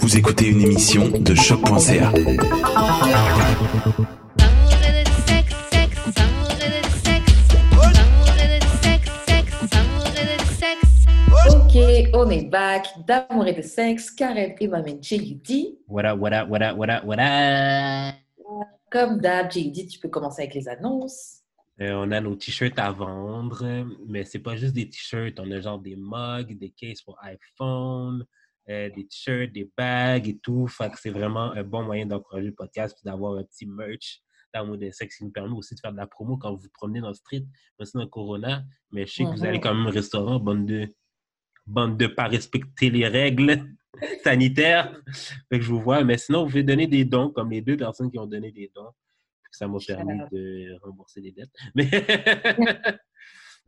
Vous 0.00 0.16
écoutez 0.16 0.48
une 0.48 0.60
émission 0.60 1.08
de 1.08 1.34
choc.ca. 1.34 2.12
Ok, 11.48 11.74
on 12.14 12.30
est 12.30 12.48
back. 12.48 12.86
D'amour 13.06 13.46
et 13.46 13.52
de 13.52 13.62
sexe, 13.62 14.10
Karen 14.10 14.54
et 14.58 14.68
ma 14.68 14.82
JD. 14.82 15.78
What 15.88 16.04
up, 16.04 16.18
what 16.18 16.32
up, 16.32 16.48
what 16.48 16.62
up, 16.62 16.76
what 16.76 16.90
up, 16.90 17.04
what 17.04 17.18
up? 17.18 18.14
Comme 18.90 19.20
d'hab, 19.20 19.50
JD, 19.50 19.88
tu 19.88 19.98
peux 19.98 20.08
commencer 20.08 20.42
avec 20.42 20.54
les 20.54 20.68
annonces. 20.68 21.42
Euh, 21.80 21.92
on 21.92 22.10
a 22.10 22.20
nos 22.20 22.34
t-shirts 22.34 22.78
à 22.78 22.90
vendre, 22.90 23.86
mais 24.08 24.24
c'est 24.24 24.38
pas 24.38 24.56
juste 24.56 24.74
des 24.74 24.88
t-shirts. 24.88 25.38
On 25.38 25.50
a 25.50 25.60
genre 25.60 25.78
des 25.78 25.96
mugs, 25.96 26.56
des 26.58 26.70
cases 26.70 27.02
pour 27.02 27.18
iPhone, 27.22 28.24
euh, 28.68 28.90
des 28.90 29.06
t-shirts, 29.06 29.52
des 29.52 29.70
bags 29.76 30.28
et 30.28 30.38
tout. 30.38 30.66
Fait 30.66 30.90
que 30.90 30.98
c'est 30.98 31.10
vraiment 31.10 31.52
un 31.52 31.62
bon 31.62 31.82
moyen 31.84 32.06
d'encourager 32.06 32.46
le 32.46 32.54
podcast 32.54 32.98
et 33.00 33.08
d'avoir 33.08 33.38
un 33.38 33.44
petit 33.44 33.66
merch 33.66 34.22
d'amour 34.52 34.78
de 34.78 34.90
sexe 34.90 35.18
qui 35.18 35.24
nous 35.24 35.30
permet 35.30 35.54
aussi 35.54 35.74
de 35.74 35.80
faire 35.80 35.92
de 35.92 35.96
la 35.96 36.06
promo 36.06 36.36
quand 36.36 36.52
vous 36.52 36.62
vous 36.62 36.68
promenez 36.72 37.00
dans 37.00 37.08
le 37.08 37.14
street, 37.14 37.44
même 37.78 37.88
dans 37.94 38.00
le 38.00 38.06
Corona. 38.06 38.64
Mais 38.90 39.06
je 39.06 39.12
sais 39.12 39.24
que 39.24 39.30
vous 39.30 39.44
allez 39.44 39.60
quand 39.60 39.74
même 39.74 39.86
au 39.86 39.90
restaurant, 39.90 40.40
bande 40.40 40.66
de, 40.66 40.94
bande 41.66 41.96
de 41.96 42.06
pas 42.06 42.26
respecter 42.26 42.90
les 42.90 43.06
règles 43.06 43.64
sanitaires. 44.24 45.00
Fait 45.48 45.58
que 45.58 45.64
je 45.64 45.70
vous 45.70 45.80
vois. 45.80 46.04
Mais 46.04 46.18
sinon, 46.18 46.44
vous 46.44 46.50
pouvez 46.50 46.62
donner 46.62 46.86
des 46.86 47.04
dons, 47.04 47.30
comme 47.30 47.50
les 47.50 47.60
deux 47.60 47.76
personnes 47.76 48.10
qui 48.10 48.18
ont 48.18 48.26
donné 48.26 48.50
des 48.52 48.70
dons. 48.74 48.90
Ça 49.50 49.66
m'a 49.68 49.78
permis 49.86 50.18
de 50.32 50.78
rembourser 50.82 51.20
les 51.20 51.32
dettes. 51.32 51.50
Mais 51.74 51.88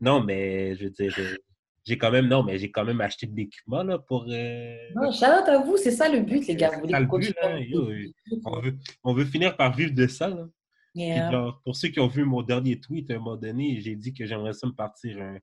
non, 0.00 0.22
mais 0.22 0.75
je 0.76 0.84
veux 0.84 0.91
dire, 0.91 1.15
j'ai 1.84 1.97
quand 1.99 2.11
même, 2.11 2.27
non, 2.28 2.43
mais 2.43 2.59
j'ai 2.59 2.71
quand 2.71 2.84
même 2.84 3.00
acheté 3.00 3.27
de 3.27 3.34
l'équipement 3.37 3.83
là, 3.83 3.99
pour. 3.99 4.27
euh, 4.28 4.77
Non, 4.94 5.09
out 5.09 5.22
à 5.22 5.59
vous, 5.65 5.77
c'est 5.77 5.91
ça 5.91 6.09
le 6.09 6.21
but, 6.21 6.47
les 6.47 6.55
gars. 6.56 6.71
Vous 6.81 6.89
ça 6.89 7.00
le 7.00 7.06
but, 7.06 7.34
là, 7.43 7.59
yo, 7.61 7.89
on, 8.44 8.61
veut, 8.61 8.77
on 9.05 9.15
veut 9.15 9.25
finir 9.25 9.56
par 9.56 9.75
vivre 9.75 9.93
de 9.94 10.06
ça. 10.06 10.28
Là. 10.28 10.47
Puis 10.94 11.05
Yeah. 11.05 11.31
genre, 11.31 11.61
pour 11.65 11.77
ceux 11.77 11.89
qui 11.89 12.00
ont 12.00 12.09
vu 12.09 12.25
mon 12.25 12.43
dernier 12.43 12.81
tweet, 12.81 13.11
à 13.11 13.15
un 13.15 13.19
moment 13.19 13.37
donné, 13.37 13.81
j'ai 13.81 13.94
dit 13.94 14.12
que 14.12 14.27
j'aimerais 14.27 14.53
ça 14.53 14.66
me 14.66 14.72
partir 14.72 15.21
un, 15.21 15.39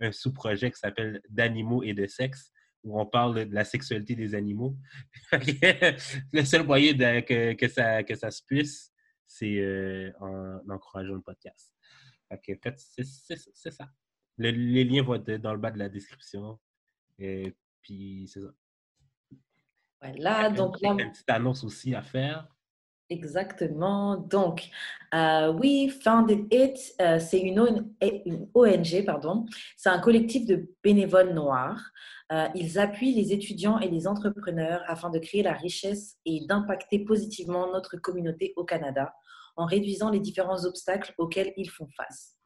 un 0.00 0.12
sous-projet 0.12 0.70
qui 0.70 0.78
s'appelle 0.78 1.20
D'animaux 1.28 1.82
et 1.82 1.94
de 1.94 2.06
sexe, 2.06 2.52
où 2.84 3.00
on 3.00 3.06
parle 3.06 3.46
de 3.48 3.54
la 3.54 3.64
sexualité 3.64 4.14
des 4.14 4.34
animaux. 4.34 4.76
le 5.32 6.44
seul 6.44 6.64
moyen 6.66 6.92
de- 6.92 7.20
que, 7.20 7.52
que, 7.54 7.68
ça, 7.68 8.02
que 8.02 8.14
ça 8.14 8.30
se 8.30 8.42
puisse, 8.46 8.92
c'est 9.26 9.58
euh, 9.58 10.10
en 10.20 10.60
encourageant 10.70 11.14
le 11.14 11.22
podcast. 11.22 11.72
Fait 12.28 12.58
que, 12.60 12.70
c'est 12.76 13.04
c'est- 13.04 13.50
c'est 13.52 13.70
ça. 13.70 13.88
Le- 14.36 14.50
les 14.50 14.84
liens 14.84 15.02
vont 15.02 15.14
être 15.14 15.40
dans 15.40 15.52
le 15.52 15.58
bas 15.60 15.70
de 15.70 15.78
la 15.78 15.88
description. 15.88 16.58
Et 17.18 17.54
puis, 17.82 18.28
c'est 18.32 18.40
ça. 18.40 18.48
Voilà, 20.00 20.50
donc 20.50 20.80
là, 20.80 20.90
Une 20.90 21.10
petite 21.10 21.30
annonce 21.30 21.64
aussi 21.64 21.94
à 21.94 22.02
faire. 22.02 22.48
Exactement. 23.10 24.16
Donc, 24.16 24.68
euh, 25.14 25.52
We 25.52 25.92
Founded 26.02 26.52
It, 26.52 26.94
euh, 27.00 27.18
c'est 27.18 27.40
une, 27.40 27.60
ON 27.60 27.90
une 28.00 28.48
ONG, 28.54 29.04
pardon. 29.04 29.46
C'est 29.76 29.90
un 29.90 30.00
collectif 30.00 30.46
de 30.46 30.70
bénévoles 30.82 31.32
noirs. 31.34 31.80
Euh, 32.32 32.48
ils 32.54 32.78
appuient 32.78 33.14
les 33.14 33.32
étudiants 33.32 33.78
et 33.78 33.88
les 33.90 34.06
entrepreneurs 34.08 34.82
afin 34.86 35.10
de 35.10 35.18
créer 35.18 35.42
la 35.42 35.52
richesse 35.52 36.16
et 36.24 36.44
d'impacter 36.46 36.98
positivement 37.04 37.70
notre 37.70 37.96
communauté 37.98 38.54
au 38.56 38.64
Canada 38.64 39.14
en 39.56 39.66
réduisant 39.66 40.10
les 40.10 40.20
différents 40.20 40.64
obstacles 40.64 41.14
auxquels 41.18 41.52
ils 41.56 41.70
font 41.70 41.88
face. 41.96 42.36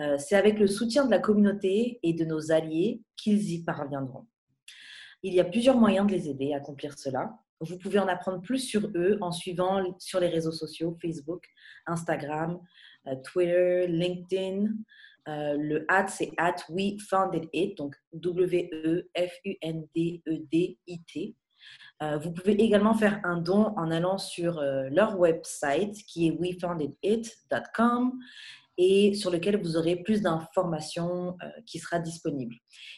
Euh, 0.00 0.18
c'est 0.18 0.34
avec 0.34 0.58
le 0.58 0.66
soutien 0.66 1.04
de 1.04 1.10
la 1.10 1.20
communauté 1.20 2.00
et 2.02 2.12
de 2.14 2.24
nos 2.24 2.50
alliés 2.50 3.02
qu'ils 3.16 3.52
y 3.52 3.62
parviendront. 3.62 4.26
Il 5.22 5.32
y 5.32 5.40
a 5.40 5.44
plusieurs 5.44 5.76
moyens 5.76 6.06
de 6.06 6.12
les 6.12 6.28
aider 6.28 6.52
à 6.52 6.56
accomplir 6.56 6.98
cela. 6.98 7.32
Vous 7.60 7.78
pouvez 7.78 8.00
en 8.00 8.08
apprendre 8.08 8.42
plus 8.42 8.58
sur 8.58 8.90
eux 8.94 9.16
en 9.20 9.30
suivant 9.30 9.80
sur 9.98 10.20
les 10.20 10.28
réseaux 10.28 10.52
sociaux 10.52 10.98
Facebook, 11.00 11.46
Instagram, 11.86 12.60
euh, 13.06 13.14
Twitter, 13.24 13.86
LinkedIn. 13.86 14.72
Euh, 15.26 15.56
le 15.56 15.86
at, 15.88 16.08
c'est 16.08 16.32
at 16.36 16.56
We 16.68 16.96
It, 17.54 17.78
donc 17.78 17.96
W-E-F-U-N-D-E-D-I-T. 18.12 19.06
Vous 22.22 22.32
pouvez 22.32 22.52
également 22.62 22.92
faire 22.92 23.18
un 23.24 23.38
don 23.38 23.72
en 23.78 23.90
allant 23.90 24.18
sur 24.18 24.60
leur 24.60 25.18
website 25.18 25.96
qui 26.04 26.26
est 26.26 26.32
wefoundedit.com 26.32 28.20
et 28.76 29.14
sur 29.14 29.30
lequel 29.30 29.60
vous 29.60 29.76
aurez 29.76 29.96
plus 29.96 30.20
d'informations 30.22 31.36
euh, 31.42 31.46
qui 31.66 31.78
sera 31.78 31.98
disponible. 31.98 32.56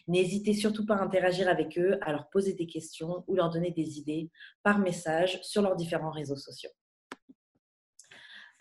N'hésitez 0.08 0.54
surtout 0.54 0.86
pas 0.86 0.96
à 0.96 1.02
interagir 1.02 1.48
avec 1.48 1.78
eux, 1.78 1.98
à 2.02 2.12
leur 2.12 2.28
poser 2.30 2.54
des 2.54 2.66
questions 2.66 3.24
ou 3.26 3.34
leur 3.34 3.50
donner 3.50 3.70
des 3.72 3.98
idées 3.98 4.30
par 4.62 4.78
message 4.78 5.38
sur 5.42 5.62
leurs 5.62 5.76
différents 5.76 6.10
réseaux 6.10 6.36
sociaux. 6.36 6.70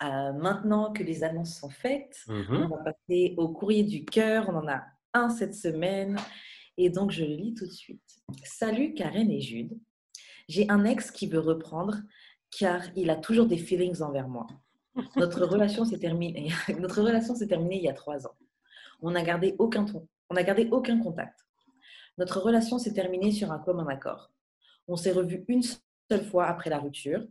Euh, 0.02 0.32
maintenant 0.34 0.92
que 0.92 1.02
les 1.02 1.24
annonces 1.24 1.58
sont 1.58 1.70
faites, 1.70 2.18
Mhm. 2.28 2.68
on 2.70 2.76
va 2.76 2.92
passer 2.92 3.34
au 3.38 3.48
courrier 3.48 3.82
du 3.82 4.04
cœur. 4.04 4.46
On 4.50 4.56
en 4.56 4.68
a 4.68 4.82
un 5.14 5.30
cette 5.30 5.54
semaine 5.54 6.16
et 6.76 6.90
donc 6.90 7.10
je 7.12 7.24
le 7.24 7.34
lis 7.34 7.54
tout 7.54 7.64
de 7.66 7.72
suite. 7.72 8.02
Salut 8.44 8.92
Karen 8.92 9.30
et 9.30 9.40
Jude. 9.40 9.72
J'ai 10.48 10.68
un 10.70 10.84
ex 10.84 11.10
qui 11.10 11.26
veut 11.26 11.40
reprendre 11.40 11.96
car 12.58 12.82
il 12.94 13.08
a 13.08 13.16
toujours 13.16 13.46
des 13.46 13.56
feelings 13.56 14.02
envers 14.02 14.28
moi. 14.28 14.46
Notre 15.16 15.44
relation 15.44 15.84
s'est 15.84 15.98
terminée. 15.98 16.50
Notre 16.78 17.02
relation 17.02 17.34
s'est 17.34 17.46
terminée 17.46 17.76
il 17.76 17.82
y 17.82 17.88
a 17.88 17.92
trois 17.94 18.26
ans. 18.26 18.36
On 19.02 19.10
n'a 19.10 19.22
gardé 19.22 19.54
aucun 19.58 19.84
ton- 19.84 20.08
on 20.30 20.34
n'a 20.34 20.42
gardé 20.42 20.68
aucun 20.70 20.98
contact. 21.00 21.46
Notre 22.18 22.40
relation 22.40 22.78
s'est 22.78 22.92
terminée 22.94 23.30
sur 23.30 23.52
un 23.52 23.58
commun 23.58 23.86
accord. 23.88 24.32
On 24.88 24.96
s'est 24.96 25.12
revu 25.12 25.44
une 25.48 25.62
seule 25.62 26.24
fois 26.24 26.46
après 26.46 26.70
la 26.70 26.78
rupture. 26.78 27.26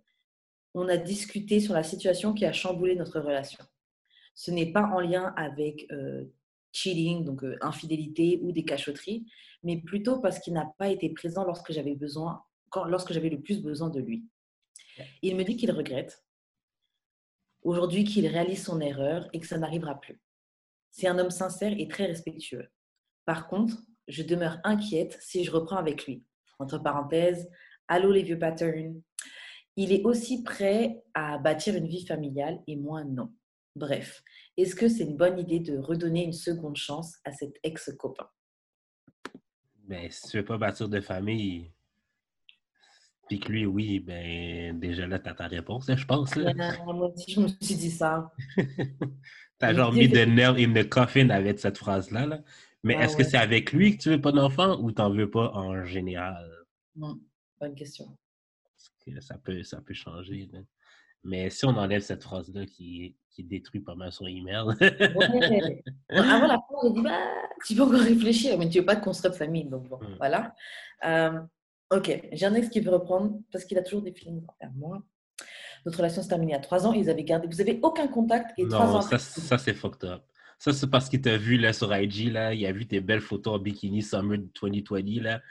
On 0.73 0.87
a 0.89 0.97
discuté 0.97 1.59
sur 1.59 1.73
la 1.73 1.83
situation 1.83 2.33
qui 2.33 2.45
a 2.45 2.53
chamboulé 2.53 2.95
notre 2.95 3.19
relation. 3.19 3.63
Ce 4.35 4.51
n'est 4.51 4.71
pas 4.71 4.83
en 4.83 4.99
lien 4.99 5.33
avec 5.37 5.87
euh, 5.91 6.25
cheating, 6.73 7.23
donc 7.23 7.43
euh, 7.43 7.57
infidélité 7.61 8.39
ou 8.43 8.51
des 8.51 8.65
cachotteries, 8.65 9.25
mais 9.63 9.77
plutôt 9.77 10.19
parce 10.19 10.39
qu'il 10.39 10.53
n'a 10.53 10.69
pas 10.77 10.89
été 10.89 11.09
présent 11.09 11.45
lorsque 11.45 11.71
j'avais 11.71 11.95
besoin, 11.95 12.43
quand, 12.69 12.83
lorsque 12.83 13.13
j'avais 13.13 13.29
le 13.29 13.39
plus 13.39 13.61
besoin 13.61 13.89
de 13.89 14.01
lui. 14.01 14.25
Il 15.21 15.35
me 15.35 15.43
dit 15.43 15.55
qu'il 15.55 15.71
regrette 15.71 16.24
aujourd'hui 17.65 18.03
qu'il 18.03 18.27
réalise 18.27 18.63
son 18.63 18.79
erreur 18.79 19.27
et 19.33 19.39
que 19.39 19.47
ça 19.47 19.57
n'arrivera 19.57 19.99
plus. 19.99 20.21
C'est 20.91 21.07
un 21.07 21.19
homme 21.19 21.31
sincère 21.31 21.73
et 21.77 21.87
très 21.87 22.05
respectueux. 22.05 22.69
Par 23.25 23.47
contre, 23.47 23.75
je 24.07 24.23
demeure 24.23 24.59
inquiète 24.63 25.17
si 25.19 25.43
je 25.43 25.51
reprends 25.51 25.77
avec 25.77 26.05
lui. 26.05 26.23
Entre 26.59 26.77
parenthèses, 26.77 27.49
allô 27.87 28.11
les 28.11 28.23
vieux 28.23 28.39
patterns. 28.39 29.01
Il 29.75 29.91
est 29.91 30.05
aussi 30.05 30.43
prêt 30.43 31.03
à 31.13 31.37
bâtir 31.37 31.75
une 31.75 31.87
vie 31.87 32.05
familiale 32.05 32.61
et 32.67 32.77
moi 32.77 33.03
non. 33.03 33.33
Bref, 33.75 34.23
est-ce 34.55 34.75
que 34.75 34.87
c'est 34.87 35.03
une 35.03 35.17
bonne 35.17 35.37
idée 35.37 35.59
de 35.59 35.77
redonner 35.77 36.23
une 36.23 36.33
seconde 36.33 36.77
chance 36.77 37.17
à 37.25 37.33
cet 37.33 37.55
ex-copain? 37.63 38.29
Ben, 39.79 40.09
si 40.09 40.29
tu 40.29 40.37
veux 40.37 40.45
pas 40.45 40.57
bâtir 40.57 40.87
de 40.87 41.01
famille, 41.01 41.73
puis 43.27 43.39
que 43.39 43.51
lui, 43.51 43.65
oui, 43.65 43.99
ben 43.99 44.79
déjà 44.79 45.07
là, 45.07 45.19
t'as 45.19 45.33
ta 45.33 45.47
réponse, 45.47 45.89
je 45.93 46.05
pense. 46.05 46.35
Là. 46.35 46.53
moi 46.85 47.11
aussi, 47.11 47.31
je 47.31 47.41
me 47.41 47.47
suis 47.47 47.75
dit 47.75 47.91
ça. 47.91 48.31
t'as 49.57 49.73
genre 49.73 49.93
mis 49.93 50.07
de 50.07 50.25
nail 50.25 50.63
in 50.63 50.73
the 50.73 50.87
coffin 50.87 51.29
avec 51.29 51.59
cette 51.59 51.77
phrase-là. 51.77 52.25
Là. 52.27 52.39
Mais 52.83 52.93
est-ce 52.95 53.17
que 53.17 53.23
c'est 53.23 53.37
avec 53.37 53.71
lui 53.71 53.97
que 53.97 54.03
tu 54.03 54.09
veux 54.09 54.21
pas 54.21 54.31
d'enfant 54.31 54.79
ou 54.79 54.91
t'en 54.91 55.09
veux 55.09 55.29
pas 55.29 55.51
en 55.53 55.83
général? 55.85 56.47
Non, 56.95 57.19
bonne 57.59 57.73
question. 57.73 58.15
ça 59.19 59.37
peut, 59.37 59.63
ça 59.63 59.81
peut 59.81 59.95
changer. 59.95 60.47
Mais 61.23 61.49
si 61.49 61.65
on 61.65 61.69
enlève 61.69 62.01
cette 62.01 62.21
phrase-là 62.21 62.67
qui, 62.67 63.15
qui 63.31 63.43
détruit 63.43 63.81
pas 63.81 63.95
mal 63.95 64.11
son 64.11 64.27
email. 64.27 64.61
ouais. 64.79 65.83
Avant 66.09 66.47
la 66.47 66.59
phrase, 66.59 66.83
j'ai 66.83 66.93
dit, 66.93 67.01
bah, 67.01 67.19
tu 67.65 67.75
peux 67.75 67.81
encore 67.81 67.99
réfléchir, 67.99 68.57
mais 68.59 68.69
tu 68.69 68.79
veux 68.79 68.85
pas 68.85 68.95
te 68.95 69.03
construire 69.03 69.33
de 69.33 69.37
famille. 69.37 69.65
Donc 69.65 69.89
bon, 69.89 69.97
hmm. 70.01 70.15
voilà. 70.17 70.55
Euh, 71.05 71.39
ok, 71.91 72.27
j'ai 72.31 72.45
un 72.45 72.53
ex 72.55 72.69
qui 72.69 72.79
veut 72.79 72.91
reprendre 72.91 73.39
parce 73.51 73.65
qu'il 73.65 73.77
a 73.77 73.81
toujours 73.81 74.01
des 74.01 74.11
feelings 74.11 74.43
envers 74.47 74.73
moi. 74.75 75.03
Notre 75.85 75.99
relation 75.99 76.21
s'est 76.21 76.29
terminée 76.29 76.55
à 76.55 76.59
trois 76.59 76.87
ans. 76.87 76.93
Ils 76.93 77.09
avaient 77.09 77.23
gardé. 77.23 77.47
Vous 77.47 77.61
avez 77.61 77.79
aucun 77.83 78.07
contact 78.07 78.51
et 78.57 78.67
trois 78.67 78.95
ans. 78.95 79.01
Ça, 79.01 79.19
ça 79.19 79.57
c'est 79.57 79.73
fucked 79.73 80.09
up. 80.09 80.23
Ça, 80.57 80.73
c'est 80.73 80.89
parce 80.89 81.09
qu'il 81.09 81.21
t'a 81.21 81.37
vu 81.37 81.57
là, 81.57 81.73
sur 81.73 81.95
IG, 81.95 82.31
là, 82.31 82.53
il 82.53 82.65
a 82.65 82.71
vu 82.71 82.87
tes 82.87 83.01
belles 83.01 83.21
photos 83.21 83.55
en 83.55 83.59
bikini 83.59 84.01
Summer 84.01 84.39
2020, 84.61 85.21
là. 85.21 85.41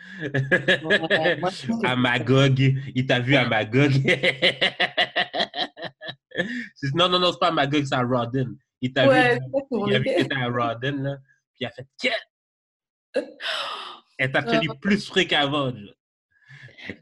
à 1.85 1.97
Magog. 1.97 2.59
Il 2.95 3.07
t'a 3.07 3.21
vu 3.21 3.37
à 3.37 3.47
Magog. 3.47 3.93
non, 6.95 7.09
non, 7.09 7.19
non, 7.19 7.33
c'est 7.33 7.39
pas 7.39 7.49
à 7.49 7.53
Magog, 7.53 7.85
c'est 7.85 7.95
à 7.95 8.03
Rodden. 8.03 8.57
Il 8.81 8.93
t'a 8.93 9.07
vu, 9.07 9.41
il 9.87 9.95
a 9.95 9.99
vu 9.99 10.05
que 10.05 10.23
t'étais 10.23 10.35
à 10.35 10.49
Rodden, 10.49 11.03
là. 11.03 11.17
Puis 11.53 11.61
il 11.61 11.67
a 11.67 11.71
fait 11.71 11.87
Qu'est-ce? 12.01 13.21
Elle 14.19 14.33
t'a 14.33 14.43
tenu 14.43 14.69
plus 14.81 15.07
frais 15.07 15.27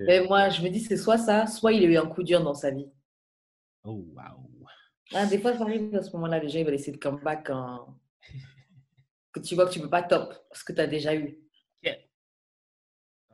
Mais 0.00 0.20
moi, 0.20 0.48
je 0.48 0.62
me 0.62 0.68
dis, 0.68 0.80
c'est 0.80 0.96
soit 0.96 1.18
ça, 1.18 1.46
soit 1.46 1.72
il 1.72 1.84
a 1.84 1.88
eu 1.88 1.96
un 1.96 2.06
coup 2.06 2.22
dur 2.22 2.42
dans 2.42 2.54
sa 2.54 2.70
vie. 2.70 2.90
Oh, 3.84 4.04
wow. 4.14 4.66
Ah, 5.14 5.26
des 5.26 5.38
fois, 5.38 5.52
ça 5.56 5.62
arrive 5.62 5.94
à 5.94 6.02
ce 6.02 6.10
moment-là, 6.12 6.38
les 6.38 6.48
gens 6.48 6.58
ils 6.58 6.64
veulent 6.64 6.74
essayer 6.74 6.92
de 6.92 6.98
comeback 6.98 7.46
quand, 7.46 7.98
que 9.32 9.40
tu 9.40 9.54
vois 9.54 9.66
que 9.66 9.72
tu 9.72 9.78
ne 9.78 9.84
peux 9.84 9.90
pas 9.90 10.02
top 10.02 10.34
ce 10.52 10.64
que 10.64 10.72
tu 10.72 10.80
as 10.80 10.86
déjà 10.86 11.14
eu. 11.14 11.38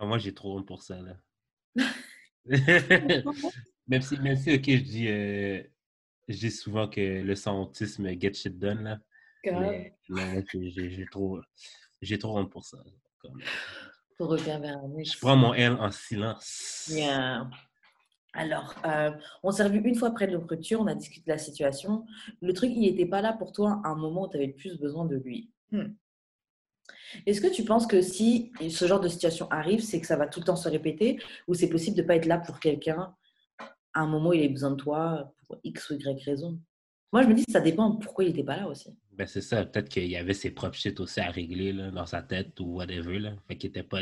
Ah, 0.00 0.06
moi, 0.06 0.18
j'ai 0.18 0.32
trop 0.32 0.56
honte 0.56 0.66
pour 0.66 0.82
ça. 0.82 1.00
Là. 1.00 1.16
même, 3.88 4.00
si, 4.00 4.16
même 4.20 4.36
si, 4.36 4.54
ok, 4.54 4.64
je 4.64 4.82
dis, 4.82 5.08
euh, 5.08 5.62
je 6.28 6.36
dis 6.36 6.50
souvent 6.52 6.88
que 6.88 7.00
le 7.00 7.34
santisme 7.34 8.08
get 8.18 8.34
shit 8.34 8.58
done. 8.58 8.84
Là. 8.84 10.42
j'ai 10.54 11.06
trop, 11.10 11.40
trop 12.20 12.38
honte 12.38 12.50
pour 12.50 12.64
ça. 12.64 12.78
Je 14.18 15.18
prends 15.18 15.36
mon 15.36 15.54
L 15.54 15.76
en 15.80 15.90
silence. 15.90 16.90
Yeah. 16.92 17.48
Alors, 18.34 18.74
euh, 18.84 19.10
on 19.42 19.50
s'est 19.50 19.64
revu 19.64 19.80
une 19.80 19.94
fois 19.94 20.08
après 20.08 20.26
de 20.26 20.36
rupture, 20.36 20.80
on 20.80 20.86
a 20.86 20.94
discuté 20.94 21.24
de 21.26 21.32
la 21.32 21.38
situation. 21.38 22.04
Le 22.40 22.52
truc, 22.52 22.70
il 22.74 22.80
n'était 22.80 23.06
pas 23.06 23.22
là 23.22 23.32
pour 23.32 23.52
toi 23.52 23.80
à 23.84 23.88
un 23.88 23.96
moment 23.96 24.26
où 24.26 24.30
tu 24.30 24.36
avais 24.36 24.48
le 24.48 24.54
plus 24.54 24.78
besoin 24.78 25.06
de 25.06 25.16
lui. 25.16 25.50
Hmm. 25.72 25.94
Est-ce 27.26 27.40
que 27.40 27.46
tu 27.46 27.64
penses 27.64 27.86
que 27.86 28.00
si 28.00 28.52
ce 28.70 28.86
genre 28.86 29.00
de 29.00 29.08
situation 29.08 29.50
arrive, 29.50 29.80
c'est 29.80 30.00
que 30.00 30.06
ça 30.06 30.16
va 30.16 30.26
tout 30.26 30.40
le 30.40 30.46
temps 30.46 30.56
se 30.56 30.68
répéter 30.68 31.20
ou 31.46 31.54
c'est 31.54 31.68
possible 31.68 31.96
de 31.96 32.02
ne 32.02 32.06
pas 32.06 32.16
être 32.16 32.26
là 32.26 32.38
pour 32.38 32.60
quelqu'un 32.60 33.14
à 33.94 34.00
un 34.00 34.06
moment 34.06 34.30
où 34.30 34.32
il 34.34 34.44
a 34.44 34.48
besoin 34.48 34.70
de 34.70 34.76
toi 34.76 35.32
pour 35.46 35.58
X 35.64 35.90
ou 35.90 35.94
Y 35.94 36.24
raison? 36.24 36.58
Moi, 37.12 37.22
je 37.22 37.28
me 37.28 37.34
dis 37.34 37.46
que 37.46 37.52
ça 37.52 37.60
dépend 37.60 37.92
pourquoi 37.96 38.24
il 38.24 38.28
n'était 38.28 38.44
pas 38.44 38.56
là 38.56 38.68
aussi. 38.68 38.94
Ben 39.18 39.26
c'est 39.26 39.40
ça, 39.40 39.66
peut-être 39.66 39.88
qu'il 39.88 40.06
y 40.06 40.16
avait 40.16 40.32
ses 40.32 40.52
propres 40.52 40.76
shit 40.76 41.00
aussi 41.00 41.18
à 41.18 41.28
régler 41.28 41.72
là, 41.72 41.90
dans 41.90 42.06
sa 42.06 42.22
tête 42.22 42.58
ou 42.60 42.76
whatever. 42.76 43.18
Là. 43.18 43.34
Fait 43.48 43.58
qu'il 43.58 43.68
n'était 43.70 43.82
pas, 43.82 44.00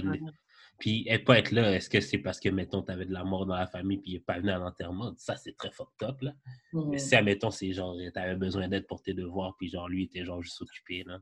puis 0.78 1.06
elle 1.08 1.24
pas 1.24 1.38
être 1.38 1.52
là, 1.52 1.72
est-ce 1.72 1.88
que 1.88 2.00
c'est 2.00 2.18
parce 2.18 2.38
que, 2.38 2.50
mettons, 2.50 2.82
tu 2.82 2.92
avais 2.92 3.06
de 3.06 3.12
la 3.14 3.24
mort 3.24 3.46
dans 3.46 3.56
la 3.56 3.66
famille 3.66 3.96
puis 3.96 4.10
il 4.10 4.14
n'est 4.14 4.20
pas 4.20 4.38
venu 4.38 4.50
à 4.50 4.58
l'enterrement? 4.58 5.14
Ça, 5.16 5.34
c'est 5.36 5.56
très 5.56 5.70
fucked 5.70 6.06
up, 6.06 6.20
là. 6.20 6.34
Mais 6.74 6.98
si, 6.98 7.14
admettons, 7.14 7.50
c'est 7.50 7.72
genre, 7.72 7.96
tu 7.96 8.18
avais 8.18 8.36
besoin 8.36 8.68
d'aide 8.68 8.86
pour 8.86 9.00
tes 9.00 9.14
devoirs 9.14 9.56
puis 9.58 9.70
genre, 9.70 9.88
lui 9.88 10.04
était 10.04 10.24
genre 10.24 10.42
juste 10.42 10.60
occupé, 10.60 11.02
là. 11.06 11.18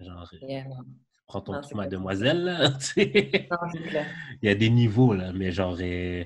Genre, 0.00 0.30
euh, 0.42 0.62
prends 1.26 1.42
ton 1.42 1.60
petit 1.60 1.74
mademoiselle, 1.74 2.42
là. 2.42 2.72
il 2.96 3.48
y 4.42 4.48
a 4.48 4.54
des 4.54 4.70
niveaux, 4.70 5.12
là, 5.12 5.30
mais 5.34 5.52
genre, 5.52 5.76
euh, 5.78 6.24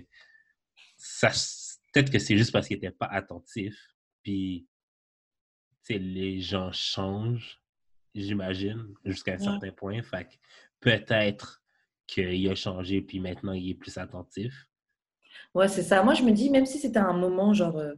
ça, 0.96 1.30
peut-être 1.92 2.12
que 2.12 2.20
c'est 2.20 2.36
juste 2.36 2.52
parce 2.52 2.68
qu'il 2.68 2.76
n'était 2.76 2.92
pas 2.92 3.06
attentif. 3.06 3.76
Puis, 4.22 4.68
les 5.94 6.40
gens 6.40 6.72
changent, 6.72 7.60
j'imagine, 8.14 8.94
jusqu'à 9.04 9.34
un 9.34 9.38
certain 9.38 9.70
point. 9.70 10.02
Fait 10.02 10.24
que 10.24 10.34
peut-être 10.80 11.62
qu'il 12.06 12.48
a 12.48 12.54
changé, 12.54 13.00
puis 13.02 13.20
maintenant 13.20 13.52
il 13.52 13.70
est 13.70 13.74
plus 13.74 13.98
attentif. 13.98 14.66
Ouais, 15.54 15.68
c'est 15.68 15.82
ça. 15.82 16.02
Moi, 16.02 16.14
je 16.14 16.22
me 16.22 16.32
dis, 16.32 16.50
même 16.50 16.66
si 16.66 16.78
c'était 16.78 16.98
un 16.98 17.12
moment 17.12 17.52
genre 17.52 17.78
euh, 17.78 17.94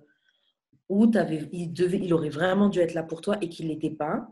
où 0.88 1.10
avais, 1.14 1.48
il, 1.52 1.72
devait, 1.72 1.98
il 1.98 2.12
aurait 2.12 2.28
vraiment 2.28 2.68
dû 2.68 2.80
être 2.80 2.94
là 2.94 3.02
pour 3.02 3.20
toi 3.20 3.36
et 3.40 3.48
qu'il 3.48 3.68
l'était 3.68 3.90
pas, 3.90 4.28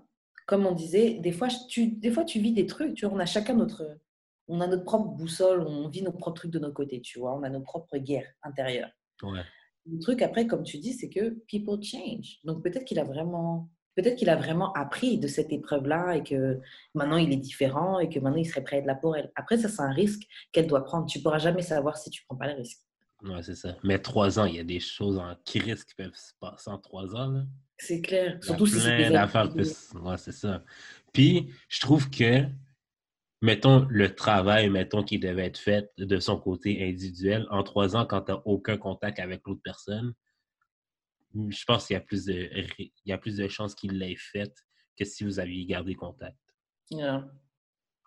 comme 0.46 0.66
on 0.66 0.72
disait, 0.72 1.14
des 1.14 1.32
fois, 1.32 1.48
tu, 1.68 1.88
des 1.88 2.10
fois, 2.10 2.24
tu 2.24 2.40
vis 2.40 2.52
des 2.52 2.66
trucs, 2.66 2.94
tu 2.94 3.06
vois, 3.06 3.14
on 3.14 3.20
a 3.20 3.26
chacun 3.26 3.54
notre, 3.54 3.98
on 4.48 4.60
a 4.60 4.66
notre 4.66 4.84
propre 4.84 5.10
boussole, 5.10 5.60
on 5.62 5.88
vit 5.88 6.02
nos 6.02 6.12
propres 6.12 6.40
trucs 6.40 6.50
de 6.50 6.58
nos 6.58 6.72
côtés, 6.72 7.00
tu 7.00 7.18
vois, 7.18 7.34
on 7.34 7.42
a 7.42 7.48
nos 7.48 7.60
propres 7.60 7.98
guerres 7.98 8.32
intérieures. 8.42 8.90
Ouais. 9.22 9.42
Le 9.86 9.98
truc 9.98 10.22
après, 10.22 10.46
comme 10.46 10.62
tu 10.62 10.78
dis, 10.78 10.92
c'est 10.92 11.08
que 11.08 11.30
people 11.46 11.82
change. 11.82 12.38
Donc 12.44 12.62
peut-être 12.62 12.84
qu'il 12.84 12.98
a 12.98 13.04
vraiment 13.04 13.70
peut-être 13.96 14.16
qu'il 14.16 14.30
a 14.30 14.36
vraiment 14.36 14.72
appris 14.72 15.18
de 15.18 15.26
cette 15.26 15.52
épreuve-là 15.52 16.16
et 16.16 16.22
que 16.22 16.60
maintenant 16.94 17.16
il 17.16 17.32
est 17.32 17.36
différent 17.36 17.98
et 17.98 18.08
que 18.08 18.18
maintenant 18.18 18.38
il 18.38 18.46
serait 18.46 18.62
prêt 18.62 18.76
à 18.76 18.78
être 18.80 18.86
là 18.86 18.94
pour 18.94 19.16
elle. 19.16 19.30
Après, 19.34 19.58
ça, 19.58 19.68
c'est 19.68 19.82
un 19.82 19.92
risque 19.92 20.22
qu'elle 20.52 20.66
doit 20.66 20.84
prendre. 20.84 21.06
Tu 21.06 21.18
ne 21.18 21.22
pourras 21.22 21.38
jamais 21.38 21.62
savoir 21.62 21.96
si 21.96 22.10
tu 22.10 22.22
ne 22.22 22.26
prends 22.26 22.36
pas 22.36 22.52
le 22.52 22.58
risque. 22.58 22.78
Oui, 23.22 23.36
c'est 23.42 23.56
ça. 23.56 23.76
Mais 23.84 23.98
trois 23.98 24.38
ans, 24.38 24.46
il 24.46 24.56
y 24.56 24.58
a 24.58 24.64
des 24.64 24.80
choses 24.80 25.18
en 25.18 25.34
crise 25.44 25.84
qui 25.84 25.94
peuvent 25.94 26.14
se 26.14 26.32
passer 26.40 26.70
en 26.70 26.78
trois 26.78 27.14
ans. 27.14 27.44
C'est 27.76 28.00
clair. 28.00 28.38
Surtout 28.42 28.66
si 28.66 28.80
c'est 28.80 28.96
des 28.96 29.14
affaires. 29.14 29.50
Oui, 29.54 29.64
c'est 30.16 30.32
ça. 30.32 30.62
Puis, 31.12 31.50
je 31.68 31.80
trouve 31.80 32.08
que, 32.08 32.44
mettons, 33.42 33.86
le 33.90 34.14
travail, 34.14 34.68
mettons, 34.70 35.02
qui 35.02 35.18
devait 35.18 35.46
être 35.46 35.58
fait 35.58 35.90
de 35.98 36.18
son 36.18 36.38
côté 36.38 36.86
individuel, 36.86 37.46
en 37.50 37.62
trois 37.62 37.96
ans, 37.96 38.06
quand 38.06 38.22
tu 38.22 38.32
n'as 38.32 38.42
aucun 38.44 38.76
contact 38.76 39.18
avec 39.18 39.46
l'autre 39.46 39.62
personne, 39.62 40.14
je 41.34 41.64
pense 41.64 41.86
qu'il 41.86 41.94
y 41.94 41.96
a 41.96 42.00
plus 42.00 42.24
de, 42.24 42.50
il 42.78 42.90
y 43.06 43.12
a 43.12 43.18
plus 43.18 43.36
de 43.36 43.46
chances 43.48 43.74
qu'il 43.74 43.98
l'ait 43.98 44.16
fait 44.16 44.52
que 44.96 45.04
si 45.04 45.24
vous 45.24 45.38
aviez 45.38 45.64
gardé 45.64 45.94
contact. 45.94 46.36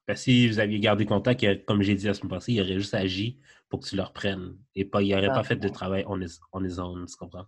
Parce 0.06 0.20
que 0.20 0.24
si 0.24 0.48
vous 0.50 0.60
aviez 0.60 0.80
gardé 0.80 1.06
contact, 1.06 1.66
comme 1.66 1.82
j'ai 1.82 1.96
dit 1.96 2.10
à 2.10 2.13
ce 2.13 2.25
moment 2.25 2.42
il 2.48 2.60
aurait 2.60 2.74
juste 2.74 2.94
agi 2.94 3.40
pour 3.70 3.80
que 3.80 3.88
tu 3.88 3.96
le 3.96 4.04
reprennes. 4.04 4.58
Et 4.75 4.84
pas, 4.84 5.02
il 5.02 5.16
n'aurait 5.16 5.30
pas 5.30 5.44
fait 5.44 5.56
de 5.56 5.70
travail 5.70 6.04
on 6.08 6.22
his, 6.22 6.40
on 6.52 6.63
his 6.63 6.80
own, 6.80 7.06
tu 7.06 7.16
comprends? 7.16 7.46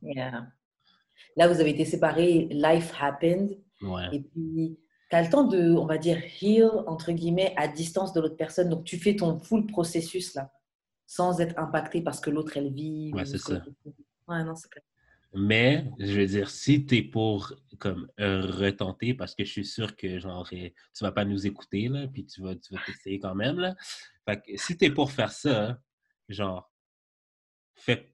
Là, 1.38 1.48
vous 1.50 1.60
avez 1.60 1.72
été 1.72 1.84
séparés, 1.84 2.48
life 2.50 2.94
happened. 3.00 3.58
Et 4.13 4.22
puis, 4.22 4.80
tu 5.15 5.19
as 5.19 5.24
le 5.24 5.29
temps 5.29 5.43
de, 5.45 5.72
on 5.72 5.86
va 5.86 5.98
dire, 5.98 6.22
heal, 6.41 6.69
entre 6.88 7.12
guillemets, 7.12 7.53
à 7.55 7.67
distance 7.67 8.12
de 8.13 8.19
l'autre 8.22 8.36
personne. 8.36 8.69
Donc, 8.69 8.84
tu 8.84 8.98
fais 8.98 9.15
ton 9.15 9.39
full 9.39 9.65
processus, 9.65 10.34
là, 10.36 10.51
sans 11.05 11.39
être 11.39 11.57
impacté 11.57 12.01
parce 12.01 12.19
que 12.19 12.29
l'autre, 12.29 12.57
elle 12.57 12.74
vit. 12.74 13.12
Ouais, 13.13 13.25
c'est 13.25 13.38
ça. 13.38 13.63
Ouais, 14.27 14.43
non, 14.43 14.55
c'est 14.55 14.69
clair. 14.69 14.84
Mais, 15.38 15.91
je 16.00 16.19
veux 16.19 16.25
dire, 16.25 16.50
si 16.50 16.86
tu 16.86 16.98
es 16.98 17.03
pour 17.03 17.53
comme 17.77 18.07
retenter, 18.17 19.13
parce 19.13 19.36
que 19.36 19.43
je 19.43 19.51
suis 19.51 19.65
sûr 19.65 19.95
que 19.98 20.17
genre 20.17 20.48
tu 20.48 20.74
vas 21.01 21.12
pas 21.12 21.25
nous 21.25 21.45
écouter, 21.45 21.89
là, 21.89 22.07
puis 22.07 22.25
tu 22.25 22.41
vas, 22.41 22.55
tu 22.55 22.74
vas 22.74 22.79
t'essayer 22.86 23.19
quand 23.19 23.36
même. 23.36 23.60
Là. 23.60 23.75
Fait 24.25 24.41
que 24.41 24.51
si 24.55 24.77
tu 24.77 24.86
es 24.86 24.91
pour 24.91 25.12
faire 25.12 25.31
ça, 25.31 25.77
genre, 26.29 26.72
fais 27.75 28.13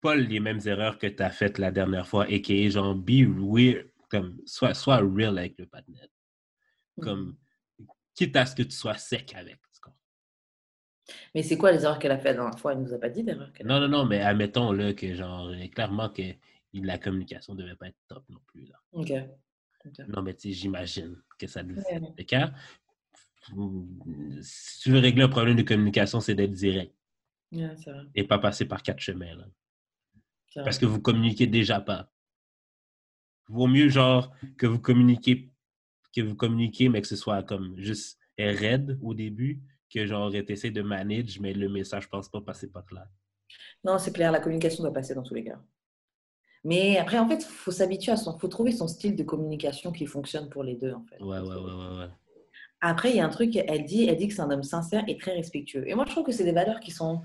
pas 0.00 0.16
les 0.16 0.40
mêmes 0.40 0.60
erreurs 0.66 0.98
que 0.98 1.06
tu 1.06 1.22
as 1.22 1.30
faites 1.30 1.58
la 1.58 1.70
dernière 1.70 2.08
fois, 2.08 2.28
et 2.28 2.42
que 2.42 2.68
genre 2.68 2.96
be 2.96 3.28
real, 3.52 3.88
comme 4.08 4.36
sois, 4.44 4.74
sois 4.74 4.98
real 4.98 5.38
avec 5.38 5.56
le 5.58 5.66
partner. 5.66 6.00
Comme 7.00 7.36
quitte 8.14 8.34
à 8.36 8.46
ce 8.46 8.54
que 8.54 8.62
tu 8.62 8.70
sois 8.74 8.94
sec 8.96 9.34
avec. 9.34 9.58
Mais 11.36 11.42
c'est 11.44 11.56
quoi 11.56 11.70
les 11.70 11.84
erreurs 11.84 12.00
qu'elle 12.00 12.10
a 12.10 12.18
fait 12.18 12.30
la 12.30 12.34
dernière 12.34 12.58
fois? 12.58 12.72
Elle 12.72 12.80
nous 12.80 12.92
a 12.92 12.98
pas 12.98 13.08
dit 13.08 13.22
d'erreurs 13.22 13.52
Non, 13.64 13.78
non, 13.78 13.88
non, 13.88 14.04
mais 14.06 14.20
admettons 14.22 14.72
là, 14.72 14.92
que 14.92 15.14
genre, 15.14 15.52
clairement 15.72 16.08
que 16.08 16.22
la 16.74 16.98
communication 16.98 17.54
ne 17.54 17.62
devait 17.62 17.76
pas 17.76 17.86
être 17.88 17.98
top 18.08 18.24
non 18.28 18.40
plus. 18.46 18.64
Là. 18.66 18.74
OK. 18.92 19.12
Non, 20.08 20.22
mais 20.22 20.34
tu 20.34 20.48
sais, 20.48 20.52
j'imagine 20.52 21.22
que 21.38 21.46
ça 21.46 21.62
devient 21.62 21.80
Ouais. 21.92 22.00
le 22.18 22.24
cas. 22.24 22.52
Si 24.42 24.80
tu 24.80 24.90
veux 24.90 24.98
régler 24.98 25.22
un 25.22 25.28
problème 25.28 25.56
de 25.56 25.62
communication, 25.62 26.18
c'est 26.20 26.34
d'être 26.34 26.52
direct 26.52 26.92
vrai. 27.52 27.76
et 28.16 28.24
pas 28.24 28.38
passer 28.40 28.64
par 28.64 28.82
quatre 28.82 28.98
chemins. 29.00 29.34
là. 29.36 29.46
Parce 30.64 30.78
que 30.78 30.86
vous 30.86 31.00
communiquez 31.00 31.46
déjà 31.46 31.80
pas. 31.80 32.10
Vaut 33.48 33.68
mieux, 33.68 33.88
genre, 33.90 34.34
que 34.58 34.66
vous 34.66 34.80
communiquez, 34.80 35.52
que 36.16 36.22
vous 36.22 36.34
communiquez, 36.34 36.88
mais 36.88 37.02
que 37.02 37.08
ce 37.08 37.16
soit 37.16 37.42
comme 37.42 37.74
juste 37.78 38.18
raide 38.38 38.98
au 39.02 39.12
début, 39.14 39.60
que 39.92 40.06
genre, 40.06 40.32
t'essaies 40.46 40.70
de 40.70 40.82
manage, 40.82 41.38
mais 41.40 41.52
le 41.52 41.68
message, 41.68 42.08
pense 42.08 42.28
pas 42.30 42.40
passer 42.40 42.70
par 42.70 42.84
là. 42.92 43.06
Non, 43.84 43.98
c'est 43.98 44.12
clair, 44.12 44.32
la 44.32 44.40
communication 44.40 44.82
doit 44.82 44.92
passer 44.92 45.14
dans 45.14 45.22
tous 45.22 45.34
les 45.34 45.44
cas. 45.44 45.60
Mais 46.64 46.96
après, 46.98 47.18
en 47.18 47.28
fait, 47.28 47.36
il 47.36 47.44
faut 47.44 47.70
s'habituer 47.70 48.12
à 48.12 48.16
son. 48.16 48.36
faut 48.38 48.48
trouver 48.48 48.72
son 48.72 48.88
style 48.88 49.14
de 49.14 49.22
communication 49.22 49.92
qui 49.92 50.06
fonctionne 50.06 50.48
pour 50.48 50.64
les 50.64 50.74
deux, 50.74 50.92
en 50.92 51.04
fait. 51.04 51.22
Ouais, 51.22 51.38
ouais, 51.38 51.54
ouais, 51.54 51.54
ouais, 51.54 51.98
ouais. 51.98 52.08
Après, 52.80 53.10
il 53.10 53.16
y 53.16 53.20
a 53.20 53.24
un 53.26 53.28
truc, 53.30 53.54
elle 53.56 53.84
dit, 53.84 54.04
elle 54.06 54.16
dit 54.16 54.28
que 54.28 54.34
c'est 54.34 54.42
un 54.42 54.50
homme 54.50 54.62
sincère 54.64 55.04
et 55.06 55.16
très 55.16 55.32
respectueux. 55.34 55.88
Et 55.88 55.94
moi, 55.94 56.04
je 56.06 56.10
trouve 56.12 56.24
que 56.24 56.32
c'est 56.32 56.44
des 56.44 56.52
valeurs 56.52 56.80
qui 56.80 56.90
sont. 56.90 57.20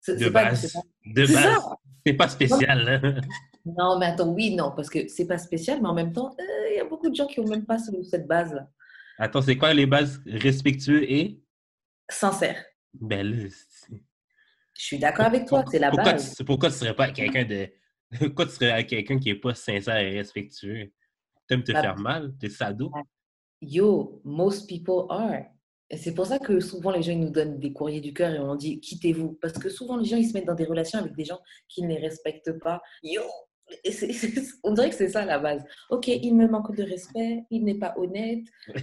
c'est- 0.00 0.14
De 0.16 0.24
c'est 0.24 0.30
pas- 0.30 0.44
base. 0.44 0.60
c'est 0.60 0.72
pas- 0.72 0.86
De 1.06 1.24
C'est 1.24 1.32
base. 1.34 1.62
C'est 2.06 2.12
pas 2.14 2.28
spécial, 2.28 2.84
là. 2.84 3.20
Non, 3.64 3.98
mais 3.98 4.06
attends, 4.06 4.32
oui, 4.32 4.54
non, 4.54 4.72
parce 4.74 4.90
que 4.90 5.06
c'est 5.08 5.26
pas 5.26 5.38
spécial, 5.38 5.80
mais 5.80 5.88
en 5.88 5.94
même 5.94 6.12
temps, 6.12 6.34
euh, 6.40 6.68
il 6.70 6.76
y 6.76 6.80
a 6.80 6.84
beaucoup 6.84 7.08
de 7.08 7.14
gens 7.14 7.26
qui 7.26 7.38
ont 7.40 7.46
même 7.46 7.64
pas 7.64 7.78
ce- 7.78 8.02
cette 8.02 8.26
base-là. 8.26 8.68
Attends, 9.18 9.42
c'est 9.42 9.56
quoi 9.56 9.72
les 9.72 9.86
bases 9.86 10.20
respectueux 10.26 11.02
et. 11.10 11.40
Sincère. 12.10 12.64
Ben 12.94 13.48
c'est- 13.50 13.92
Je 14.74 14.82
suis 14.84 14.98
d'accord 14.98 15.26
avec 15.26 15.46
toi, 15.46 15.64
c'est 15.70 15.78
la 15.78 15.90
pourquoi 15.90 16.12
base. 16.12 16.34
Tu, 16.36 16.44
pourquoi 16.44 16.70
tu 16.70 16.76
serais 16.76 16.94
pas 16.96 17.10
quelqu'un 17.10 17.44
de. 17.44 17.68
Pourquoi 18.34 18.44
tu 18.46 18.52
serais 18.52 18.84
quelqu'un 18.86 19.18
qui 19.18 19.30
est 19.30 19.36
pas 19.40 19.54
sincère 19.54 19.96
et 19.96 20.18
respectueux? 20.18 20.92
T'aimes 21.48 21.62
te 21.64 21.72
faire 21.72 21.96
mal? 21.96 22.34
T'es 22.38 22.50
sado? 22.50 22.90
Yo, 23.62 24.20
most 24.24 24.68
people 24.68 25.06
are. 25.08 25.44
C'est 25.94 26.14
pour 26.14 26.26
ça 26.26 26.38
que 26.38 26.58
souvent 26.60 26.90
les 26.90 27.02
gens 27.02 27.12
ils 27.12 27.20
nous 27.20 27.30
donnent 27.30 27.58
des 27.58 27.72
courriers 27.72 28.00
du 28.00 28.12
cœur 28.12 28.32
et 28.34 28.38
on 28.38 28.54
dit 28.54 28.80
quittez-vous. 28.80 29.38
Parce 29.40 29.54
que 29.54 29.68
souvent 29.70 29.96
les 29.96 30.04
gens 30.04 30.16
ils 30.16 30.26
se 30.28 30.32
mettent 30.34 30.46
dans 30.46 30.54
des 30.54 30.64
relations 30.64 30.98
avec 30.98 31.14
des 31.14 31.24
gens 31.24 31.38
qui 31.68 31.82
ne 31.82 31.88
les 31.88 31.98
respectent 31.98 32.58
pas. 32.58 32.82
Yo, 33.02 33.22
et 33.84 33.92
on 34.62 34.72
dirait 34.72 34.90
que 34.90 34.94
c'est 34.96 35.08
ça 35.08 35.24
la 35.24 35.38
base. 35.38 35.64
Ok, 35.90 36.08
il 36.08 36.34
me 36.34 36.46
manque 36.46 36.74
de 36.76 36.82
respect, 36.82 37.44
il 37.50 37.64
n'est 37.64 37.78
pas 37.78 37.94
honnête. 37.96 38.44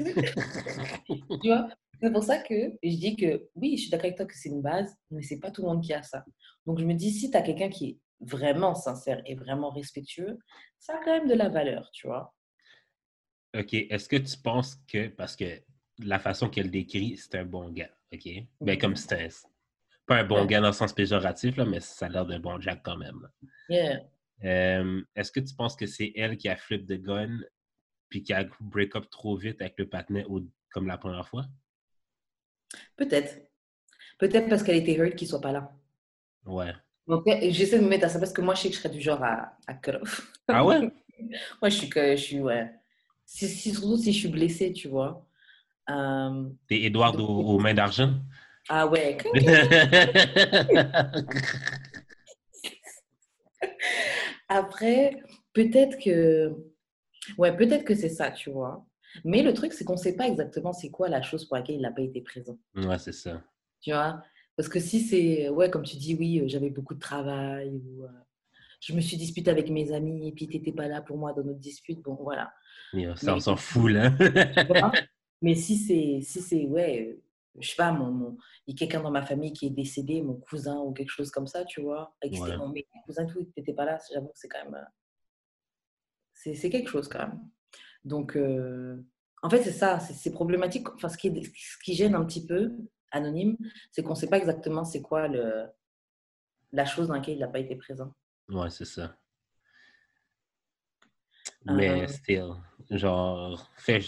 tu 1.07 1.47
vois 1.47 1.69
C'est 2.01 2.11
pour 2.11 2.23
ça 2.23 2.39
que 2.39 2.53
je 2.83 2.95
dis 2.95 3.15
que 3.15 3.47
oui, 3.55 3.77
je 3.77 3.81
suis 3.83 3.89
d'accord 3.91 4.05
avec 4.05 4.17
toi 4.17 4.25
que 4.25 4.35
c'est 4.35 4.49
une 4.49 4.61
base, 4.61 4.93
mais 5.11 5.21
c'est 5.21 5.39
pas 5.39 5.51
tout 5.51 5.61
le 5.61 5.67
monde 5.67 5.83
qui 5.83 5.93
a 5.93 6.01
ça. 6.03 6.23
Donc 6.65 6.79
je 6.79 6.85
me 6.85 6.93
dis 6.93 7.11
si 7.11 7.29
tu 7.31 7.37
as 7.37 7.41
quelqu'un 7.41 7.69
qui 7.69 7.89
est 7.89 7.97
vraiment 8.21 8.75
sincère 8.75 9.21
et 9.25 9.35
vraiment 9.35 9.69
respectueux, 9.69 10.37
ça 10.77 10.93
a 10.95 11.03
quand 11.03 11.11
même 11.17 11.27
de 11.27 11.33
la 11.35 11.49
valeur, 11.49 11.89
tu 11.93 12.07
vois. 12.07 12.33
OK. 13.57 13.73
Est-ce 13.73 14.07
que 14.07 14.17
tu 14.17 14.37
penses 14.37 14.75
que. 14.87 15.07
Parce 15.07 15.35
que 15.35 15.45
la 15.99 16.19
façon 16.19 16.49
qu'elle 16.49 16.69
décrit, 16.71 17.17
c'est 17.17 17.35
un 17.35 17.45
bon 17.45 17.69
gars. 17.69 17.89
OK? 18.13 18.29
Ben, 18.61 18.77
comme 18.77 18.95
c'est 18.95 19.13
un. 19.13 19.27
Pas 20.05 20.17
un 20.17 20.23
bon 20.23 20.41
Ouais. 20.41 20.47
gars 20.47 20.61
dans 20.61 20.67
le 20.67 20.73
sens 20.73 20.93
péjoratif, 20.93 21.57
là, 21.57 21.65
mais 21.65 21.79
ça 21.79 22.07
a 22.07 22.09
l'air 22.09 22.25
d'un 22.25 22.39
bon 22.39 22.59
Jack 22.59 22.81
quand 22.83 22.97
même. 22.97 23.21
là. 23.21 23.29
Yeah. 23.69 23.99
Euh, 24.43 25.01
Est-ce 25.15 25.31
que 25.31 25.39
tu 25.39 25.53
penses 25.55 25.75
que 25.75 25.85
c'est 25.85 26.11
elle 26.15 26.37
qui 26.37 26.49
a 26.49 26.55
flip 26.55 26.85
the 26.87 27.01
gun 27.01 27.39
puis 28.09 28.23
qui 28.23 28.33
a 28.33 28.45
break 28.61 28.95
up 28.95 29.09
trop 29.11 29.35
vite 29.37 29.61
avec 29.61 29.75
le 29.77 29.87
patinet 29.89 30.25
comme 30.71 30.87
la 30.87 30.97
première 30.97 31.27
fois? 31.27 31.45
Peut-être. 32.97 33.35
Peut-être 34.19 34.49
parce 34.49 34.63
qu'elle 34.63 34.77
était 34.77 34.95
hurt 34.97 35.15
qu'il 35.15 35.27
soit 35.27 35.41
pas 35.41 35.51
là. 35.53 35.71
Ouais. 36.45 36.73
Donc, 37.07 37.23
j'essaie 37.49 37.79
de 37.79 37.83
me 37.83 37.89
mettre 37.89 38.05
à 38.05 38.09
ça 38.09 38.19
parce 38.19 38.31
que 38.31 38.41
moi, 38.41 38.53
je 38.53 38.61
sais 38.61 38.69
que 38.69 38.75
je 38.75 38.79
serais 38.81 38.93
du 38.93 39.01
genre 39.01 39.23
à, 39.23 39.57
à 39.67 39.73
cut 39.73 39.91
off. 40.01 40.31
Ah 40.49 40.63
ouais? 40.65 40.79
moi, 41.61 41.69
je 41.69 41.75
suis 41.77 41.89
que 41.89 42.15
je 42.15 42.21
suis, 42.21 42.39
ouais. 42.39 42.69
Si, 43.25 43.47
si- 43.47 43.71
surtout 43.73 43.97
si 43.97 44.13
je 44.13 44.19
suis 44.19 44.29
blessée, 44.29 44.73
tu 44.73 44.87
vois. 44.87 45.25
Euh, 45.89 46.49
T'es 46.67 46.83
Edward 46.83 47.19
aux, 47.19 47.25
aux 47.27 47.59
mains 47.59 47.73
d'argent? 47.73 48.13
ah 48.69 48.85
ouais. 48.87 49.17
Après, 54.49 55.21
peut-être 55.53 55.97
que. 56.03 56.53
Ouais, 57.37 57.55
peut-être 57.55 57.83
que 57.85 57.95
c'est 57.95 58.09
ça, 58.09 58.31
tu 58.31 58.49
vois. 58.49 58.85
Mais 59.23 59.41
le 59.43 59.53
truc, 59.53 59.73
c'est 59.73 59.83
qu'on 59.85 59.93
ne 59.93 59.97
sait 59.99 60.15
pas 60.15 60.27
exactement 60.27 60.73
c'est 60.73 60.89
quoi 60.89 61.09
la 61.09 61.21
chose 61.21 61.45
pour 61.45 61.57
laquelle 61.57 61.75
il 61.75 61.81
n'a 61.81 61.91
pas 61.91 62.01
été 62.01 62.21
présent. 62.21 62.57
ouais, 62.75 62.97
c'est 62.99 63.11
ça. 63.11 63.41
Tu 63.81 63.91
vois? 63.91 64.21
Parce 64.55 64.69
que 64.69 64.79
si 64.79 64.99
c'est, 65.01 65.49
ouais, 65.49 65.69
comme 65.69 65.83
tu 65.83 65.95
dis, 65.97 66.15
oui, 66.15 66.39
euh, 66.41 66.47
j'avais 66.47 66.69
beaucoup 66.69 66.93
de 66.93 66.99
travail, 66.99 67.69
ou 67.69 68.03
euh, 68.03 68.07
je 68.81 68.93
me 68.93 69.01
suis 69.01 69.17
disputée 69.17 69.49
avec 69.51 69.69
mes 69.69 69.91
amis, 69.93 70.27
et 70.27 70.31
puis 70.31 70.47
tu 70.47 70.57
n'étais 70.57 70.71
pas 70.73 70.87
là 70.87 71.01
pour 71.01 71.17
moi 71.17 71.33
dans 71.33 71.43
notre 71.43 71.59
dispute, 71.59 72.01
bon, 72.01 72.15
voilà. 72.15 72.51
Yeah, 72.93 73.15
Ça, 73.15 73.31
on 73.31 73.35
Mais- 73.35 73.41
s'en 73.41 73.55
fout, 73.55 73.91
là. 73.91 74.11
Tu 74.11 74.65
vois? 74.65 74.91
Mais 75.41 75.55
si 75.55 75.77
c'est, 75.77 76.19
si 76.21 76.41
c'est, 76.41 76.65
ouais, 76.65 77.07
euh, 77.15 77.21
je 77.59 77.69
sais 77.69 77.75
pas, 77.75 77.91
mon, 77.91 78.11
mon- 78.11 78.37
il 78.67 78.73
y 78.73 78.75
a 78.75 78.77
quelqu'un 78.79 79.01
dans 79.01 79.11
ma 79.11 79.25
famille 79.25 79.53
qui 79.53 79.67
est 79.67 79.71
décédé, 79.71 80.21
mon 80.21 80.35
cousin 80.35 80.77
ou 80.79 80.93
quelque 80.93 81.09
chose 81.11 81.31
comme 81.31 81.47
ça, 81.47 81.65
tu 81.65 81.81
vois, 81.81 82.15
et 82.21 82.29
Ouais. 82.39 82.57
mon 82.57 82.73
cousin, 83.05 83.25
tout, 83.25 83.43
tu 83.43 83.51
n'étais 83.57 83.73
pas 83.73 83.85
là, 83.85 83.97
j'avoue 84.13 84.27
que 84.27 84.37
c'est 84.39 84.47
quand 84.47 84.63
même, 84.63 84.75
euh, 84.75 84.85
c'est, 86.33 86.55
c'est 86.55 86.69
quelque 86.69 86.89
chose 86.89 87.07
quand 87.07 87.19
même. 87.19 87.49
Donc, 88.03 88.35
euh, 88.37 89.01
en 89.41 89.49
fait, 89.49 89.61
c'est 89.63 89.71
ça, 89.71 89.99
c'est, 89.99 90.31
problématique. 90.31 90.87
Enfin, 90.95 91.09
ce 91.09 91.17
qui, 91.17 91.31
ce 91.43 91.77
qui 91.83 91.95
gêne 91.95 92.15
un 92.15 92.25
petit 92.25 92.45
peu, 92.45 92.71
anonyme, 93.11 93.57
c'est 93.91 94.03
qu'on 94.03 94.11
ne 94.11 94.15
sait 94.19 94.29
pas 94.29 94.37
exactement 94.37 94.83
c'est 94.85 95.01
quoi 95.01 95.27
le, 95.27 95.67
la 96.71 96.85
chose 96.85 97.07
dans 97.07 97.15
laquelle 97.15 97.35
il 97.35 97.39
n'a 97.39 97.47
pas 97.47 97.59
été 97.59 97.75
présent. 97.75 98.13
Ouais, 98.49 98.69
c'est 98.69 98.85
ça. 98.85 99.15
Mais 101.65 102.03
Euh. 102.03 102.07
still, 102.07 102.49
genre, 102.91 103.69
fais, 103.77 103.99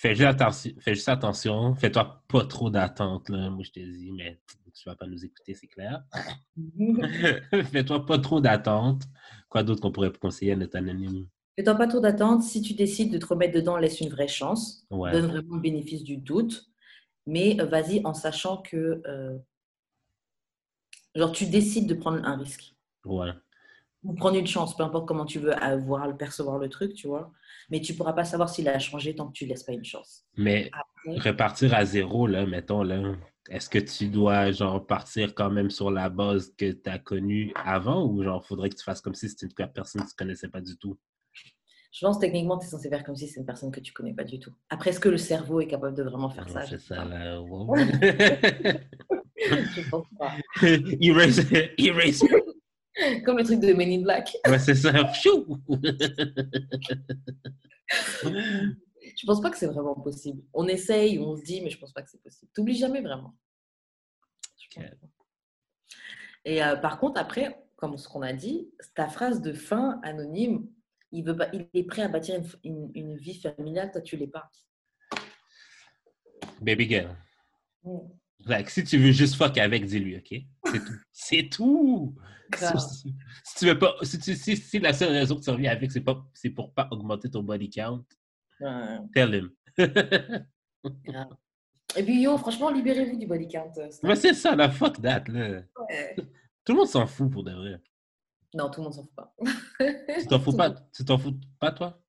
fais, 0.00 0.14
juste 0.14 0.28
attention, 0.28 0.72
fais 0.80 0.94
juste 0.94 1.08
attention. 1.08 1.74
Fais-toi 1.74 2.22
pas 2.26 2.44
trop 2.44 2.70
d'attente, 2.70 3.28
là. 3.28 3.50
Moi, 3.50 3.62
je 3.64 3.70
te 3.70 3.80
dis, 3.80 4.12
mais 4.12 4.40
tu 4.74 4.88
vas 4.88 4.96
pas 4.96 5.06
nous 5.06 5.24
écouter, 5.24 5.54
c'est 5.54 5.66
clair. 5.66 6.02
Fais-toi 7.72 8.06
pas 8.06 8.18
trop 8.18 8.40
d'attente. 8.40 9.02
Quoi 9.48 9.62
d'autre 9.62 9.80
qu'on 9.80 9.92
pourrait 9.92 10.12
conseiller 10.12 10.52
à 10.52 10.56
notre 10.56 10.76
anonyme? 10.76 11.26
Fais-toi 11.56 11.74
pas 11.74 11.86
trop 11.86 12.00
d'attente. 12.00 12.42
Si 12.42 12.62
tu 12.62 12.74
décides 12.74 13.12
de 13.12 13.18
te 13.18 13.26
remettre 13.26 13.54
dedans, 13.54 13.76
laisse 13.76 14.00
une 14.00 14.08
vraie 14.08 14.28
chance. 14.28 14.86
Ouais. 14.90 15.12
Donne 15.12 15.26
vraiment 15.26 15.56
le 15.56 15.60
bénéfice 15.60 16.02
du 16.02 16.16
doute. 16.16 16.70
Mais 17.26 17.60
euh, 17.60 17.66
vas-y 17.66 18.00
en 18.04 18.14
sachant 18.14 18.62
que 18.62 19.02
euh, 19.06 19.36
genre, 21.14 21.32
tu 21.32 21.46
décides 21.46 21.86
de 21.86 21.94
prendre 21.94 22.24
un 22.24 22.36
risque. 22.36 22.74
Ouais. 23.04 23.30
Ou 24.02 24.14
prendre 24.14 24.38
une 24.38 24.46
chance, 24.46 24.76
peu 24.76 24.82
importe 24.82 25.06
comment 25.06 25.26
tu 25.26 25.38
veux 25.38 25.54
voir, 25.78 26.08
le 26.08 26.16
percevoir 26.16 26.58
le 26.58 26.68
truc, 26.68 26.94
tu 26.94 27.06
vois. 27.06 27.30
Mais 27.70 27.80
tu 27.80 27.94
pourras 27.94 28.14
pas 28.14 28.24
savoir 28.24 28.48
s'il 28.48 28.68
a 28.68 28.78
changé 28.78 29.14
tant 29.14 29.28
que 29.28 29.32
tu 29.32 29.44
ne 29.44 29.50
laisses 29.50 29.62
pas 29.62 29.72
une 29.72 29.84
chance. 29.84 30.24
Mais 30.36 30.70
Après, 30.72 31.30
repartir 31.30 31.74
à 31.74 31.84
zéro, 31.84 32.26
là, 32.26 32.46
mettons, 32.46 32.82
là, 32.82 33.14
est-ce 33.50 33.68
que 33.68 33.78
tu 33.78 34.08
dois, 34.08 34.52
genre, 34.52 34.86
partir 34.86 35.34
quand 35.34 35.50
même 35.50 35.70
sur 35.70 35.90
la 35.90 36.08
base 36.08 36.52
que 36.56 36.72
tu 36.72 36.90
as 36.90 36.98
connue 36.98 37.52
avant 37.54 38.06
ou, 38.06 38.22
genre, 38.22 38.44
faudrait 38.44 38.70
que 38.70 38.76
tu 38.76 38.84
fasses 38.84 39.00
comme 39.00 39.14
si 39.14 39.28
c'était 39.28 39.46
une 39.46 39.68
personne 39.68 40.02
que 40.02 40.08
tu 40.08 40.16
connaissais 40.16 40.48
pas 40.48 40.60
du 40.60 40.76
tout? 40.76 40.98
je 41.92 42.06
pense 42.06 42.18
techniquement, 42.20 42.56
tu 42.56 42.66
es 42.66 42.68
censé 42.68 42.88
faire 42.88 43.02
comme 43.02 43.16
si 43.16 43.26
c'est 43.26 43.40
une 43.40 43.46
personne 43.46 43.72
que 43.72 43.80
tu 43.80 43.92
connais 43.92 44.14
pas 44.14 44.24
du 44.24 44.38
tout. 44.38 44.52
Après, 44.68 44.90
est-ce 44.90 45.00
que 45.00 45.08
le 45.08 45.18
cerveau 45.18 45.60
est 45.60 45.66
capable 45.66 45.96
de 45.96 46.04
vraiment 46.04 46.30
faire 46.30 46.48
ça? 46.48 46.62
c'est 46.62 46.80
ça, 46.80 47.04
là. 47.04 47.40
Wow. 47.40 47.74
Je 49.36 49.90
pense 49.90 50.06
pas. 50.18 50.32
erase, 51.00 51.44
erase. 51.78 52.22
Comme 53.24 53.38
le 53.38 53.44
truc 53.44 53.60
de 53.60 53.72
Men 53.72 53.90
in 53.90 54.02
Black. 54.02 54.36
Ouais, 54.46 54.58
c'est 54.58 54.74
ça. 54.74 54.92
Pfiou! 55.04 55.58
Je 59.16 59.26
pense 59.26 59.40
pas 59.40 59.50
que 59.50 59.56
c'est 59.58 59.66
vraiment 59.66 59.94
possible. 59.94 60.42
On 60.54 60.66
essaye, 60.68 61.18
on 61.18 61.36
se 61.36 61.42
dit, 61.42 61.60
mais 61.60 61.70
je 61.70 61.78
pense 61.78 61.92
pas 61.92 62.02
que 62.02 62.10
c'est 62.10 62.22
possible. 62.22 62.50
T'oublies 62.54 62.76
jamais 62.76 63.00
vraiment. 63.00 63.36
Et 66.44 66.62
euh, 66.62 66.76
par 66.76 66.98
contre, 67.00 67.20
après, 67.20 67.60
comme 67.76 67.96
ce 67.98 68.08
qu'on 68.08 68.22
a 68.22 68.32
dit, 68.32 68.70
ta 68.94 69.08
phrase 69.08 69.40
de 69.42 69.52
fin 69.52 70.00
anonyme, 70.04 70.68
il, 71.12 71.24
veut 71.24 71.36
pas, 71.36 71.48
il 71.52 71.68
est 71.74 71.82
prêt 71.84 72.02
à 72.02 72.08
bâtir 72.08 72.36
une, 72.36 72.46
une- 72.64 72.90
une 72.94 73.16
vie 73.16 73.40
familiale, 73.40 73.90
toi 73.90 74.00
tu 74.00 74.16
l'es 74.16 74.28
pas. 74.28 74.50
Baby 76.60 76.88
girl. 76.88 77.16
Mm. 77.82 77.98
Like, 78.46 78.70
si 78.70 78.84
tu 78.84 78.98
veux 78.98 79.12
juste 79.12 79.34
fuck 79.36 79.56
avec, 79.58 79.84
dis-lui, 79.84 80.16
OK? 80.16 80.40
C'est 80.64 80.80
tout. 80.80 80.94
C'est 81.12 81.48
tout! 81.48 82.14
Si, 82.56 83.14
si 83.44 83.54
tu 83.58 83.66
veux 83.66 83.78
pas, 83.78 83.94
si, 84.02 84.18
tu- 84.18 84.34
si, 84.34 84.56
si 84.56 84.78
la 84.80 84.92
seule 84.92 85.12
raison 85.12 85.36
que 85.36 85.42
tu 85.42 85.50
reviens 85.50 85.70
avec, 85.70 85.92
c'est 85.92 86.00
pas, 86.00 86.20
c'est 86.34 86.50
pour 86.50 86.72
pas 86.74 86.88
augmenter 86.90 87.30
ton 87.30 87.44
body 87.44 87.70
count, 87.70 88.04
Ouais, 88.60 88.98
tell 89.14 89.32
him. 89.34 89.50
Et 91.96 92.02
puis 92.04 92.22
yo, 92.22 92.36
franchement, 92.38 92.70
libérez-vous 92.70 93.16
du 93.18 93.26
body 93.26 93.48
count. 93.48 93.72
euh, 93.78 93.88
c'est- 93.90 94.02
Mais 94.06 94.16
c'est 94.16 94.34
ça, 94.34 94.54
la 94.56 94.70
fuck 94.70 95.00
that, 95.00 95.24
là. 95.28 95.62
Ouais. 95.88 96.16
Tout 96.64 96.72
le 96.72 96.78
monde 96.78 96.88
s'en 96.88 97.06
fout 97.06 97.30
pour 97.30 97.42
de 97.44 97.52
vrai. 97.52 97.80
Non, 98.54 98.68
tout 98.68 98.80
le 98.80 98.84
monde 98.84 98.94
s'en 98.94 99.02
fout 99.04 99.14
pas. 99.14 99.34
Tu 100.18 100.26
t'en 100.26 100.40
fous 100.40 100.56
pas, 100.56 100.70
tu 100.92 101.04
t'en 101.04 101.18
fous 101.18 101.38
pas, 101.58 101.70
toi? 101.72 102.00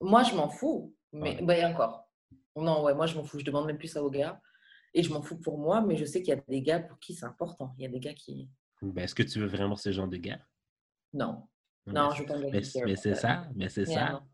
Moi, 0.00 0.22
je 0.24 0.34
m'en 0.34 0.48
fous. 0.48 0.94
Mais 1.12 1.36
Ouais. 1.36 1.42
bah, 1.42 1.56
et 1.56 1.64
encore. 1.64 2.08
Non, 2.54 2.82
ouais, 2.84 2.94
moi, 2.94 3.06
je 3.06 3.14
m'en 3.16 3.24
fous. 3.24 3.38
Je 3.38 3.44
demande 3.44 3.66
même 3.66 3.78
plus 3.78 3.88
ça 3.88 4.02
aux 4.02 4.10
gars. 4.10 4.40
Et 4.94 5.02
je 5.02 5.12
m'en 5.12 5.22
fous 5.22 5.36
pour 5.36 5.58
moi, 5.58 5.80
mais 5.82 5.96
je 5.96 6.04
sais 6.04 6.22
qu'il 6.22 6.34
y 6.34 6.36
a 6.38 6.40
des 6.48 6.62
gars 6.62 6.80
pour 6.80 6.98
qui 6.98 7.14
c'est 7.14 7.26
important. 7.26 7.74
Il 7.78 7.82
y 7.82 7.86
a 7.86 7.90
des 7.90 8.00
gars 8.00 8.14
qui. 8.14 8.48
Ben, 8.82 9.04
est-ce 9.04 9.14
que 9.14 9.22
tu 9.22 9.38
veux 9.40 9.46
vraiment 9.46 9.76
ce 9.76 9.90
genre 9.92 10.08
de 10.08 10.16
gars? 10.16 10.40
Non. 11.12 11.46
Mais 11.86 11.92
Non, 11.94 12.10
c'est- 12.10 12.16
je 12.16 12.22
veux 12.22 12.28
pas 12.28 12.36
me 12.36 12.42
Mais, 12.50 12.50
mais 12.84 12.96
c'est 12.96 13.14
ça, 13.14 13.46
mais 13.54 13.68
c'est 13.68 13.88
Yeah, 13.88 14.08
ça. 14.10 14.24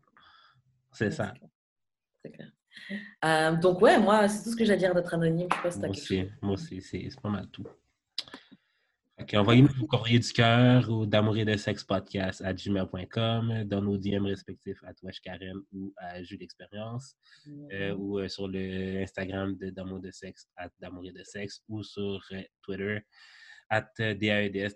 C'est 0.91 1.11
ça. 1.11 1.33
C'est 2.23 2.31
clair. 2.31 2.51
Euh, 3.25 3.55
donc, 3.57 3.81
ouais, 3.81 3.99
moi, 3.99 4.27
c'est 4.27 4.43
tout 4.43 4.49
ce 4.51 4.55
que 4.55 4.65
j'ai 4.65 4.73
à 4.73 4.77
dire 4.77 4.93
d'être 4.95 5.13
anonyme. 5.13 5.47
Je 5.63 5.69
t'as 5.69 5.77
Moi 5.79 5.89
aussi, 5.89 6.21
chose. 6.21 6.29
moi 6.41 6.53
aussi, 6.53 6.81
c'est 6.81 7.09
pas 7.21 7.29
mal 7.29 7.47
tout. 7.49 7.65
Envoyez-nous 9.19 9.69
vos 9.79 9.87
courriers 9.87 10.19
du 10.19 10.33
cœur 10.33 10.89
ou 10.89 11.05
d'amour 11.05 11.37
et 11.37 11.45
de 11.45 11.55
sexe 11.55 11.83
podcast 11.83 12.41
à 12.41 12.51
gmail.com, 12.51 13.63
dans 13.65 13.81
nos 13.81 13.97
DM 13.97 14.25
respectifs 14.25 14.83
à 14.83 14.91
Wesh 15.03 15.21
Karen 15.21 15.57
ou 15.71 15.93
à 15.97 16.23
Jules 16.23 16.41
Expérience, 16.41 17.15
euh, 17.71 17.95
ou 17.95 18.19
euh, 18.19 18.27
sur 18.27 18.47
le 18.47 19.03
Instagram 19.03 19.55
de 19.55 19.69
d'amour 19.69 19.99
de 19.99 20.09
sexe 20.09 20.47
à 20.57 20.67
d'amour 20.79 21.05
et 21.05 21.11
de 21.11 21.23
sexe, 21.23 21.61
ou 21.69 21.83
sur 21.83 22.19
euh, 22.31 22.41
Twitter 22.63 22.99
euh, 23.71 24.13
DAEDS 24.15 24.73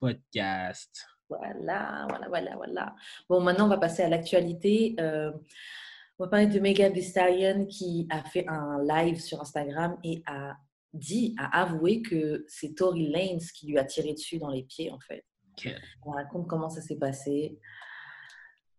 podcast. 0.00 1.06
Voilà, 1.28 2.06
voilà, 2.08 2.28
voilà, 2.28 2.56
voilà. 2.56 2.94
Bon, 3.28 3.40
maintenant, 3.40 3.66
on 3.66 3.68
va 3.68 3.78
passer 3.78 4.02
à 4.02 4.08
l'actualité. 4.08 4.96
On 4.98 6.24
va 6.24 6.28
parler 6.28 6.46
de 6.46 6.58
Megan 6.58 6.92
Thee 6.92 7.02
Stallion 7.02 7.66
qui 7.66 8.06
a 8.10 8.22
fait 8.24 8.46
un 8.48 8.82
live 8.82 9.20
sur 9.20 9.40
Instagram 9.40 9.98
et 10.04 10.22
a 10.26 10.56
dit, 10.94 11.34
a 11.38 11.62
avoué 11.62 12.02
que 12.02 12.44
c'est 12.48 12.74
Tory 12.74 13.08
Lanez 13.08 13.44
qui 13.54 13.66
lui 13.66 13.78
a 13.78 13.84
tiré 13.84 14.12
dessus 14.12 14.38
dans 14.38 14.50
les 14.50 14.62
pieds, 14.62 14.90
en 14.90 15.00
fait. 15.00 15.24
On 16.04 16.12
raconte 16.12 16.48
comment 16.48 16.68
ça 16.68 16.80
s'est 16.80 16.96
passé. 16.96 17.58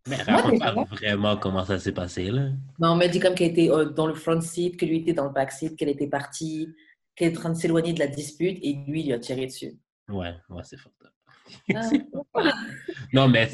Mais 0.07 0.17
raconte 0.17 0.59
pas 0.59 0.83
vraiment 0.83 1.37
comment 1.37 1.65
ça 1.65 1.79
s'est 1.79 1.93
passé, 1.93 2.29
là. 2.29 2.49
Non, 2.79 2.91
on 2.91 2.95
m'a 2.95 3.07
dit 3.07 3.19
comme 3.19 3.33
qu'elle 3.33 3.51
était 3.51 3.69
euh, 3.69 3.85
dans 3.85 4.07
le 4.07 4.13
front 4.13 4.39
seat, 4.39 4.77
que 4.77 4.85
lui 4.85 4.97
était 4.97 5.13
dans 5.13 5.25
le 5.25 5.31
back 5.33 5.51
seat, 5.51 5.75
qu'elle 5.75 5.89
était 5.89 6.07
partie, 6.07 6.69
qu'elle 7.15 7.33
est 7.33 7.37
en 7.37 7.41
train 7.41 7.49
de 7.49 7.55
s'éloigner 7.55 7.93
de 7.93 7.99
la 7.99 8.07
dispute 8.07 8.59
et 8.61 8.73
lui, 8.87 9.01
il 9.01 9.05
lui 9.07 9.13
a 9.13 9.19
tiré 9.19 9.47
dessus. 9.47 9.79
Ouais, 10.09 10.35
ouais, 10.49 10.61
c'est 10.63 10.77
fort. 10.77 10.91
Ah, 11.73 11.89
Non, 13.13 13.27
mais. 13.27 13.49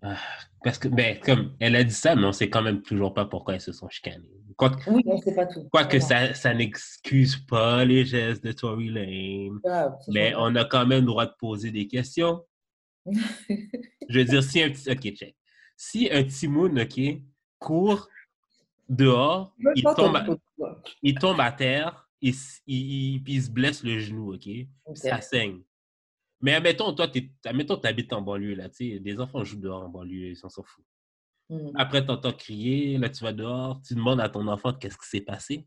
Ah, 0.00 0.16
Parce 0.62 0.78
que, 0.78 0.88
ben, 0.88 1.18
comme 1.20 1.54
elle 1.60 1.76
a 1.76 1.84
dit 1.84 1.94
ça, 1.94 2.14
mais 2.14 2.24
on 2.24 2.32
sait 2.32 2.48
quand 2.48 2.62
même 2.62 2.82
toujours 2.82 3.12
pas 3.12 3.26
pourquoi 3.26 3.54
elles 3.54 3.60
se 3.60 3.72
sont 3.72 3.88
chicanées. 3.88 4.30
Quoique, 4.56 4.90
oui, 4.90 5.02
on 5.06 5.16
ne 5.16 5.20
sait 5.22 5.34
pas 5.34 5.46
tout. 5.46 5.68
quoique 5.70 5.98
Vraiment. 5.98 6.28
ça, 6.28 6.34
ça 6.34 6.54
n'excuse 6.54 7.36
pas 7.36 7.84
les 7.84 8.04
gestes 8.04 8.44
de 8.44 8.52
Tory 8.52 8.88
Lane, 8.90 9.60
mais 10.08 10.34
on 10.36 10.54
a 10.56 10.64
quand 10.64 10.86
même 10.86 11.00
le 11.00 11.06
droit 11.06 11.26
de 11.26 11.32
poser 11.38 11.70
des 11.70 11.86
questions. 11.86 12.44
Je 13.06 14.18
veux 14.18 14.24
dire, 14.24 14.42
si 14.42 14.62
un 14.62 14.70
petit. 14.70 14.90
Ok, 14.90 15.14
check. 15.14 15.36
Si 15.76 16.08
un 16.10 16.22
petit 16.22 16.46
moon, 16.48 16.76
ok, 16.76 17.00
court 17.58 18.08
dehors, 18.88 19.54
il 19.74 19.82
tombe, 19.96 20.16
à, 20.16 20.20
peut 20.22 20.38
pas. 20.58 20.82
il 21.02 21.14
tombe 21.18 21.40
à 21.40 21.50
terre, 21.52 22.08
il, 22.20 22.34
il, 22.66 23.14
il- 23.14 23.22
puis 23.22 23.34
il 23.34 23.42
se 23.42 23.50
blesse 23.50 23.82
le 23.82 23.98
genou, 23.98 24.34
ok? 24.34 24.48
Ok. 24.86 24.96
ça 24.96 25.20
saigne. 25.20 25.60
Mais 26.40 26.54
admettons, 26.54 26.92
toi, 26.92 27.08
tu 27.08 27.30
habites 27.84 28.12
en 28.12 28.20
banlieue, 28.22 28.54
là, 28.54 28.68
tu 28.68 28.92
sais, 28.92 29.00
des 29.00 29.18
enfants 29.18 29.42
jouent 29.44 29.60
dehors 29.60 29.82
en 29.84 29.88
banlieue, 29.88 30.28
ils 30.28 30.36
s'en 30.36 30.48
s'en 30.50 30.62
foutent. 30.62 30.84
Mhm. 31.50 31.72
Après, 31.74 32.04
tu 32.04 32.10
entends 32.10 32.32
crier, 32.32 32.98
là, 32.98 33.08
tu 33.08 33.22
vas 33.22 33.32
dehors, 33.32 33.80
tu 33.82 33.94
demandes 33.94 34.20
à 34.20 34.28
ton 34.28 34.46
enfant 34.48 34.72
qu'est-ce 34.72 34.96
qui 34.96 35.08
s'est 35.08 35.20
passé. 35.20 35.66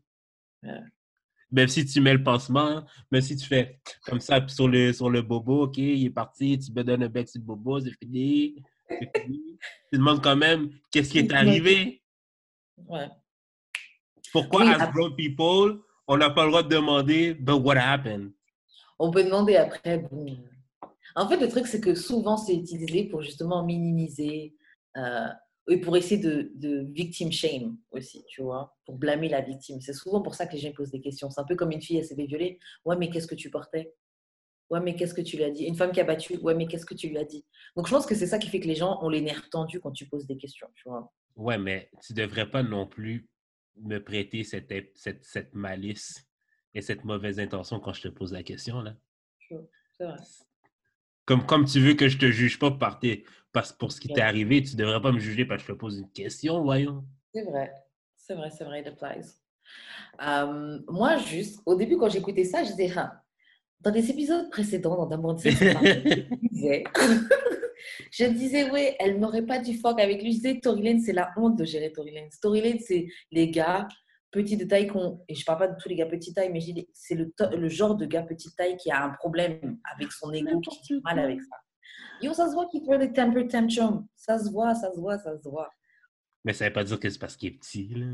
Même 1.50 1.68
si 1.68 1.86
tu 1.86 2.00
mets 2.00 2.12
le 2.12 2.22
pansement, 2.22 2.84
même 3.10 3.22
si 3.22 3.36
tu 3.36 3.46
fais 3.46 3.80
comme 4.02 4.20
ça 4.20 4.46
sur 4.48 4.68
le, 4.68 4.92
sur 4.92 5.08
le 5.08 5.22
bobo, 5.22 5.64
OK, 5.64 5.78
il 5.78 6.06
est 6.06 6.10
parti, 6.10 6.58
tu 6.58 6.72
me 6.72 6.82
donnes 6.82 7.02
un 7.04 7.08
bec 7.08 7.28
sur 7.28 7.40
le 7.40 7.46
bobo, 7.46 7.80
c'est 7.80 7.92
fini. 7.92 8.62
c'est 8.88 9.22
fini. 9.22 9.58
Tu 9.90 9.98
demandes 9.98 10.22
quand 10.22 10.36
même 10.36 10.70
qu'est-ce 10.90 11.10
qui 11.10 11.20
est 11.20 11.32
arrivé. 11.32 12.02
Ouais. 12.86 13.08
Pourquoi, 14.32 14.62
Oui, 14.62 14.72
as 14.72 14.90
grown 14.92 15.14
people, 15.16 15.80
on 16.06 16.18
n'a 16.18 16.30
pas 16.30 16.44
le 16.44 16.50
droit 16.50 16.62
de 16.62 16.68
demander, 16.68 17.34
but 17.34 17.54
what 17.54 17.76
happened? 17.76 18.32
On 18.98 19.10
peut 19.10 19.24
demander 19.24 19.56
après. 19.56 19.98
Bon. 19.98 20.26
En 21.14 21.28
fait, 21.28 21.38
le 21.38 21.48
truc, 21.48 21.66
c'est 21.66 21.80
que 21.80 21.94
souvent, 21.94 22.36
c'est 22.36 22.54
utilisé 22.54 23.04
pour 23.04 23.22
justement 23.22 23.64
minimiser 23.64 24.54
euh, 24.96 25.28
et 25.68 25.80
pour 25.80 25.96
essayer 25.96 26.20
de, 26.20 26.50
de 26.54 26.86
victim 26.92 27.30
shame 27.30 27.76
aussi, 27.90 28.24
tu 28.28 28.42
vois, 28.42 28.76
pour 28.86 28.96
blâmer 28.96 29.28
la 29.28 29.40
victime. 29.40 29.80
C'est 29.80 29.92
souvent 29.92 30.22
pour 30.22 30.34
ça 30.34 30.46
que 30.46 30.52
les 30.52 30.58
gens 30.58 30.72
posent 30.72 30.90
des 30.90 31.00
questions. 31.00 31.30
C'est 31.30 31.40
un 31.40 31.44
peu 31.44 31.56
comme 31.56 31.70
une 31.70 31.82
fille, 31.82 31.98
elle 31.98 32.04
s'est 32.04 32.16
fait 32.16 32.26
violer. 32.26 32.58
Ouais, 32.84 32.96
mais 32.96 33.10
qu'est-ce 33.10 33.26
que 33.26 33.34
tu 33.34 33.50
portais? 33.50 33.92
Ouais, 34.70 34.80
mais 34.80 34.94
qu'est-ce 34.94 35.14
que 35.14 35.20
tu 35.22 35.36
lui 35.36 35.44
as 35.44 35.50
dit? 35.50 35.64
Une 35.64 35.76
femme 35.76 35.92
qui 35.92 36.00
a 36.00 36.04
battu. 36.04 36.36
Ouais, 36.38 36.54
mais 36.54 36.66
qu'est-ce 36.66 36.86
que 36.86 36.94
tu 36.94 37.08
lui 37.08 37.18
as 37.18 37.24
dit? 37.24 37.44
Donc, 37.76 37.86
je 37.86 37.92
pense 37.92 38.06
que 38.06 38.14
c'est 38.14 38.26
ça 38.26 38.38
qui 38.38 38.48
fait 38.48 38.60
que 38.60 38.66
les 38.66 38.74
gens 38.74 38.98
ont 39.02 39.08
les 39.08 39.20
nerfs 39.20 39.48
tendus 39.50 39.80
quand 39.80 39.92
tu 39.92 40.06
poses 40.06 40.26
des 40.26 40.36
questions, 40.36 40.68
tu 40.74 40.88
vois. 40.88 41.12
Ouais, 41.36 41.58
mais 41.58 41.90
tu 42.02 42.12
devrais 42.12 42.50
pas 42.50 42.62
non 42.62 42.86
plus 42.86 43.28
me 43.76 43.98
prêter 43.98 44.44
cette, 44.44 44.72
cette, 44.94 45.24
cette 45.24 45.54
malice 45.54 46.26
et 46.74 46.82
cette 46.82 47.04
mauvaise 47.04 47.38
intention 47.40 47.80
quand 47.80 47.92
je 47.92 48.02
te 48.02 48.08
pose 48.08 48.32
la 48.32 48.42
question, 48.42 48.80
là. 48.80 48.96
C'est 49.48 50.04
vrai. 50.04 50.16
Comme, 51.28 51.44
comme 51.44 51.66
tu 51.66 51.78
veux 51.78 51.92
que 51.92 52.08
je 52.08 52.16
te 52.16 52.24
juge 52.24 52.58
pas 52.58 52.70
par 52.70 52.98
tes, 52.98 53.26
parce, 53.52 53.70
pour 53.70 53.92
ce 53.92 54.00
qui 54.00 54.08
t'est 54.08 54.22
arrivé, 54.22 54.62
tu 54.62 54.76
devrais 54.76 55.02
pas 55.02 55.12
me 55.12 55.18
juger 55.18 55.44
parce 55.44 55.62
que 55.62 55.68
je 55.68 55.72
te 55.74 55.78
pose 55.78 55.98
une 55.98 56.10
question, 56.10 56.62
voyons. 56.62 57.04
C'est 57.34 57.42
vrai, 57.42 57.70
c'est 58.16 58.34
vrai, 58.34 58.48
c'est 58.50 58.64
vrai, 58.64 58.80
it 58.80 58.86
applies. 58.86 59.28
Euh, 60.26 60.78
moi, 60.88 61.18
juste, 61.18 61.60
au 61.66 61.74
début, 61.74 61.98
quand 61.98 62.08
j'écoutais 62.08 62.44
ça, 62.44 62.64
je 62.64 62.70
disais, 62.70 62.90
Ah, 62.96 63.22
dans 63.82 63.90
les 63.90 64.10
épisodes 64.10 64.48
précédents, 64.48 64.96
dans 64.96 65.04
D'amour 65.04 65.34
de 65.34 65.42
je 65.42 65.50
disais, 66.50 66.84
je 68.10 68.24
disais, 68.24 68.70
ouais, 68.70 68.96
elle 68.98 69.20
n'aurait 69.20 69.44
pas 69.44 69.58
dû 69.58 69.76
fuck 69.76 70.00
avec 70.00 70.22
lui. 70.22 70.32
Je 70.32 70.36
disais, 70.36 70.60
Tory 70.60 70.98
c'est 71.02 71.12
la 71.12 71.30
honte 71.36 71.58
de 71.58 71.66
gérer 71.66 71.92
Tory 71.92 72.12
Lanez. 72.12 72.30
Tory 72.40 72.80
c'est 72.80 73.06
les 73.30 73.50
gars 73.50 73.86
petits 74.30 74.56
de 74.56 74.64
taille 74.64 74.86
qu'on, 74.86 75.24
et 75.28 75.34
je 75.34 75.44
parle 75.44 75.58
pas 75.58 75.68
de 75.68 75.76
tous 75.80 75.88
les 75.88 75.96
gars 75.96 76.06
petite 76.06 76.34
taille, 76.34 76.50
mais 76.52 76.60
c'est 76.92 77.14
le, 77.14 77.32
le 77.56 77.68
genre 77.68 77.96
de 77.96 78.04
gars 78.06 78.22
petite 78.22 78.54
taille 78.56 78.76
qui 78.76 78.90
a 78.90 79.02
un 79.04 79.10
problème 79.10 79.78
avec 79.94 80.12
son 80.12 80.32
ego, 80.32 80.60
qui 80.60 80.80
dit 80.82 81.00
mal 81.02 81.18
avec 81.18 81.40
ça. 81.42 81.56
Yo, 82.20 82.32
ça 82.34 82.48
se 82.48 82.52
voit 82.52 82.66
qu'il 82.68 82.84
fait 82.84 82.98
des 82.98 83.12
temper 83.12 83.46
tantrum. 83.48 84.06
Ça 84.16 84.38
se 84.38 84.50
voit, 84.50 84.74
ça 84.74 84.92
se 84.92 84.98
voit, 85.00 85.18
ça 85.18 85.36
se 85.38 85.48
voit. 85.48 85.70
Mais 86.44 86.52
ça 86.52 86.66
veut 86.66 86.72
pas 86.72 86.84
dire 86.84 86.98
que 86.98 87.08
c'est 87.08 87.18
parce 87.18 87.36
qu'il 87.36 87.48
est 87.48 87.58
petit, 87.58 87.88
là. 87.94 88.06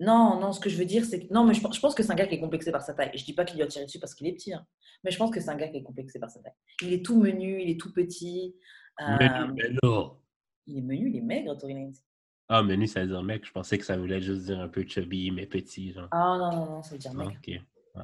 Non, 0.00 0.38
non, 0.38 0.52
ce 0.52 0.60
que 0.60 0.70
je 0.70 0.76
veux 0.76 0.84
dire, 0.84 1.04
c'est 1.04 1.26
que. 1.26 1.32
Non, 1.34 1.44
mais 1.44 1.54
je, 1.54 1.60
pense- 1.60 1.74
je 1.74 1.80
pense 1.80 1.94
que 1.94 2.02
c'est 2.04 2.12
un 2.12 2.14
gars 2.14 2.26
qui 2.26 2.36
est 2.36 2.40
complexé 2.40 2.70
par 2.70 2.82
sa 2.82 2.94
taille. 2.94 3.10
Je 3.14 3.24
dis 3.24 3.32
pas 3.34 3.44
qu'il 3.44 3.56
lui 3.56 3.64
a 3.64 3.66
tiré 3.66 3.84
dessus 3.84 3.98
parce 3.98 4.14
qu'il 4.14 4.26
est 4.28 4.32
petit, 4.34 4.52
hein. 4.52 4.64
mais 5.02 5.10
je 5.10 5.16
pense 5.18 5.30
que 5.30 5.40
c'est 5.40 5.48
un 5.50 5.56
gars 5.56 5.68
qui 5.68 5.78
est 5.78 5.82
complexé 5.82 6.20
par 6.20 6.30
sa 6.30 6.40
taille. 6.40 6.52
Il 6.82 6.92
est 6.92 7.04
tout 7.04 7.20
menu, 7.20 7.60
il 7.60 7.70
est 7.70 7.80
tout 7.80 7.92
petit. 7.92 8.54
euh, 9.00 9.16
Menu, 9.18 9.52
mais 9.54 9.70
là. 9.82 10.10
il 10.66 10.78
est 10.78 10.82
menu, 10.82 11.10
il 11.10 11.16
est 11.16 11.20
maigre, 11.22 11.56
Tory 11.56 11.74
Lanez. 11.74 11.92
Ah, 12.48 12.62
menu, 12.62 12.86
ça 12.86 13.00
veut 13.02 13.08
dire 13.08 13.22
mec. 13.22 13.44
Je 13.46 13.52
pensais 13.52 13.76
que 13.78 13.84
ça 13.84 13.96
voulait 13.96 14.20
juste 14.22 14.44
dire 14.46 14.58
un 14.60 14.68
peu 14.68 14.82
chubby, 14.86 15.30
mais 15.30 15.46
petit, 15.46 15.92
genre. 15.92 16.08
Ah 16.10 16.36
non, 16.38 16.50
non, 16.52 16.66
non, 16.66 16.82
ça 16.82 16.92
veut 16.92 16.98
dire 16.98 17.12
ok. 17.14 17.60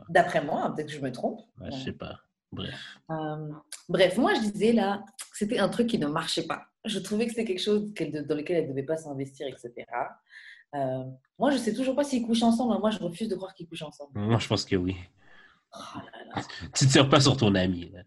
D'après 0.08 0.44
moi, 0.44 0.72
peut-être 0.74 0.88
que 0.88 0.92
je 0.94 1.00
me 1.00 1.12
trompe. 1.12 1.40
Ouais, 1.60 1.70
je 1.70 1.84
sais 1.84 1.92
pas. 1.92 2.20
Bref. 2.52 2.74
Euh, 3.10 3.52
bref, 3.88 4.16
moi, 4.18 4.34
je 4.34 4.40
disais 4.50 4.72
là, 4.72 5.04
c'était 5.32 5.58
un 5.58 5.68
truc 5.68 5.86
qui 5.88 5.98
ne 5.98 6.06
marchait 6.06 6.46
pas. 6.46 6.66
Je 6.84 6.98
trouvais 6.98 7.24
que 7.26 7.30
c'était 7.30 7.44
quelque 7.44 7.62
chose 7.62 7.92
dans 7.94 8.34
lequel 8.36 8.56
elle 8.58 8.64
ne 8.64 8.68
devait 8.70 8.82
pas 8.82 8.96
s'investir, 8.96 9.46
etc. 9.46 9.72
Euh, 10.74 11.04
moi, 11.38 11.50
je 11.50 11.56
sais 11.56 11.72
toujours 11.72 11.94
pas 11.96 12.04
s'ils 12.04 12.24
couchent 12.26 12.42
ensemble. 12.42 12.74
hein. 12.74 12.78
Moi, 12.80 12.90
je 12.90 12.98
refuse 12.98 13.28
de 13.28 13.36
croire 13.36 13.54
qu'ils 13.54 13.66
couchent 13.68 13.82
ensemble. 13.82 14.10
Moi, 14.18 14.38
je 14.38 14.46
pense 14.48 14.64
que 14.64 14.76
oui. 14.76 14.96
Oh 15.76 15.98
là 15.98 16.24
là. 16.36 16.42
Tu 16.74 16.86
tires 16.86 17.08
pas 17.08 17.20
sur 17.20 17.36
ton 17.36 17.54
ami, 17.54 17.90
là. 17.90 18.02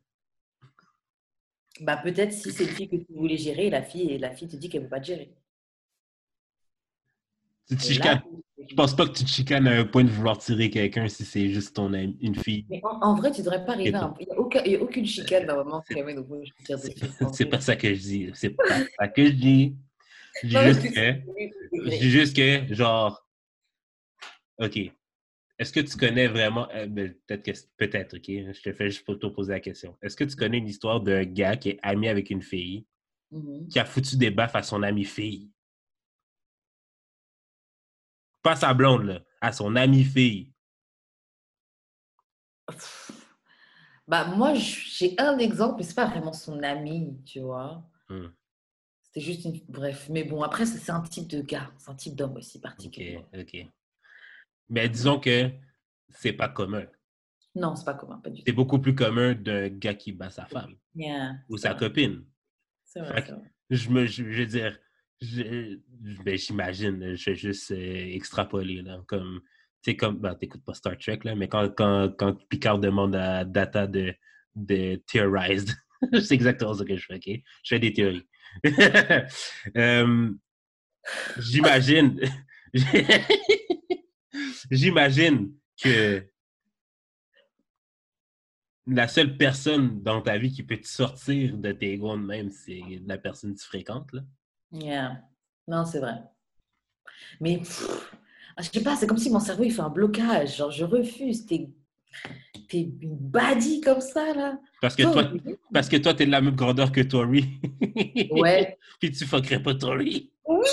Bah, 1.81 1.97
peut-être 1.97 2.31
si 2.33 2.51
c'est 2.51 2.63
une 2.63 2.69
fille 2.69 2.89
que 2.89 2.95
tu 2.97 3.13
voulais 3.13 3.37
gérer, 3.37 3.69
la 3.69 3.81
fille, 3.83 4.11
et 4.11 4.17
la 4.17 4.31
fille 4.31 4.47
te 4.47 4.55
dit 4.55 4.67
qu'elle 4.69 4.81
ne 4.81 4.85
veut 4.85 4.89
pas 4.89 4.99
te 4.99 5.05
gérer. 5.07 5.33
Tu 7.67 7.75
te 7.75 7.83
chicanes. 7.83 8.21
Je 8.69 8.75
pense 8.75 8.95
pas 8.95 9.05
que 9.07 9.13
tu 9.13 9.23
te 9.23 9.29
chicanes 9.29 9.67
à 9.67 9.79
un 9.79 9.85
point 9.85 10.03
de 10.03 10.09
vouloir 10.09 10.37
tirer 10.37 10.69
quelqu'un 10.69 11.07
si 11.07 11.23
c'est 11.23 11.49
juste 11.49 11.75
ton 11.75 11.93
ami, 11.93 12.17
une 12.21 12.35
fille. 12.35 12.65
Mais 12.69 12.81
en, 12.83 12.99
en 13.01 13.15
vrai, 13.15 13.31
tu 13.31 13.41
devrais 13.41 13.63
pas 13.65 13.73
arriver 13.73 13.95
à. 13.95 14.13
Il 14.19 14.25
n'y 14.71 14.75
a, 14.75 14.79
a 14.79 14.81
aucune 14.81 15.05
chicane 15.05 15.45
normalement 15.45 15.83
dire 15.89 16.05
des 16.05 16.93
C'est 17.33 17.45
pas 17.45 17.61
ça 17.61 17.75
que 17.75 17.93
je 17.93 17.99
dis. 17.99 18.29
C'est 18.33 18.49
pas 18.51 18.63
ça 18.99 19.07
que 19.07 19.25
je 19.25 19.31
dis. 19.31 19.75
Je 20.43 20.47
dis 20.49 20.55
Non, 20.55 20.63
juste 20.65 20.81
que. 20.93 21.13
Je 21.85 21.89
dis 21.99 22.09
juste 22.09 22.35
que, 22.35 22.73
genre. 22.73 23.25
OK. 24.59 24.79
Est-ce 25.59 25.73
que 25.73 25.79
tu 25.79 25.97
connais 25.97 26.27
vraiment. 26.27 26.67
euh, 26.73 26.85
ben, 26.87 27.13
peut-être 27.25 27.43
que 27.43 27.51
peut-être, 27.77 28.15
OK. 28.17 28.25
Je 28.27 28.61
te 28.61 28.73
fais 28.73 28.89
juste 28.89 29.05
pour 29.05 29.17
te 29.17 29.27
poser 29.27 29.53
la 29.53 29.59
question. 29.59 29.95
Est-ce 30.01 30.15
que 30.15 30.23
tu 30.23 30.35
connais 30.35 30.57
une 30.57 30.67
histoire 30.67 30.99
d'un 31.01 31.23
gars 31.23 31.55
qui 31.57 31.69
est 31.69 31.79
ami 31.83 32.07
avec 32.07 32.29
une 32.29 32.41
fille 32.41 32.85
Mhm. 33.29 33.67
qui 33.67 33.77
a 33.77 33.83
foutu 33.85 34.15
des 34.15 34.31
baffes 34.31 34.55
à 34.55 34.63
son 34.63 34.83
ami 34.83 35.03
fille? 35.03 35.49
Pas 38.47 38.55
sa 38.55 38.73
blonde, 38.73 39.03
là. 39.03 39.19
À 39.41 39.51
son 39.51 39.75
ami 39.75 40.05
fille. 40.05 40.53
Bah, 44.07 44.23
moi, 44.23 44.53
j'ai 44.53 45.15
un 45.19 45.37
exemple, 45.37 45.75
mais 45.79 45.83
c'est 45.83 45.93
pas 45.93 46.05
vraiment 46.05 46.31
son 46.31 46.63
ami, 46.63 47.21
tu 47.25 47.41
vois. 47.41 47.83
Hmm. 48.07 48.27
C'était 49.01 49.19
juste 49.19 49.43
une. 49.43 49.59
Bref, 49.67 50.07
mais 50.09 50.23
bon, 50.23 50.43
après, 50.43 50.65
c'est 50.65 50.89
un 50.89 51.01
type 51.01 51.27
de 51.27 51.41
gars, 51.41 51.69
c'est 51.77 51.89
un 51.91 51.95
type 51.95 52.15
d'homme 52.15 52.37
aussi 52.37 52.57
OK, 52.57 52.63
particulier. 52.63 53.19
OK. 53.37 53.67
Mais 54.69 54.87
disons 54.87 55.19
que 55.19 55.51
c'est 56.07 56.31
pas 56.31 56.47
commun. 56.47 56.85
Non, 57.53 57.75
c'est 57.75 57.83
pas 57.83 57.95
commun, 57.95 58.17
pas 58.23 58.29
du 58.29 58.43
C'est 58.45 58.51
tout. 58.51 58.55
beaucoup 58.55 58.79
plus 58.79 58.95
commun 58.95 59.33
d'un 59.33 59.67
gars 59.67 59.93
qui 59.95 60.13
bat 60.13 60.29
sa 60.29 60.45
femme 60.45 60.73
Yeah, 60.95 61.33
ou 61.49 61.57
c'est 61.57 61.63
sa 61.63 61.73
vrai, 61.73 61.79
copine. 61.89 62.23
C'est 62.85 63.01
vrai, 63.01 63.21
Fait 63.21 63.27
c'est 63.27 63.33
vrai. 63.33 63.51
Je 63.71 63.89
me, 63.89 64.05
je, 64.05 64.23
je 64.31 64.39
veux 64.39 64.45
dire, 64.45 64.79
ben, 65.21 66.37
j'imagine, 66.37 67.15
je 67.15 67.29
vais 67.29 67.35
juste 67.35 67.71
euh, 67.71 68.15
extrapoler, 68.15 68.81
là, 68.81 69.01
comme, 69.07 69.41
tu 69.81 69.91
sais, 69.91 69.97
comme, 69.97 70.19
ben, 70.19 70.35
t'écoutes 70.35 70.63
pas 70.63 70.73
Star 70.73 70.97
Trek, 70.97 71.19
là, 71.23 71.35
mais 71.35 71.47
quand, 71.47 71.69
quand, 71.75 72.13
quand 72.17 72.35
Picard 72.49 72.79
demande 72.79 73.15
à 73.15 73.43
Data 73.45 73.87
de, 73.87 74.13
de 74.55 75.01
Theorized, 75.07 75.71
c'est 76.13 76.31
exactement 76.31 76.73
ce 76.73 76.83
que 76.83 76.95
je 76.95 77.05
fais, 77.05 77.15
OK? 77.15 77.41
Je 77.63 77.69
fais 77.75 77.79
des 77.79 77.93
théories. 77.93 78.27
Euh, 79.75 80.31
J'imagine. 81.37 82.19
J'imagine 84.71 85.53
que 85.81 86.27
la 88.87 89.07
seule 89.07 89.37
personne 89.37 90.01
dans 90.01 90.21
ta 90.21 90.37
vie 90.37 90.51
qui 90.51 90.63
peut 90.63 90.77
te 90.77 90.87
sortir 90.87 91.57
de 91.57 91.71
tes 91.71 91.97
gonds 91.97 92.17
même, 92.17 92.49
c'est 92.49 92.81
la 93.05 93.17
personne 93.17 93.53
que 93.53 93.59
tu 93.59 93.65
fréquentes. 93.65 94.11
Là. 94.13 94.21
Yeah. 94.71 95.21
Non, 95.67 95.85
c'est 95.85 95.99
vrai. 95.99 96.15
Mais 97.39 97.61
ah, 98.55 98.61
je 98.61 98.69
sais 98.69 98.83
pas, 98.83 98.95
c'est 98.95 99.07
comme 99.07 99.17
si 99.17 99.29
mon 99.29 99.39
cerveau 99.39 99.63
il 99.63 99.71
fait 99.71 99.81
un 99.81 99.89
blocage. 99.89 100.57
Genre, 100.57 100.71
je 100.71 100.83
refuse. 100.83 101.45
T'es 101.45 101.69
es 102.73 102.89
une 103.01 103.17
baddie 103.17 103.81
comme 103.81 104.01
ça, 104.01 104.33
là. 104.33 104.59
Parce 104.81 104.95
que 104.95 105.03
toi, 105.03 105.31
parce 105.71 105.87
que 105.89 105.97
toi, 105.97 106.13
t'es 106.13 106.25
de 106.25 106.31
la 106.31 106.41
même 106.41 106.55
grandeur 106.55 106.91
que 106.91 107.01
Tori. 107.01 107.45
Ouais. 108.31 108.77
Puis 108.99 109.11
tu 109.11 109.25
fuckerais 109.25 109.61
pas 109.61 109.75
Tori. 109.75 110.31
Oui! 110.45 110.65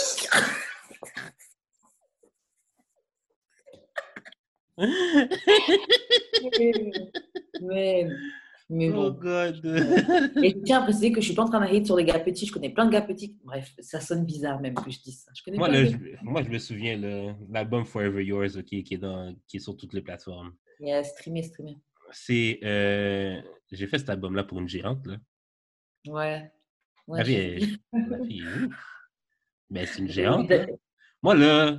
mais, 6.58 6.72
mais 7.62 8.08
Oh 8.70 8.76
bon. 8.76 9.10
God. 9.10 9.64
Et 10.42 10.50
je 10.50 10.58
tiens 10.64 10.80
à 10.80 10.82
préciser 10.84 11.12
que 11.12 11.20
je 11.20 11.26
suis 11.26 11.34
pas 11.34 11.42
en 11.42 11.48
train 11.48 11.60
de 11.60 11.66
hate 11.74 11.84
sur 11.86 11.96
les 11.96 12.04
gars 12.04 12.18
petits. 12.18 12.46
Je 12.46 12.52
connais 12.52 12.70
plein 12.70 12.86
de 12.86 12.90
gars 12.90 13.02
petits. 13.02 13.36
Bref, 13.44 13.74
ça 13.78 14.00
sonne 14.00 14.24
bizarre 14.24 14.60
même 14.60 14.74
que 14.74 14.90
je 14.90 15.00
dise 15.00 15.20
ça. 15.22 15.30
Je 15.36 15.42
connais 15.42 15.58
moi, 15.58 15.70
je, 15.72 15.96
moi, 16.22 16.42
je 16.42 16.48
me 16.48 16.58
souviens, 16.58 16.96
l'album 17.50 17.84
Forever 17.84 18.24
Yours, 18.24 18.56
ok, 18.56 18.64
qui, 18.64 18.86
est 18.94 18.98
dans, 18.98 19.34
qui 19.46 19.58
est 19.58 19.60
sur 19.60 19.76
toutes 19.76 19.92
les 19.92 20.00
plateformes. 20.00 20.52
Yeah, 20.80 21.04
streamer, 21.04 21.42
streamer. 21.42 21.76
C'est. 22.10 22.58
euh, 22.64 23.40
J'ai 23.70 23.86
fait 23.86 23.98
cet 23.98 24.08
album-là 24.08 24.44
pour 24.44 24.58
une 24.60 24.68
gérante, 24.68 25.06
là. 25.06 25.16
Ouais. 26.06 26.50
ouais 27.06 27.18
La 27.18 27.24
fille, 27.24 27.78
la. 27.92 28.18
Mais 29.70 29.86
c'est 29.86 30.00
une 30.00 30.08
géante. 30.10 30.48
là. 30.48 30.66
Moi, 31.22 31.34
là, 31.34 31.78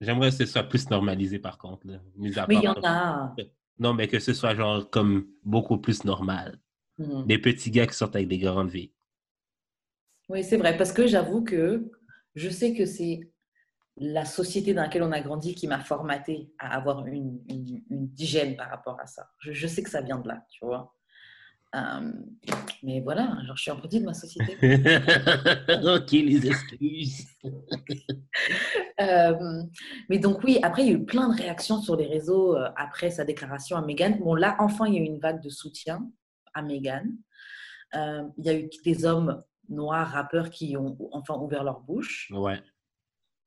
j'aimerais 0.00 0.30
que 0.30 0.36
ce 0.36 0.46
soit 0.46 0.64
plus 0.64 0.88
normalisé, 0.90 1.38
par 1.38 1.58
contre. 1.58 1.86
Là. 1.86 2.00
Mis 2.16 2.38
à 2.38 2.46
Mais 2.48 2.56
il 2.56 2.62
y 2.62 2.68
en 2.68 2.74
a. 2.84 3.34
Non, 3.80 3.94
mais 3.94 4.06
que 4.08 4.20
ce 4.20 4.34
soit 4.34 4.54
genre 4.54 4.88
comme 4.90 5.26
beaucoup 5.42 5.78
plus 5.78 6.04
normal. 6.04 6.60
Mhm. 6.98 7.26
Des 7.26 7.38
petits 7.38 7.70
gars 7.70 7.86
qui 7.86 7.94
sortent 7.94 8.14
avec 8.14 8.28
des 8.28 8.38
grandes 8.38 8.70
filles. 8.70 8.92
Oui, 10.28 10.44
c'est 10.44 10.58
vrai, 10.58 10.76
parce 10.76 10.92
que 10.92 11.06
j'avoue 11.06 11.42
que 11.42 11.90
je 12.34 12.50
sais 12.50 12.74
que 12.74 12.84
c'est 12.84 13.20
la 13.96 14.24
société 14.24 14.74
dans 14.74 14.82
laquelle 14.82 15.02
on 15.02 15.12
a 15.12 15.20
grandi 15.20 15.54
qui 15.54 15.66
m'a 15.66 15.80
formaté 15.80 16.52
à 16.58 16.76
avoir 16.76 17.06
une, 17.06 17.40
une, 17.48 17.82
une 17.90 18.10
hygiène 18.16 18.54
par 18.54 18.68
rapport 18.68 19.00
à 19.00 19.06
ça. 19.06 19.30
Je, 19.40 19.52
je 19.52 19.66
sais 19.66 19.82
que 19.82 19.90
ça 19.90 20.02
vient 20.02 20.18
de 20.18 20.28
là, 20.28 20.44
tu 20.50 20.64
vois. 20.64 20.94
Euh, 21.76 22.12
mais 22.82 23.00
voilà, 23.00 23.38
genre, 23.46 23.56
je 23.56 23.62
suis 23.62 23.70
un 23.70 23.76
produit 23.76 24.00
de 24.00 24.04
ma 24.04 24.14
société. 24.14 24.54
ok, 25.84 26.10
les 26.12 26.46
excuses. 26.46 27.26
Euh, 29.00 29.62
mais 30.10 30.18
donc 30.18 30.44
oui, 30.44 30.58
après, 30.62 30.82
il 30.82 30.88
y 30.88 30.90
a 30.90 30.98
eu 30.98 31.04
plein 31.06 31.30
de 31.30 31.34
réactions 31.34 31.80
sur 31.80 31.96
les 31.96 32.06
réseaux 32.06 32.54
euh, 32.54 32.68
après 32.76 33.10
sa 33.10 33.24
déclaration 33.24 33.78
à 33.78 33.80
Meghan. 33.80 34.18
Bon, 34.20 34.34
là, 34.34 34.56
enfin, 34.58 34.86
il 34.88 34.94
y 34.94 34.98
a 34.98 35.00
eu 35.00 35.06
une 35.06 35.18
vague 35.18 35.42
de 35.42 35.48
soutien 35.48 36.06
à 36.52 36.60
Meghan. 36.60 37.04
Il 37.94 38.44
y 38.44 38.50
a 38.50 38.54
eu 38.54 38.68
des 38.84 39.06
hommes 39.06 39.42
noirs 39.70 40.08
rappeurs 40.08 40.50
qui 40.50 40.76
ont 40.76 40.98
enfin 41.12 41.34
ouvert 41.36 41.64
leur 41.64 41.80
bouche. 41.80 42.30
Ouais. 42.30 42.60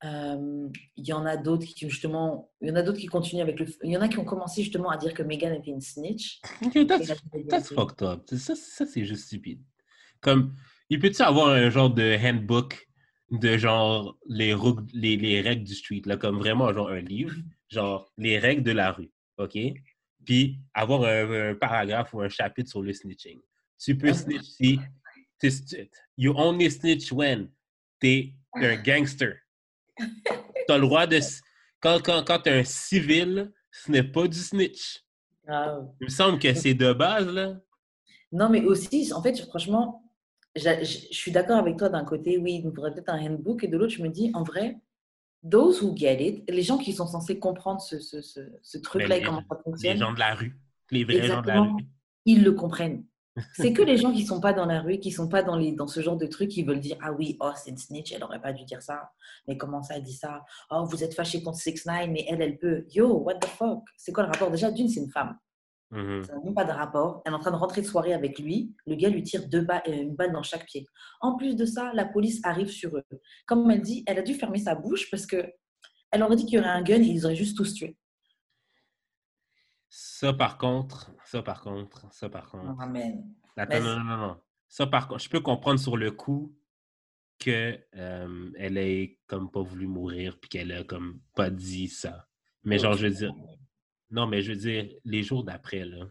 Euh, 0.03 0.67
il 0.97 1.07
y 1.07 1.13
en 1.13 1.25
a 1.25 1.37
d'autres 1.37 1.65
qui 1.65 1.89
justement, 1.89 2.51
il 2.61 2.67
y 2.67 2.71
en 2.71 2.75
a 2.75 2.81
d'autres 2.81 2.99
qui 2.99 3.05
continuent 3.07 3.41
avec 3.41 3.59
le, 3.59 3.65
il 3.83 3.91
y 3.91 3.97
en 3.97 4.01
a 4.01 4.09
qui 4.09 4.17
ont 4.17 4.25
commencé 4.25 4.61
justement 4.61 4.89
à 4.89 4.97
dire 4.97 5.13
que 5.13 5.23
Meghan 5.23 5.53
était 5.53 5.71
une 5.71 5.81
snitch. 5.81 6.41
Ok, 6.61 6.87
that's, 6.87 7.07
that's 7.49 7.73
fucked 7.73 8.01
up. 8.01 8.29
Ça, 8.35 8.55
ça 8.55 8.85
c'est 8.85 9.05
juste 9.05 9.25
stupide. 9.27 9.61
Comme, 10.19 10.55
il 10.89 10.99
peut-tu 10.99 11.21
avoir 11.21 11.49
un 11.49 11.69
genre 11.69 11.89
de 11.89 12.17
handbook 12.21 12.87
de 13.31 13.57
genre 13.57 14.17
les, 14.27 14.55
les, 14.93 15.17
les 15.17 15.41
règles 15.41 15.63
du 15.63 15.73
street, 15.73 16.01
là, 16.05 16.17
comme 16.17 16.37
vraiment 16.37 16.71
genre 16.73 16.89
un 16.89 17.01
livre, 17.01 17.35
genre 17.69 18.11
les 18.17 18.37
règles 18.39 18.63
de 18.63 18.71
la 18.71 18.91
rue, 18.91 19.11
OK? 19.37 19.57
Puis 20.25 20.59
avoir 20.73 21.03
un, 21.03 21.51
un 21.51 21.55
paragraphe 21.55 22.13
ou 22.13 22.21
un 22.21 22.29
chapitre 22.29 22.69
sur 22.69 22.81
le 22.81 22.93
snitching. 22.93 23.39
Tu 23.79 23.97
peux 23.97 24.13
snitch 24.13 24.43
si 24.43 24.79
stu- 25.41 25.89
you 26.17 26.33
only 26.37 26.69
snitch 26.69 27.11
when 27.11 27.49
t'es 27.99 28.33
un 28.55 28.75
gangster. 28.75 29.35
T'as 30.67 30.77
le 30.77 30.81
droit 30.81 31.07
de... 31.07 31.19
Quand, 31.79 31.99
quand, 32.03 32.23
quand 32.25 32.39
t'es 32.39 32.51
un 32.59 32.63
civil, 32.63 33.51
ce 33.71 33.91
n'est 33.91 34.03
pas 34.03 34.27
du 34.27 34.37
snitch. 34.37 35.03
Ah. 35.47 35.79
Il 35.99 36.05
me 36.05 36.09
semble 36.09 36.39
que 36.39 36.53
c'est 36.53 36.73
de 36.73 36.93
base, 36.93 37.27
là. 37.27 37.59
Non, 38.31 38.49
mais 38.49 38.63
aussi, 38.63 39.11
en 39.13 39.21
fait, 39.21 39.37
franchement, 39.47 40.09
je 40.55 40.61
je 40.81 41.13
suis 41.15 41.31
d'accord 41.31 41.57
avec 41.57 41.77
toi 41.77 41.89
d'un 41.89 42.05
côté, 42.05 42.37
oui, 42.37 42.55
il 42.55 42.63
nous 42.65 42.73
faudrait 42.73 42.93
peut-être 42.93 43.09
un 43.09 43.19
handbook, 43.19 43.63
et 43.63 43.67
de 43.67 43.77
l'autre, 43.77 43.93
je 43.93 44.01
me 44.01 44.07
dis, 44.09 44.31
en 44.33 44.43
vrai, 44.43 44.77
those 45.49 45.81
who 45.81 45.95
get 45.95 46.25
it, 46.25 46.49
les 46.49 46.63
gens 46.63 46.77
qui 46.77 46.93
sont 46.93 47.05
censés 47.07 47.37
comprendre 47.37 47.81
ce, 47.81 47.99
ce, 47.99 48.21
ce, 48.21 48.39
ce 48.61 48.77
truc-là 48.77 49.17
et 49.17 49.19
les- 49.19 49.25
comment 49.25 49.41
ça 49.41 49.55
Les 49.57 49.63
fonctionne, 49.63 49.97
gens 49.97 50.13
de 50.13 50.19
la 50.19 50.35
rue. 50.35 50.57
Les 50.91 51.03
vrais 51.03 51.23
gens 51.23 51.41
de 51.41 51.47
la 51.47 51.61
rue. 51.61 51.83
ils 52.25 52.43
le 52.43 52.53
comprennent. 52.53 53.03
C'est 53.53 53.73
que 53.73 53.81
les 53.81 53.97
gens 53.97 54.11
qui 54.13 54.25
sont 54.25 54.39
pas 54.39 54.53
dans 54.53 54.65
la 54.65 54.81
rue, 54.81 54.99
qui 54.99 55.11
sont 55.11 55.27
pas 55.27 55.41
dans, 55.41 55.55
les, 55.55 55.71
dans 55.71 55.87
ce 55.87 56.01
genre 56.01 56.17
de 56.17 56.27
trucs, 56.27 56.49
qui 56.49 56.63
veulent 56.63 56.79
dire 56.79 56.97
Ah 57.01 57.11
oui, 57.13 57.35
oh, 57.39 57.49
c'est 57.55 57.71
une 57.71 57.77
snitch, 57.77 58.11
elle 58.11 58.23
aurait 58.23 58.41
pas 58.41 58.53
dû 58.53 58.63
dire 58.63 58.81
ça. 58.81 59.09
Mais 59.47 59.57
comment 59.57 59.81
ça, 59.81 59.95
elle 59.97 60.03
dit 60.03 60.13
ça? 60.13 60.43
Oh, 60.69 60.85
vous 60.85 61.03
êtes 61.03 61.15
fâché 61.15 61.41
contre 61.41 61.57
6 61.57 61.85
9 61.85 62.09
mais 62.09 62.25
elle, 62.29 62.41
elle 62.41 62.57
peut. 62.59 62.85
Yo, 62.91 63.07
what 63.23 63.35
the 63.35 63.45
fuck? 63.45 63.83
C'est 63.97 64.11
quoi 64.11 64.23
le 64.23 64.29
rapport? 64.29 64.51
Déjà, 64.51 64.69
d'une, 64.71 64.87
c'est 64.87 64.99
une 64.99 65.09
femme. 65.09 65.35
Mhm. 65.89 66.23
Ça 66.23 66.33
n'a 66.35 66.41
même 66.43 66.53
pas 66.53 66.63
de 66.65 66.71
rapport. 66.71 67.21
Elle 67.25 67.33
est 67.33 67.35
en 67.35 67.39
train 67.39 67.51
de 67.51 67.55
rentrer 67.55 67.81
de 67.81 67.87
soirée 67.87 68.13
avec 68.13 68.37
lui. 68.39 68.73
Le 68.85 68.95
gars 68.95 69.09
lui 69.09 69.23
tire 69.23 69.47
deux 69.47 69.61
ba- 69.61 69.83
euh, 69.87 69.91
une 69.93 70.15
balle 70.15 70.31
dans 70.31 70.43
chaque 70.43 70.65
pied. 70.65 70.85
En 71.21 71.35
plus 71.35 71.55
de 71.55 71.65
ça, 71.65 71.91
la 71.93 72.05
police 72.05 72.39
arrive 72.43 72.69
sur 72.69 72.95
eux. 72.97 73.03
Comme 73.47 73.69
elle 73.71 73.81
dit, 73.81 74.03
elle 74.07 74.19
a 74.19 74.23
dû 74.23 74.33
fermer 74.35 74.57
sa 74.59 74.75
bouche 74.75 75.09
parce 75.11 75.25
que 75.25 75.43
elle 76.11 76.21
aurait 76.21 76.35
dit 76.35 76.45
qu'il 76.45 76.55
y 76.55 76.59
aurait 76.59 76.69
un 76.69 76.83
gun 76.83 77.01
et 77.01 77.05
ils 77.05 77.25
auraient 77.25 77.35
juste 77.35 77.57
tous 77.57 77.73
tué. 77.73 77.97
Ça, 79.95 80.33
par 80.33 80.57
contre, 80.57 81.11
ça, 81.23 81.43
par 81.43 81.61
contre, 81.61 82.11
ça, 82.11 82.27
par 82.27 82.49
contre. 82.49 82.81
Amen. 82.81 83.31
Attends, 83.55 83.79
non, 83.79 83.99
non, 83.99 84.03
non, 84.03 84.17
non. 84.17 84.37
Ça, 84.67 84.87
par 84.87 85.07
contre, 85.07 85.21
je 85.21 85.29
peux 85.29 85.39
comprendre 85.39 85.79
sur 85.79 85.97
le 85.97 86.09
coup 86.09 86.57
que 87.37 87.77
euh, 87.95 88.49
elle 88.57 88.79
ait 88.79 89.19
comme 89.27 89.51
pas 89.51 89.61
voulu 89.61 89.85
mourir 89.85 90.39
puis 90.41 90.49
qu'elle 90.49 90.71
a 90.71 90.83
comme 90.83 91.19
pas 91.35 91.51
dit 91.51 91.89
ça. 91.89 92.27
Mais 92.63 92.79
genre, 92.79 92.93
je 92.93 93.05
veux 93.05 93.13
dire, 93.13 93.35
non, 94.09 94.25
mais 94.25 94.41
je 94.41 94.53
veux 94.53 94.57
dire, 94.57 94.89
les 95.05 95.21
jours 95.21 95.43
d'après, 95.43 95.85
là. 95.85 96.07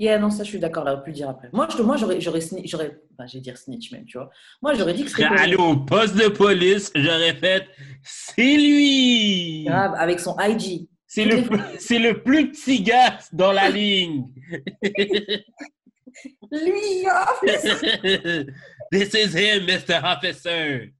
Yeah, 0.00 0.18
non, 0.18 0.30
ça, 0.30 0.42
je 0.42 0.48
suis 0.48 0.58
d'accord, 0.58 0.82
là, 0.82 0.96
on 0.96 1.00
peut 1.00 1.10
le 1.10 1.12
dire 1.12 1.28
après. 1.28 1.50
Moi, 1.52 1.68
je, 1.70 1.82
moi 1.82 1.96
j'aurais, 1.96 2.20
j'aurais, 2.20 2.40
j'aurais, 2.64 3.00
enfin, 3.12 3.28
je 3.28 3.34
vais 3.34 3.42
dire 3.42 3.56
snitch 3.56 3.92
même, 3.92 4.06
tu 4.06 4.18
vois. 4.18 4.28
Moi, 4.60 4.74
j'aurais 4.74 4.94
dit 4.94 5.04
que 5.04 5.10
c'était 5.10 5.22
allé 5.22 5.54
au 5.54 5.76
poste 5.76 6.16
de 6.16 6.26
police, 6.30 6.90
j'aurais 6.96 7.34
fait, 7.34 7.68
c'est 8.02 8.56
lui! 8.56 9.66
grave 9.66 9.94
avec 9.96 10.18
son 10.18 10.34
IG. 10.40 10.88
C'est 11.14 11.24
le, 11.26 11.42
plus- 11.44 11.60
c'est 11.78 11.98
le 12.00 12.22
plus 12.24 12.50
petit 12.50 12.82
gars 12.82 13.18
dans 13.32 13.52
la 13.52 13.68
ligne. 13.70 14.26
Lui, 16.50 17.06
ah, 17.08 17.28
This 18.90 19.14
is 19.14 19.32
him, 19.34 19.64
Mr. 19.66 20.00
Officer. 20.02 20.92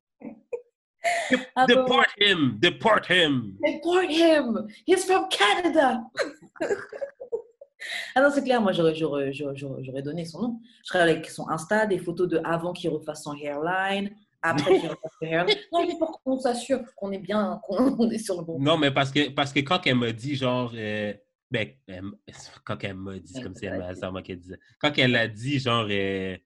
ah 1.57 1.67
Deport 1.67 2.07
him, 2.17 2.59
deport 2.61 3.07
him. 3.11 3.57
Deport 3.65 4.09
him! 4.09 4.69
He's 4.87 5.05
from 5.05 5.29
Canada! 5.29 6.01
ah 8.15 8.21
non, 8.21 8.31
c'est 8.33 8.45
clair, 8.45 8.61
moi 8.61 8.71
j'aurais, 8.73 8.95
j'aurais- 8.95 9.33
j'aurais 9.33 10.03
donné 10.03 10.25
son 10.25 10.43
nom. 10.43 10.61
Je 10.85 10.89
serais 10.89 11.01
avec 11.01 11.29
son 11.29 11.49
Insta, 11.49 11.87
des 11.87 11.99
photos 11.99 12.29
de 12.29 12.41
avant 12.45 12.73
qu'il 12.73 12.91
refasse 12.91 13.25
son 13.25 13.35
hairline, 13.37 14.11
après. 14.45 14.81
Non, 15.73 15.87
mais 15.87 15.99
pour 15.99 16.21
qu'on 16.23 16.39
s'assure 16.39 16.81
qu'on 16.97 17.11
est 17.13 17.19
bien, 17.19 17.61
qu'on 17.65 18.11
est 18.11 18.19
sur 18.19 18.39
le 18.39 18.45
bon. 18.45 18.61
Non, 18.61 18.77
mais 18.77 18.91
parce 18.91 19.11
que, 19.11 19.31
parce 19.31 19.53
que 19.53 19.61
quand 19.61 19.87
elle 19.87 19.97
m'a 19.97 20.13
dit, 20.13 20.37
genre, 20.37 20.73
euh, 20.75 21.15
ben, 21.51 21.69
elle 21.89 22.05
quand 22.65 22.83
elle 22.85 22.95
m'a 22.95 23.19
dit, 23.19 23.41
comme 23.41 23.55
si 23.55 23.67
elle 23.67 23.79
m'a 23.79 24.11
moi 24.11 24.23
qu'elle 24.23 24.39
disait. 24.39 24.59
Quand 24.79 24.93
elle 24.99 25.17
a 25.17 25.27
dit, 25.29 25.59
genre, 25.59 25.87
euh, 25.91 26.37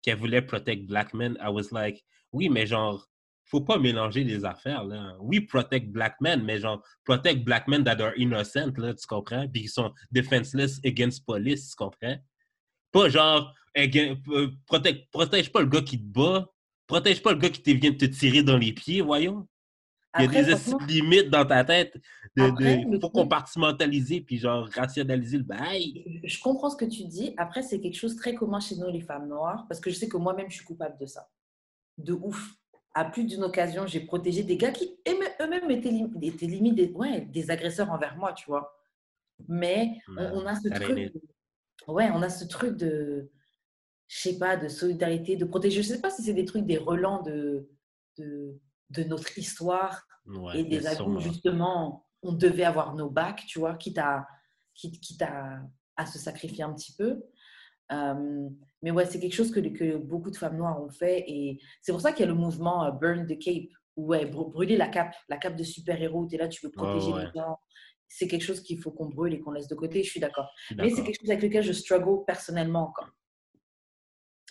qu'elle 0.00 0.18
voulait 0.18 0.42
protect 0.42 0.86
black 0.86 1.12
men, 1.14 1.36
I 1.40 1.48
was 1.48 1.70
like, 1.72 2.02
oui, 2.32 2.48
mais 2.48 2.66
genre, 2.66 3.06
faut 3.44 3.60
pas 3.60 3.78
mélanger 3.78 4.24
les 4.24 4.44
affaires, 4.44 4.84
là. 4.84 5.14
Oui, 5.20 5.40
protect 5.40 5.88
black 5.88 6.20
men, 6.20 6.42
mais 6.42 6.58
genre, 6.58 6.82
protect 7.04 7.44
black 7.44 7.68
men 7.68 7.84
that 7.84 8.00
are 8.00 8.12
innocent, 8.16 8.72
là, 8.78 8.94
tu 8.94 9.06
comprends? 9.06 9.46
Puis 9.48 9.62
qui 9.62 9.68
sont 9.68 9.92
defenseless 10.10 10.80
against 10.84 11.26
police, 11.26 11.70
tu 11.70 11.76
comprends? 11.76 12.16
Pas 12.92 13.08
genre, 13.10 13.52
again- 13.76 14.16
protect, 14.66 15.10
protège 15.10 15.52
pas 15.52 15.60
le 15.60 15.66
gars 15.66 15.82
qui 15.82 15.98
te 15.98 16.04
bat, 16.04 16.48
protège 16.92 17.22
pas 17.22 17.32
le 17.32 17.38
gars 17.38 17.50
qui 17.50 17.62
te 17.62 17.70
vient 17.70 17.90
de 17.90 17.96
te 17.96 18.04
tirer 18.04 18.42
dans 18.42 18.58
les 18.58 18.72
pieds, 18.72 19.00
voyons. 19.00 19.46
Il 20.18 20.20
y 20.20 20.24
a 20.24 20.28
Après, 20.28 20.44
des 20.44 20.92
limites 21.00 21.30
dans 21.30 21.46
ta 21.46 21.64
tête. 21.64 21.94
De, 22.36 22.42
Après, 22.42 22.84
de, 22.84 22.98
faut 23.00 23.08
compartimentaliser 23.08 24.20
puis 24.20 24.36
genre 24.38 24.68
rationaliser 24.74 25.38
le 25.38 25.44
bail. 25.44 26.20
je 26.24 26.38
comprends 26.40 26.68
ce 26.68 26.76
que 26.76 26.84
tu 26.84 27.04
dis. 27.04 27.32
Après, 27.38 27.62
c'est 27.62 27.80
quelque 27.80 27.96
chose 27.96 28.14
de 28.14 28.20
très 28.20 28.34
commun 28.34 28.60
chez 28.60 28.76
nous, 28.76 28.90
les 28.90 29.00
femmes 29.00 29.26
noires, 29.28 29.64
parce 29.68 29.80
que 29.80 29.90
je 29.90 29.96
sais 29.96 30.08
que 30.08 30.18
moi-même, 30.18 30.50
je 30.50 30.56
suis 30.56 30.64
coupable 30.64 30.98
de 30.98 31.06
ça. 31.06 31.30
De 31.96 32.12
ouf. 32.12 32.54
À 32.94 33.06
plus 33.06 33.24
d'une 33.24 33.42
occasion, 33.42 33.86
j'ai 33.86 34.00
protégé 34.00 34.42
des 34.42 34.58
gars 34.58 34.70
qui 34.70 34.98
eux- 35.08 35.28
eux-mêmes 35.40 35.70
étaient, 35.70 35.90
lim- 35.90 36.12
étaient 36.20 36.46
limite 36.46 36.74
des, 36.74 36.88
ouais, 36.90 37.22
des 37.22 37.50
agresseurs 37.50 37.90
envers 37.90 38.14
moi, 38.18 38.34
tu 38.34 38.44
vois. 38.46 38.70
Mais 39.48 39.96
on, 40.18 40.40
on 40.42 40.46
a 40.46 40.54
ce 40.56 40.68
truc. 40.68 40.98
de- 40.98 41.22
ouais, 41.88 42.10
on 42.12 42.20
a 42.20 42.28
ce 42.28 42.44
truc 42.44 42.76
de, 42.76 43.30
je 44.14 44.18
sais 44.28 44.38
pas, 44.38 44.58
de 44.58 44.68
solidarité, 44.68 45.36
de 45.36 45.46
protéger. 45.46 45.82
Je 45.82 45.88
sais 45.88 46.00
pas 46.00 46.10
si 46.10 46.22
c'est 46.22 46.34
des 46.34 46.44
trucs, 46.44 46.66
des 46.66 46.76
relents 46.76 47.22
de, 47.22 47.70
de, 48.18 48.60
de 48.90 49.04
notre 49.04 49.38
histoire 49.38 50.06
Ouais, 50.26 50.60
et 50.60 50.64
des 50.64 50.86
où 50.86 50.90
sûrement. 50.94 51.18
justement 51.18 52.06
on 52.22 52.32
devait 52.32 52.62
avoir 52.64 52.94
nos 52.94 53.10
bacs, 53.10 53.44
tu 53.48 53.58
vois, 53.58 53.74
quitte 53.74 53.98
à, 53.98 54.26
quitte, 54.74 55.00
quitte 55.00 55.22
à, 55.22 55.60
à 55.96 56.06
se 56.06 56.18
sacrifier 56.18 56.62
un 56.62 56.72
petit 56.74 56.94
peu. 56.94 57.22
Euh, 57.90 58.48
mais 58.82 58.90
ouais, 58.90 59.06
c'est 59.06 59.18
quelque 59.18 59.34
chose 59.34 59.50
que, 59.50 59.60
que 59.60 59.96
beaucoup 59.96 60.30
de 60.30 60.36
femmes 60.36 60.58
noires 60.58 60.80
ont 60.80 60.90
fait 60.90 61.24
et 61.26 61.58
c'est 61.80 61.90
pour 61.92 62.00
ça 62.02 62.12
qu'il 62.12 62.20
y 62.24 62.28
a 62.28 62.32
le 62.32 62.38
mouvement 62.38 62.84
euh, 62.84 62.90
Burn 62.92 63.26
the 63.26 63.38
Cape, 63.38 63.70
ou 63.96 64.08
ouais, 64.08 64.26
br- 64.26 64.50
brûler 64.52 64.76
la 64.76 64.88
cape, 64.88 65.14
la 65.28 65.38
cape 65.38 65.56
de 65.56 65.64
super-héros, 65.64 66.26
tu 66.28 66.34
es 66.36 66.38
là, 66.38 66.48
tu 66.48 66.64
veux 66.64 66.70
protéger 66.70 67.12
ouais. 67.12 67.24
les 67.24 67.30
gens. 67.40 67.58
C'est 68.08 68.28
quelque 68.28 68.44
chose 68.44 68.60
qu'il 68.62 68.78
faut 68.78 68.90
qu'on 68.92 69.08
brûle 69.08 69.32
et 69.34 69.40
qu'on 69.40 69.52
laisse 69.52 69.68
de 69.68 69.74
côté, 69.74 70.02
je 70.04 70.10
suis 70.10 70.20
d'accord. 70.20 70.50
Mais 70.76 70.90
c'est 70.90 71.02
quelque 71.02 71.18
chose 71.20 71.30
avec 71.30 71.42
lequel 71.42 71.64
je 71.64 71.72
struggle 71.72 72.24
personnellement 72.26 72.88
encore. 72.88 73.08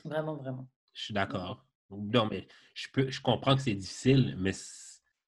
Vraiment, 0.05 0.35
vraiment. 0.35 0.67
Je 0.93 1.03
suis 1.03 1.13
d'accord. 1.13 1.65
Non, 1.89 2.27
mais 2.29 2.47
je, 2.73 2.87
peux, 2.93 3.09
je 3.09 3.21
comprends 3.21 3.55
que 3.55 3.61
c'est 3.61 3.73
difficile, 3.73 4.35
mais 4.39 4.51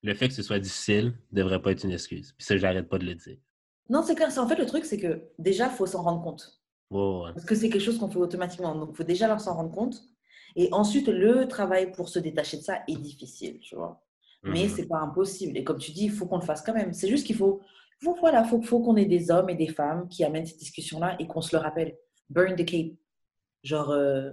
le 0.02 0.14
fait 0.14 0.28
que 0.30 0.34
ce 0.34 0.44
soit 0.44 0.60
difficile 0.60 1.14
ne 1.32 1.38
devrait 1.42 1.62
pas 1.62 1.72
être 1.72 1.84
une 1.84 1.92
excuse. 1.92 2.34
Puis 2.38 2.46
ça, 2.46 2.58
j'arrête 2.58 2.88
pas 2.90 2.98
de 2.98 3.06
le 3.06 3.16
dire. 3.16 3.38
Non, 3.90 4.02
c'est 4.04 4.16
clair. 4.16 4.30
En 4.38 4.48
fait, 4.48 4.56
le 4.56 4.66
truc, 4.66 4.86
c'est 4.86 4.98
que 5.00 5.24
déjà, 5.38 5.66
il 5.66 5.72
faut 5.72 5.86
s'en 5.86 6.04
rendre 6.04 6.22
compte. 6.22 6.62
Ouais. 6.90 7.32
Parce 7.34 7.46
que 7.46 7.56
c'est 7.56 7.70
quelque 7.70 7.82
chose 7.82 7.98
qu'on 7.98 8.10
fait 8.10 8.18
automatiquement. 8.20 8.76
Donc, 8.76 8.90
il 8.94 8.96
faut 8.96 9.04
déjà 9.04 9.28
leur 9.28 9.42
s'en 9.42 9.56
rendre 9.56 9.72
compte. 9.72 10.02
Et 10.56 10.70
ensuite, 10.72 11.08
le 11.08 11.48
travail 11.48 11.92
pour 11.92 12.08
se 12.10 12.20
détacher 12.20 12.58
de 12.58 12.62
ça 12.62 12.82
est 12.88 12.96
difficile, 12.96 13.60
tu 13.60 13.76
vois. 13.76 14.02
Mais 14.44 14.64
Mhm. 14.66 14.70
c'est 14.70 14.88
pas 14.88 15.00
impossible. 15.00 15.58
Et 15.58 15.64
comme 15.64 15.80
tu 15.80 15.92
dis, 15.92 16.06
il 16.06 16.12
faut 16.12 16.26
qu'on 16.28 16.38
le 16.38 16.46
fasse 16.46 16.62
quand 16.62 16.74
même. 16.74 16.94
C'est 16.94 17.08
juste 17.10 17.26
qu'il 17.26 17.36
faut, 17.36 17.62
faut, 18.02 18.16
voilà, 18.16 18.44
faut, 18.44 18.62
faut 18.62 18.80
qu'on 18.82 18.96
ait 18.98 19.06
des 19.06 19.32
hommes 19.32 19.50
et 19.50 19.56
des 19.56 19.68
femmes 19.68 20.08
qui 20.10 20.24
amènent 20.24 20.46
cette 20.46 20.60
discussion-là 20.60 21.16
et 21.20 21.28
qu'on 21.28 21.42
se 21.42 21.56
le 21.56 21.62
rappelle. 21.62 21.98
Burn 22.30 22.56
the 22.56 22.66
cape. 22.66 22.94
Genre, 23.64 23.90
euh, 23.92 24.32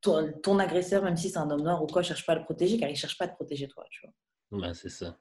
ton, 0.00 0.32
ton 0.42 0.58
agresseur, 0.58 1.02
même 1.02 1.16
si 1.16 1.30
c'est 1.30 1.38
un 1.38 1.50
homme 1.50 1.62
noir 1.62 1.82
ou 1.82 1.86
quoi, 1.86 2.02
cherche 2.02 2.24
pas 2.26 2.32
à 2.32 2.36
le 2.36 2.44
protéger, 2.44 2.78
car 2.78 2.88
il 2.88 2.96
cherche 2.96 3.18
pas 3.18 3.26
à 3.26 3.28
te 3.28 3.34
protéger 3.34 3.68
toi, 3.68 3.84
tu 3.90 4.00
vois. 4.02 4.58
Ouais, 4.60 4.74
c'est 4.74 4.88
ça. 4.88 5.16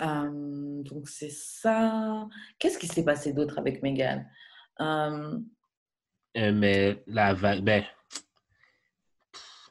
Euh, 0.00 0.82
donc, 0.82 1.08
c'est 1.08 1.30
ça. 1.30 2.28
Qu'est-ce 2.58 2.78
qui 2.78 2.86
s'est 2.86 3.04
passé 3.04 3.32
d'autre 3.32 3.58
avec 3.58 3.82
Meghan? 3.82 4.24
Euh, 4.80 5.38
Euh, 6.36 6.52
mais 6.52 7.02
la 7.06 7.34
vague, 7.34 7.62
ben, 7.62 7.84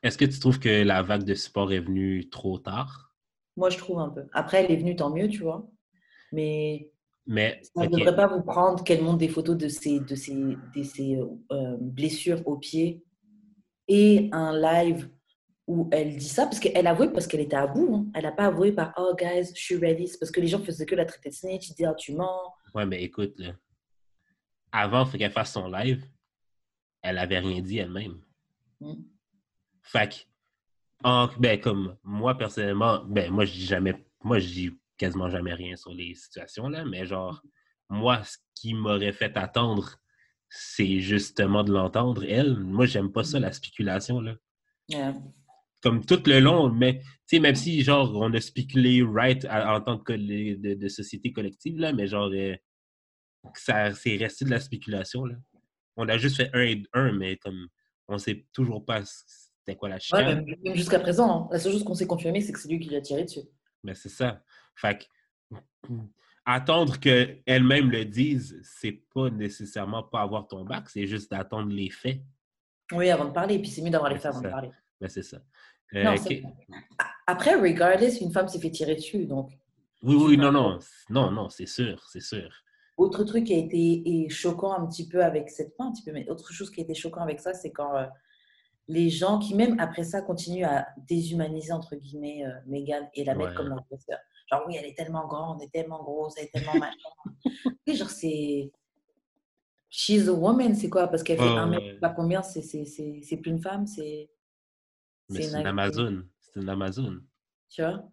est-ce 0.03 0.17
que 0.17 0.25
tu 0.25 0.39
trouves 0.39 0.59
que 0.59 0.83
la 0.83 1.01
vague 1.01 1.23
de 1.23 1.33
support 1.33 1.71
est 1.73 1.79
venue 1.79 2.29
trop 2.29 2.59
tard? 2.59 3.13
Moi, 3.57 3.69
je 3.69 3.77
trouve 3.77 3.99
un 3.99 4.09
peu. 4.09 4.25
Après, 4.31 4.63
elle 4.63 4.71
est 4.71 4.77
venue, 4.77 4.95
tant 4.95 5.09
mieux, 5.09 5.27
tu 5.27 5.39
vois. 5.41 5.67
Mais 6.31 6.91
Mais, 7.25 7.61
ça 7.75 7.81
ne 7.81 7.87
ok, 7.87 7.91
devrait 7.99 8.15
pas 8.15 8.27
vous 8.27 8.41
prendre 8.43 8.83
qu'elle 8.83 9.01
montre 9.03 9.17
des 9.17 9.27
photos 9.27 9.57
de 9.57 9.67
ses, 9.67 9.99
de 9.99 10.15
ses, 10.15 10.33
de 10.75 10.83
ses 10.83 11.19
blessures 11.79 12.47
au 12.47 12.57
pied 12.57 13.03
et 13.93 14.29
un 14.31 14.57
live 14.57 15.09
où 15.67 15.89
elle 15.91 16.15
dit 16.15 16.29
ça, 16.29 16.45
parce 16.45 16.59
qu'elle 16.59 16.87
avouait 16.87 17.11
parce 17.11 17.27
qu'elle 17.27 17.41
était 17.41 17.57
à 17.57 17.67
bout. 17.67 17.93
hein. 17.93 18.05
Elle 18.15 18.23
n'a 18.23 18.31
pas 18.31 18.45
avoué 18.45 18.71
par 18.71 18.93
«Oh, 18.97 19.13
guys, 19.17 19.51
je 19.53 19.61
suis 19.61 19.75
ready». 19.75 20.07
C'est 20.09 20.17
parce 20.17 20.31
que 20.31 20.39
les 20.39 20.47
gens 20.47 20.59
faisaient 20.59 20.85
que 20.85 20.95
la 20.95 21.05
traiter 21.05 21.29
de 21.29 21.35
snitch, 21.35 21.69
ils 21.69 21.73
disaient 21.73 21.85
«Ah, 21.89 21.93
tu 21.95 22.13
mens 22.13 22.53
ouais, 22.73 22.85
mais 22.85 23.03
écoute, 23.03 23.37
là, 23.37 23.51
avant 24.71 25.03
il 25.03 25.11
faut 25.11 25.17
qu'elle 25.17 25.31
fasse 25.31 25.51
son 25.51 25.67
live, 25.67 26.05
elle 27.01 27.17
avait 27.17 27.39
rien 27.39 27.61
dit 27.61 27.79
elle-même. 27.79 28.21
Mm. 28.79 28.93
Fait 29.81 30.09
que, 30.09 30.15
en- 31.03 31.27
ben, 31.37 31.59
comme 31.59 31.97
moi, 32.03 32.37
personnellement, 32.37 33.03
ben, 33.05 33.29
moi, 33.29 33.43
je 33.43 33.51
dis 33.51 33.65
jamais, 33.65 33.93
moi, 34.23 34.39
je 34.39 34.47
dis 34.47 34.79
quasiment 34.97 35.29
jamais 35.29 35.53
rien 35.53 35.75
sur 35.75 35.91
les 35.91 36.15
situations, 36.15 36.69
là, 36.69 36.85
mais 36.85 37.05
genre, 37.05 37.41
moi, 37.89 38.23
ce 38.23 38.37
qui 38.55 38.73
m'aurait 38.73 39.11
fait 39.11 39.35
attendre, 39.35 39.97
c'est 40.53 40.99
justement 40.99 41.63
de 41.63 41.71
l'entendre, 41.71 42.25
elle. 42.25 42.57
Moi, 42.59 42.85
j'aime 42.85 43.09
pas 43.11 43.23
ça, 43.23 43.39
la 43.39 43.53
spéculation, 43.53 44.19
là. 44.19 44.35
Ouais. 44.91 45.13
Comme 45.81 46.05
tout 46.05 46.21
le 46.25 46.39
long, 46.41 46.69
mais, 46.69 46.99
tu 46.99 47.07
sais, 47.37 47.39
même 47.39 47.55
si, 47.55 47.81
genre, 47.83 48.13
on 48.15 48.33
a 48.33 48.41
spéculé 48.41 49.01
right 49.01 49.45
à- 49.45 49.73
en 49.75 49.81
tant 49.81 49.97
que 49.97 50.03
coll- 50.13 50.27
de, 50.27 50.73
de 50.73 50.87
société 50.89 51.31
collective, 51.31 51.79
là, 51.79 51.93
mais 51.93 52.05
genre, 52.05 52.29
euh, 52.33 52.55
ça, 53.55 53.93
c'est 53.93 54.17
resté 54.17 54.43
de 54.45 54.49
la 54.51 54.59
spéculation, 54.59 55.25
là. 55.25 55.35
On 55.95 56.07
a 56.09 56.17
juste 56.17 56.35
fait 56.37 56.49
un 56.53 56.61
et 56.61 56.83
un, 56.93 57.13
mais 57.13 57.37
comme, 57.37 57.67
on 58.09 58.17
sait 58.17 58.45
toujours 58.53 58.85
pas 58.85 59.01
c'était 59.05 59.77
quoi 59.77 59.87
la 59.89 59.95
Ouais, 59.95 60.01
chicane. 60.01 60.43
même, 60.45 60.55
même 60.65 60.75
jusqu'à 60.75 60.99
présent, 60.99 61.45
hein. 61.45 61.49
la 61.51 61.59
seule 61.59 61.71
chose 61.71 61.83
qu'on 61.83 61.93
s'est 61.95 62.07
confirmé, 62.07 62.41
c'est 62.41 62.51
que 62.51 62.59
c'est 62.59 62.67
lui 62.69 62.79
qui 62.79 62.89
l'a 62.89 62.99
tiré 63.01 63.23
dessus. 63.23 63.41
Mais 63.83 63.95
c'est 63.95 64.09
ça. 64.09 64.43
Fait 64.75 64.97
que, 64.99 65.93
attendre 66.45 66.99
qu'elle-même 66.99 67.91
le 67.91 68.05
dise, 68.05 68.59
c'est 68.63 69.01
pas 69.13 69.29
nécessairement 69.29 70.03
pas 70.03 70.21
avoir 70.21 70.47
ton 70.47 70.63
bac, 70.65 70.89
c'est 70.89 71.07
juste 71.07 71.31
d'attendre 71.31 71.71
les 71.71 71.89
faits. 71.89 72.19
Oui, 72.93 73.09
avant 73.09 73.25
de 73.25 73.31
parler. 73.31 73.55
Et 73.55 73.59
puis, 73.59 73.69
c'est 73.69 73.81
mieux 73.81 73.89
d'avoir 73.89 74.09
les 74.09 74.15
Ouais, 74.15 74.21
faits 74.21 74.31
avant 74.31 74.41
de 74.41 74.49
parler. 74.49 74.71
Mais 74.99 75.07
c'est 75.09 75.23
ça. 75.23 75.37
Euh, 75.93 76.03
Non, 76.03 76.15
Après, 77.27 77.55
regardless, 77.55 78.19
une 78.21 78.31
femme 78.31 78.47
s'est 78.47 78.59
fait 78.59 78.71
tirer 78.71 78.95
dessus. 78.95 79.25
Donc, 79.25 79.51
Oui, 80.01 80.15
oui, 80.15 80.37
non, 80.37 80.51
non. 80.51 80.79
Non, 81.09 81.31
non, 81.31 81.49
c'est 81.49 81.65
sûr, 81.67 82.03
c'est 82.09 82.21
sûr. 82.21 82.49
Autre 82.97 83.23
truc 83.23 83.45
qui 83.45 83.53
a 83.53 83.57
été 83.57 84.27
choquant 84.29 84.73
un 84.73 84.85
petit 84.87 85.07
peu 85.07 85.23
avec 85.23 85.49
cette, 85.49 85.75
pas 85.77 85.85
un 85.85 85.91
petit 85.91 86.03
peu, 86.03 86.11
mais 86.11 86.29
autre 86.29 86.51
chose 86.51 86.69
qui 86.69 86.81
a 86.81 86.83
été 86.83 86.93
choquant 86.93 87.21
avec 87.21 87.39
ça, 87.39 87.53
c'est 87.53 87.71
quand 87.71 87.95
euh, 87.95 88.05
les 88.87 89.09
gens 89.09 89.39
qui, 89.39 89.55
même 89.55 89.79
après 89.79 90.03
ça, 90.03 90.21
continuent 90.21 90.65
à 90.65 90.87
déshumaniser, 91.07 91.71
entre 91.71 91.95
guillemets, 91.95 92.45
euh, 92.45 92.51
Meghan 92.67 93.09
et 93.13 93.23
la 93.23 93.35
mettre 93.35 93.51
Ouais. 93.51 93.55
comme 93.55 93.69
leur 93.69 93.83
professeur. 93.85 94.19
Genre, 94.51 94.63
oui, 94.67 94.75
elle 94.77 94.85
est 94.85 94.95
tellement 94.97 95.27
grande, 95.27 95.61
elle 95.61 95.67
est 95.67 95.71
tellement 95.71 96.03
grosse, 96.03 96.33
elle 96.37 96.45
est 96.45 96.51
tellement 96.51 96.75
machin. 96.75 97.09
Genre, 97.87 98.09
c'est. 98.09 98.71
She's 99.89 100.27
a 100.27 100.33
woman, 100.33 100.73
c'est 100.75 100.89
quoi? 100.89 101.07
Parce 101.07 101.23
qu'elle 101.23 101.37
fait 101.37 101.43
Ouais, 101.43 101.49
un 101.57 101.69
ouais. 101.69 101.79
mètre, 101.79 101.99
pas 101.99 102.09
combien? 102.09 102.41
C'est 102.41 103.37
plus 103.41 103.51
une 103.51 103.61
femme, 103.61 103.85
c'est. 103.87 104.29
Mais 105.29 105.41
c'est 105.41 105.59
une 105.59 105.67
Amazon. 105.67 106.23
C'est 106.39 106.59
une 106.59 106.69
Amazon. 106.69 107.19
Tu 107.69 107.81
vois? 107.81 108.03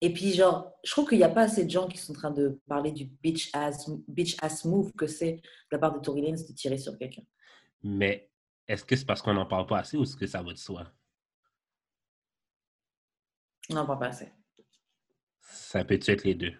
Et 0.00 0.12
puis, 0.12 0.32
genre, 0.32 0.72
je 0.84 0.90
trouve 0.92 1.08
qu'il 1.08 1.18
n'y 1.18 1.24
a 1.24 1.28
pas 1.28 1.42
assez 1.42 1.64
de 1.64 1.70
gens 1.70 1.88
qui 1.88 1.98
sont 1.98 2.12
en 2.12 2.16
train 2.16 2.30
de 2.30 2.60
parler 2.68 2.92
du 2.92 3.04
bitch 3.06 3.50
ass, 3.52 3.90
bitch 4.06 4.36
ass 4.40 4.64
move 4.64 4.92
que 4.92 5.06
c'est 5.06 5.32
de 5.32 5.40
la 5.72 5.78
part 5.78 5.92
de 5.92 5.98
Tory 5.98 6.22
Lanez 6.22 6.44
de 6.44 6.52
tirer 6.52 6.78
sur 6.78 6.96
quelqu'un. 6.96 7.22
Mais 7.82 8.30
est-ce 8.68 8.84
que 8.84 8.94
c'est 8.96 9.04
parce 9.04 9.20
qu'on 9.20 9.34
n'en 9.34 9.44
parle 9.46 9.66
pas 9.66 9.78
assez 9.80 9.96
ou 9.96 10.04
est-ce 10.04 10.16
que 10.16 10.26
ça 10.26 10.40
va 10.42 10.52
de 10.52 10.58
soi? 10.58 10.86
On 13.70 13.74
n'en 13.74 13.86
parle 13.86 13.98
pas 13.98 14.06
assez. 14.08 14.32
Ça 15.50 15.84
peut-tu 15.84 16.10
être 16.10 16.24
les 16.24 16.34
deux? 16.34 16.54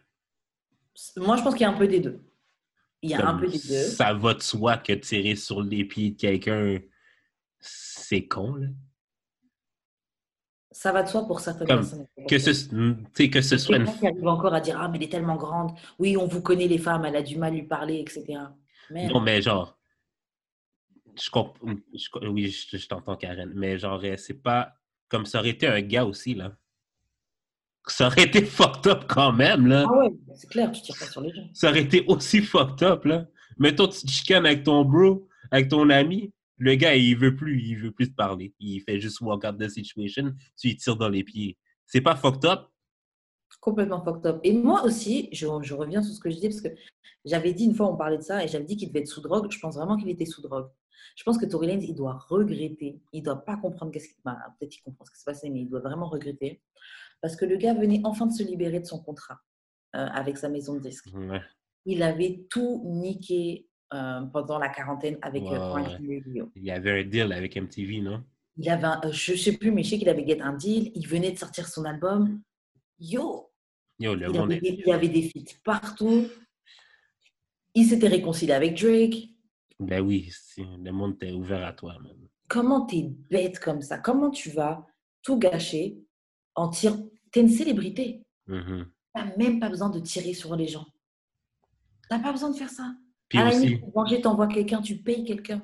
Moi, 1.16 1.36
je 1.36 1.42
pense 1.42 1.54
qu'il 1.54 1.62
y 1.62 1.64
a 1.64 1.70
un 1.70 1.78
peu 1.78 1.86
des 1.86 2.00
deux. 2.00 2.20
Il 3.02 3.10
y 3.10 3.14
a 3.14 3.26
un 3.28 3.38
peu 3.38 3.46
des 3.46 3.58
deux. 3.58 3.82
Ça 3.90 4.12
va 4.12 4.34
de 4.34 4.42
soi 4.42 4.76
que 4.78 4.92
tirer 4.92 5.36
sur 5.36 5.62
les 5.62 5.84
pieds 5.84 6.10
de 6.10 6.16
quelqu'un, 6.16 6.78
c'est 7.60 8.26
con, 8.26 8.54
là. 8.56 8.66
Ça 10.70 10.92
va 10.92 11.02
de 11.02 11.08
soi 11.08 11.26
pour 11.26 11.40
certaines 11.40 11.66
Comme 11.66 11.78
personnes. 11.80 12.06
Que 12.28 12.38
ce, 12.38 12.50
tu 12.50 13.04
sais, 13.14 13.30
que 13.30 13.40
ce 13.40 13.56
soit 13.56 13.76
une 13.78 13.86
qui 13.86 14.06
arrive 14.06 14.26
encore 14.28 14.52
à 14.54 14.60
dire 14.60 14.78
Ah, 14.80 14.88
mais 14.88 14.98
elle 14.98 15.04
est 15.04 15.08
tellement 15.08 15.36
grande. 15.36 15.72
Oui, 15.98 16.16
on 16.16 16.26
vous 16.26 16.42
connaît 16.42 16.68
les 16.68 16.78
femmes, 16.78 17.04
elle 17.04 17.16
a 17.16 17.22
du 17.22 17.36
mal 17.36 17.52
à 17.52 17.56
lui 17.56 17.62
parler, 17.62 17.98
etc. 18.00 18.24
Non, 18.90 19.20
mais 19.20 19.40
genre, 19.42 19.76
je 21.20 21.30
comp- 21.30 21.56
je- 21.94 22.28
oui, 22.28 22.48
je, 22.50 22.76
je 22.76 22.86
t'entends, 22.86 23.16
Karen, 23.16 23.50
mais 23.54 23.78
genre, 23.78 24.00
euh, 24.04 24.16
c'est 24.16 24.40
pas 24.42 24.74
comme 25.08 25.26
ça 25.26 25.40
aurait 25.40 25.50
été 25.50 25.66
un 25.66 25.80
gars 25.80 26.04
aussi, 26.04 26.34
là. 26.34 26.56
Ça 27.88 28.06
aurait 28.06 28.24
été 28.24 28.44
fucked 28.44 28.86
up 28.86 29.04
quand 29.08 29.32
même, 29.32 29.66
là. 29.66 29.86
Ah 29.88 29.98
ouais, 29.98 30.10
c'est 30.34 30.48
clair, 30.48 30.70
tu 30.72 30.82
tires 30.82 30.96
pas 30.98 31.06
sur 31.06 31.20
les 31.20 31.32
gens. 31.32 31.48
Ça 31.52 31.70
aurait 31.70 31.82
été 31.82 32.04
aussi 32.06 32.42
fucked 32.42 32.82
up, 32.82 33.04
là. 33.04 33.26
Mettons, 33.58 33.88
tu 33.88 34.02
te 34.02 34.10
chicanes 34.10 34.46
avec 34.46 34.62
ton 34.62 34.84
bro, 34.84 35.26
avec 35.50 35.68
ton 35.68 35.88
ami, 35.90 36.32
le 36.58 36.74
gars, 36.74 36.94
il 36.96 37.16
veut 37.16 37.34
plus, 37.34 37.60
il 37.62 37.76
veut 37.76 37.92
plus 37.92 38.10
te 38.10 38.14
parler. 38.14 38.52
Il 38.60 38.80
fait 38.80 39.00
juste 39.00 39.20
walk 39.20 39.44
out 39.44 39.58
the 39.58 39.68
situation, 39.68 40.32
tu 40.58 40.68
lui 40.68 40.76
tires 40.76 40.96
dans 40.96 41.08
les 41.08 41.24
pieds. 41.24 41.56
C'est 41.86 42.00
pas 42.00 42.16
fucked 42.16 42.44
up? 42.44 42.66
Complètement 43.60 44.04
fucked 44.04 44.26
up. 44.26 44.40
Et 44.44 44.52
moi 44.52 44.84
aussi, 44.84 45.28
je, 45.32 45.46
je 45.62 45.74
reviens 45.74 46.02
sur 46.02 46.14
ce 46.14 46.20
que 46.20 46.30
je 46.30 46.36
dis 46.36 46.48
parce 46.48 46.60
que 46.60 46.68
j'avais 47.24 47.52
dit 47.52 47.64
une 47.64 47.74
fois, 47.74 47.90
on 47.90 47.96
parlait 47.96 48.18
de 48.18 48.22
ça, 48.22 48.44
et 48.44 48.48
j'avais 48.48 48.64
dit 48.64 48.76
qu'il 48.76 48.88
devait 48.88 49.00
être 49.00 49.08
sous 49.08 49.20
drogue. 49.20 49.50
Je 49.50 49.58
pense 49.58 49.76
vraiment 49.76 49.96
qu'il 49.96 50.08
était 50.08 50.24
sous 50.26 50.42
drogue. 50.42 50.68
Je 51.16 51.24
pense 51.24 51.38
que 51.38 51.46
Tory 51.46 51.66
Lanez, 51.66 51.86
il 51.86 51.94
doit 51.94 52.18
regretter. 52.28 53.00
Il 53.12 53.22
doit 53.22 53.44
pas 53.44 53.56
comprendre 53.56 53.90
qu'est-ce 53.90 54.08
qui. 54.08 54.14
bah, 54.24 54.36
Peut-être 54.58 54.70
qu'il 54.70 54.82
comprend 54.82 55.04
ce 55.04 55.10
qui 55.10 55.18
s'est 55.18 55.24
passé, 55.24 55.50
mais 55.50 55.62
il 55.62 55.68
doit 55.68 55.80
vraiment 55.80 56.08
regretter. 56.08 56.60
Parce 57.20 57.36
que 57.36 57.44
le 57.44 57.56
gars 57.56 57.74
venait 57.74 58.00
enfin 58.04 58.26
de 58.26 58.32
se 58.32 58.42
libérer 58.42 58.80
de 58.80 58.86
son 58.86 59.00
contrat 59.02 59.38
euh, 59.96 60.06
avec 60.06 60.36
sa 60.38 60.48
maison 60.48 60.74
de 60.74 60.80
disques. 60.80 61.08
Ouais. 61.14 61.40
Il 61.84 62.02
avait 62.02 62.44
tout 62.50 62.82
niqué 62.86 63.66
euh, 63.94 64.20
pendant 64.32 64.58
la 64.58 64.68
quarantaine 64.68 65.18
avec 65.22 65.42
euh, 65.44 65.58
Radio. 65.72 66.50
Il 66.54 66.64
y 66.64 66.70
avait 66.70 67.00
un 67.00 67.04
deal 67.04 67.32
avec 67.32 67.56
MTV, 67.56 68.00
non? 68.00 68.22
Il 68.56 68.68
avait, 68.68 68.84
un- 68.86 69.00
je 69.10 69.34
sais 69.34 69.56
plus, 69.56 69.70
mais 69.70 69.82
je 69.82 69.90
sais 69.90 69.98
qu'il 69.98 70.08
avait 70.08 70.26
get 70.26 70.40
un 70.40 70.52
deal. 70.54 70.90
Il 70.94 71.06
venait 71.06 71.32
de 71.32 71.38
sortir 71.38 71.66
son 71.68 71.84
album. 71.84 72.40
Yo, 72.98 73.50
Yo, 74.00 74.14
le 74.14 74.26
il 74.26 74.38
monde 74.38 74.52
avait, 74.52 74.56
est... 74.68 74.74
il 74.80 74.86
y 74.86 74.92
avait 74.92 75.08
des 75.08 75.22
feats 75.22 75.54
partout. 75.64 76.26
Il 77.74 77.84
s'était 77.86 78.08
réconcilié 78.08 78.52
avec 78.52 78.76
Drake. 78.80 79.28
Ben 79.78 80.00
oui, 80.00 80.30
le 80.56 80.90
monde 80.90 81.14
était 81.14 81.32
ouvert 81.32 81.64
à 81.64 81.72
toi, 81.72 81.96
man. 82.00 82.16
Comment 82.48 82.84
t'es 82.86 83.04
bête 83.30 83.60
comme 83.60 83.80
ça? 83.82 83.98
Comment 83.98 84.30
tu 84.30 84.50
vas 84.50 84.84
tout 85.22 85.38
gâcher 85.38 85.98
en 86.58 86.68
tirant 86.68 87.08
T'es 87.30 87.40
une 87.40 87.50
célébrité. 87.50 88.22
Mhm. 88.46 88.86
T'as 89.14 89.36
même 89.36 89.60
pas 89.60 89.68
besoin 89.68 89.90
de 89.90 90.00
tirer 90.00 90.32
sur 90.32 90.56
les 90.56 90.66
gens. 90.66 90.86
T'as 92.08 92.18
pas 92.18 92.32
besoin 92.32 92.50
de 92.50 92.56
faire 92.56 92.70
ça. 92.70 92.94
Puis 93.28 93.38
à 93.38 93.44
la 93.44 93.50
aussi, 93.50 93.66
limite, 93.66 93.80
pour 93.80 93.94
manger, 93.94 94.20
t'envoies 94.20 94.48
quelqu'un, 94.48 94.80
tu 94.80 94.96
payes 94.96 95.24
quelqu'un. 95.24 95.62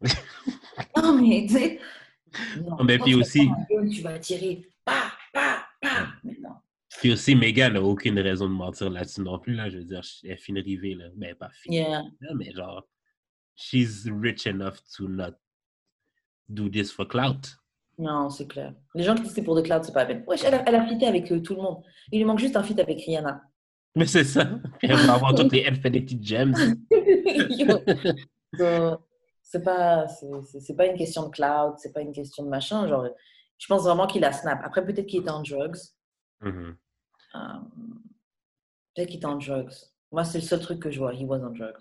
non, 0.96 1.20
mais 1.20 1.46
tu 1.46 1.54
sais. 1.54 1.80
Non, 2.62 2.82
mais 2.82 2.98
puis 2.98 3.12
tu 3.12 3.18
aussi- 3.18 3.46
gun, 3.70 3.88
Tu 3.88 4.00
vas 4.00 4.18
tirer. 4.18 4.66
Bah, 4.86 5.12
bah. 5.34 5.66
Ah, 5.82 6.06
mais 6.24 6.36
non. 6.40 6.54
Puis 6.98 7.12
aussi, 7.12 7.36
Megan 7.36 7.74
n'a 7.74 7.82
aucune 7.82 8.18
raison 8.18 8.48
de 8.48 8.54
mentir 8.54 8.88
là-dessus 8.88 9.20
non 9.20 9.38
plus. 9.38 9.54
Là. 9.54 9.68
Je 9.68 9.78
veux 9.78 9.84
dire, 9.84 10.00
elle 10.22 10.30
est 10.30 10.36
fine 10.36 10.58
rivée. 10.58 10.94
Là. 10.94 11.08
Ben, 11.14 11.34
pas 11.34 11.50
fine. 11.50 11.74
Yeah. 11.74 12.02
mais 12.34 12.52
genre, 12.52 12.88
she's 13.54 14.08
rich 14.10 14.46
enough 14.46 14.76
to 14.96 15.08
not 15.08 15.32
do 16.48 16.68
this 16.70 16.90
for 16.90 17.06
clout. 17.06 17.56
Non, 17.98 18.28
c'est 18.30 18.46
clair. 18.46 18.74
Les 18.94 19.04
gens 19.04 19.14
qui 19.14 19.22
disent 19.22 19.32
c'est 19.34 19.42
pour 19.44 19.54
de 19.54 19.60
cloud, 19.62 19.84
c'est 19.84 19.92
pas 19.92 20.00
la 20.00 20.06
peine. 20.06 20.24
Wesh, 20.26 20.44
elle 20.44 20.54
a, 20.54 20.62
elle 20.66 20.74
a 20.74 20.86
fité 20.86 21.06
avec 21.06 21.30
euh, 21.32 21.40
tout 21.40 21.54
le 21.54 21.62
monde. 21.62 21.82
Il 22.10 22.18
lui 22.18 22.24
manque 22.24 22.38
juste 22.40 22.56
un 22.56 22.62
feat 22.62 22.78
avec 22.80 22.98
Rihanna. 23.04 23.42
Mais 23.96 24.06
c'est 24.06 24.24
ça. 24.24 24.48
Elle 24.82 24.96
va 24.96 25.14
avoir 25.14 25.34
toutes 25.36 25.52
les 25.52 25.64
Infinity 25.66 26.18
Gems. 26.20 26.54
Yo. 26.90 27.78
So, 28.58 28.98
c'est 29.42 29.62
pas, 29.62 30.08
c'est- 30.08 30.60
c'est 30.60 30.74
pas 30.74 30.86
une 30.86 30.96
question 30.96 31.26
de 31.26 31.30
cloud, 31.30 31.74
c'est 31.78 31.92
pas 31.92 32.00
une 32.00 32.12
question 32.12 32.42
de 32.44 32.48
machin. 32.48 32.88
Genre, 32.88 33.06
je 33.56 33.66
pense 33.68 33.84
vraiment 33.84 34.08
qu'il 34.08 34.24
a 34.24 34.32
snap. 34.32 34.60
Après, 34.64 34.84
peut-être 34.84 35.06
qu'il 35.06 35.20
était 35.20 35.30
en 35.30 35.42
drugs. 35.42 35.76
Mhm. 36.40 36.76
Euh, 37.36 37.38
peut-être 38.96 39.08
qu'il 39.08 39.16
était 39.18 39.26
en 39.26 39.36
drugs. 39.38 39.70
Moi, 40.10 40.24
c'est 40.24 40.38
le 40.38 40.44
seul 40.44 40.58
truc 40.60 40.80
que 40.80 40.90
je 40.90 40.98
vois. 40.98 41.14
He 41.14 41.24
was 41.24 41.38
on 41.38 41.50
drugs. 41.50 41.78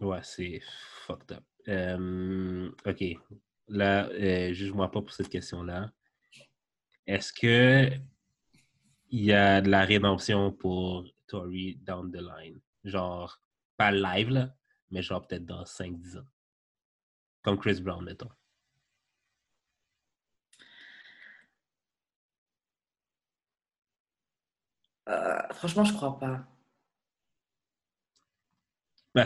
Ouais, 0.00 0.18
c'est 0.22 0.60
fucked 1.06 1.36
up. 1.36 1.44
Euh, 1.68 2.68
ok. 2.84 3.04
Là, 3.68 4.08
euh, 4.10 4.52
juge-moi 4.52 4.90
pas 4.90 5.00
pour 5.00 5.12
cette 5.12 5.28
question-là. 5.28 5.90
Est-ce 7.06 7.32
que 7.32 7.90
il 9.10 9.24
y 9.24 9.32
a 9.32 9.60
de 9.60 9.70
la 9.70 9.84
rédemption 9.84 10.52
pour 10.52 11.06
Tory 11.26 11.76
down 11.76 12.10
the 12.10 12.16
line? 12.20 12.60
Genre, 12.84 13.40
pas 13.76 13.90
live, 13.90 14.30
là, 14.30 14.54
mais 14.90 15.02
genre 15.02 15.26
peut-être 15.26 15.46
dans 15.46 15.64
5-10 15.64 16.18
ans. 16.18 16.26
Comme 17.42 17.58
Chris 17.58 17.80
Brown, 17.80 18.04
mettons. 18.04 18.30
Euh, 25.08 25.52
franchement, 25.52 25.84
je 25.84 25.92
crois 25.92 26.18
pas. 26.18 26.46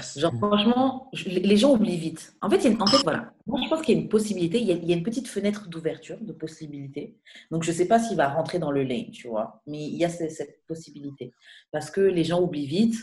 C'est- 0.01 0.21
Genre, 0.21 0.35
franchement, 0.37 1.09
je- 1.15 1.29
les 1.31 1.57
gens 1.57 1.73
oublient 1.75 1.97
vite. 1.97 2.35
En 2.43 2.51
fait, 2.51 2.57
il 2.59 2.65
y 2.65 2.67
a 2.67 2.71
une- 2.73 2.83
en 2.83 2.87
fait, 2.87 3.03
voilà. 3.05 3.33
Moi, 3.47 3.61
je 3.65 3.69
pense 3.71 3.81
qu'il 3.83 3.95
y 3.97 3.99
a 3.99 4.03
une 4.03 4.09
possibilité, 4.09 4.61
il 4.61 4.67
y 4.67 4.73
a, 4.73 4.75
il 4.75 4.85
y 4.85 4.93
a 4.93 4.97
une 4.97 5.03
petite 5.03 5.29
fenêtre 5.29 5.69
d'ouverture, 5.69 6.19
de 6.21 6.33
possibilité. 6.33 7.17
Donc, 7.51 7.63
je 7.63 7.71
ne 7.71 7.77
sais 7.77 7.87
pas 7.89 7.99
s'il 7.99 8.17
va 8.17 8.29
rentrer 8.29 8.59
dans 8.59 8.71
le 8.71 8.83
lane, 8.83 9.11
tu 9.11 9.29
vois. 9.29 9.63
Mais 9.67 9.83
il 9.87 9.97
y 9.97 10.05
a 10.05 10.11
ce- 10.11 10.29
cette 10.29 10.63
possibilité. 10.67 11.33
Parce 11.71 11.91
que 11.91 12.03
les 12.03 12.25
gens 12.25 12.41
oublient 12.41 12.67
vite. 12.67 12.97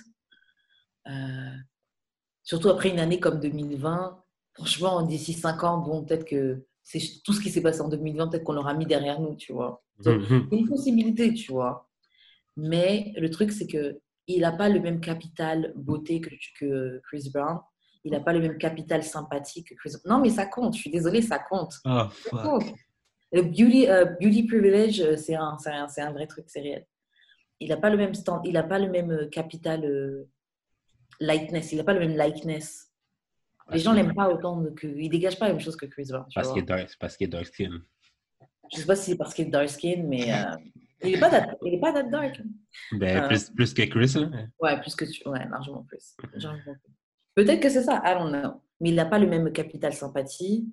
Euh, 1.07 1.55
surtout 2.43 2.69
après 2.69 2.89
une 2.89 2.99
année 2.99 3.19
comme 3.19 3.39
2020. 3.39 4.23
Franchement, 4.53 5.01
d'ici 5.01 5.33
5 5.33 5.63
ans, 5.63 5.79
bon, 5.79 6.03
peut-être 6.03 6.25
que 6.25 6.65
c'est 6.83 7.01
tout 7.23 7.33
ce 7.33 7.41
qui 7.41 7.49
s'est 7.49 7.61
passé 7.61 7.81
en 7.81 7.89
2020, 7.89 8.27
peut-être 8.27 8.43
qu'on 8.43 8.53
l'aura 8.53 8.73
mis 8.75 8.85
derrière 8.85 9.19
nous, 9.19 9.35
tu 9.35 9.53
vois. 9.53 9.83
Mhm. 10.19 10.49
une 10.51 10.67
possibilité, 10.67 11.33
tu 11.33 11.51
vois. 11.51 11.89
Mais 12.57 13.13
le 13.17 13.29
truc, 13.29 13.51
c'est 13.51 13.65
que 13.67 13.99
il 14.27 14.41
n'a 14.41 14.51
pas 14.51 14.69
le 14.69 14.79
même 14.79 14.99
capital 14.99 15.73
beauté 15.75 16.21
que, 16.21 16.29
que 16.59 17.01
Chris 17.07 17.29
Brown. 17.33 17.59
Il 18.03 18.11
n'a 18.11 18.19
pas 18.19 18.33
le 18.33 18.39
même 18.39 18.57
capital 18.57 19.03
sympathie 19.03 19.63
que 19.63 19.73
Chris 19.73 19.93
Non, 20.05 20.19
mais 20.19 20.29
ça 20.29 20.45
compte. 20.45 20.75
Je 20.75 20.79
suis 20.79 20.91
désolée, 20.91 21.21
ça 21.23 21.39
compte. 21.39 21.73
Oh, 21.85 22.03
Ça 22.31 22.37
compte. 22.43 22.63
Le 23.31 23.41
beauty, 23.41 23.89
euh, 23.89 24.05
beauty 24.21 24.43
privilege, 24.43 25.01
euh, 25.01 25.17
c'est 25.17 25.35
un, 25.35 25.57
un, 25.65 25.87
un 25.97 26.11
vrai 26.11 26.27
truc, 26.27 26.45
c'est 26.47 26.61
réel. 26.61 26.85
Il 27.59 27.69
n'a 27.69 27.77
pas 27.77 27.89
le 27.89 27.97
même 27.97 28.13
stand, 28.13 28.41
il 28.45 28.53
n'a 28.53 28.63
pas 28.63 28.79
le 28.79 28.89
même 28.89 29.11
euh, 29.11 29.27
capital 29.27 29.83
euh, 29.83 30.29
lightness. 31.19 31.71
Il 31.71 31.77
n'a 31.77 31.83
pas 31.83 31.93
le 31.93 31.99
même 31.99 32.15
likeness. 32.15 32.91
Les 33.71 33.79
gens 33.79 33.93
l'aiment 33.93 34.13
pas 34.13 34.29
autant 34.29 34.63
que. 34.75 34.85
Il 34.85 35.09
dégage 35.09 35.39
pas 35.39 35.47
la 35.47 35.53
même 35.53 35.61
chose 35.61 35.75
que 35.75 35.87
Chris 35.87 36.07
Brown. 36.09 36.25
Parce 36.35 36.49
qu'il 36.51 36.61
est 36.61 36.65
dark, 36.65 36.95
parce 36.99 37.17
qu'il 37.17 37.25
est 37.25 37.29
dark 37.31 37.47
skin. 37.47 37.81
Je 38.71 38.77
sais 38.79 38.85
pas 38.85 38.95
si 38.95 39.11
c'est 39.11 39.17
parce 39.17 39.33
qu'il 39.33 39.47
est 39.47 39.49
dark 39.49 39.69
skin, 39.69 40.03
mais 40.05 40.31
euh, 40.31 40.55
il 41.05 41.13
n'est 41.13 41.19
pas, 41.19 41.29
that- 41.29 41.57
il 41.63 41.73
est 41.73 41.79
pas 41.79 41.93
that 41.93 42.03
dark. 42.03 42.41
Ben, 42.93 43.23
Euh. 43.23 43.27
plus, 43.27 43.49
plus 43.49 43.73
que 43.73 43.83
Chris, 43.83 44.13
là. 44.15 44.29
Ouais, 44.59 44.79
plus 44.81 44.95
que 44.95 45.05
tu. 45.05 45.27
Ouais, 45.27 45.47
largement 45.49 45.83
plus. 45.83 46.15
Peut-être 47.35 47.59
que 47.61 47.69
c'est 47.69 47.83
ça, 47.83 48.01
I 48.05 48.13
don't 48.17 48.29
know. 48.31 48.61
Mais 48.81 48.89
il 48.89 48.95
n'a 48.95 49.05
pas 49.05 49.19
le 49.19 49.27
même 49.27 49.51
capital 49.51 49.93
sympathie 49.93 50.67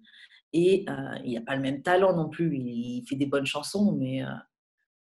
et 0.52 0.84
euh, 0.88 1.18
il 1.24 1.34
n'a 1.34 1.40
pas 1.40 1.56
le 1.56 1.62
même 1.62 1.82
talent 1.82 2.14
non 2.14 2.28
plus. 2.28 2.56
Il, 2.56 3.04
fait 3.08 3.16
des 3.16 3.26
bonnes 3.26 3.46
chansons, 3.46 3.92
mais. 3.92 4.22
euh, 4.24 4.28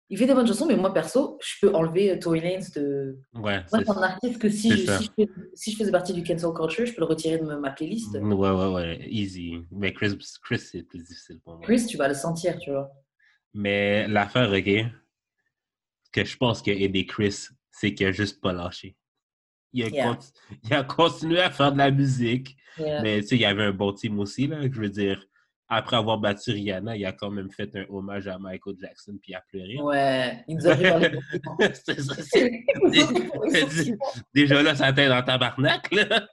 il 0.08 0.16
fait 0.18 0.26
des 0.26 0.34
bonnes 0.34 0.46
chansons, 0.46 0.66
mais 0.66 0.76
moi, 0.76 0.94
perso, 0.94 1.36
je 1.42 1.54
peux 1.60 1.74
enlever 1.74 2.16
Tory 2.20 2.40
Lanez 2.40 2.64
de. 2.76 3.18
Ouais, 3.34 3.60
Moi, 3.72 3.82
c'est 3.84 3.90
un 3.90 4.02
artiste 4.02 4.38
que 4.40 4.48
si 4.48 4.70
je, 4.86 4.92
si 5.54 5.72
je 5.72 5.76
faisais 5.76 5.90
partie 5.90 6.12
du 6.12 6.22
cancel 6.22 6.50
culture, 6.54 6.86
je 6.86 6.92
peux 6.94 7.00
le 7.00 7.06
retirer 7.06 7.38
de 7.38 7.44
ma 7.44 7.70
playlist. 7.72 8.14
Ouais, 8.14 8.50
ouais, 8.50 8.72
ouais. 8.72 8.98
Easy. 9.08 9.54
Mais 9.72 9.92
Chris, 9.92 10.16
Chris 10.44 10.58
c'est 10.60 10.84
plus 10.84 11.00
difficile 11.00 11.40
pour 11.40 11.54
moi. 11.54 11.62
Chris, 11.64 11.86
tu 11.86 11.96
vas 11.96 12.06
le 12.06 12.14
sentir, 12.14 12.56
tu 12.58 12.70
vois. 12.70 12.88
Mais 13.52 14.06
l'affaire, 14.06 14.50
OK, 14.52 14.84
que 16.24 16.28
je 16.28 16.36
pense 16.36 16.62
qu'a 16.62 16.72
aidé 16.72 17.06
Chris, 17.06 17.48
c'est 17.70 17.94
qu'il 17.94 18.06
a 18.06 18.12
juste 18.12 18.40
pas 18.40 18.52
lâché. 18.52 18.96
Il 19.72 19.84
a, 19.84 19.88
Yeah. 19.88 20.06
conti- 20.14 20.32
il 20.64 20.72
a 20.74 20.84
continué 20.84 21.40
à 21.40 21.50
faire 21.50 21.72
de 21.72 21.78
la 21.78 21.90
musique, 21.90 22.56
Yeah. 22.78 23.02
mais 23.02 23.20
tu 23.20 23.28
sais, 23.28 23.34
il 23.36 23.42
y 23.42 23.44
avait 23.44 23.64
un 23.64 23.72
bon 23.72 23.92
team 23.92 24.18
aussi, 24.18 24.46
là. 24.46 24.62
Je 24.62 24.68
veux 24.80 24.88
dire, 24.88 25.22
après 25.68 25.96
avoir 25.96 26.18
battu 26.18 26.52
Rihanna, 26.52 26.96
il 26.96 27.04
a 27.04 27.12
quand 27.12 27.30
même 27.30 27.50
fait 27.50 27.74
un 27.76 27.84
hommage 27.88 28.28
à 28.28 28.38
Michael 28.38 28.76
Jackson 28.80 29.18
puis 29.20 29.32
il 29.32 29.34
a 29.34 29.42
pleuré. 29.48 29.76
Ouais, 29.82 30.44
il 30.48 30.56
nous 30.56 30.66
a 30.68 30.76
c'est 31.74 32.00
ça, 32.00 32.14
c'est- 32.22 32.62
Déjà 34.34 34.62
là, 34.62 34.74
ça 34.74 34.92
t'aide 34.92 35.08
dans 35.10 35.22
tabarnak, 35.22 35.90
là. 35.92 36.28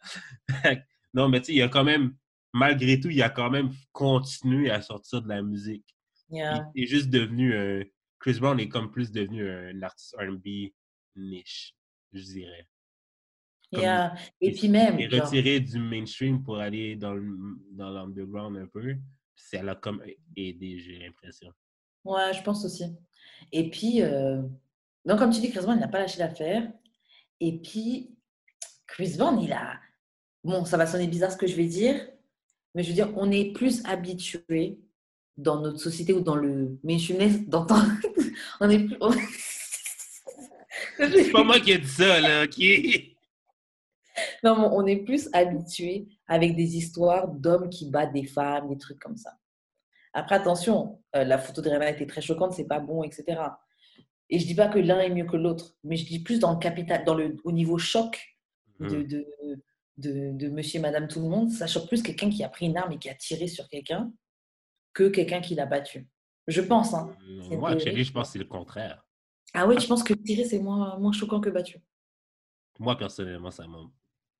non, 1.13 1.30
mais 1.30 1.39
tu 1.41 1.48
sais, 1.48 1.54
il 1.54 1.62
a 1.62 1.67
quand 1.67 1.84
même, 1.84 2.13
malgré 2.54 3.00
tout, 3.00 3.10
il 3.10 3.22
a 3.22 3.30
quand 3.30 3.50
même 3.50 3.72
continué 3.91 4.69
à 4.72 4.82
sortir 4.82 5.22
de 5.22 5.30
la 5.30 5.41
musique. 5.41 5.86
Yeah. 6.30 6.67
Il 6.76 6.84
est 6.84 6.88
juste 6.88 7.10
devenu 7.10 7.56
un. 7.58 7.84
Chris 8.24 8.40
Brown 8.40 8.58
est 8.58 8.70
comme 8.70 8.90
plus 8.90 9.12
devenu 9.12 9.50
un 9.50 9.82
artiste 9.82 10.16
RB 10.18 10.72
niche, 11.18 11.76
je 12.14 12.24
dirais. 12.24 12.68
Comme 13.70 13.82
Yeah. 13.82 14.16
Et 14.40 14.54
puis 14.54 14.70
même. 14.70 14.98
Il 14.98 15.08
est 15.08 15.10
genre- 15.18 15.26
retiré 15.26 15.60
du 15.60 15.78
mainstream 15.78 16.42
pour 16.42 16.58
aller 16.58 16.96
dans 16.96 17.16
dans 17.72 17.90
l'underground 17.90 18.56
un 18.56 18.68
peu. 18.68 18.96
Ça 19.36 19.62
l'a 19.62 19.76
comme 19.76 20.02
aidé, 20.38 20.80
j'ai 20.80 21.00
l'impression. 21.00 21.52
Ouais, 22.06 22.32
je 22.34 22.42
pense 22.44 22.64
aussi. 22.64 22.86
Et 23.52 23.70
puis, 23.70 24.02
euh, 24.02 24.42
donc 25.04 25.20
comme 25.20 25.32
tu 25.32 25.42
dis, 25.42 25.52
Chris 25.52 25.60
Brown, 25.62 25.76
il 25.76 25.82
n'a 25.82 25.90
pas 25.90 26.00
lâché 26.00 26.20
l'affaire. 26.20 26.72
Et 27.42 27.60
puis, 27.60 28.16
Chris 28.88 29.16
Brown, 29.18 29.38
il 29.42 29.52
a... 29.52 29.82
Bon, 30.46 30.64
ça 30.64 30.78
va 30.78 30.88
sonner 30.88 31.08
bizarre 31.08 31.32
ce 31.32 31.38
que 31.38 31.48
je 31.48 31.56
vais 31.58 31.66
dire, 31.66 32.08
mais 32.74 32.84
je 32.84 32.90
veux 32.90 32.96
dire, 32.96 33.12
on 33.18 33.32
est 33.32 33.52
plus 33.52 33.84
habitué 33.86 34.80
dans 35.38 35.62
notre 35.62 35.80
société 35.80 36.13
ou 36.13 36.22
dans 36.22 36.36
le 36.36 36.78
mainstream 36.84 37.46
d'entendre... 37.46 37.86
on 38.60 38.69
est 38.69 38.86
plus... 38.86 38.98
C'est 40.98 41.32
pas 41.32 41.43
moi 41.43 41.60
qui 41.60 41.72
ai 41.72 41.80
dit 41.80 41.88
ça, 41.88 42.19
là, 42.22 42.48
qui 42.48 43.15
Non, 44.43 44.58
mais 44.58 44.67
on 44.72 44.86
est 44.86 44.98
plus 44.98 45.30
habitué 45.34 46.08
avec 46.28 46.56
des 46.56 46.78
histoires 46.78 47.28
d'hommes 47.28 47.69
qui 47.69 47.89
battent 47.89 48.13
des 48.13 48.26
femmes, 48.26 48.69
des 48.69 48.78
trucs 48.78 49.00
comme 49.00 49.17
ça. 49.17 49.32
Après, 50.13 50.36
attention, 50.36 51.02
euh, 51.15 51.24
la 51.24 51.38
photo 51.39 51.62
de 51.62 51.69
Rihanna 51.69 51.89
était 51.89 52.06
très 52.06 52.22
choquante, 52.22 52.54
c'est 52.54 52.67
pas 52.67 52.80
bon, 52.80 53.04
etc. 53.04 53.41
Et 54.30 54.39
je 54.39 54.46
dis 54.46 54.56
pas 54.56 54.67
que 54.67 54.80
l'un 54.80 55.00
est 55.00 55.10
mieux 55.10 55.26
que 55.26 55.38
l'autre, 55.38 55.76
mais 55.84 55.96
je 55.96 56.06
dis 56.06 56.19
plus 56.19 56.39
dans 56.39 56.54
le 56.54 56.60
capital, 56.60 57.04
dans 57.06 57.15
le, 57.15 57.36
au 57.43 57.52
niveau 57.52 57.78
choc 57.78 58.22
de, 58.80 58.98
Mhm. 58.98 59.08
de, 59.08 59.26
de, 59.98 60.32
de 60.34 60.50
monsieur 60.50 60.80
et 60.80 60.82
madame 60.82 61.08
tout 61.08 61.22
le 61.22 61.30
monde, 61.30 61.50
ça 61.52 61.67
choque 61.67 61.88
plus 61.88 62.04
quelqu'un 62.04 62.30
qui 62.30 62.43
a 62.43 62.50
pris 62.50 62.65
une 62.67 62.78
arme 62.78 62.91
et 62.93 63.00
qui 63.00 63.10
a 63.10 63.15
tiré 63.15 63.48
sur 63.48 63.67
quelqu'un 63.69 64.12
que 64.93 65.10
quelqu'un 65.10 65.41
qui 65.41 65.56
l'a 65.56 65.65
battu. 65.65 66.08
Je 66.47 66.62
pense, 66.62 66.93
hein. 66.93 67.15
C'est 67.49 67.56
Moi, 67.58 67.75
théorie. 67.75 68.03
je 68.03 68.12
pense 68.12 68.27
que 68.27 68.34
c'est 68.34 68.39
le 68.39 68.45
contraire. 68.45 69.06
Ah 69.53 69.67
oui, 69.67 69.75
je 69.79 69.88
pense 69.88 70.03
que 70.03 70.13
tirer, 70.13 70.45
c'est 70.45 70.60
moins, 70.60 70.97
moins 70.99 71.12
choquant 71.12 71.39
que 71.39 71.49
battu. 71.49 71.77
Moi, 72.79 72.97
personnellement, 72.97 73.51
ça 73.51 73.67
m'a. 73.67 73.77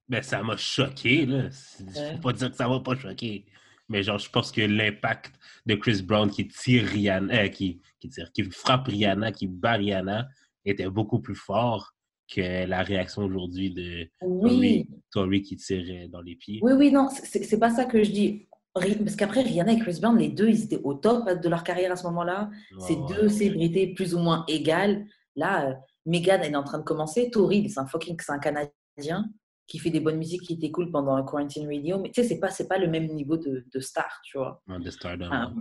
Ben, 0.10 0.22
ça 0.22 0.44
m'a 0.44 0.58
choqué, 0.58 1.26
là. 1.26 1.44
Ouais. 1.80 2.16
peux 2.16 2.22
pas 2.22 2.34
dire 2.34 2.52
que 2.52 2.58
ça 2.58 2.68
m'a 2.68 2.80
pas 2.80 2.96
choqué. 2.96 3.46
Mais 3.90 4.04
genre, 4.04 4.18
je 4.18 4.30
pense 4.30 4.52
que 4.52 4.62
l'impact 4.62 5.36
de 5.66 5.76
Chris 5.76 6.02
Brown 6.02 6.30
qui 6.30 6.48
tire 6.48 6.86
Rihanna, 6.86 7.44
euh, 7.44 7.48
qui, 7.48 7.80
qui 8.00 8.10
tire, 8.10 8.32
qui 8.32 8.44
frappe 8.44 8.88
Rihanna, 8.88 9.32
qui 9.32 9.48
bat 9.48 9.74
Rihanna, 9.74 10.28
était 10.66 10.90
beaucoup 10.90 11.20
plus 11.20 11.36
fort 11.36 11.94
que 12.34 12.66
la 12.66 12.82
réaction 12.82 13.24
aujourd'hui 13.24 13.72
de 13.72 14.10
Oui. 14.22 14.50
Tory, 14.50 14.90
Tory 15.12 15.42
qui 15.42 15.56
tire 15.58 15.86
euh, 15.90 16.08
dans 16.08 16.22
les 16.22 16.36
pieds. 16.36 16.60
Oui, 16.64 16.74
oui, 16.74 16.92
non, 16.92 17.10
c'est 17.10 17.60
pas 17.60 17.70
ça 17.70 17.86
que 17.86 18.04
je 18.04 18.12
dis. 18.12 18.48
Parce 18.74 19.16
qu'après, 19.16 19.42
Rihanna 19.44 19.74
et 19.74 19.80
Chris 19.80 20.00
Brown, 20.02 20.18
les 20.18 20.30
deux, 20.30 20.50
ils 20.50 20.64
étaient 20.64 20.82
au 20.84 20.96
top 20.96 21.30
de 21.30 21.50
leur 21.50 21.64
carrière 21.64 21.92
à 21.92 21.96
ce 21.96 22.04
moment-là. 22.08 22.50
C'est 22.80 22.96
Ouais, 22.96 23.06
deux 23.16 23.30
célébrités 23.30 23.94
plus 23.94 24.16
ou 24.16 24.20
moins 24.20 24.44
égales. 24.48 25.06
Là, 25.36 25.70
euh, 25.70 25.74
Meghan, 26.06 26.40
elle 26.42 26.54
est 26.54 26.56
en 26.56 26.64
train 26.64 26.80
de 26.80 26.84
commencer. 26.84 27.30
Tory, 27.32 27.70
c'est 27.70 27.80
un 27.80 27.86
fucking 27.86 28.18
c'est 28.20 28.32
un 28.32 28.40
Canadien 28.40 29.30
qui 29.68 29.80
fait 29.80 29.90
des 29.92 30.00
bonnes 30.00 30.18
musiques, 30.18 30.42
qui 30.42 30.54
était 30.54 30.72
cool 30.72 30.92
pendant 30.92 31.16
un 31.16 31.24
quarantine 31.24 31.68
radio. 31.68 32.00
Mais 32.00 32.10
tu 32.12 32.22
sais, 32.22 32.28
c'est 32.28 32.40
pas, 32.40 32.50
c'est 32.50 32.68
pas 32.68 32.78
le 32.80 32.88
même 32.88 33.08
niveau 33.14 33.38
de, 33.38 33.66
de 33.74 33.80
star, 33.80 34.20
tu 34.24 34.38
vois. 34.38 34.62
De 34.80 34.90
Stardom. 34.90 35.30
Ah, 35.32 35.54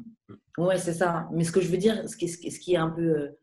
ouais. 0.58 0.78
c'est 0.78 0.92
ça. 0.94 1.28
Mais 1.32 1.44
ce 1.44 1.52
que 1.52 1.60
je 1.60 1.68
veux 1.68 1.76
dire, 1.78 2.08
ce 2.08 2.16
qui, 2.16 2.28
ce 2.28 2.38
qui- 2.38 2.50
ce 2.50 2.58
qui 2.58 2.74
est 2.74 2.78
un 2.78 2.90
peu 2.90 3.02
euh, 3.02 3.38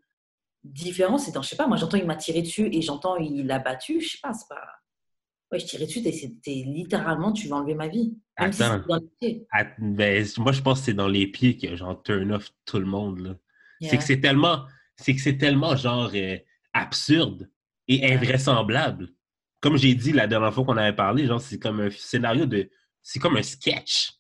différent, 0.64 1.18
c'est 1.18 1.32
dans, 1.32 1.42
je 1.42 1.50
sais 1.50 1.56
pas, 1.56 1.68
moi 1.68 1.78
j'entends 1.78 1.98
il 1.98 2.06
m'a 2.06 2.16
tiré 2.18 2.42
dessus 2.42 2.68
et 2.74 2.82
j'entends 2.82 3.16
il 3.18 3.46
l'a 3.48 3.60
battu. 3.60 4.02
Je 4.02 4.10
sais 4.10 4.18
pas, 4.22 4.34
c'est 4.34 4.48
pas. 4.50 4.62
Ouais, 5.52 5.60
je 5.60 5.66
tirais 5.66 5.86
dessus, 5.86 6.04
t'es 6.04 6.12
t'es 6.44 6.64
littéralement, 6.66 7.32
tu 7.32 7.48
vas 7.48 7.58
enlever 7.58 7.74
ma 7.74 7.88
vie. 7.88 8.16
Même 8.40 8.54
si 8.54 8.62
Attends. 8.62 8.82
c'est 8.84 8.88
dans 8.88 8.96
le 8.96 9.10
pied. 9.20 9.48
Ah, 9.52 9.66
ben, 9.80 10.26
moi, 10.38 10.52
je 10.52 10.62
pense 10.62 10.80
que 10.80 10.86
c'est 10.86 10.94
dans 10.94 11.08
les 11.08 11.28
pieds 11.28 11.58
que 11.58 11.76
genre 11.76 12.02
turn 12.04 12.32
off 12.32 12.52
tout 12.66 12.80
le 12.80 12.86
monde. 12.86 13.20
là. 13.20 13.36
C'est 13.82 13.98
que 13.98 14.04
c'est 14.04 14.20
tellement, 14.20 14.66
c'est 14.98 15.16
que 15.16 15.22
c'est 15.22 15.38
tellement 15.38 15.76
genre 15.76 16.12
euh, 16.14 16.38
absurde 16.74 17.50
et 17.88 18.14
invraisemblable. 18.14 19.10
Comme 19.62 19.78
j'ai 19.78 19.96
dit 19.96 20.12
la 20.12 20.28
dernière 20.28 20.54
fois 20.54 20.66
qu'on 20.66 20.78
avait 20.78 20.96
parlé, 20.96 21.26
genre 21.26 21.42
c'est 21.42 21.60
comme 21.60 21.80
un 21.80 21.90
scénario 21.90 22.46
de. 22.46 22.70
C'est 23.02 23.20
comme 23.20 23.38
un 23.38 23.44
sketch. 23.44 24.12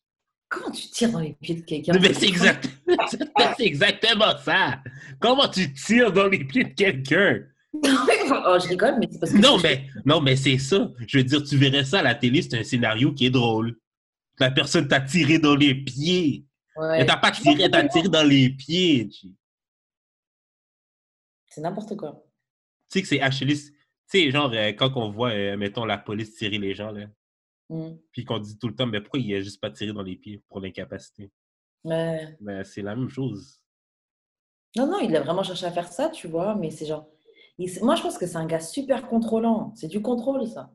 Comment 0.49 0.71
tu 0.71 0.87
tires 0.89 1.11
dans 1.11 1.19
les 1.19 1.33
pieds 1.33 1.55
de 1.55 1.61
quelqu'un? 1.61 1.93
Mais 2.01 2.11
c'est 2.11 2.27
exact... 2.27 2.67
c'est 3.57 3.65
exactement 3.65 4.35
ça. 4.43 4.81
Comment 5.19 5.47
tu 5.47 5.71
tires 5.73 6.11
dans 6.11 6.27
les 6.27 6.43
pieds 6.43 6.63
de 6.63 6.73
quelqu'un? 6.73 7.43
oh, 8.31 8.57
je 8.61 8.67
rigole, 8.67 8.97
mais 8.99 9.07
c'est 9.11 9.19
parce 9.19 9.31
que. 9.31 9.37
Non, 9.37 9.57
mais, 9.59 9.87
non, 10.05 10.21
mais 10.21 10.35
c'est 10.35 10.57
ça. 10.57 10.89
Je 11.07 11.17
veux 11.17 11.23
dire, 11.23 11.43
tu 11.43 11.57
verrais 11.57 11.83
ça 11.85 11.99
à 11.99 12.03
la 12.03 12.15
télé, 12.15 12.41
c'est 12.41 12.57
un 12.59 12.63
scénario 12.63 13.13
qui 13.13 13.25
est 13.25 13.29
drôle. 13.29 13.77
La 14.39 14.51
personne 14.51 14.87
t'a 14.87 15.01
tiré 15.01 15.39
dans 15.39 15.55
les 15.55 15.75
pieds. 15.75 16.45
Ouais. 16.75 16.99
Elle 17.01 17.05
t'a 17.05 17.17
pas 17.17 17.31
tiré, 17.31 17.63
elle 17.63 17.71
t'a 17.71 17.87
tiré 17.87 18.07
dans 18.07 18.23
les 18.27 18.49
pieds. 18.49 19.09
Tu 19.09 19.27
C'est 21.47 21.61
n'importe 21.61 21.95
quoi. 21.97 22.23
sais 22.87 23.01
que 23.01 23.07
c'est 23.07 23.21
actually... 23.21 23.55
Tu 23.55 23.71
sais, 24.07 24.31
genre, 24.31 24.51
euh, 24.53 24.71
quand 24.73 24.95
on 24.95 25.09
voit, 25.09 25.31
euh, 25.31 25.57
mettons, 25.57 25.85
la 25.85 25.97
police 25.97 26.35
tirer 26.35 26.57
les 26.57 26.73
gens, 26.73 26.91
là, 26.91 27.05
Mm. 27.69 27.97
puis 28.11 28.25
qu'on 28.25 28.39
dit 28.39 28.57
tout 28.57 28.67
le 28.67 28.75
temps, 28.75 28.87
mais 28.87 28.99
pourquoi 28.99 29.19
il 29.19 29.31
a 29.35 29.41
juste 29.41 29.61
pas 29.61 29.69
tiré 29.69 29.93
dans 29.93 30.01
les 30.01 30.15
pieds 30.15 30.41
pour 30.49 30.59
l'incapacité? 30.59 31.31
Mais... 31.85 32.35
Ben, 32.41 32.63
c'est 32.63 32.81
la 32.81 32.95
même 32.95 33.09
chose. 33.09 33.61
Non, 34.75 34.87
non, 34.87 34.99
il 34.99 35.15
a 35.15 35.21
vraiment 35.21 35.43
cherché 35.43 35.65
à 35.67 35.71
faire 35.71 35.87
ça, 35.87 36.09
tu 36.09 36.27
vois, 36.27 36.55
mais 36.55 36.71
c'est 36.71 36.85
genre. 36.87 37.07
Moi, 37.81 37.95
je 37.95 38.01
pense 38.01 38.17
que 38.17 38.25
c'est 38.25 38.37
un 38.37 38.45
gars 38.45 38.59
super 38.59 39.07
contrôlant. 39.07 39.73
C'est 39.75 39.87
du 39.87 40.01
contrôle, 40.01 40.47
ça. 40.47 40.71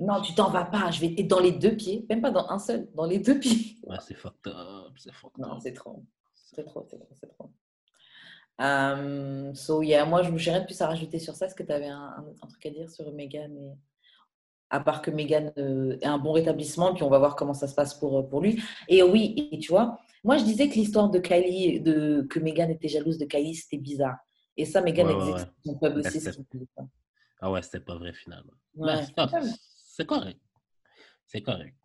Non, 0.00 0.20
tu 0.20 0.34
t'en 0.34 0.50
vas 0.50 0.64
pas. 0.64 0.90
Je 0.90 1.00
vais 1.00 1.14
et 1.16 1.24
dans 1.24 1.40
les 1.40 1.52
deux 1.52 1.76
pieds, 1.76 2.06
même 2.08 2.20
pas 2.20 2.30
dans 2.30 2.48
un 2.50 2.58
seul, 2.58 2.88
dans 2.94 3.04
les 3.06 3.18
deux 3.18 3.38
pieds. 3.38 3.76
Ouais, 3.84 3.96
c'est 4.06 4.14
fucked 4.14 4.46
up, 4.52 4.92
c'est 4.96 5.12
fucked 5.12 5.38
Non, 5.38 5.58
c'est 5.60 5.72
trop. 5.72 6.04
C'est 6.34 6.64
trop, 6.64 6.84
c'est 6.88 6.98
trop, 6.98 7.08
c'est 7.20 7.28
trop. 7.28 7.50
Um, 8.58 9.54
so, 9.54 9.82
yeah, 9.82 10.04
moi, 10.04 10.22
je 10.22 10.30
me 10.30 10.36
rien 10.38 10.60
de 10.60 10.66
plus 10.66 10.80
à 10.82 10.86
rajouter 10.86 11.18
sur 11.18 11.34
ça. 11.34 11.46
Est-ce 11.46 11.54
que 11.54 11.62
tu 11.62 11.72
avais 11.72 11.86
un, 11.88 11.98
un- 11.98 12.34
un 12.42 12.46
truc 12.46 12.64
à 12.66 12.70
dire 12.70 12.90
sur 12.90 13.10
Megan 13.12 13.56
et... 13.56 13.72
À 14.72 14.78
part 14.78 15.02
que 15.02 15.10
Megan 15.10 15.52
euh, 15.58 15.98
ait 16.00 16.06
un 16.06 16.18
bon 16.18 16.30
rétablissement, 16.30 16.94
puis 16.94 17.02
on 17.02 17.08
va 17.10 17.18
voir 17.18 17.34
comment 17.34 17.54
ça 17.54 17.66
se 17.66 17.74
passe 17.74 17.94
pour, 17.94 18.18
euh, 18.18 18.22
pour 18.22 18.40
lui. 18.40 18.62
Et 18.86 19.02
oui, 19.02 19.48
et 19.50 19.58
tu 19.58 19.72
vois, 19.72 19.98
moi, 20.22 20.36
je 20.36 20.44
disais 20.44 20.68
que 20.68 20.74
l'histoire 20.74 21.10
de 21.10 21.18
Kylie, 21.18 21.80
de, 21.80 22.24
que 22.30 22.38
Megan 22.38 22.70
était 22.70 22.86
jalouse 22.86 23.18
de 23.18 23.24
Kylie, 23.24 23.56
c'était 23.56 23.78
bizarre. 23.78 24.16
Et 24.56 24.64
ça, 24.64 24.80
Megan 24.82 25.06
Ouais, 25.06 25.14
ouais, 25.14 25.20
existe 25.30 25.46
ouais. 25.46 25.52
son 25.64 25.78
peuple 25.78 25.98
aussi. 25.98 26.28
Ah 27.40 27.50
ouais, 27.50 27.62
c'était 27.62 27.80
pas 27.80 27.96
vrai 27.96 28.12
finalement. 28.12 28.52
Ouais. 28.74 29.04
C'est 29.84 30.06
correct. 30.06 30.40
C'est 31.26 31.42
correct. 31.42 31.76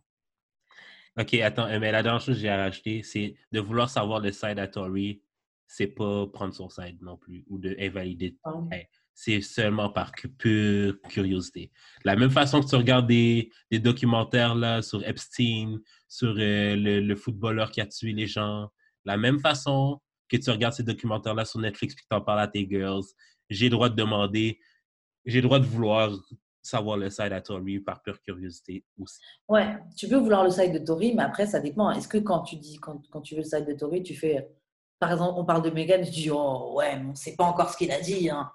Ok, 1.18 1.34
attends, 1.36 1.68
euh, 1.68 1.80
mais 1.80 1.92
la 1.92 2.04
dernière 2.04 2.22
chose 2.22 2.36
que 2.36 2.42
j'ai 2.42 2.50
à 2.50 2.58
rajouter, 2.58 3.02
c'est 3.04 3.36
de 3.52 3.60
vouloir 3.60 3.90
savoir 3.90 4.20
le 4.20 4.32
side 4.32 4.60
à 4.60 4.68
Tory, 4.68 5.22
c'est 5.66 5.88
pas 5.88 6.28
prendre 6.28 6.54
son 6.54 6.70
side 6.70 7.02
non 7.02 7.18
plus 7.18 7.46
ou 7.48 7.58
de 7.58 7.76
invalider. 7.80 8.38
Ouais. 8.70 8.90
C'est 9.14 9.40
seulement 9.42 9.90
par 9.90 10.12
pure 10.38 11.00
curiosité. 11.10 11.72
La 12.04 12.16
même 12.18 12.30
façon 12.32 12.62
que 12.62 12.68
tu 12.68 12.76
regardes 12.76 13.08
des, 13.08 13.50
des 13.72 13.80
documentaires 13.80 14.56
là, 14.56 14.82
sur 14.82 15.08
Epstein, 15.08 15.80
sur 16.10 16.36
euh, 16.38 16.76
le, 16.76 17.00
le 17.00 17.16
footballeur 17.16 17.72
qui 17.72 17.80
a 17.80 17.88
tué 17.88 18.12
les 18.12 18.28
gens, 18.28 18.70
la 19.06 19.16
même 19.16 19.40
façon 19.40 20.02
que 20.30 20.38
tu 20.38 20.50
regardes 20.50 20.74
ces 20.74 20.84
documentaires-là 20.84 21.46
sur 21.46 21.60
Netflix 21.60 21.96
puis 21.96 22.04
que 22.04 22.10
tu 22.10 22.16
en 22.16 22.22
parles 22.22 22.42
à 22.42 22.48
tes 22.48 22.68
girls, 22.68 23.04
j'ai 23.50 23.66
le 23.66 23.72
droit 23.72 23.90
de 23.90 23.96
demander, 23.96 24.60
j'ai 25.26 25.42
le 25.42 25.48
droit 25.48 25.60
de 25.60 25.66
vouloir 25.66 26.12
savoir 26.66 26.98
le 26.98 27.10
side 27.10 27.32
à 27.32 27.42
Tory 27.42 27.80
par 27.80 28.02
pure 28.02 28.20
curiosité 28.22 28.84
aussi. 29.00 29.20
Ouais, 29.48 29.78
tu 29.96 30.08
peux 30.08 30.18
vouloir 30.18 30.44
le 30.44 30.50
side 30.50 30.74
de 30.74 30.80
Tori, 30.80 31.14
mais 31.14 31.24
après, 31.24 31.46
ça 31.46 31.60
dépend. 31.60 31.92
Est-ce 31.92 32.08
que 32.08 32.18
quand 32.18 32.42
tu 32.42 32.56
dis, 32.56 32.78
quand, 32.80 33.02
quand 33.12 33.22
tu 33.22 33.36
veux 33.36 33.42
le 33.42 33.48
side 33.48 33.66
de 33.66 33.74
Tori, 33.74 34.02
tu 34.02 34.16
fais, 34.16 34.50
par 35.00 35.12
exemple, 35.12 35.36
on 35.38 35.46
parle 35.46 35.62
de 35.62 35.70
Megan, 35.70 36.04
tu 36.04 36.12
dis, 36.12 36.30
oh 36.32 36.74
ouais, 36.76 36.98
mais 36.98 37.12
on 37.12 37.16
sait 37.16 37.36
pas 37.36 37.44
encore 37.44 37.70
ce 37.70 37.78
qu'il 37.78 37.92
a 37.92 38.00
dit, 38.00 38.30
hein. 38.30 38.52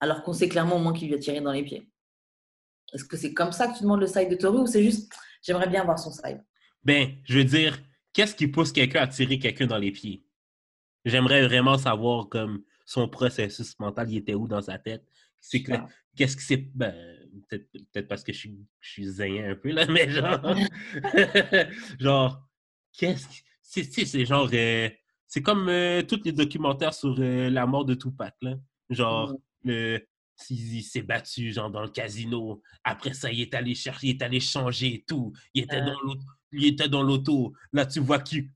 alors 0.00 0.22
qu'on 0.22 0.32
sait 0.32 0.48
clairement 0.48 0.76
au 0.76 0.80
moins 0.80 0.92
qu'il 0.92 1.08
lui 1.08 1.14
a 1.14 1.18
tiré 1.18 1.40
dans 1.40 1.52
les 1.52 1.62
pieds. 1.62 1.88
Est-ce 2.92 3.04
que 3.04 3.16
c'est 3.16 3.32
comme 3.32 3.52
ça 3.52 3.68
que 3.68 3.76
tu 3.76 3.82
demandes 3.82 4.00
le 4.00 4.06
side 4.06 4.28
de 4.28 4.36
Tori 4.36 4.58
ou 4.58 4.66
c'est 4.66 4.82
juste, 4.82 5.12
j'aimerais 5.42 5.68
bien 5.68 5.84
voir 5.84 5.98
son 5.98 6.10
side? 6.10 6.44
Ben, 6.82 7.16
je 7.24 7.38
veux 7.38 7.44
dire, 7.44 7.78
qu'est-ce 8.12 8.34
qui 8.34 8.48
pousse 8.48 8.72
quelqu'un 8.72 9.02
à 9.02 9.06
tirer 9.06 9.38
quelqu'un 9.38 9.66
dans 9.66 9.78
les 9.78 9.92
pieds? 9.92 10.25
J'aimerais 11.06 11.46
vraiment 11.46 11.78
savoir 11.78 12.28
comme 12.28 12.62
son 12.84 13.08
processus 13.08 13.78
mental, 13.78 14.10
il 14.10 14.18
était 14.18 14.34
où 14.34 14.46
dans 14.46 14.60
sa 14.60 14.78
tête? 14.78 15.04
C'est 15.40 15.62
que, 15.62 15.72
Ah. 15.72 15.88
qu'est-ce 16.16 16.36
que 16.36 16.42
c'est. 16.42 16.56
Ben, 16.74 16.92
peut-être 17.48 17.70
peut-être 17.72 18.08
parce 18.08 18.22
que 18.24 18.32
je 18.32 18.38
suis, 18.38 18.58
je 18.80 18.90
suis 18.90 19.04
zéen 19.06 19.52
un 19.52 19.54
peu, 19.54 19.70
là, 19.70 19.86
mais 19.88 20.10
genre. 20.10 20.40
genre, 21.98 22.48
qu'est-ce 22.92 23.26
que. 23.28 23.34
C'est 23.62 23.84
c'est- 23.84 24.04
c'est 24.06 24.24
genre. 24.26 24.48
euh, 24.52 24.88
c'est 25.26 25.42
comme 25.42 25.68
euh, 25.68 26.02
tous 26.02 26.20
les 26.24 26.32
documentaires 26.32 26.94
sur 26.94 27.16
euh, 27.18 27.50
la 27.50 27.66
mort 27.66 27.84
de 27.84 27.94
Tupac, 27.94 28.34
là. 28.42 28.54
Genre, 28.90 29.32
Mm. 29.32 29.36
le. 29.70 30.06
Il 30.50 30.82
s'est 30.82 31.00
battu, 31.00 31.50
genre, 31.50 31.70
dans 31.70 31.80
le 31.80 31.88
casino. 31.88 32.60
Après 32.84 33.14
ça, 33.14 33.32
il 33.32 33.40
est 33.40 33.54
allé 33.54 33.74
chercher, 33.74 34.08
il 34.08 34.10
est 34.10 34.22
allé 34.22 34.38
changer 34.38 34.94
et 34.96 35.04
tout. 35.08 35.32
Il 35.54 35.62
était 35.64 35.76
Ah. 35.76 35.80
dans 35.86 35.98
l'auto. 36.00 36.20
Il 36.52 36.64
était 36.64 36.88
dans 36.88 37.02
l'auto. 37.02 37.52
Là, 37.72 37.86
tu 37.86 38.00
vois 38.00 38.20
qui, 38.20 38.48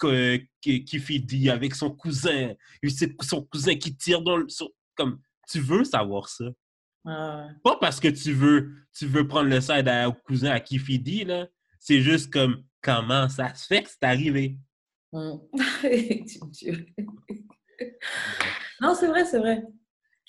qui, 0.61 0.84
qui 0.84 0.99
fait 0.99 1.18
dit 1.18 1.51
avec 1.51 1.74
son 1.74 1.91
cousin. 1.91 2.55
C'est 2.88 3.12
son 3.22 3.43
cousin 3.43 3.74
qui 3.74 3.97
tire 3.97 4.22
dans 4.22 4.36
le. 4.36 4.47
comme, 4.95 5.20
tu 5.49 5.61
veux 5.61 5.84
savoir 5.84 6.28
ça. 6.28 6.45
Ah, 7.07 7.49
Pas 7.64 7.76
parce 7.80 7.99
que 7.99 8.09
tu 8.09 8.32
veux, 8.32 8.72
tu 8.93 9.07
veux 9.07 9.26
prendre 9.26 9.49
le 9.49 9.61
side 9.61 9.88
à, 9.88 10.11
cousin 10.26 10.51
à 10.51 10.61
Kifidi, 10.61 11.24
là. 11.24 11.47
C'est 11.78 12.01
juste 12.01 12.30
comme 12.32 12.62
comment 12.82 13.28
ça 13.28 13.55
se 13.55 13.66
fait 13.66 13.82
que 13.82 13.91
c'est 13.91 14.05
arrivé? 14.05 14.59
mm. 15.12 15.38
Tues. 16.53 16.95
non, 18.80 18.95
c'est 18.95 19.07
vrai, 19.07 19.24
c'est 19.24 19.38
vrai. 19.38 19.62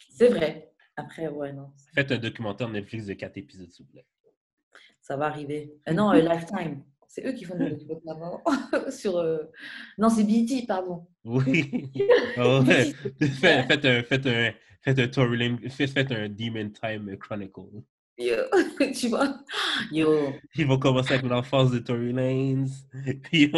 C'est 0.10 0.30
vrai. 0.30 0.72
Après, 0.96 1.28
ouais, 1.28 1.54
non, 1.54 1.74
Faites 1.94 2.12
un 2.12 2.18
documentaire 2.18 2.70
Netflix 2.70 3.06
de 3.06 3.14
quatre 3.14 3.38
épisodes, 3.38 3.70
s'il 3.70 3.86
vous 3.86 3.92
plaît. 3.92 4.06
ça 5.02 5.18
va 5.18 5.26
arriver. 5.26 5.74
Euh, 5.88 5.94
non, 5.94 6.12
euh, 6.12 6.22
Lifetime. 6.34 6.84
C'est 7.14 7.26
eux 7.28 7.34
qui 7.34 7.44
font 7.44 7.58
des 7.58 7.72
documentaires 7.72 8.16
non 8.18 8.90
sur. 8.90 9.18
euh, 9.18 9.40
Non, 9.98 10.10
c'est 10.10 10.24
BT, 10.24 10.66
pardon. 10.66 11.06
Oui. 11.26 11.92
Ah 12.38 12.60
ouais. 12.62 12.94
Faites, 13.20 13.68
faites 13.68 13.86
un, 13.86 14.04
faites 14.04 14.26
un, 14.28 14.52
faites 14.82 15.00
un 15.00 15.08
Tory 15.10 15.38
Lane- 15.38 15.70
faites, 15.70 15.90
faites 15.92 16.12
un 16.14 16.30
Demon 16.30 16.70
Time 16.70 17.18
Chronicle. 17.18 17.84
Yo, 18.18 18.36
tu 18.98 19.10
vois? 19.10 19.38
Yo, 19.92 20.34
Ils 20.56 20.66
vont 20.66 20.80
commencer 20.80 21.16
avec 21.16 21.26
l'enfance 21.30 21.72
de 21.72 21.80
Tory 21.80 22.14
Lanez. 22.14 22.64
Puis, 23.24 23.52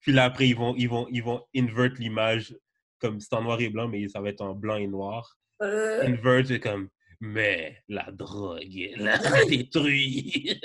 Puis 0.00 0.12
là, 0.12 0.24
après, 0.24 0.48
ils 0.48 0.56
vont, 0.56 0.74
ils 0.76 0.88
vont, 0.88 1.06
ils 1.12 1.22
vont 1.22 1.42
invert 1.54 1.92
l'image 1.98 2.56
comme 3.00 3.20
c'est 3.20 3.34
en 3.34 3.42
noir 3.42 3.60
et 3.60 3.68
blanc, 3.68 3.86
mais 3.88 4.08
ça 4.08 4.20
va 4.22 4.30
être 4.30 4.40
en 4.40 4.54
blanc 4.54 4.76
et 4.76 4.86
noir. 4.86 5.36
euh, 5.62 6.06
Invert, 6.06 6.46
c'est 6.46 6.60
comme, 6.60 6.88
mais 7.20 7.78
la 7.88 8.10
drogue, 8.12 8.90
l'a 8.96 9.18
détruit. 9.48 10.60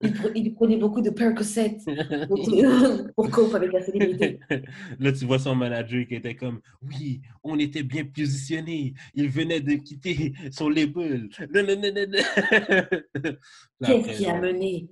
il, 0.00 0.12
pre- 0.12 0.32
il 0.34 0.54
prenait 0.54 0.76
beaucoup 0.78 1.00
de 1.02 1.10
Percocet 1.10 1.76
pour 3.16 3.30
cope 3.30 3.54
avec 3.54 3.72
la 3.72 3.82
célébrité. 3.82 4.40
Là, 4.98 5.12
tu 5.12 5.24
vois 5.26 5.38
son 5.38 5.54
manager 5.54 6.06
qui 6.06 6.14
était 6.14 6.34
comme 6.34 6.60
Oui, 6.82 7.20
on 7.44 7.58
était 7.58 7.82
bien 7.82 8.04
positionnés. 8.04 8.94
Il 9.14 9.28
venait 9.28 9.60
de 9.60 9.74
quitter 9.74 10.32
son 10.50 10.68
label. 10.70 11.28
Qu'est-ce 13.84 14.16
qui 14.18 14.26
a 14.26 14.40
mené 14.40 14.88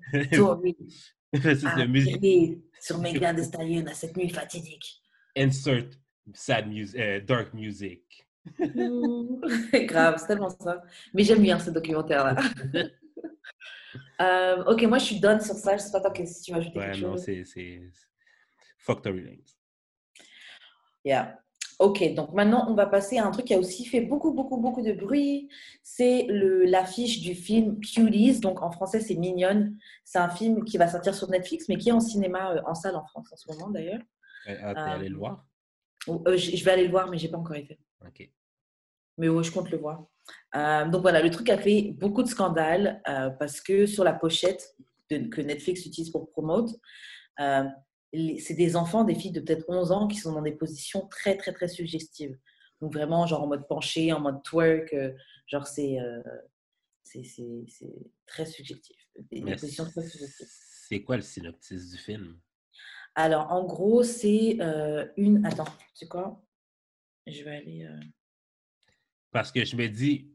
c'est 1.33 1.67
à 1.67 1.77
la 1.79 1.87
musique. 1.87 2.21
tirer 2.21 2.59
sur 2.81 2.99
Megan 2.99 3.43
Stallion 3.43 3.85
à 3.87 3.95
cette 3.95 4.17
nuit 4.17 4.29
fatidique? 4.29 5.01
Insert 5.37 5.87
sad 6.33 6.69
music, 6.69 6.97
euh, 7.01 7.21
dark 7.21 7.53
music. 7.55 8.03
Grave, 9.87 10.17
c'est 10.19 10.27
tellement 10.27 10.51
ça. 10.51 10.83
Mais 11.13 11.25
j'aime 11.25 11.43
bien 11.43 11.59
ce 11.59 11.71
documentaire-là. 11.71 12.37
Euh, 14.21 14.63
ok, 14.67 14.83
moi 14.85 14.99
je 14.99 15.05
suis 15.07 15.21
done 15.21 15.41
sur 15.41 15.55
ça. 15.55 15.77
Je 15.77 15.83
sais 15.83 15.91
pas 15.91 16.01
toi 16.01 16.13
si 16.25 16.43
tu 16.43 16.53
veux 16.53 16.59
ajouter 16.59 16.79
Ouais, 16.79 16.87
quelque 16.93 17.01
non, 17.05 17.13
chose? 17.17 17.23
c'est. 17.25 17.45
c'est- 17.45 17.83
Fuck 18.79 19.03
Tory 19.03 19.23
Lanez. 19.23 19.45
Yeah. 21.05 21.41
Ok, 21.81 22.15
donc 22.15 22.33
maintenant 22.33 22.67
on 22.71 22.75
va 22.75 22.87
passer 22.87 23.19
à 23.19 23.27
un 23.27 23.31
truc 23.33 23.47
qui 23.47 23.55
a 23.55 23.59
aussi 23.59 23.85
fait 23.85 24.01
beaucoup, 24.01 24.33
beaucoup, 24.33 24.57
beaucoup 24.57 24.83
de 24.83 24.93
bruit. 24.93 25.49
C'est 25.83 26.27
l'affiche 26.29 27.23
du 27.23 27.35
film 27.35 27.81
Cuties. 27.81 28.39
Donc 28.41 28.63
en 28.63 28.71
français 28.71 29.01
c'est 29.01 29.17
Mignonne. 29.17 29.77
C'est 30.05 30.19
un 30.21 30.29
film 30.29 30.65
qui 30.65 30.79
va 30.79 30.87
sortir 30.89 31.15
sur 31.15 31.29
Netflix, 31.29 31.69
mais 31.69 31.77
qui 31.77 31.89
est 31.89 31.93
en 31.93 32.01
cinéma, 32.01 32.53
euh, 32.55 32.63
en 32.67 32.75
salle 32.75 32.95
en 32.97 33.05
France 33.05 33.33
en 33.33 33.37
ce 33.37 33.49
moment 33.53 33.71
d'ailleurs. 33.71 34.01
Euh, 34.49 34.57
Ah, 34.63 34.75
t'es 34.75 34.81
allé 34.81 35.09
le 35.09 35.17
voir? 35.17 35.45
Euh, 36.09 36.37
je 36.37 36.57
je 36.57 36.65
vais 36.65 36.71
aller 36.71 36.85
le 36.85 36.91
voir, 36.91 37.09
mais 37.11 37.19
j'ai 37.19 37.29
pas 37.29 37.39
encore 37.39 37.57
été. 37.57 37.79
Ok. 38.07 38.29
Mais 39.19 39.29
ouais, 39.29 39.45
je 39.45 39.53
compte 39.53 39.71
le 39.71 39.79
voir. 39.79 40.07
Euh, 40.57 40.89
donc 40.89 41.03
voilà, 41.03 41.23
le 41.23 41.31
truc 41.31 41.49
a 41.51 41.59
fait 41.59 41.93
beaucoup 41.93 42.23
de 42.23 42.29
scandales 42.29 43.01
euh, 43.09 43.31
parce 43.31 43.61
que 43.61 43.87
sur 43.87 44.05
la 44.05 44.13
pochette 44.13 44.75
de- 45.11 45.29
que 45.29 45.41
Netflix 45.41 45.85
utilise 45.87 46.11
pour 46.11 46.31
promote, 46.31 46.71
euh, 47.41 47.65
c'est 48.39 48.55
des 48.55 48.77
enfants, 48.77 49.05
des 49.05 49.15
filles 49.15 49.33
de 49.33 49.41
peut-être 49.41 49.65
11 49.69 49.93
ans 49.93 50.07
qui 50.09 50.17
sont 50.19 50.33
dans 50.33 50.43
des 50.43 50.53
positions 50.53 51.07
très, 51.09 51.37
très, 51.37 51.53
très 51.53 51.69
suggestives. 51.69 52.39
Donc 52.81 52.93
vraiment, 52.93 53.27
genre 53.27 53.43
en 53.43 53.47
mode 53.49 53.67
penché, 53.69 54.13
en 54.13 54.21
mode 54.21 54.43
twerk, 54.43 54.95
genre 55.47 55.67
c'est 55.67 55.99
très 58.27 58.47
subjectif. 58.47 58.97
Des, 59.17 59.41
des 59.41 59.43
Mais 59.43 59.57
positions 59.57 59.85
très 59.85 60.03
suggestives. 60.07 60.47
c'est 60.51 61.03
quoi 61.03 61.17
le 61.17 61.23
synopsis 61.23 61.91
du 61.91 61.99
film? 61.99 62.39
Alors, 63.17 63.51
en 63.53 63.65
gros, 63.65 64.03
c'est 64.03 64.59
une. 65.17 65.45
Attends, 65.47 65.69
c'est 65.95 66.09
quoi? 66.09 66.44
Je 67.27 67.43
vais 67.45 67.57
aller. 67.57 67.85
euh, 67.85 68.01
Parce 69.33 69.53
que 69.53 69.65
je 69.67 69.77
me 69.77 69.87
dis, 69.89 70.31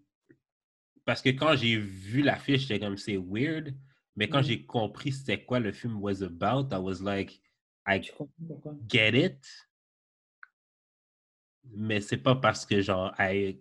parce 1.05 1.21
que 1.21 1.29
quand 1.29 1.55
j'ai 1.55 1.77
vu 1.77 2.21
l'affiche, 2.21 2.61
j'étais 2.61 2.79
comme 2.79 2.97
c'est 2.97 3.17
weird, 3.17 3.73
mais 4.15 4.29
quand 4.29 4.39
Mhm. 4.39 4.45
j'ai 4.45 4.65
compris 4.65 5.11
c'était 5.11 5.43
quoi 5.43 5.59
le 5.59 5.71
film 5.71 6.01
was 6.01 6.21
about, 6.23 6.69
I 6.73 6.77
was 6.79 7.01
like, 7.01 7.41
I 7.87 7.99
Tu 8.01 8.11
comprends 8.13 8.29
pourquoi 8.47 8.75
get 8.87 9.15
it. 9.15 9.45
Mais 11.75 12.01
c'est 12.01 12.17
pas 12.17 12.35
parce 12.35 12.65
que 12.65 12.81
genre, 12.81 13.13
I, 13.19 13.59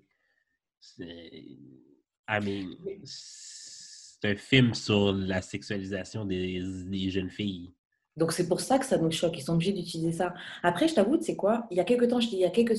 I 2.29 2.41
mean, 2.41 2.77
c'est 3.05 4.31
un 4.33 4.37
film 4.37 4.75
sur 4.75 5.13
la 5.13 5.43
sexualisation 5.43 6.25
des, 6.25 6.61
des 6.87 7.11
jeunes 7.11 7.31
filles. 7.31 7.73
Donc, 8.17 8.33
c'est 8.33 8.49
pour 8.49 8.61
ça 8.61 8.79
que 8.79 8.85
ça 8.87 8.99
nous 8.99 9.11
choque. 9.11 9.37
Ils 9.39 9.43
sont 9.43 9.55
obligés 9.55 9.73
d'utiliser 9.73 10.13
ça. 10.13 10.35
Après, 10.63 10.89
je 10.89 10.95
t'avoue, 10.95 11.21
c'est 11.23 11.37
quoi? 11.37 11.67
Il 11.71 11.77
y 11.77 11.81
a 11.81 11.85
quelques 11.85 12.09
temps, 12.09 12.21
je 12.21 12.29
dis, 12.29 12.37
il 12.37 12.41
y 12.41 12.45
a 12.45 12.51
quelques, 12.51 12.77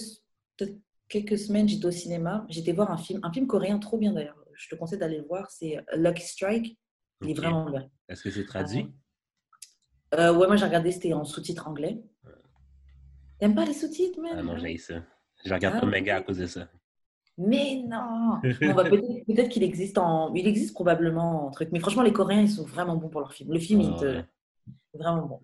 quelques 1.08 1.38
semaines, 1.38 1.68
j'étais 1.68 1.86
au 1.86 1.92
cinéma. 1.92 2.46
J'étais 2.50 2.72
voir 2.72 2.92
un 2.92 2.98
film, 2.98 3.20
un 3.24 3.32
film 3.32 3.48
coréen 3.48 3.80
trop 3.80 3.98
bien 3.98 4.14
d'ailleurs. 4.14 4.38
Je 4.54 4.70
te 4.70 4.76
conseille 4.76 5.00
d'aller 5.00 5.18
le 5.18 5.26
voir. 5.26 5.50
C'est 5.50 5.78
euh, 5.78 5.82
Lucky 5.96 6.24
Strike. 6.24 6.78
Il 7.22 7.32
est 7.32 7.34
vraiment 7.34 7.70
bien. 7.70 7.90
Est-ce 8.08 8.24
que 8.24 8.32
c'est 8.32 8.46
traduit? 8.46 8.90
Euh, 10.16 10.34
ouais, 10.34 10.48
moi 10.48 10.56
j'ai 10.56 10.66
regardé, 10.66 10.92
c'était 10.92 11.14
en 11.14 11.24
sous-titres 11.24 11.68
anglais. 11.68 12.02
T'aimes 13.40 13.56
pas 13.56 13.66
les 13.66 13.74
sous-titres, 13.74 14.20
man? 14.20 14.36
Ah 14.38 14.44
non, 14.44 14.58
j'ai 14.58 14.78
ça. 14.78 15.04
Je 15.46 15.54
regarde 15.54 15.80
Ah, 15.82 15.88
pas 15.88 16.14
à 16.14 16.22
cause 16.22 16.38
de 16.40 16.46
ça. 16.46 16.68
Mais 17.38 17.84
non 17.88 18.40
bah, 18.76 18.84
Peut-être 18.84 19.50
qu'il 19.50 19.64
existe 19.64 19.98
en... 19.98 20.34
Il 20.34 20.46
existe 20.46 20.74
probablement 20.74 21.48
en 21.48 21.52
truc. 21.52 21.70
Mais 21.72 21.80
franchement, 21.80 22.04
les 22.04 22.12
Coréens, 22.12 22.42
ils 22.42 22.50
sont 22.50 22.66
vraiment 22.66 22.98
bons 22.98 23.08
pour 23.08 23.22
leur 23.22 23.32
film. 23.32 23.54
Le 23.54 23.60
film, 23.60 23.80
il 23.80 23.96
te... 23.96 24.06
Ouais. 24.06 24.26
Vraiment 24.94 25.26
bon. 25.26 25.42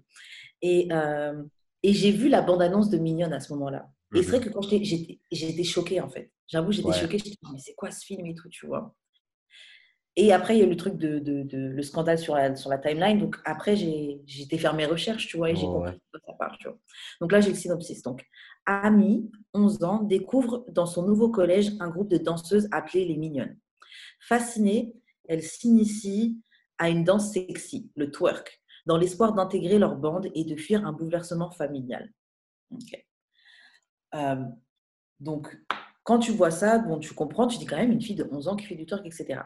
Et, 0.62 0.90
euh, 0.92 1.42
et 1.84 1.94
j'ai 1.94 2.12
vu 2.12 2.28
la 2.28 2.42
bande-annonce 2.42 2.90
de 2.90 2.98
Mignonne 2.98 3.32
à 3.32 3.40
ce 3.40 3.54
moment-là. 3.54 3.90
Et 4.16 4.24
c'est 4.24 4.30
vrai 4.30 4.40
que 4.40 4.50
quand 4.50 4.62
j'étais- 4.62 5.64
choquée, 5.64 6.02
en 6.02 6.10
fait. 6.10 6.32
J'avoue, 6.48 6.72
j'étais. 6.72 6.88
Ouais. 6.88 6.94
choquée. 7.00 7.18
J'étais 7.18 7.38
mais 7.52 7.60
c'est 7.60 7.76
quoi 7.76 7.92
ce 7.92 8.06
film 8.06 8.26
et 8.28 8.36
tout, 8.36 8.50
tu 8.50 8.66
vois? 8.68 8.96
Et 10.18 10.32
après, 10.32 10.56
il 10.56 10.60
y 10.60 10.64
a 10.64 10.66
eu 10.66 10.70
le 10.70 10.78
truc 10.78 10.96
de, 10.96 11.20
de- 11.20 11.44
de- 11.44 11.58
le 11.58 11.82
scandale 11.84 12.18
sur 12.18 12.36
la, 12.36 12.56
sur 12.56 12.70
la 12.70 12.78
timeline. 12.78 13.20
Donc 13.20 13.36
après, 13.44 13.76
j'ai 13.76 14.22
été 14.40 14.58
faire 14.58 14.74
mes 14.74 14.86
recherches, 14.86 15.28
tu 15.28 15.36
vois, 15.38 15.50
et 15.52 15.56
j'ai 15.56 15.64
compris 15.66 15.92
ouais. 15.92 15.96
de 15.96 16.02
quoi 16.12 16.20
ça 16.26 16.34
part, 16.34 16.58
tu 16.58 16.68
vois. 16.70 16.78
Donc 17.20 17.32
là, 17.34 17.42
j'ai 17.42 17.50
le 17.50 17.56
synopsis. 17.56 18.02
Donc, 18.02 18.24
Amy, 18.66 19.30
11 19.54 19.84
ans, 19.84 20.02
découvre 20.04 20.66
dans 20.70 20.86
son 20.86 21.06
nouveau 21.06 21.30
collège 21.30 21.72
un 21.82 21.90
groupe 21.90 22.10
de 22.10 22.18
danseuses 22.18 22.68
appelé 22.72 23.04
les 23.06 23.18
Mignonnes. 23.18 23.58
Fascinée, 24.22 24.94
elle 25.28 25.44
s'initie 25.44 26.40
à 26.78 26.90
une 26.90 27.04
danse 27.04 27.32
sexy, 27.34 27.90
le 27.96 28.10
twerk, 28.12 28.62
dans 28.86 28.98
l'espoir 28.98 29.34
d'intégrer 29.34 29.80
leur 29.80 29.96
bande 29.98 30.30
et 30.34 30.46
de 30.46 30.56
fuir 30.56 30.86
un 30.86 30.94
bouleversement 30.94 31.52
familial. 31.52 32.10
Euh, 34.14 34.36
donc, 35.20 35.58
quand 36.04 36.20
tu 36.20 36.32
vois 36.32 36.52
ça, 36.52 36.78
bon, 36.78 37.00
tu 37.00 37.16
comprends, 37.16 37.48
tu 37.48 37.58
dis 37.58 37.66
quand 37.66 37.78
même 37.78 37.92
une 37.92 38.02
fille 38.02 38.16
de 38.16 38.28
11 38.32 38.48
ans 38.48 38.56
qui 38.56 38.68
fait 38.68 38.76
du 38.76 38.86
twerk, 38.86 39.04
etc. 39.08 39.40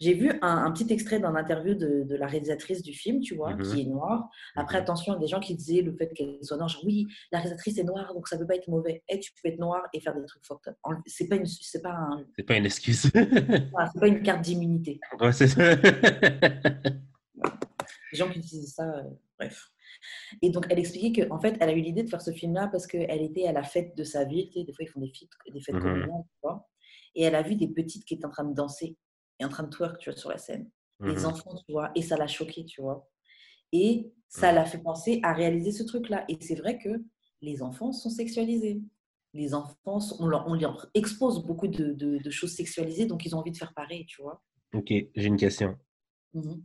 J'ai 0.00 0.12
vu 0.14 0.30
un, 0.42 0.64
un 0.64 0.72
petit 0.72 0.92
extrait 0.92 1.20
d'un 1.20 1.36
interview 1.36 1.74
de, 1.74 2.02
de 2.02 2.16
la 2.16 2.26
réalisatrice 2.26 2.82
du 2.82 2.92
film, 2.92 3.20
tu 3.20 3.36
vois, 3.36 3.54
Mhm. 3.54 3.62
qui 3.62 3.82
est 3.82 3.84
noire. 3.84 4.28
Après, 4.56 4.78
Mhm. 4.78 4.82
attention, 4.82 5.12
il 5.12 5.14
y 5.14 5.18
a 5.18 5.20
des 5.20 5.26
gens 5.28 5.38
qui 5.38 5.54
disaient 5.54 5.82
le 5.82 5.92
fait 5.94 6.08
qu'elle 6.12 6.38
soit 6.42 6.56
noire, 6.56 6.68
genre 6.68 6.84
oui, 6.84 7.06
la 7.30 7.38
réalisatrice 7.38 7.78
est 7.78 7.84
noire, 7.84 8.12
donc 8.12 8.26
ça 8.26 8.34
ne 8.36 8.40
peut 8.40 8.48
pas 8.48 8.56
être 8.56 8.66
mauvais. 8.66 9.04
Et 9.08 9.20
tu 9.20 9.30
peux 9.40 9.48
être 9.50 9.60
noire 9.60 9.84
et 9.92 10.00
faire 10.00 10.14
des 10.18 10.24
trucs 10.26 10.44
fucked 10.44 10.74
C'est 11.06 11.28
pas 11.28 11.36
une, 11.36 11.46
c'est 11.46 11.80
pas 11.82 11.92
un- 11.92 12.24
C'est 12.36 12.42
pas 12.42 12.56
une 12.56 12.66
excuse. 12.66 13.02
c'est 13.12 14.00
pas 14.00 14.08
une 14.08 14.22
carte 14.22 14.40
d'immunité. 14.42 14.98
ouais, 15.20 15.32
c'est 15.32 15.46
ça. 15.46 15.76
Les 18.12 18.18
gens 18.18 18.28
qui 18.30 18.38
utilisent 18.40 18.74
ça, 18.74 18.82
euh, 18.84 19.02
bref. 19.38 19.70
Et 20.42 20.50
donc, 20.50 20.66
elle 20.70 20.78
expliquait 20.78 21.26
qu'en 21.28 21.38
fait, 21.40 21.56
elle 21.60 21.68
a 21.68 21.72
eu 21.72 21.80
l'idée 21.80 22.02
de 22.02 22.08
faire 22.08 22.22
ce 22.22 22.30
film-là 22.32 22.68
parce 22.68 22.86
qu'elle 22.86 23.22
était 23.22 23.46
à 23.46 23.52
la 23.52 23.62
fête 23.62 23.96
de 23.96 24.04
sa 24.04 24.24
ville. 24.24 24.48
Tu 24.50 24.60
sais, 24.60 24.64
des 24.64 24.72
fois, 24.72 24.84
ils 24.84 24.88
font 24.88 25.00
des 25.00 25.12
fêtes, 25.12 25.28
des 25.52 25.60
fêtes 25.60 25.76
tu 25.80 25.88
vois. 26.42 26.68
Et 27.14 27.22
elle 27.24 27.34
a 27.34 27.42
vu 27.42 27.56
des 27.56 27.68
petites 27.68 28.04
qui 28.04 28.14
étaient 28.14 28.24
en 28.26 28.30
train 28.30 28.44
de 28.44 28.54
danser 28.54 28.96
et 29.40 29.44
en 29.44 29.48
train 29.48 29.64
de 29.64 29.70
twerk, 29.70 29.98
tu 29.98 30.10
vois, 30.10 30.18
sur 30.18 30.30
la 30.30 30.38
scène. 30.38 30.70
Des 31.00 31.24
Mhm. 31.24 31.24
enfants, 31.26 31.54
tu 31.66 31.72
vois. 31.72 31.90
Et 31.94 32.02
ça 32.02 32.16
l'a 32.16 32.26
choquée, 32.26 32.64
tu 32.64 32.82
vois. 32.82 33.08
Et 33.72 34.12
ça 34.28 34.50
Mhm. 34.50 34.56
l'a 34.56 34.64
fait 34.64 34.78
penser 34.78 35.20
à 35.22 35.32
réaliser 35.32 35.72
ce 35.72 35.82
truc-là. 35.82 36.24
Et 36.28 36.36
c'est 36.40 36.54
vrai 36.56 36.78
que 36.78 36.90
les 37.42 37.62
enfants 37.62 37.92
sont 37.92 38.10
sexualisés. 38.10 38.82
Les 39.32 39.54
enfants, 39.54 40.00
sont- 40.00 40.16
on, 40.20 40.26
leur, 40.26 40.46
on 40.48 40.54
leur 40.54 40.88
expose 40.94 41.44
beaucoup 41.44 41.68
de, 41.68 41.92
de- 41.92 42.18
de 42.18 42.30
choses 42.30 42.54
sexualisées, 42.54 43.06
donc 43.06 43.24
ils 43.24 43.34
ont 43.34 43.38
envie 43.38 43.52
de 43.52 43.56
faire 43.56 43.72
pareil, 43.74 44.04
tu 44.06 44.22
vois. 44.22 44.42
Ok, 44.74 44.88
j'ai 45.14 45.26
une 45.26 45.36
question. 45.36 45.76
Mhm. 46.34 46.64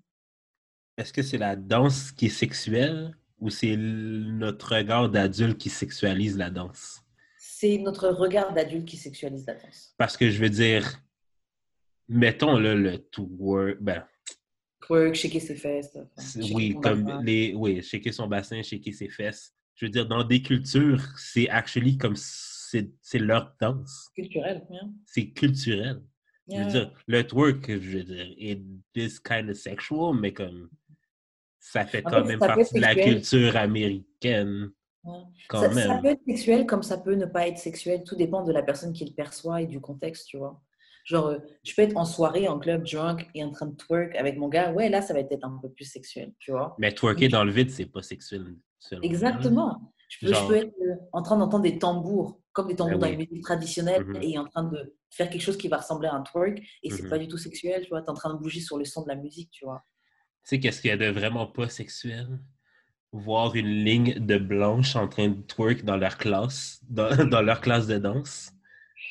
Est-ce 0.97 1.11
que 1.11 1.21
c'est 1.21 1.37
la 1.37 1.55
danse 1.55 2.11
qui 2.11 2.27
est 2.27 2.29
sexuelle 2.29 3.15
ou 3.39 3.49
c'est 3.49 3.75
notre 3.75 4.75
regard 4.77 5.09
d'adulte 5.09 5.57
qui 5.57 5.69
sexualise 5.69 6.37
la 6.37 6.49
danse? 6.49 7.01
C'est 7.37 7.77
notre 7.79 8.09
regard 8.09 8.53
d'adulte 8.53 8.85
qui 8.85 8.97
sexualise 8.97 9.45
la 9.45 9.55
danse. 9.55 9.93
Parce 9.97 10.15
que 10.15 10.29
je 10.29 10.41
veux 10.41 10.49
dire, 10.49 10.87
mettons 12.07 12.57
là, 12.57 12.75
le 12.75 12.97
twerk, 13.09 13.77
ben, 13.81 14.05
Twerk, 14.81 15.15
shaker 15.15 15.41
ses 15.41 15.55
fesses. 15.55 15.97
enfin, 15.97 16.41
oui, 16.53 16.77
comme 16.81 17.03
bassin. 17.03 17.23
les, 17.23 17.53
oui, 17.55 17.81
shaker 17.81 18.13
son 18.13 18.27
bassin, 18.27 18.61
shaker 18.61 18.93
ses 18.93 19.09
fesses. 19.09 19.53
Je 19.75 19.85
veux 19.85 19.89
dire, 19.91 20.05
dans 20.07 20.23
des 20.23 20.41
cultures, 20.41 21.01
c'est 21.17 21.49
actually 21.49 21.97
comme 21.97 22.15
c'est 22.15 23.19
leur 23.19 23.53
danse. 23.59 24.09
culturel. 24.15 24.65
hein. 24.71 24.91
C'est 25.05 25.27
culturel. 25.31 26.01
Je 26.47 26.57
veux 26.57 26.63
Yeah. 26.63 26.67
dire, 26.71 26.93
le 27.07 27.23
twerk, 27.25 27.67
je 27.67 27.97
veux 27.97 28.03
dire, 28.03 28.27
it 28.37 28.61
is 28.95 29.17
kind 29.19 29.49
of 29.49 29.57
sexual, 29.57 30.13
mais 30.15 30.31
comme 30.31 30.69
ça 31.71 31.83
fait 31.85 32.05
En 32.05 32.09
quand 32.11 32.21
fait, 32.21 32.27
même 32.27 32.39
partie 32.39 32.75
de 32.75 32.79
la 32.79 32.93
culture 32.95 33.57
américaine, 33.57 34.69
Ouais. 35.03 35.19
quand 35.49 35.61
Ça, 35.61 35.67
même. 35.69 35.87
ça 35.87 35.97
peut 35.99 36.07
être 36.09 36.21
sexuel 36.27 36.65
comme 36.65 36.81
ça 36.83 36.97
peut 36.97 37.13
ne 37.15 37.25
pas 37.25 37.47
être 37.47 37.57
sexuel. 37.59 38.03
Tout 38.03 38.15
dépend 38.15 38.43
de 38.43 38.51
la 38.51 38.63
personne 38.63 38.91
qui 38.93 39.05
le 39.05 39.13
perçoit 39.13 39.61
et 39.61 39.67
du 39.67 39.79
contexte, 39.79 40.27
tu 40.27 40.37
vois. 40.37 40.61
Genre, 41.05 41.27
euh, 41.27 41.37
je 41.63 41.75
peux 41.75 41.83
être 41.83 41.95
en 41.97 42.05
soirée, 42.05 42.47
en 42.47 42.57
club, 42.57 42.83
drunk 42.87 43.27
et 43.35 43.43
en 43.43 43.51
train 43.51 43.67
de 43.67 43.75
twerk 43.75 44.15
avec 44.15 44.37
mon 44.37 44.47
gars. 44.47 44.71
Ouais, 44.73 44.89
là, 44.89 45.01
ça 45.03 45.13
va 45.13 45.19
être 45.19 45.37
un 45.43 45.59
peu 45.61 45.69
plus 45.69 45.85
sexuel, 45.85 46.33
tu 46.39 46.51
vois. 46.51 46.75
Mais 46.79 46.91
twerker 46.91 47.27
dans 47.29 47.43
le 47.43 47.51
vide, 47.51 47.69
c'est 47.69 47.85
pas 47.85 48.01
sexuel. 48.01 48.55
Exactement. 49.03 49.93
Je 50.07 50.19
peux, 50.19 50.27
je 50.27 50.33
Genre- 50.33 50.47
peux 50.47 50.55
être 50.55 50.73
euh, 50.81 50.95
en 51.13 51.21
train 51.21 51.37
d'entendre 51.37 51.63
des 51.63 51.77
tambours, 51.79 52.39
comme 52.53 52.67
des 52.67 52.75
tambours 52.75 52.95
Ah 52.97 53.05
dans 53.05 53.09
les 53.09 53.17
musiques 53.17 53.43
traditionnelles, 53.43 54.03
Mhm. 54.05 54.19
et 54.21 54.37
en 54.39 54.45
train 54.45 54.63
de 54.63 54.95
faire 55.11 55.29
quelque 55.29 55.41
chose 55.41 55.57
qui 55.57 55.67
va 55.67 55.77
ressembler 55.77 56.07
à 56.07 56.13
un 56.13 56.21
twerk, 56.21 56.59
et 56.83 56.89
c'est 56.89 57.03
Mhm. 57.03 57.09
pas 57.09 57.17
du 57.19 57.27
tout 57.27 57.37
sexuel, 57.37 57.81
tu 57.83 57.89
vois. 57.89 58.01
Tu 58.01 58.07
es 58.07 58.09
en 58.09 58.13
train 58.15 58.33
de 58.33 58.39
bouger 58.39 58.59
sur 58.59 58.77
le 58.77 58.85
son 58.85 59.03
de 59.03 59.07
la 59.07 59.15
musique, 59.15 59.49
tu 59.51 59.65
vois. 59.65 59.83
Tu 60.45 60.49
sais, 60.49 60.59
qu'est-ce 60.59 60.79
qu'il 60.79 60.89
y 60.89 60.93
a 60.93 60.97
de 60.97 61.07
vraiment 61.07 61.47
pas 61.47 61.69
sexuel? 61.69 62.27
Voir 63.11 63.55
une 63.55 63.83
ligne 63.83 64.13
de 64.19 64.37
blanches 64.37 64.95
en 64.95 65.07
train 65.07 65.29
de 65.29 65.41
twerk 65.41 65.83
dans 65.83 65.97
leur 65.97 66.19
classe, 66.19 66.79
dans, 66.87 67.09
dans 67.25 67.41
leur 67.41 67.61
classe 67.61 67.87
de 67.87 67.97
danse. 67.97 68.51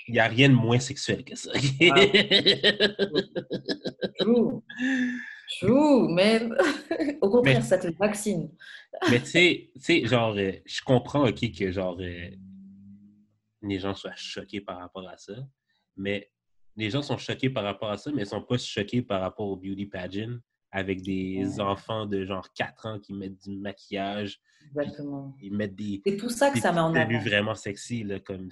Il 0.07 0.13
n'y 0.15 0.21
a 0.21 0.29
rien 0.29 0.49
de 0.49 0.55
moins 0.55 0.79
sexuel 0.79 1.25
que 1.25 1.35
ça. 1.35 1.51
True. 4.21 4.63
True, 5.59 6.09
man. 6.15 6.57
Au 7.21 7.31
contraire, 7.31 7.59
Mais- 7.59 7.63
ça 7.63 7.79
te 7.79 7.89
vaccine. 7.99 8.49
Mais 9.11 9.19
tu 9.19 9.27
sais, 9.27 9.71
tu 9.75 9.81
sais, 9.81 10.07
genre, 10.07 10.37
euh, 10.37 10.53
je 10.65 10.81
comprends, 10.83 11.27
OK, 11.27 11.51
que 11.53 11.73
genre, 11.73 11.99
euh, 12.01 12.31
les 13.63 13.81
gens 13.81 13.95
soient 13.95 14.15
choqués 14.15 14.61
par 14.61 14.79
rapport 14.79 15.09
à 15.09 15.17
ça, 15.17 15.35
mais 15.97 16.31
les 16.77 16.91
gens 16.91 17.03
sont 17.03 17.19
choqués 17.19 17.51
par 17.51 17.65
rapport 17.65 17.91
à 17.91 17.97
ça, 17.97 18.13
mais 18.13 18.23
ils 18.23 18.27
sont 18.27 18.43
pas 18.43 18.57
choqués 18.57 19.03
par 19.03 19.21
rapport 19.21 19.49
au 19.49 19.57
beauty 19.57 19.87
pageant 19.87 20.39
avec 20.75 21.03
des 21.03 21.39
Ouais. 21.47 21.61
enfants 21.61 22.05
de 22.05 22.25
genre 22.25 22.53
4 22.53 22.87
ans 22.87 22.99
qui 22.99 23.15
mettent 23.15 23.41
du 23.45 23.57
maquillage, 23.57 24.41
Exactement. 24.67 25.35
ils 25.41 25.53
mettent 25.55 25.77
des, 25.77 26.03
C'est 26.05 26.17
tout 26.17 26.29
ça 26.29 26.51
que 26.51 26.59
ça 26.59 26.73
met 26.73 26.81
en 26.81 26.93
avant. 26.95 27.19
vraiment 27.21 27.55
sexy, 27.55 28.03
là, 28.03 28.19
comme... 28.19 28.49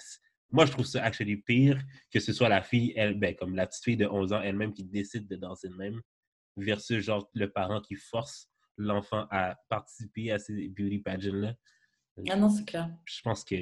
Moi, 0.52 0.66
je 0.66 0.72
trouve 0.72 0.84
ça 0.86 1.02
actually 1.02 1.36
pire 1.38 1.82
que 2.12 2.20
ce 2.20 2.32
soit 2.32 2.48
la 2.48 2.62
fille, 2.62 2.92
elle, 2.94 3.18
ben, 3.18 3.34
comme 3.34 3.56
la 3.56 3.66
petite 3.66 3.82
fille 3.82 3.96
de 3.96 4.06
11 4.06 4.32
ans 4.34 4.40
elle-même 4.40 4.72
qui 4.72 4.84
décide 4.84 5.26
de 5.26 5.34
danser 5.36 5.68
de 5.68 5.74
même, 5.74 6.00
versus 6.56 7.02
genre 7.02 7.28
le 7.34 7.50
parent 7.50 7.80
qui 7.80 7.96
force 7.96 8.48
l'enfant 8.76 9.26
à 9.30 9.56
participer 9.68 10.30
à 10.30 10.38
ces 10.38 10.68
beauty 10.68 10.98
pageants-là. 11.00 11.54
Ah 12.30 12.36
non, 12.36 12.50
c'est 12.50 12.64
clair. 12.66 12.88
Je 13.06 13.20
pense 13.22 13.42
que... 13.44 13.56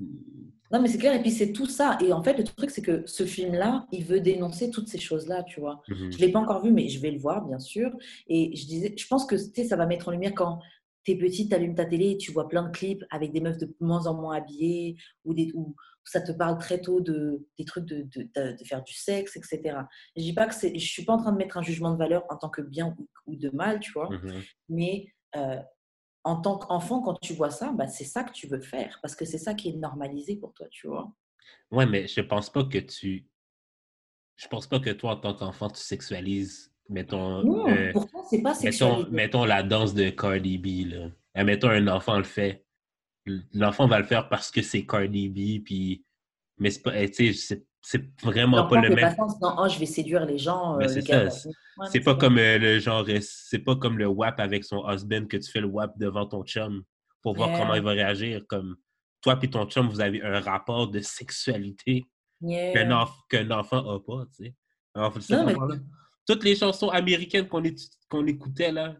Non, 0.00 0.80
mais 0.80 0.88
c'est 0.88 0.98
clair. 0.98 1.14
Et 1.14 1.20
puis, 1.20 1.30
c'est 1.30 1.52
tout 1.52 1.66
ça. 1.66 1.98
Et 2.04 2.12
en 2.12 2.22
fait, 2.22 2.36
le 2.36 2.44
truc, 2.44 2.70
c'est 2.70 2.82
que 2.82 3.02
ce 3.06 3.24
film-là, 3.24 3.86
il 3.92 4.04
veut 4.04 4.20
dénoncer 4.20 4.70
toutes 4.70 4.88
ces 4.88 4.98
choses-là, 4.98 5.42
tu 5.44 5.60
vois. 5.60 5.82
Mhm. 5.88 6.10
Je 6.12 6.16
ne 6.16 6.20
l'ai 6.22 6.32
pas 6.32 6.40
encore 6.40 6.62
vu, 6.64 6.72
mais 6.72 6.88
je 6.88 7.00
vais 7.00 7.10
le 7.10 7.18
voir, 7.18 7.44
bien 7.46 7.58
sûr. 7.58 7.90
Et 8.26 8.54
je 8.56 8.66
disais, 8.66 8.94
je 8.96 9.06
pense 9.06 9.24
que 9.26 9.36
tu 9.36 9.50
sais, 9.54 9.64
ça 9.64 9.76
va 9.76 9.86
mettre 9.86 10.08
en 10.08 10.12
lumière 10.12 10.32
quand 10.34 10.58
tu 11.04 11.12
es 11.12 11.16
petite, 11.16 11.50
tu 11.50 11.54
allumes 11.54 11.74
ta 11.74 11.84
télé 11.84 12.12
et 12.12 12.16
tu 12.16 12.32
vois 12.32 12.48
plein 12.48 12.62
de 12.62 12.70
clips 12.70 13.04
avec 13.10 13.30
des 13.32 13.40
meufs 13.42 13.58
de 13.58 13.74
moins 13.78 14.06
en 14.06 14.14
moins 14.14 14.36
habillées 14.36 14.96
ou 15.24 15.34
des, 15.34 15.52
où 15.54 15.76
ça 16.02 16.20
te 16.22 16.32
parle 16.32 16.56
très 16.58 16.80
tôt 16.80 17.00
de, 17.00 17.46
des 17.58 17.64
trucs 17.66 17.84
de, 17.84 18.02
de, 18.02 18.22
de- 18.34 18.56
de 18.58 18.64
faire 18.64 18.82
du 18.82 18.94
sexe, 18.94 19.36
etc. 19.36 19.80
Je 20.16 20.22
dis 20.22 20.32
pas 20.32 20.46
que 20.46 20.54
c'est, 20.54 20.76
je 20.76 20.86
suis 20.92 21.04
pas 21.04 21.12
en 21.12 21.18
train 21.18 21.32
de 21.32 21.36
mettre 21.36 21.58
un 21.58 21.62
jugement 21.62 21.92
de 21.92 21.98
valeur 21.98 22.24
en 22.30 22.36
tant 22.36 22.48
que 22.48 22.62
bien 22.62 22.94
ou, 22.98 23.06
ou 23.26 23.36
de 23.36 23.50
mal, 23.50 23.80
tu 23.80 23.92
vois. 23.92 24.08
Mhm. 24.10 24.42
Mais 24.70 25.06
euh, 25.36 25.58
en 26.24 26.40
tant 26.40 26.58
qu'enfant, 26.58 27.02
quand 27.02 27.14
tu 27.20 27.34
vois 27.34 27.50
ça, 27.50 27.72
bah, 27.72 27.86
c'est 27.86 28.04
ça 28.04 28.24
que 28.24 28.32
tu 28.32 28.46
veux 28.46 28.60
faire 28.60 28.98
parce 29.02 29.14
que 29.14 29.24
c'est 29.24 29.38
ça 29.38 29.54
qui 29.54 29.68
est 29.68 29.76
normalisé 29.76 30.36
pour 30.36 30.52
toi, 30.54 30.66
tu 30.70 30.88
vois. 30.88 31.12
Ouais, 31.70 31.86
mais 31.86 32.06
je 32.06 32.20
pense 32.22 32.50
pas 32.50 32.64
que 32.64 32.78
tu... 32.78 33.28
Je 34.36 34.48
pense 34.48 34.66
pas 34.66 34.80
que 34.80 34.90
toi, 34.90 35.12
en 35.12 35.16
tant 35.16 35.34
qu'enfant, 35.34 35.68
tu 35.68 35.80
sexualises, 35.80 36.72
mettons... 36.88 37.44
Non, 37.44 37.68
euh, 37.68 37.92
c'est 38.28 38.42
pas 38.42 38.50
mettons, 38.50 38.60
sexualisé. 38.60 39.10
mettons 39.10 39.44
la 39.44 39.62
danse 39.62 39.94
de 39.94 40.10
Cardi 40.10 40.58
B, 40.58 40.90
là. 40.90 41.10
admettons, 41.34 41.68
un 41.68 41.86
enfant 41.88 42.16
le 42.16 42.24
fait. 42.24 42.64
L'enfant 43.52 43.86
va 43.86 43.98
le 43.98 44.04
faire 44.04 44.28
parce 44.28 44.50
que 44.50 44.62
c'est 44.62 44.84
Cardi 44.86 45.28
B, 45.28 45.62
puis... 45.62 46.04
Mais 46.58 46.70
c'est 46.70 46.82
pas, 46.82 47.06
tu 47.08 47.34
sais, 47.34 47.66
c'est 47.86 48.02
vraiment 48.22 48.66
pas 48.66 48.80
le 48.80 48.94
même. 48.94 49.14
Non, 49.42 49.56
oh, 49.58 49.68
je 49.68 49.78
vais 49.78 49.84
séduire 49.84 50.24
les 50.24 50.38
gens. 50.38 50.80
Euh, 50.80 50.88
c'est 50.88 51.02
ça. 51.02 51.28
c'est 51.92 52.00
pas 52.00 52.14
comme 52.14 52.38
euh, 52.38 52.56
le 52.56 52.78
genre, 52.78 53.04
euh, 53.06 53.18
c'est 53.20 53.58
pas 53.58 53.76
comme 53.76 53.98
le 53.98 54.06
WAP 54.06 54.40
avec 54.40 54.64
son 54.64 54.88
husband 54.88 55.26
que 55.26 55.36
tu 55.36 55.50
fais 55.50 55.60
le 55.60 55.66
WAP 55.66 55.98
devant 55.98 56.26
ton 56.26 56.44
chum 56.44 56.82
pour 57.20 57.34
voir 57.36 57.50
comment 57.58 57.74
il 57.74 57.82
va 57.82 57.90
réagir. 57.90 58.40
Comme 58.48 58.76
toi 59.20 59.38
et 59.42 59.50
ton 59.50 59.66
chum, 59.66 59.88
vous 59.88 60.00
avez 60.00 60.22
un 60.22 60.40
rapport 60.40 60.88
de 60.90 61.00
sexualité 61.00 62.06
qu'un 62.42 62.90
enfant 62.90 63.82
n'a 63.82 63.98
pas, 63.98 64.24
tu 64.34 64.46
sais. 64.46 64.54
Toutes 66.26 66.44
les 66.44 66.56
chansons 66.56 66.88
américaines 66.88 67.48
qu'on 67.48 68.26
écoutait, 68.26 68.72
là, 68.72 68.96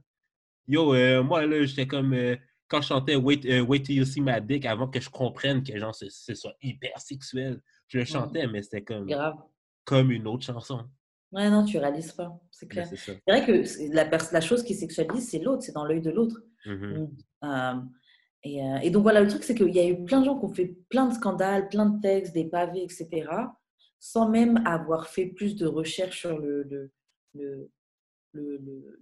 yo, 0.69 0.93
moi, 1.23 1.47
là, 1.47 1.65
j'étais 1.65 1.87
comme 1.87 2.15
quand 2.69 2.83
je 2.83 2.89
chantais 2.89 3.17
Wait, 3.17 3.63
Wait 3.63 3.81
Till 3.81 3.97
You 3.97 4.05
See 4.05 4.21
My 4.21 4.43
Dick 4.43 4.67
avant 4.67 4.89
que 4.89 5.01
je 5.01 5.09
comprenne 5.09 5.63
que 5.63 5.79
genre 5.79 5.95
c'est 5.95 6.35
soit 6.35 6.55
hyper 6.61 6.99
sexuel. 7.01 7.63
Je 7.89 7.99
le 7.99 8.05
chantais, 8.05 8.47
mais 8.47 8.63
c'était 8.63 8.83
comme, 8.83 9.09
comme 9.85 10.11
une 10.11 10.27
autre 10.27 10.45
chanson. 10.45 10.85
Ouais, 11.33 11.51
non, 11.51 11.65
tu 11.65 11.79
réalises 11.79 12.13
pas, 12.13 12.41
c'est 12.53 12.69
clair. 12.69 12.87
C'est 12.87 13.21
vrai 13.27 13.45
que 13.45 13.65
la, 13.93 14.05
la 14.05 14.41
chose 14.41 14.63
qui 14.63 14.75
sexualise, 14.75 15.29
c'est 15.29 15.41
l'autre, 15.41 15.63
c'est 15.65 15.73
dans 15.73 15.85
l'œil 15.85 16.01
de 16.01 16.11
l'autre. 16.11 16.41
Mmh 16.65 17.07
euh, 17.43 17.75
et, 18.45 18.63
euh, 18.63 18.77
et, 18.83 18.91
donc 18.91 19.03
voilà, 19.03 19.21
le 19.21 19.29
truc, 19.29 19.43
c'est 19.43 19.55
qu'il 19.55 19.75
y 19.75 19.81
a 19.81 19.89
eu 19.89 20.05
plein 20.05 20.21
de 20.21 20.27
gens 20.27 20.39
qui 20.39 20.45
ont 20.45 20.55
fait 20.55 20.77
plein 20.91 21.09
de 21.09 21.15
scandales, 21.15 21.69
plein 21.69 21.87
de 21.87 22.01
textes, 22.01 22.35
des 22.35 22.45
pavés, 22.45 22.85
etc., 22.85 23.27
sans 23.99 24.29
même 24.29 24.63
avoir 24.67 25.09
fait 25.09 25.27
plus 25.27 25.57
de 25.57 25.67
recherches 25.67 26.21
sur 26.21 26.39
le, 26.39 26.63
le, 26.63 26.93
le, 27.35 27.71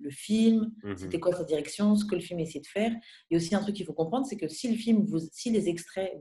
le, 0.00 0.10
film, 0.10 0.72
mmh 0.84 0.96
c'était 0.96 1.20
quoi 1.20 1.34
sa 1.34 1.44
direction, 1.44 1.96
ce 1.96 2.04
que 2.04 2.14
le 2.14 2.20
film 2.20 2.40
essayait 2.40 2.60
de 2.60 2.66
faire. 2.66 2.92
Et 3.30 3.36
aussi 3.36 3.54
un 3.54 3.60
truc 3.60 3.76
qu'il 3.76 3.86
faut 3.86 3.92
comprendre, 3.92 4.26
c'est 4.26 4.36
que 4.36 4.48
si 4.48 4.70
le 4.70 4.76
film, 4.76 5.04
vous, 5.04 5.20
si 5.32 5.50
les 5.50 5.68
extraits, 5.68 6.12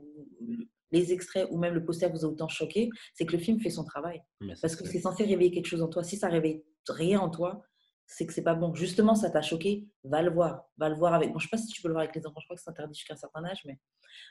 les 0.92 1.12
extraits 1.12 1.48
ou 1.50 1.58
même 1.58 1.74
le 1.74 1.84
poster 1.84 2.08
vous 2.08 2.24
a 2.24 2.28
autant 2.28 2.48
choqué, 2.48 2.90
c'est 3.14 3.26
que 3.26 3.32
le 3.32 3.38
film 3.38 3.60
fait 3.60 3.70
son 3.70 3.84
travail. 3.84 4.22
Parce 4.60 4.76
que 4.76 4.86
c'est 4.86 5.00
censé 5.00 5.24
réveiller 5.24 5.50
quelque 5.50 5.66
chose 5.66 5.82
en 5.82 5.88
toi. 5.88 6.04
Si 6.04 6.16
ça 6.16 6.28
réveille 6.28 6.62
rien 6.88 7.18
en 7.20 7.30
toi, 7.30 7.62
c'est 8.06 8.26
que 8.26 8.32
c'est 8.32 8.42
pas 8.42 8.54
bon. 8.54 8.74
Justement, 8.74 9.14
ça 9.14 9.30
t'a 9.30 9.42
choqué, 9.42 9.88
va 10.04 10.22
le 10.22 10.30
voir. 10.30 10.64
Va 10.76 10.88
le 10.88 10.96
voir 10.96 11.14
avec. 11.14 11.32
Bon, 11.32 11.38
je 11.38 11.46
sais 11.46 11.50
pas 11.50 11.56
si 11.56 11.68
tu 11.68 11.80
peux 11.80 11.88
le 11.88 11.94
voir 11.94 12.02
avec 12.02 12.14
les 12.14 12.26
enfants, 12.26 12.40
je 12.40 12.46
crois 12.46 12.56
que 12.56 12.62
c'est 12.62 12.70
interdit 12.70 12.94
jusqu'à 12.94 13.14
un 13.14 13.16
certain 13.16 13.44
âge, 13.44 13.62
mais 13.64 13.78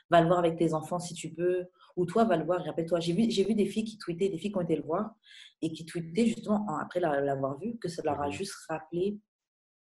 va 0.08 0.20
le 0.20 0.28
voir 0.28 0.38
avec 0.38 0.56
tes 0.56 0.72
enfants 0.72 1.00
si 1.00 1.14
tu 1.14 1.32
peux. 1.32 1.64
Ou 1.96 2.06
toi, 2.06 2.24
va 2.24 2.36
le 2.36 2.44
voir. 2.44 2.64
Rappelle-toi, 2.64 3.00
j'ai 3.00 3.12
vu, 3.12 3.28
j'ai 3.30 3.44
vu 3.44 3.54
des 3.54 3.66
filles 3.66 3.84
qui 3.84 3.98
tweetaient, 3.98 4.28
des 4.28 4.38
filles 4.38 4.52
qui 4.52 4.58
ont 4.58 4.62
été 4.62 4.76
le 4.76 4.82
voir 4.82 5.14
et 5.60 5.72
qui 5.72 5.84
tweetaient 5.84 6.26
justement 6.26 6.66
après 6.78 7.00
l'avoir 7.00 7.58
vu 7.58 7.76
que 7.78 7.88
ça 7.88 8.02
leur 8.04 8.20
a 8.20 8.28
mmh 8.28 8.32
juste 8.32 8.54
rappelé 8.68 9.18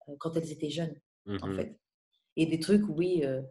euh, 0.09 0.13
quand 0.19 0.35
elles 0.37 0.51
étaient 0.51 0.69
jeunes, 0.69 0.95
en 1.27 1.47
mmh 1.47 1.55
fait. 1.55 1.79
Et 2.35 2.45
des 2.45 2.59
trucs, 2.59 2.87
oui. 2.89 3.23
Euh, 3.23 3.41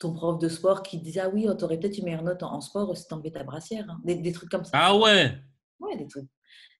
ton 0.00 0.12
prof 0.14 0.38
de 0.38 0.48
sport 0.48 0.82
qui 0.82 0.98
disait 0.98 1.20
Ah 1.20 1.28
oui, 1.28 1.46
oh, 1.48 1.54
t'aurais 1.54 1.78
peut-être 1.78 1.98
une 1.98 2.06
meilleure 2.06 2.24
note 2.24 2.42
en, 2.42 2.60
sport 2.60 2.96
si 2.96 3.06
t'enlevais 3.06 3.30
ta 3.30 3.44
brassière. 3.44 3.88
Hein. 3.88 4.00
Des, 4.02 4.32
trucs 4.32 4.50
comme 4.50 4.64
ça. 4.64 4.72
Ah 4.74 4.96
ouais? 4.96 5.32
Ouais, 5.78 5.96
des 5.96 6.08
trucs. 6.08 6.28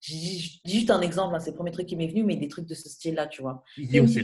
J'ai 0.01 0.41
juste 0.65 0.91
un 0.91 1.03
exemple, 1.03 1.35
hein, 1.35 1.39
c'est 1.39 1.51
le 1.51 1.57
premier 1.57 1.71
truc 1.71 1.87
qui 1.87 1.95
m'est 1.95 2.09
venu, 2.09 2.25
mais 2.25 2.37
des 2.37 2.49
trucs 2.49 2.67
de 2.67 2.75
ce 2.75 2.89
style-là, 2.89 3.27
tu 3.27 3.43
vois. 3.43 3.63
C'est 3.77 4.01
aussi 4.01 4.23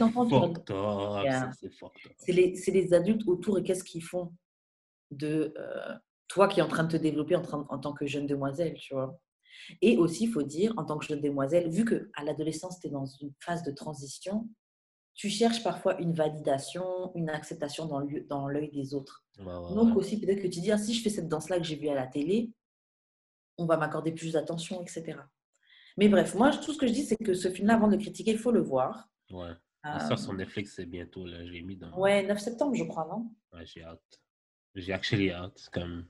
C'est 2.16 2.32
les, 2.32 2.54
les, 2.66 2.94
adultes 2.94 3.28
autour 3.28 3.58
et 3.58 3.62
qu'est-ce 3.62 3.84
qu'ils 3.84 4.02
font 4.02 4.32
de 5.10 5.52
euh, 5.58 5.94
toi 6.28 6.48
qui 6.48 6.60
es 6.60 6.62
en 6.62 6.68
train 6.68 6.84
de 6.84 6.92
te 6.92 6.96
développer 6.96 7.36
en, 7.36 7.42
en 7.68 7.78
tant 7.78 7.92
que 7.92 8.06
jeune 8.06 8.26
demoiselle, 8.26 8.74
tu 8.78 8.94
vois. 8.94 9.20
Et 9.82 9.98
aussi, 9.98 10.24
il 10.24 10.32
faut 10.32 10.42
dire, 10.42 10.72
en 10.78 10.84
tant 10.84 10.96
que 10.96 11.04
jeune 11.04 11.20
demoiselle, 11.20 11.68
vu 11.68 11.84
qu'à 11.84 12.24
l'adolescence, 12.24 12.80
tu 12.80 12.86
es 12.86 12.90
dans 12.90 13.04
une 13.04 13.32
phase 13.40 13.62
de 13.62 13.70
transition, 13.70 14.48
tu 15.16 15.30
cherches 15.30 15.62
parfois 15.62 15.98
une 15.98 16.12
validation, 16.12 17.10
une 17.14 17.30
acceptation 17.30 17.86
dans 17.86 18.48
l'œil 18.48 18.70
des 18.70 18.94
autres. 18.94 19.24
Donc 19.38 19.96
aussi, 19.96 20.20
peut-être 20.20 20.42
que 20.42 20.48
tu 20.48 20.60
dis, 20.60 20.70
ah, 20.70 20.78
si 20.78 20.94
je 20.94 21.02
fais 21.02 21.10
cette 21.10 21.28
danse-là 21.28 21.58
que 21.58 21.64
j'ai 21.64 21.76
vue 21.76 21.88
à 21.88 21.94
la 21.94 22.06
télé, 22.06 22.52
on 23.58 23.64
va 23.64 23.78
m'accorder 23.78 24.12
plus 24.12 24.34
d'attention, 24.34 24.82
etc. 24.82 25.18
Mais 25.96 26.08
bref, 26.08 26.34
moi, 26.34 26.50
tout 26.50 26.74
ce 26.74 26.78
que 26.78 26.86
je 26.86 26.92
dis, 26.92 27.04
c'est 27.04 27.16
que 27.16 27.32
ce 27.32 27.50
film-là, 27.50 27.74
avant 27.74 27.88
de 27.88 27.96
le 27.96 27.98
critiquer, 27.98 28.32
il 28.32 28.38
faut 28.38 28.52
le 28.52 28.60
voir. 28.60 29.08
Ouais. 29.30 29.52
Ça, 29.82 30.12
euh, 30.12 30.16
sur 30.16 30.34
Netflix, 30.34 30.74
c'est 30.76 30.84
bientôt, 30.84 31.24
là. 31.24 31.46
J'ai 31.46 31.62
mis 31.62 31.76
dans... 31.76 31.96
Ouais, 31.96 32.26
9 32.26 32.38
septembre, 32.38 32.74
je 32.74 32.84
crois, 32.84 33.06
non? 33.08 33.30
Ouais, 33.52 33.64
j'ai 33.64 33.82
hâte. 33.82 34.20
J'ai 34.74 34.92
actually 34.92 35.30
hâte. 35.30 35.68
Comme... 35.72 36.06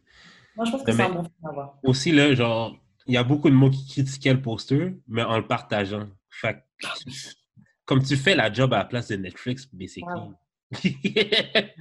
Moi, 0.56 0.64
je 0.64 0.72
pense 0.72 0.82
que 0.82 0.90
c'est 0.90 1.02
un 1.02 1.10
bon 1.10 1.22
film 1.22 1.44
à 1.44 1.52
voir. 1.52 1.78
Aussi, 1.84 2.10
là, 2.10 2.34
genre, 2.34 2.76
il 3.06 3.14
y 3.14 3.16
a 3.16 3.22
beaucoup 3.22 3.50
de 3.50 3.54
mots 3.54 3.70
qui 3.70 3.86
critiquaient 3.86 4.34
le 4.34 4.42
poster, 4.42 4.96
mais 5.06 5.22
en 5.22 5.36
le 5.36 5.46
partageant. 5.46 6.08
Fait 6.28 6.64
comme 7.86 8.02
tu 8.02 8.16
fais 8.16 8.34
la 8.34 8.52
job 8.52 8.74
à 8.74 8.78
la 8.78 8.84
place 8.84 9.08
de 9.08 9.16
Netflix, 9.16 9.66
basically. 9.72 10.32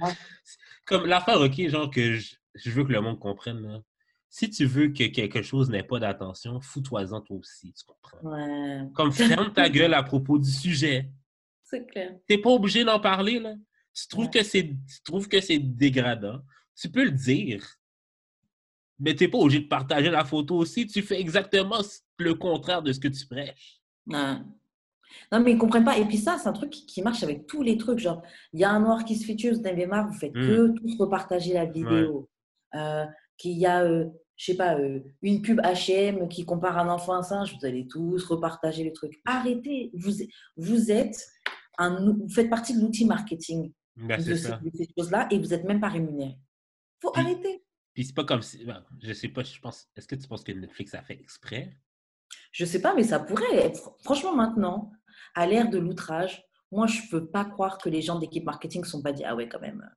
comme 0.86 1.06
l'affaire, 1.06 1.40
OK, 1.40 1.68
genre 1.68 1.90
que 1.90 2.14
je, 2.14 2.70
veux 2.70 2.84
que 2.84 2.92
le 2.92 3.00
monde 3.00 3.18
comprenne. 3.18 3.82
Si 4.30 4.48
tu 4.48 4.64
veux 4.64 4.88
que 4.88 5.04
quelque 5.08 5.42
chose 5.42 5.68
n'ait 5.68 5.82
pas 5.82 5.98
d'attention, 5.98 6.60
fous-toi-en 6.60 7.20
toi 7.20 7.36
aussi, 7.36 7.72
tu 7.72 7.84
comprends? 7.84 8.88
Comme 8.94 9.12
ferme 9.12 9.52
ta 9.52 9.68
gueule 9.68 9.94
à 9.94 10.02
propos 10.02 10.38
du 10.38 10.50
sujet. 10.50 11.10
C'est 11.64 11.84
clair. 11.86 12.16
T'es 12.28 12.38
pas 12.38 12.50
obligé 12.50 12.84
d'en 12.84 13.00
parler, 13.00 13.40
là. 13.40 13.54
Tu 13.92 14.06
trouves 14.08 14.30
que 14.30 14.42
c'est 14.42 14.62
tu 14.62 15.02
trouves 15.04 15.26
que 15.26 15.40
c'est 15.40 15.58
dégradant. 15.58 16.40
Tu 16.80 16.88
peux 16.90 17.04
le 17.04 17.10
dire. 17.10 17.66
Mais 18.98 19.14
t'es 19.14 19.26
pas 19.26 19.38
obligé 19.38 19.60
de 19.60 19.68
partager 19.68 20.10
la 20.10 20.24
photo 20.24 20.56
aussi. 20.56 20.86
Tu 20.86 21.02
fais 21.02 21.18
exactement 21.18 21.80
le 22.18 22.34
contraire 22.34 22.82
de 22.82 22.92
ce 22.92 23.00
que 23.00 23.08
tu 23.08 23.26
prêches. 23.26 23.80
Non. 24.06 24.44
Non, 25.32 25.40
mais 25.40 25.52
ils 25.52 25.54
ne 25.54 25.60
comprennent 25.60 25.84
pas. 25.84 25.98
Et 25.98 26.04
puis 26.04 26.18
ça, 26.18 26.38
c'est 26.38 26.48
un 26.48 26.52
truc 26.52 26.70
qui, 26.70 27.02
marche 27.02 27.22
avec 27.22 27.46
tous 27.46 27.62
les 27.62 27.76
trucs. 27.76 27.98
Genre, 27.98 28.22
il 28.52 28.60
y 28.60 28.64
a 28.64 28.70
un 28.70 28.80
noir 28.80 29.04
qui 29.04 29.16
se 29.16 29.24
fait 29.24 29.36
tuer, 29.36 29.50
vous 29.50 29.60
en 29.60 29.64
avez 29.64 29.86
marre, 29.86 30.08
vous 30.08 30.18
faites 30.18 30.32
que 30.32 30.68
mmh. 30.68 30.74
tous 30.74 30.96
repartager 30.98 31.54
la 31.54 31.66
vidéo. 31.66 32.28
Euh, 32.74 33.04
qu'il 33.36 33.58
y 33.58 33.66
a, 33.66 33.84
euh, 33.84 34.06
je 34.36 34.46
sais 34.46 34.56
pas, 34.56 34.78
euh, 34.78 35.00
une 35.22 35.42
pub 35.42 35.60
H&M 35.60 36.28
qui 36.28 36.44
compare 36.44 36.78
un 36.78 36.88
enfant 36.88 37.14
à 37.14 37.18
un 37.18 37.22
singe, 37.22 37.56
vous 37.58 37.66
allez 37.66 37.86
tous 37.86 38.24
repartager 38.24 38.84
le 38.84 38.92
truc. 38.92 39.20
Arrêtez. 39.24 39.90
Vous, 39.94 40.12
vous 40.56 40.90
êtes 40.90 41.26
un, 41.78 42.12
vous 42.12 42.28
faites 42.28 42.48
partie 42.48 42.74
de 42.74 42.80
l'outil 42.80 43.04
marketing 43.04 43.72
ben, 43.96 44.18
de, 44.18 44.34
ces, 44.34 44.52
choses-là 44.96 45.28
et 45.30 45.38
vous 45.38 45.48
n'êtes 45.48 45.64
même 45.64 45.80
pas 45.80 45.88
rémunéré. 45.88 46.36
faut 47.00 47.12
arrêter. 47.14 47.62
Puis 47.94 48.04
c'est 48.04 48.14
pas 48.14 48.24
comme 48.24 48.42
si, 48.42 48.64
ben, 48.64 48.84
je 49.02 49.12
sais 49.12 49.28
pas, 49.28 49.42
je 49.42 49.58
pense, 49.58 49.88
est-ce 49.96 50.06
que 50.06 50.14
tu 50.14 50.28
penses 50.28 50.44
que 50.44 50.52
Netflix 50.52 50.94
a 50.94 51.02
fait 51.02 51.18
exprès? 51.18 51.76
Je 52.52 52.64
sais 52.64 52.80
pas, 52.80 52.94
mais 52.94 53.04
ça 53.04 53.18
pourrait 53.18 53.56
être. 53.56 53.96
Franchement, 54.02 54.34
maintenant, 54.34 54.92
à 55.34 55.46
l'ère 55.46 55.68
de 55.68 55.78
l'outrage, 55.78 56.42
moi, 56.72 56.86
je 56.86 57.02
ne 57.02 57.08
peux 57.10 57.26
pas 57.26 57.44
croire 57.44 57.78
que 57.78 57.88
les 57.88 58.02
gens 58.02 58.18
d'équipe 58.18 58.44
marketing 58.44 58.82
ne 58.82 58.86
sont 58.86 59.02
pas 59.02 59.12
dit 59.12 59.24
Ah 59.24 59.36
ouais, 59.36 59.48
quand 59.48 59.60
même, 59.60 59.88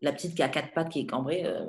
la 0.00 0.12
petite 0.12 0.34
qui 0.34 0.42
a 0.42 0.48
quatre 0.48 0.72
pattes 0.74 0.90
qui 0.90 1.00
est 1.00 1.06
cambrée, 1.06 1.44
euh, 1.46 1.64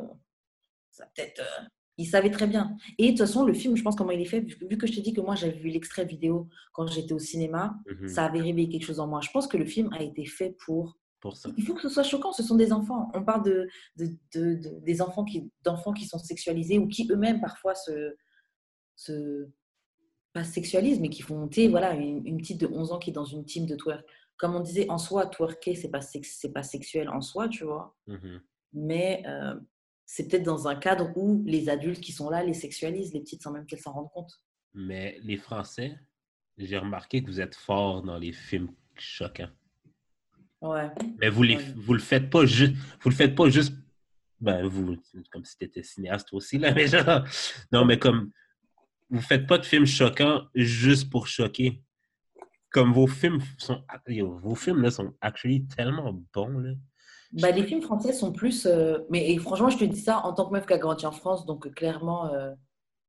ça 0.91 1.05
peut-être. 1.15 1.39
Euh, 1.39 1.65
ils 1.99 2.05
savaient 2.05 2.29
très 2.29 2.45
bien. 2.45 2.77
Et 2.99 3.05
de 3.05 3.09
toute 3.11 3.19
façon, 3.25 3.43
le 3.43 3.53
film, 3.53 3.75
je 3.75 3.81
pense 3.81 3.95
comment 3.95 4.11
il 4.11 4.21
est 4.21 4.25
fait, 4.25 4.41
vu 4.41 4.77
que 4.77 4.85
je 4.85 4.93
te 4.93 4.99
dis 4.99 5.13
que 5.13 5.21
moi, 5.21 5.33
j'avais 5.33 5.57
vu 5.57 5.69
l'extrait 5.69 6.05
vidéo 6.05 6.47
quand 6.71 6.85
j'étais 6.85 7.13
au 7.13 7.19
cinéma, 7.19 7.75
mmh 7.87 8.07
ça 8.07 8.25
avait 8.25 8.41
réveillé 8.41 8.69
quelque 8.69 8.85
chose 8.85 8.99
en 8.99 9.07
moi. 9.07 9.19
Je 9.21 9.31
pense 9.31 9.47
que 9.47 9.57
le 9.57 9.65
film 9.65 9.91
a 9.93 10.03
été 10.03 10.25
fait 10.25 10.55
pour. 10.65 10.99
Pour 11.19 11.35
ça. 11.35 11.49
Il 11.57 11.65
faut 11.65 11.73
que 11.73 11.81
ce 11.81 11.89
soit 11.89 12.03
choquant. 12.03 12.31
Ce 12.31 12.43
sont 12.43 12.55
des 12.55 12.71
enfants. 12.71 13.09
On 13.15 13.23
parle 13.23 13.43
de, 13.43 13.67
de, 13.95 14.79
des 14.83 15.01
enfants 15.01 15.25
qui, 15.25 15.51
d'enfants 15.63 15.93
qui 15.93 16.05
sont 16.05 16.19
sexualisés 16.19 16.77
ou 16.77 16.87
qui 16.87 17.07
eux-mêmes 17.11 17.41
parfois 17.41 17.73
se, 17.73 18.15
se, 18.95 19.49
pas 20.33 20.43
sexualisent, 20.43 20.99
mais 20.99 21.09
qui 21.09 21.21
font, 21.21 21.47
tu 21.47 21.67
voilà, 21.67 21.93
une, 21.93 22.37
petite 22.37 22.59
de 22.59 22.67
11 22.67 22.91
ans 22.91 22.99
qui 22.99 23.09
est 23.09 23.13
dans 23.13 23.25
une 23.25 23.45
team 23.45 23.65
de 23.65 23.75
twerk. 23.75 24.05
Comme 24.37 24.55
on 24.55 24.59
disait, 24.59 24.89
en 24.89 24.97
soi, 24.97 25.25
twerker, 25.25 25.75
c'est 25.75 25.89
pas, 25.89 26.01
c'est 26.01 26.53
pas 26.53 26.63
sexuel 26.63 27.09
en 27.09 27.21
soi, 27.21 27.47
tu 27.47 27.63
vois. 27.63 27.95
Mmh 28.07 28.37
mais 28.73 29.23
euh, 29.25 29.55
c'est 30.05 30.27
peut-être 30.27 30.43
dans 30.43 30.67
un 30.67 30.75
cadre 30.75 31.11
où 31.15 31.43
les 31.45 31.69
adultes 31.69 32.01
qui 32.01 32.11
sont 32.11 32.29
là 32.29 32.43
les 32.43 32.53
sexualisent, 32.53 33.13
les 33.13 33.21
petites 33.21 33.43
sans 33.43 33.51
même 33.51 33.65
qu'elles 33.65 33.79
s'en 33.79 33.93
rendent 33.93 34.11
compte. 34.11 34.41
Mais 34.73 35.19
les 35.23 35.37
Français, 35.37 35.97
j'ai 36.57 36.77
remarqué 36.77 37.23
que 37.23 37.27
vous 37.27 37.41
êtes 37.41 37.55
forts 37.55 38.03
dans 38.03 38.17
les 38.17 38.31
films 38.31 38.71
choquants. 38.95 39.49
Ouais. 40.61 40.89
Mais 41.19 41.29
vous, 41.29 41.43
les, 41.43 41.57
vous 41.75 41.93
le 41.93 41.99
faites 41.99 42.29
pas 42.29 42.45
juste. 42.45 42.73
Vous 43.01 43.09
le 43.09 43.15
faites 43.15 43.35
pas 43.35 43.49
juste. 43.49 43.73
Ben, 44.39 44.65
vous, 44.67 44.97
comme 45.31 45.45
si 45.45 45.57
tu 45.57 45.65
étais 45.65 45.83
cinéaste 45.83 46.29
aussi, 46.33 46.57
là, 46.57 46.71
mais 46.75 46.87
genre. 46.87 47.23
Non, 47.71 47.85
mais 47.85 47.99
comme 47.99 48.31
vous 49.09 49.21
faites 49.21 49.47
pas 49.47 49.57
de 49.57 49.65
films 49.65 49.85
choquants 49.85 50.43
juste 50.55 51.09
pour 51.09 51.27
choquer. 51.27 51.81
Comme 52.69 52.91
vos 52.91 53.07
films 53.07 53.39
sont. 53.57 53.81
Vos 54.07 54.55
films 54.55 54.81
là 54.81 54.91
sont 54.91 55.13
actually 55.21 55.65
tellement 55.67 56.13
bons. 56.33 56.59
Là. 56.59 56.71
Bah, 57.33 57.51
les 57.51 57.63
films 57.63 57.81
français 57.81 58.13
sont 58.13 58.31
plus. 58.31 58.65
Euh, 58.65 58.99
mais 59.09 59.37
franchement, 59.37 59.69
je 59.69 59.77
te 59.77 59.85
dis 59.85 59.99
ça 59.99 60.19
en 60.25 60.33
tant 60.33 60.47
que 60.47 60.53
meuf 60.53 60.65
qui 60.65 60.73
a 60.73 60.77
grandi 60.77 61.05
en 61.05 61.11
France, 61.11 61.45
donc 61.45 61.73
clairement, 61.73 62.31
euh, 62.33 62.53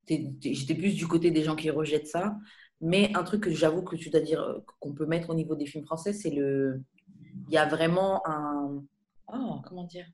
j'étais 0.09 0.75
plus 0.75 0.95
du 0.95 1.07
côté 1.07 1.31
des 1.31 1.43
gens 1.43 1.57
qui 1.57 1.71
rejettent 1.71 2.07
ça. 2.07 2.37
Mais 2.81 3.11
un 3.17 3.25
truc 3.25 3.43
que 3.43 3.51
j'avoue 3.51 3.83
que 3.83 3.97
tu 3.97 4.11
dois 4.11 4.21
dire 4.21 4.41
euh, 4.41 4.59
qu'on 4.81 4.93
peut 4.93 5.07
mettre 5.07 5.31
au 5.31 5.35
niveau 5.35 5.55
des 5.57 5.67
films 5.67 5.85
français, 5.85 6.13
c'est 6.13 6.31
le. 6.31 6.83
Il 7.49 7.55
y 7.55 7.59
a 7.59 7.67
vraiment 7.67 8.23
un. 8.27 8.83
Oh, 9.33 9.61
comment 9.67 9.85
dire? 9.85 10.07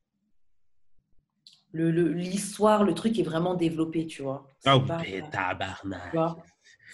L'histoire, 1.75 2.85
le, 2.85 2.95
truc 2.95 3.19
est 3.19 3.23
vraiment 3.23 3.55
développé, 3.55 4.07
tu 4.07 4.23
vois. 4.23 4.47
Oh, 4.67 4.81
tabarnak! 5.31 6.15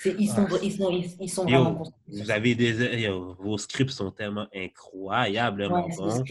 Ils 0.05 0.29
sont, 0.31 0.47
ah. 0.51 0.57
ils 0.63 0.73
sont, 0.73 0.91
ils 1.21 1.29
sont 1.29 1.45
vraiment 1.45 1.83
Vous 2.09 2.31
avez 2.31 2.55
des... 2.55 3.09
vos 3.39 3.59
scripts 3.59 3.91
sont 3.91 4.11
tellement 4.11 4.49
incroyablement 4.55 5.87
bons. 5.89 6.25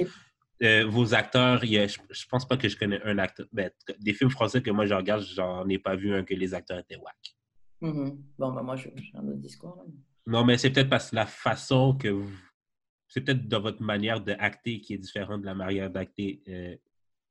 euh, 0.64 0.86
vos 0.88 1.14
acteurs, 1.14 1.64
y 1.64 1.78
a- 1.78 1.86
je, 1.86 2.00
je 2.10 2.26
pense 2.28 2.48
pas 2.48 2.58
que 2.58 2.68
je 2.68 2.76
connais 2.76 3.00
un 3.04 3.20
acteur. 3.20 3.46
Ben, 3.54 3.70
des 4.00 4.14
films 4.14 4.32
français 4.32 4.62
que 4.64 4.72
moi 4.72 4.88
je 4.88 4.94
regarde, 4.96 5.22
j'en 5.22 5.68
ai 5.70 5.78
pas 5.78 5.96
vu 5.96 6.14
un 6.14 6.24
que 6.24 6.34
les 6.34 6.56
acteurs 6.56 6.80
étaient 6.80 6.98
whack. 6.98 7.38
Mhm. 7.82 8.18
Bon, 8.38 8.52
bah, 8.52 8.62
moi, 8.62 8.76
j'ai 8.76 8.92
un 9.14 9.28
autre 9.28 9.40
discours. 9.40 9.86
Non, 10.26 10.44
mais 10.44 10.58
c'est 10.58 10.70
peut-être 10.70 10.90
parce 10.90 11.12
que 11.12 11.16
la 11.16 11.26
façon 11.26 11.96
que 11.96 12.08
vous. 12.10 12.30
C'est 13.08 13.22
peut-être 13.22 13.48
dans 13.48 13.62
votre 13.62 13.82
manière 13.82 14.22
d'acter 14.22 14.82
qui 14.82 14.94
est 14.94 14.98
différente 14.98 15.42
de 15.42 15.46
la 15.48 15.56
manière 15.56 15.90
d'acter 15.90 16.44
euh, 16.48 16.76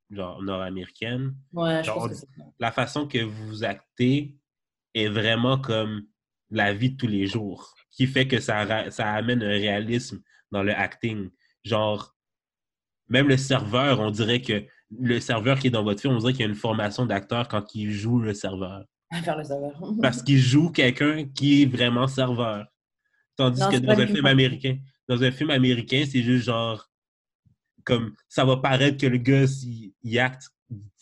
genre 0.09 0.41
nord-américaine. 0.41 1.35
Ouais. 1.53 1.81
La 2.59 2.71
façon 2.71 3.07
que 3.07 3.19
vous 3.19 3.63
actez 3.63 4.35
est 4.93 5.07
vraiment 5.07 5.57
comme 5.59 6.05
la 6.49 6.73
vie 6.73 6.91
de 6.91 6.97
tous 6.97 7.07
les 7.07 7.27
jours, 7.27 7.75
qui 7.91 8.07
fait 8.07 8.27
que 8.27 8.39
ça, 8.39 8.89
ça 8.91 9.13
amène 9.13 9.43
un 9.43 9.49
réalisme 9.49 10.21
dans 10.51 10.63
le 10.63 10.73
acting. 10.73 11.29
Genre, 11.63 12.15
même 13.07 13.27
le 13.27 13.37
serveur, 13.37 13.99
on 13.99 14.11
dirait 14.11 14.41
que 14.41 14.65
le 14.99 15.19
serveur 15.19 15.59
qui 15.59 15.67
est 15.67 15.71
dans 15.71 15.83
votre 15.83 16.01
film, 16.01 16.15
on 16.15 16.17
dirait 16.17 16.33
qu'il 16.33 16.41
y 16.41 16.45
a 16.45 16.49
une 16.49 16.55
formation 16.55 17.05
d'acteur 17.05 17.47
quand 17.47 17.75
il 17.75 17.91
joue 17.91 18.19
le 18.19 18.33
serveur. 18.33 18.85
Faire 19.23 19.37
le 19.37 19.43
savoir. 19.43 19.73
Parce 20.01 20.23
qu'il 20.23 20.39
joue 20.39 20.71
quelqu'un 20.71 21.27
qui 21.27 21.63
est 21.63 21.65
vraiment 21.65 22.07
serveur. 22.07 22.67
Tandis 23.35 23.61
Non, 23.61 23.69
que 23.69 23.77
dans 23.77 23.99
un 23.99 24.07
film 24.07 24.25
américain, 24.25 24.77
dans 25.07 25.23
un 25.23 25.31
film 25.31 25.49
américain, 25.49 26.03
c'est 26.09 26.21
juste 26.21 26.45
genre 26.45 26.88
comme 27.83 28.15
ça 28.27 28.45
va 28.45 28.57
paraître 28.57 28.97
que 28.97 29.07
le 29.07 29.17
gars 29.17 29.45
il, 29.63 29.93
il 30.03 30.19
acte 30.19 30.43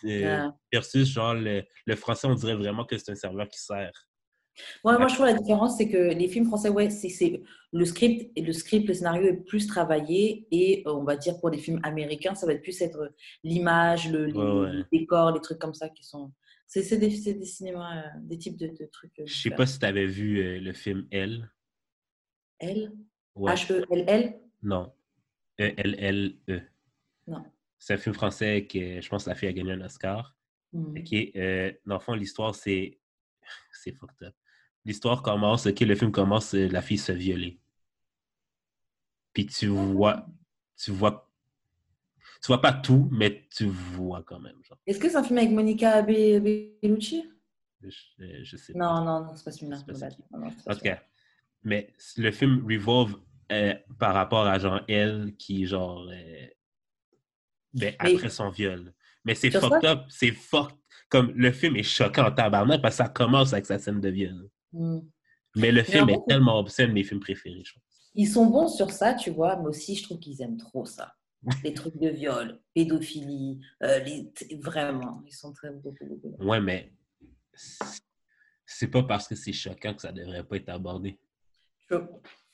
euh, 0.06 0.48
Ah. 0.48 0.56
versus 0.72 1.08
genre 1.10 1.34
le, 1.34 1.64
le 1.86 1.96
français, 1.96 2.28
on 2.28 2.36
dirait 2.36 2.56
vraiment 2.56 2.86
que 2.86 2.98
c'est 2.98 3.12
un 3.12 3.16
serveur 3.16 3.48
qui 3.50 3.60
sert. 3.62 3.92
Ouais, 4.84 4.98
moi, 4.98 5.08
je 5.08 5.14
trouve 5.14 5.28
la 5.28 5.34
différence, 5.34 5.78
c'est 5.78 5.88
que 5.88 6.16
les 6.16 6.28
films 6.28 6.46
français, 6.48 6.70
ouais, 6.70 6.90
c'est 6.90 7.44
le 7.72 7.86
script, 7.86 8.32
le 8.36 8.52
script, 8.54 8.88
le 8.88 8.94
scénario 8.96 9.28
est 9.28 9.46
plus 9.46 9.68
travaillé 9.68 10.48
et 10.50 10.82
euh, 10.88 10.94
on 10.96 11.04
va 11.04 11.16
dire 11.16 11.40
pour 11.40 11.52
les 11.52 11.60
films 11.60 11.80
américains, 11.84 12.34
ça 12.34 12.48
va 12.48 12.54
être 12.54 12.64
plus 12.64 12.82
être 12.82 13.14
l'image, 13.44 14.10
le, 14.12 14.26
les, 14.26 14.34
Ouais, 14.34 14.72
les 14.92 15.00
décors, 15.00 15.32
les 15.32 15.42
trucs 15.42 15.60
comme 15.60 15.76
ça 15.76 15.90
qui 15.90 16.04
sont. 16.04 16.32
C'est 16.66 16.98
des, 16.98 17.08
des 17.34 17.46
cinémas, 17.46 17.98
euh, 17.98 18.10
des 18.22 18.38
types 18.40 18.58
de, 18.58 18.68
de 18.68 18.86
trucs. 18.92 19.14
Je 19.24 19.32
sais 19.34 19.52
pas 19.52 19.66
si 19.68 19.78
tu 19.78 19.86
avais 19.86 20.08
vu 20.08 20.60
le 20.60 20.74
film 20.74 21.08
Elle. 21.12 21.50
L? 22.60 22.92
Ouais. 23.36 23.54
H-E-L-L 23.54 24.40
Non. 24.64 24.92
E-L-L-E. 25.60 26.62
Non. 27.28 27.44
C'est 27.80 27.94
un 27.94 27.98
film 27.98 28.16
français 28.16 28.66
que 28.68 29.02
je 29.02 29.10
pense 29.10 29.26
que 29.26 29.30
la 29.30 29.36
fille 29.36 29.50
a 29.50 29.54
gagné 29.54 29.74
un 29.74 29.82
Oscar. 29.82 30.36
Hmm. 30.74 30.98
OK. 30.98 31.14
Euh, 31.36 31.72
dans 31.86 31.96
le 31.96 32.00
fond, 32.02 32.14
l'histoire, 32.14 32.54
c'est. 32.56 32.98
C'est 33.72 33.94
fucked 33.94 34.28
up. 34.28 34.36
L'histoire 34.84 35.22
commence, 35.22 35.68
OK, 35.68 35.80
le 35.82 35.96
film 35.96 36.12
commence, 36.12 36.54
euh, 36.56 36.68
la 36.68 36.82
fille 36.82 36.98
se 36.98 37.12
violer. 37.12 37.60
Puis 39.34 39.46
tu 39.46 39.68
vois. 39.68 40.26
Tu 40.78 40.92
vois. 40.92 41.30
Tu 42.42 42.48
vois 42.48 42.62
pas 42.62 42.74
tout, 42.74 43.08
mais 43.12 43.48
tu 43.56 43.66
vois 43.66 44.24
quand 44.24 44.40
même. 44.40 44.56
Est-ce 44.86 45.00
que 45.00 45.10
c'est 45.10 45.16
un 45.16 45.24
film 45.24 45.38
avec 45.40 45.52
Monica 45.52 46.02
Be- 46.04 46.40
Bellucci? 46.82 47.24
Je, 47.82 47.90
euh, 48.22 48.40
je 48.44 48.58
sais 48.58 48.74
pas. 48.74 48.80
Non, 48.80 49.04
non, 49.06 49.26
non, 49.26 49.36
c'est 49.36 49.44
pas 49.46 49.52
celui-là. 49.52 49.78
Non, 49.78 50.40
non, 50.40 50.50
c'est 50.52 50.64
pas 50.66 50.72
En 50.72 50.74
tout 50.76 50.80
celui-là. 50.80 50.96
cas. 50.98 51.04
Mais 51.64 51.94
le 52.18 52.32
film 52.32 52.66
revolve 52.68 53.20
euh, 53.52 53.74
par 54.00 54.14
rapport 54.14 54.46
à 54.46 54.60
genre 54.60 54.82
elle 54.88 55.36
qui, 55.38 55.66
genre. 55.66 56.08
euh, 56.12 56.48
ben, 57.74 57.96
Mais- 58.02 58.14
après 58.16 58.30
son 58.30 58.50
viol. 58.50 58.94
Mais 59.26 59.36
c'est 59.36 59.52
fucked 59.52 59.86
up. 59.86 60.02
C'est 60.10 60.32
fucked. 60.32 60.78
Comme 61.10 61.32
le 61.36 61.52
film 61.52 61.76
est 61.78 61.84
choquant 61.84 62.28
en 62.28 62.32
tabarnak 62.32 62.82
parce 62.82 62.98
que 62.98 63.04
ça 63.04 63.10
commence 63.10 63.54
avec 63.54 63.66
sa 63.66 63.78
scène 63.80 64.02
de 64.02 64.10
viol. 64.10 64.50
Hmm. 64.74 65.00
Mais 65.56 65.72
le 65.72 65.84
film 65.84 66.10
est 66.10 66.14
fait, 66.14 66.20
tellement 66.28 66.62
de 66.64 66.86
mes 66.88 67.04
films 67.04 67.20
préférés, 67.20 67.64
je 67.66 67.74
pense. 67.74 68.12
Ils 68.16 68.28
sont 68.28 68.46
bons 68.48 68.68
sur 68.68 68.92
ça, 68.92 69.14
tu 69.14 69.32
vois, 69.32 69.56
mais 69.58 69.68
aussi 69.68 69.96
je 69.96 70.04
trouve 70.04 70.20
qu'ils 70.20 70.42
aiment 70.42 70.58
trop 70.58 70.86
ça. 70.86 71.14
Les 71.64 71.74
trucs 71.74 71.98
de 71.98 72.10
viol, 72.10 72.60
pédophilie, 72.74 73.60
euh, 73.84 74.00
les... 74.00 74.32
vraiment, 74.60 75.22
ils 75.26 75.34
sont 75.34 75.54
très 75.54 75.72
beaucoup. 75.72 76.06
Ouais, 76.40 76.60
mais 76.60 76.92
c'est- 78.66 78.88
pas 78.88 79.04
parce 79.04 79.28
que 79.28 79.36
c'est 79.36 79.54
choquant 79.54 79.94
que 79.94 80.02
ça 80.02 80.12
devrait 80.12 80.44
pas 80.44 80.58
être 80.58 80.70
abordé. 80.70 81.20
Je- 81.90 81.96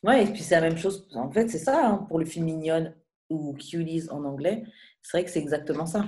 Ouais, 0.04 0.24
et 0.26 0.28
puis 0.32 0.42
c'est 0.42 0.56
la 0.56 0.62
même 0.62 0.78
chose. 0.78 1.08
En 1.14 1.32
fait, 1.32 1.48
c'est 1.50 1.58
ça 1.60 1.88
hein, 1.90 1.98
pour 2.10 2.20
le 2.20 2.26
film 2.26 2.46
Mignonne 2.46 2.94
ou 3.30 3.54
Cuties 3.54 4.10
en 4.10 4.24
anglais. 4.26 4.64
C'est 5.02 5.18
vrai 5.18 5.26
que 5.26 5.32
c'est 5.32 5.40
exactement 5.40 5.86
ça. 5.86 6.06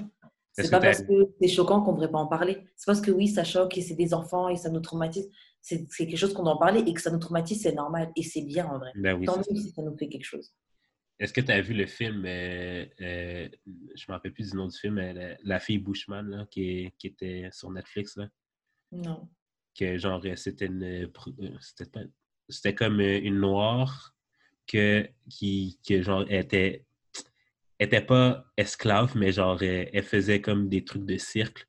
C'est 0.51 0.69
pas 0.71 0.79
parce 0.79 1.01
que 1.01 1.13
c'est 1.41 1.47
choquant 1.49 1.81
qu'on 1.81 1.91
ne 1.91 1.97
devrait 1.97 2.11
pas 2.11 2.19
en 2.19 2.27
parler. 2.27 2.65
C'est 2.77 2.85
parce 2.85 3.01
que 3.01 3.11
oui, 3.11 3.27
ça 3.27 3.43
choque 3.43 3.77
et 3.77 3.81
c'est 3.81 3.95
des 3.95 4.13
enfants 4.13 4.47
et 4.47 4.55
ça 4.55 4.69
nous 4.69 4.79
traumatise. 4.79 5.29
C'est 5.61 5.85
quelque 5.97 6.15
chose 6.15 6.33
qu'on 6.33 6.43
doit 6.43 6.53
en 6.53 6.57
parler 6.57 6.81
et 6.85 6.93
que 6.93 7.01
ça 7.01 7.09
nous 7.11 7.17
traumatise, 7.19 7.61
c'est 7.61 7.73
normal 7.73 8.11
et 8.15 8.23
c'est 8.23 8.41
bien 8.43 8.65
en 8.67 8.77
vrai. 8.79 8.91
Ben 8.95 9.17
oui, 9.17 9.25
Tant 9.25 9.37
mieux 9.37 9.43
si 9.59 9.71
ça 9.71 9.81
nous 9.81 9.97
fait 9.97 10.07
quelque 10.07 10.23
chose. 10.23 10.53
Est-ce 11.19 11.33
que 11.33 11.41
tu 11.41 11.51
as 11.51 11.61
vu 11.61 11.73
le 11.73 11.85
film, 11.87 12.23
euh, 12.25 12.85
euh, 13.01 13.49
je 13.95 14.05
me 14.07 14.11
rappelle 14.13 14.33
plus 14.33 14.51
du 14.51 14.57
nom 14.57 14.67
du 14.67 14.77
film, 14.77 14.95
mais 14.95 15.13
la, 15.13 15.37
la 15.43 15.59
fille 15.59 15.79
Bushman, 15.79 16.29
là, 16.29 16.45
qui, 16.51 16.91
était 17.03 17.49
sur 17.51 17.71
Netflix, 17.71 18.15
là, 18.17 18.27
Non. 18.91 19.27
que 19.77 19.97
genre, 19.97 20.21
euh, 20.25 20.35
c'était 20.35 20.65
une. 20.67 20.83
euh, 20.83 21.07
euh, 21.41 21.49
C'était 21.61 21.89
pas- 21.89 22.05
c'était 22.49 22.75
comme 22.75 22.99
euh, 22.99 23.19
une 23.21 23.39
noire 23.39 24.13
que, 24.67 25.07
qui, 25.29 25.79
que 25.87 26.01
genre, 26.01 26.25
était, 26.29 26.85
était 27.79 28.01
pas 28.01 28.45
esclave, 28.57 29.15
mais 29.17 29.31
genre, 29.31 29.57
euh, 29.61 29.85
elle 29.91 30.03
faisait 30.03 30.41
comme 30.41 30.69
des 30.69 30.83
trucs 30.83 31.05
de 31.05 31.17
cirque. 31.17 31.67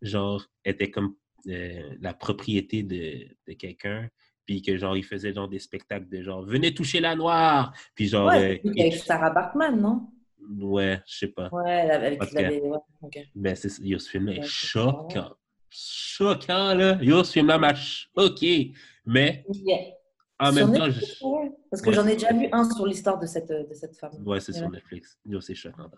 Genre, 0.00 0.44
était 0.64 0.90
comme 0.90 1.14
euh, 1.48 1.94
la 2.00 2.14
propriété 2.14 2.82
de, 2.82 3.28
de 3.46 3.52
quelqu'un. 3.54 4.08
Puis 4.46 4.60
que 4.62 4.76
genre, 4.76 4.96
il 4.96 5.04
faisait 5.04 5.32
genre 5.32 5.48
des 5.48 5.60
spectacles 5.60 6.08
de 6.08 6.20
genre, 6.22 6.42
venez 6.44 6.74
toucher 6.74 6.98
la 6.98 7.14
noire! 7.14 7.72
Puis 7.94 8.08
genre, 8.08 8.26
Ouais, 8.26 8.60
euh, 8.64 8.70
avec 8.70 8.94
Sarah 8.94 9.30
Bartman, 9.30 9.80
non? 9.80 10.08
Ouais, 10.58 11.00
je 11.06 11.18
sais 11.18 11.28
pas. 11.28 11.48
Ouais, 11.52 11.70
avec 11.90 12.20
Ok. 12.22 12.36
avait- 12.36 12.60
ouais, 12.60 12.78
ok. 13.02 13.18
Mais 13.36 13.54
c'est, 13.54 13.78
yo, 13.84 14.00
ce 14.00 14.10
film-là 14.10 14.32
est 14.32 14.38
Ouais, 14.40 14.46
choquant. 14.46 15.36
Choquant, 15.70 16.74
là. 16.74 16.98
Yo, 17.00 17.22
ce 17.22 17.32
film-là 17.32 17.58
m'a 17.58 17.74
choqué. 17.74 18.72
Mais 19.06 19.44
Yeah. 19.48 19.94
En 20.48 20.52
Sur 20.52 20.66
même 20.68 20.76
temps, 20.78 20.86
Netflix, 20.86 21.18
je... 21.20 21.24
ouais. 21.26 21.52
Parce 21.70 21.82
que 21.82 21.88
Ouais. 21.90 21.94
j'en 21.96 22.06
ai 22.06 22.12
déjà 22.14 22.32
vu 22.32 22.48
un 22.52 22.68
sur 22.70 22.86
l'histoire 22.86 23.18
de 23.18 23.26
cette, 23.26 23.48
de 23.50 23.74
cette 23.74 23.96
femme. 23.96 24.12
ouais, 24.26 24.40
c'est 24.40 24.52
sur. 24.52 24.70
Netflix. 24.70 25.18
Yo, 25.24 25.40
c'est 25.40 25.54
choquant. 25.54 25.90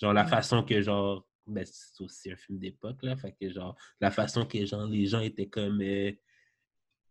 Genre, 0.00 0.12
la 0.12 0.24
façon 0.26 0.62
que, 0.62 0.80
genre, 0.82 1.26
ben, 1.46 1.64
c'est 1.64 2.02
aussi 2.04 2.30
un 2.32 2.36
film 2.36 2.58
d'époque, 2.58 2.98
là. 3.02 3.16
Fait 3.16 3.34
que, 3.40 3.50
genre, 3.50 3.76
la 4.00 4.10
façon 4.10 4.44
que, 4.44 4.64
genre, 4.64 4.86
les 4.86 5.06
gens 5.06 5.20
étaient 5.20 5.46
comme 5.48 5.80
euh, 5.82 6.12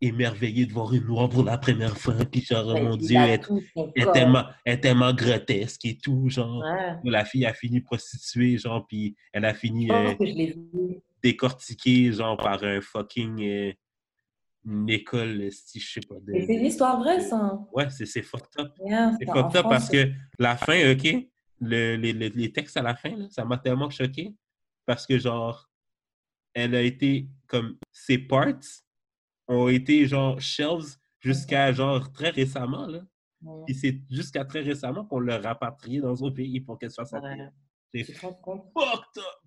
émerveillés 0.02 0.66
de 0.66 0.74
voir 0.74 0.94
une 0.94 1.06
noire 1.06 1.30
pour 1.30 1.44
la 1.44 1.58
première 1.58 1.98
fois. 1.98 2.16
Puis, 2.32 2.42
genre, 2.42 2.66
oh 2.68 2.74
Ouais, 2.74 2.82
mon 2.82 2.98
Dieu, 2.98 3.18
elle, 3.18 3.40
est 3.96 4.12
tellement, 4.12 4.46
tellement 4.82 5.14
grotesque 5.14 5.86
et 5.86 5.98
tout, 5.98 6.30
genre. 6.30 6.64
Ouais. 6.64 7.12
La 7.12 7.26
fille 7.26 7.46
a 7.46 7.54
fini 7.54 7.82
prostituée, 7.82 8.58
genre, 8.58 8.86
puis 8.88 9.16
elle 9.34 9.46
a 9.46 9.54
fini 9.54 9.88
Je 9.88 9.94
euh, 9.94 10.94
décortiquée, 11.24 12.12
genre, 12.12 12.38
par 12.38 12.64
un 12.64 12.82
fucking... 12.82 13.42
euh, 13.44 13.72
une 14.66 14.90
école, 14.90 15.42
euh, 15.42 15.50
si 15.52 15.80
je 15.80 15.94
sais 15.94 16.02
pas. 16.08 16.16
de- 16.22 16.34
Et 16.34 16.46
c'est 16.46 16.56
une 16.56 16.66
histoire 16.66 17.00
vraie, 17.00 17.20
ça. 17.20 17.36
hein? 17.38 17.68
Ouais, 17.74 17.90
c'est 17.90 18.06
c'est 18.06 18.22
fucked 18.22 18.60
up. 18.60 18.74
Yeah, 18.86 19.12
C'est 19.20 19.26
fucked 19.26 19.56
up 19.56 19.66
parce 19.70 19.90
que 19.90 20.12
la 20.40 20.56
fin, 20.58 20.92
OK, 20.92 21.28
le- 21.60 21.96
les, 21.96 22.14
les- 22.14 22.30
les 22.30 22.52
textes 22.52 22.78
à 22.78 22.82
la 22.82 22.96
fin, 22.96 23.16
là, 23.16 23.28
ça 23.30 23.44
m'a 23.46 23.58
tellement 23.58 23.90
choqué 23.90 24.36
parce 24.86 25.06
que, 25.08 25.18
genre, 25.18 25.70
elle 26.54 26.76
a 26.76 26.82
été 26.82 27.28
comme... 27.48 27.78
Ses 27.92 28.18
parts 28.18 28.54
ont 29.48 29.68
été, 29.68 30.06
genre, 30.08 30.40
shelves 30.42 30.98
jusqu'à, 31.20 31.72
genre, 31.72 32.12
très 32.12 32.30
récemment, 32.30 32.86
là. 32.88 33.00
Ouais. 33.44 33.64
Puis 33.66 33.76
c'est 33.76 34.02
jusqu'à 34.10 34.46
très 34.46 34.62
récemment 34.62 35.04
qu'on 35.06 35.20
l'a 35.20 35.40
rapatrié 35.40 36.00
dans 36.02 36.24
un 36.24 36.32
pays 36.32 36.62
pour 36.62 36.78
qu'elle 36.78 36.92
soit 36.92 37.06
sortie. 37.06 37.26
Ouais. 37.26 37.50
C'est 37.94 38.04
fucked 38.14 38.38
up! 38.78 39.41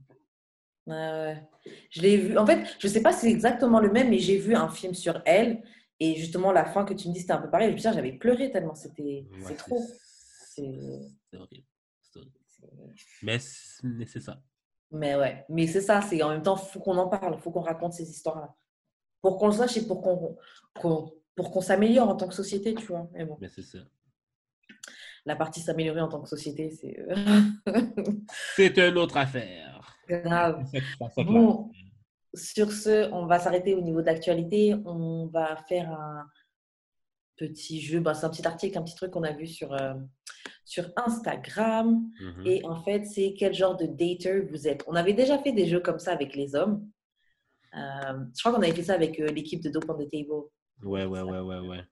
Je 0.86 2.00
l'ai 2.02 2.16
vu. 2.18 2.38
En 2.38 2.46
fait, 2.46 2.64
je 2.78 2.88
sais 2.88 3.02
pas 3.02 3.12
si 3.12 3.20
c'est 3.20 3.30
exactement 3.30 3.80
le 3.80 3.90
même, 3.90 4.10
mais 4.10 4.18
j'ai 4.18 4.38
vu 4.38 4.54
un 4.54 4.68
film 4.68 4.94
sur 4.94 5.20
elle. 5.24 5.62
Et 6.00 6.16
justement, 6.16 6.52
la 6.52 6.64
fin 6.64 6.84
que 6.84 6.92
tu 6.92 7.08
me 7.08 7.14
dis, 7.14 7.20
c'était 7.20 7.32
un 7.32 7.38
peu 7.40 7.50
pareil. 7.50 7.68
Je 7.68 7.72
me 7.72 7.76
dit, 7.78 7.82
j'avais 7.82 8.12
pleuré 8.12 8.50
tellement 8.50 8.74
c'était 8.74 9.26
Ouais, 9.46 9.54
trop. 9.56 9.80
C'est 10.54 10.62
horrible. 11.36 11.64
Mais 13.22 13.38
c'est 13.38 14.20
ça. 14.20 14.40
Mais 14.90 15.16
ouais, 15.16 15.44
mais 15.48 15.66
c'est 15.66 15.80
ça, 15.80 16.00
c'est 16.02 16.22
en 16.22 16.28
même 16.30 16.42
temps, 16.42 16.56
faut 16.56 16.78
qu'on 16.78 16.96
en 16.98 17.08
parle, 17.08 17.36
faut 17.40 17.50
qu'on 17.50 17.62
raconte 17.62 17.94
ces 17.94 18.08
histoires-là. 18.08 18.54
Pour 19.22 19.38
qu'on 19.38 19.46
le 19.48 19.52
sache 19.52 19.76
et 19.78 19.86
pour 19.86 20.02
qu'on 20.02 20.36
qu'on- 20.74 21.12
pour 21.34 21.50
qu'on 21.50 21.60
s'améliore 21.60 22.08
en 22.10 22.14
tant 22.16 22.28
que 22.28 22.34
société, 22.34 22.74
tu 22.74 22.86
vois. 22.86 23.08
Mais 23.12 23.24
bon, 23.24 23.36
Mais 23.40 23.48
c'est 23.48 23.62
ça. 23.62 23.78
la 25.24 25.34
partie 25.34 25.60
s'améliorer 25.60 26.00
en 26.00 26.08
tant 26.08 26.20
que 26.20 26.28
société, 26.28 26.70
c'est 26.70 27.00
euh, 27.00 27.14
C'est 28.54 28.78
une 28.78 28.98
autre 28.98 29.16
affaire. 29.16 29.93
Grave. 30.08 30.64
Bon, 31.16 31.70
sur 32.34 32.72
ce, 32.72 33.10
on 33.12 33.26
va 33.26 33.38
s'arrêter 33.38 33.74
au 33.74 33.80
niveau 33.80 34.02
d'actualité. 34.02 34.74
On 34.84 35.26
va 35.26 35.56
faire 35.68 35.90
un 35.90 36.26
petit 37.36 37.80
jeu. 37.80 38.00
Bah, 38.00 38.14
c'est 38.14 38.26
un 38.26 38.30
petit 38.30 38.46
article, 38.46 38.78
un 38.78 38.82
petit 38.82 38.96
truc 38.96 39.10
qu'on 39.10 39.22
a 39.22 39.32
vu 39.32 39.46
sur, 39.46 39.72
euh, 39.72 39.94
sur 40.64 40.90
Instagram. 40.96 42.02
Mhm. 42.20 42.46
Et 42.46 42.64
en 42.64 42.76
fait, 42.82 43.04
c'est 43.06 43.34
quel 43.38 43.54
genre 43.54 43.76
de 43.76 43.86
dater 43.86 44.40
vous 44.40 44.68
êtes. 44.68 44.84
On 44.86 44.94
avait 44.94 45.14
déjà 45.14 45.38
fait 45.38 45.52
des 45.52 45.66
jeux 45.66 45.80
comme 45.80 45.98
ça 45.98 46.12
avec 46.12 46.34
les 46.34 46.54
hommes. 46.54 46.88
Euh, 47.76 48.24
je 48.34 48.40
crois 48.40 48.52
qu'on 48.52 48.62
avait 48.62 48.74
fait 48.74 48.84
ça 48.84 48.94
avec 48.94 49.18
euh, 49.20 49.26
l'équipe 49.26 49.62
de 49.62 49.70
Dope 49.70 49.88
on 49.88 49.94
the 49.94 50.08
Table. 50.10 50.48
Ouais, 50.82 51.04
ouais, 51.04 51.22
ouais, 51.22 51.40
ouais, 51.40 51.58
ouais. 51.58 51.84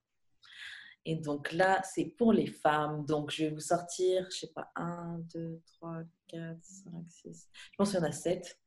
Et 1.04 1.16
donc 1.16 1.52
là, 1.52 1.82
c'est 1.84 2.04
pour 2.04 2.32
les 2.32 2.46
femmes. 2.46 3.04
Donc 3.06 3.30
je 3.30 3.44
vais 3.44 3.50
vous 3.50 3.60
sortir, 3.60 4.26
je 4.30 4.38
sais 4.38 4.52
pas, 4.54 4.70
1, 4.76 5.18
2, 5.34 5.60
3, 5.78 6.02
4, 6.28 6.56
5, 6.62 6.92
6. 7.08 7.48
Je 7.72 7.76
pense 7.76 7.90
qu'il 7.90 7.98
y 8.00 8.02
en 8.02 8.06
a 8.06 8.12
7 8.12 8.58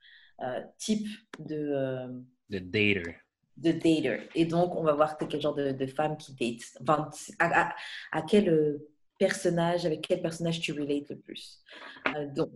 euh, 0.42 0.62
types 0.78 1.08
de, 1.40 1.56
euh, 1.56 2.08
The 2.52 2.58
dater. 2.58 3.04
de 3.58 3.72
dater. 3.72 4.30
Et 4.36 4.46
donc, 4.46 4.76
on 4.76 4.84
va 4.84 4.94
voir 4.94 5.18
quel 5.18 5.40
genre 5.42 5.56
de, 5.56 5.72
de 5.72 5.86
femmes 5.88 6.18
qui 6.18 6.34
date. 6.34 6.62
Enfin, 6.82 7.10
à, 7.40 7.70
à- 7.70 7.76
à 8.12 8.22
quel 8.22 8.50
euh, 8.50 8.90
personnage, 9.18 9.86
avec 9.86 10.02
quel 10.02 10.22
personnage 10.22 10.60
tu 10.60 10.74
relates 10.74 11.10
le 11.10 11.18
plus. 11.18 11.62
Euh, 12.16 12.28
donc, 12.34 12.52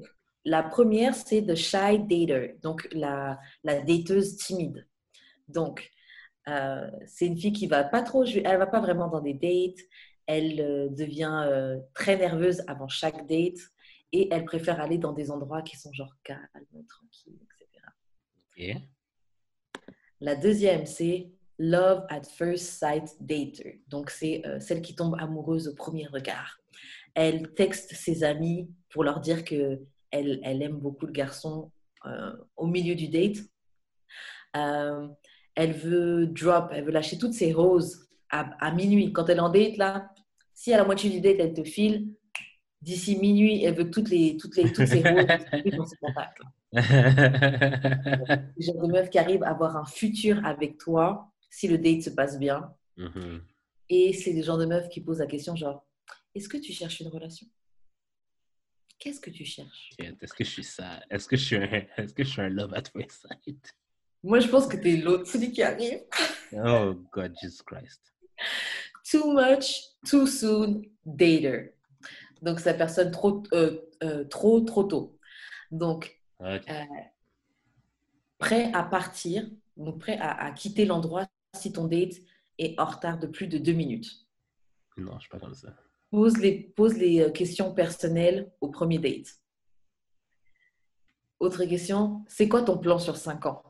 la 0.45 0.61
première, 0.63 1.15
c'est 1.15 1.45
The 1.45 1.55
Shy 1.55 1.99
Dater, 1.99 2.57
donc 2.61 2.87
la, 2.91 3.39
la 3.63 3.81
dateuse 3.81 4.35
timide. 4.37 4.85
Donc, 5.47 5.89
euh, 6.49 6.89
c'est 7.05 7.27
une 7.27 7.37
fille 7.37 7.53
qui 7.53 7.67
va 7.67 7.83
pas 7.83 8.01
trop, 8.01 8.23
elle 8.23 8.57
va 8.57 8.67
pas 8.67 8.79
vraiment 8.79 9.07
dans 9.07 9.21
des 9.21 9.33
dates. 9.33 9.85
Elle 10.25 10.59
euh, 10.61 10.89
devient 10.89 11.43
euh, 11.45 11.79
très 11.93 12.17
nerveuse 12.17 12.63
avant 12.67 12.87
chaque 12.87 13.27
date 13.27 13.59
et 14.11 14.27
elle 14.31 14.45
préfère 14.45 14.79
aller 14.79 14.97
dans 14.97 15.13
des 15.13 15.31
endroits 15.31 15.61
qui 15.61 15.77
sont 15.77 15.91
genre 15.93 16.15
calmes, 16.23 16.39
tranquilles, 16.87 17.39
etc. 18.57 18.79
La 20.19 20.35
deuxième, 20.35 20.85
c'est 20.85 21.31
Love 21.57 22.05
at 22.09 22.23
First 22.23 22.79
Sight 22.79 23.15
Dater. 23.19 23.81
Donc, 23.87 24.09
c'est 24.09 24.43
celle 24.59 24.81
qui 24.81 24.95
tombe 24.95 25.15
amoureuse 25.19 25.67
au 25.67 25.75
premier 25.75 26.07
regard. 26.07 26.59
Elle 27.13 27.53
texte 27.53 27.93
ses 27.93 28.23
amis 28.23 28.69
pour 28.89 29.03
leur 29.03 29.19
dire 29.19 29.45
que 29.45 29.79
elle, 30.11 30.39
elle 30.43 30.61
aime 30.61 30.77
beaucoup 30.77 31.05
le 31.05 31.11
garçon 31.11 31.71
au 32.57 32.67
milieu 32.67 32.95
du 32.95 33.07
date. 33.07 33.37
Elle 35.55 35.73
veut 35.73 36.27
drop, 36.27 36.71
elle 36.71 36.85
veut 36.85 36.91
lâcher 36.91 37.17
toutes 37.17 37.33
ses 37.33 37.51
roses 37.53 38.07
à, 38.29 38.41
à 38.65 38.71
minuit. 38.73 39.11
Quand 39.11 39.27
elle 39.29 39.37
est 39.37 39.41
en 39.41 39.49
date, 39.49 39.77
là, 39.77 40.13
si 40.53 40.73
à 40.73 40.77
la 40.77 40.85
moitié 40.85 41.09
du 41.09 41.21
date, 41.21 41.37
elle 41.39 41.53
te 41.53 41.63
file, 41.63 42.13
d'ici 42.81 43.17
minuit, 43.17 43.63
elle 43.63 43.75
veut 43.75 43.89
toutes, 43.89 44.09
les, 44.09 44.37
toutes, 44.37 44.55
les, 44.55 44.71
toutes 44.71 44.87
ses 44.87 45.01
roses 45.01 45.25
dans 45.75 45.85
ses 45.85 45.97
contacts. 45.97 46.41
Le 46.71 46.81
genre 48.59 48.87
de 48.87 48.91
meuf 48.91 49.09
qui 49.09 49.19
arrive 49.19 49.43
à 49.43 49.49
avoir 49.49 49.75
un 49.75 49.85
futur 49.85 50.45
avec 50.45 50.77
toi 50.77 51.31
si 51.49 51.67
le 51.67 51.77
date 51.77 52.03
se 52.03 52.11
passe 52.11 52.37
bien. 52.39 52.73
Mhm. 52.97 53.41
Et 53.89 54.13
c'est 54.13 54.33
le 54.33 54.43
genre 54.43 54.57
de 54.57 54.65
meuf 54.65 54.87
qui 54.89 55.01
pose 55.01 55.19
la 55.19 55.25
question 55.25 55.55
genre, 55.55 55.85
est-ce 56.35 56.47
que 56.47 56.57
tu 56.57 56.71
cherches 56.71 56.99
une 56.99 57.07
relation? 57.07 57.47
Qu'est-ce 58.99 59.19
que 59.19 59.31
tu 59.31 59.45
cherches? 59.45 59.89
Est-ce 59.97 60.33
que 60.33 60.43
je 60.43 60.49
suis 60.49 60.63
ça? 60.63 61.01
Est-ce 61.09 61.27
que 61.27 61.37
je 61.37 61.45
suis 61.45 61.55
un, 61.55 61.63
est-ce 61.97 62.13
que 62.13 62.23
je 62.23 62.29
suis 62.29 62.41
un 62.41 62.49
love 62.49 62.73
at 62.73 62.83
first 62.91 63.25
sight? 63.27 63.73
Moi, 64.23 64.39
je 64.39 64.47
pense 64.47 64.67
que 64.67 64.77
tu 64.77 64.93
es 64.93 64.97
l'autre, 64.97 65.27
celui 65.27 65.51
qui 65.51 65.63
arrive. 65.63 66.01
Oh 66.53 66.93
God, 67.13 67.33
Jesus 67.41 67.63
Christ. 67.63 68.01
Too 69.09 69.33
much, 69.33 69.81
too 70.09 70.27
soon, 70.27 70.81
dater. 71.05 71.73
Donc, 72.41 72.59
c'est 72.59 72.71
la 72.71 72.77
personne 72.77 73.11
trop, 73.11 73.43
euh, 73.53 73.79
euh, 74.03 74.23
trop, 74.25 74.61
trop 74.61 74.83
tôt. 74.83 75.17
Donc, 75.71 76.19
euh, 76.41 76.59
prêt 78.37 78.71
à 78.73 78.83
partir, 78.83 79.49
donc 79.77 79.99
prêt 79.99 80.17
à, 80.17 80.45
à 80.45 80.51
quitter 80.51 80.85
l'endroit 80.85 81.27
si 81.55 81.71
ton 81.71 81.85
date 81.85 82.13
est 82.57 82.79
en 82.79 82.85
retard 82.85 83.19
de 83.19 83.27
plus 83.27 83.47
de 83.47 83.57
deux 83.57 83.73
minutes. 83.73 84.27
Non, 84.97 85.13
je 85.15 85.21
suis 85.21 85.29
pas 85.29 85.39
comme 85.39 85.55
ça. 85.55 85.69
Pose 86.11 86.37
les, 86.37 86.63
pose 86.75 86.97
les 86.97 87.31
questions 87.31 87.73
personnelles 87.73 88.51
au 88.61 88.69
premier 88.69 88.99
date. 88.99 89.39
Autre 91.39 91.63
question, 91.65 92.25
c'est 92.27 92.49
quoi 92.49 92.63
ton 92.63 92.77
plan 92.77 92.99
sur 92.99 93.15
5 93.15 93.45
ans? 93.45 93.68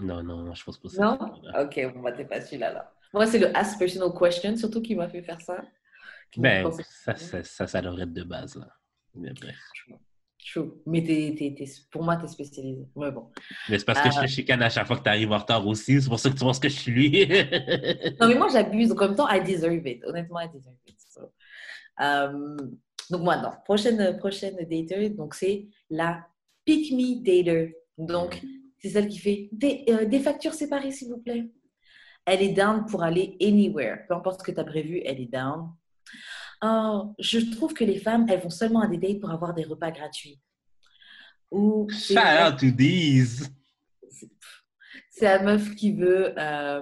Non, 0.00 0.22
non, 0.22 0.38
non, 0.42 0.54
je 0.54 0.64
pense 0.64 0.78
pas 0.78 0.88
ça. 0.88 1.02
Non? 1.02 1.18
Ok, 1.62 1.80
bon, 1.94 2.00
bah, 2.00 2.12
t'es 2.12 2.24
pas 2.24 2.40
celui-là. 2.40 2.72
Là. 2.72 2.92
Moi, 3.12 3.26
c'est 3.26 3.38
le 3.38 3.54
Ask 3.56 3.78
Personal 3.78 4.10
Question, 4.18 4.56
surtout 4.56 4.80
qui 4.82 4.94
m'a 4.94 5.08
fait 5.08 5.22
faire 5.22 5.40
ça. 5.40 5.62
Ben, 6.36 6.70
ça, 6.72 7.16
ça, 7.16 7.42
ça, 7.42 7.66
ça 7.66 7.82
devrait 7.82 8.02
être 8.04 8.12
de 8.12 8.22
base, 8.22 8.54
là. 8.56 8.68
Mais 9.14 9.32
bref. 9.32 9.56
True. 10.52 10.70
Mais 10.86 11.02
t'es- 11.02 11.34
t'es- 11.36 11.54
t'es- 11.56 11.70
pour 11.90 12.02
moi, 12.02 12.16
t'es 12.16 12.26
spécialisé. 12.26 12.86
Ouais, 12.94 13.10
bon. 13.10 13.30
Mais 13.68 13.78
c'est 13.78 13.84
parce 13.84 14.00
que 14.00 14.08
Ah. 14.08 14.10
je 14.10 14.20
te 14.22 14.26
chicane 14.26 14.62
à 14.62 14.70
chaque 14.70 14.86
fois 14.86 14.96
que 14.96 15.02
tu 15.02 15.08
arrives 15.08 15.30
en 15.32 15.38
retard 15.38 15.66
aussi. 15.66 16.00
C'est 16.00 16.08
pour 16.08 16.18
ça 16.18 16.30
que 16.30 16.34
tu 16.34 16.40
penses 16.40 16.58
que 16.58 16.68
je 16.68 16.74
suis 16.78 16.92
lui. 16.92 17.10
Non, 18.20 18.28
mais 18.28 18.34
moi, 18.36 18.48
j'abuse. 18.50 18.92
En 18.92 18.96
même 18.96 19.14
temps, 19.16 19.28
I 19.28 19.42
deserve 19.42 19.86
it. 19.86 20.02
Honnêtement, 20.04 20.40
I 20.40 20.48
deserve 20.48 20.74
it. 20.86 20.96
So, 21.10 21.30
euh, 22.00 22.56
donc, 23.10 23.22
moi, 23.22 23.36
non. 23.36 23.50
Prochaine, 23.64 24.16
prochaine 24.18 24.56
dater, 24.56 25.10
donc 25.10 25.34
c'est 25.34 25.66
la 25.90 26.26
Pick 26.64 26.90
Me 26.92 27.22
Dater. 27.22 27.76
Donc, 27.98 28.40
c'est 28.80 28.88
celle 28.90 29.08
qui 29.08 29.18
fait 29.18 29.48
des, 29.52 29.84
euh, 29.88 30.04
des 30.06 30.20
factures 30.20 30.54
séparées, 30.54 30.90
s'il 30.90 31.08
vous 31.08 31.18
plaît. 31.18 31.50
Elle 32.26 32.42
est 32.42 32.52
down 32.52 32.84
pour 32.86 33.02
aller 33.02 33.36
anywhere. 33.40 34.06
Peu 34.08 34.14
importe 34.14 34.40
ce 34.40 34.44
que 34.44 34.52
tu 34.52 34.60
as 34.60 34.64
prévu, 34.64 35.00
elle 35.04 35.20
est 35.20 35.30
down. 35.32 35.70
Oh, 36.62 37.14
je 37.18 37.38
trouve 37.54 37.72
que 37.72 37.84
les 37.84 37.98
femmes, 37.98 38.26
elles 38.28 38.40
vont 38.40 38.50
seulement 38.50 38.80
à 38.82 38.86
des 38.88 38.98
dates 38.98 39.20
pour 39.20 39.30
avoir 39.30 39.54
des 39.54 39.64
repas 39.64 39.90
gratuits. 39.90 40.38
Ou 41.50 41.88
Shout 41.90 42.14
out 42.18 42.58
to 42.58 42.70
these. 42.70 43.50
c'est 45.10 45.24
la 45.24 45.42
meuf 45.42 45.74
qui 45.74 45.92
veut. 45.92 46.38
euh, 46.38 46.80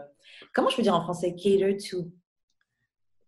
comment 0.53 0.69
je 0.69 0.77
peux 0.77 0.83
dire 0.83 0.95
en 0.95 1.03
français? 1.03 1.35
Cater 1.35 1.77
to. 1.77 2.11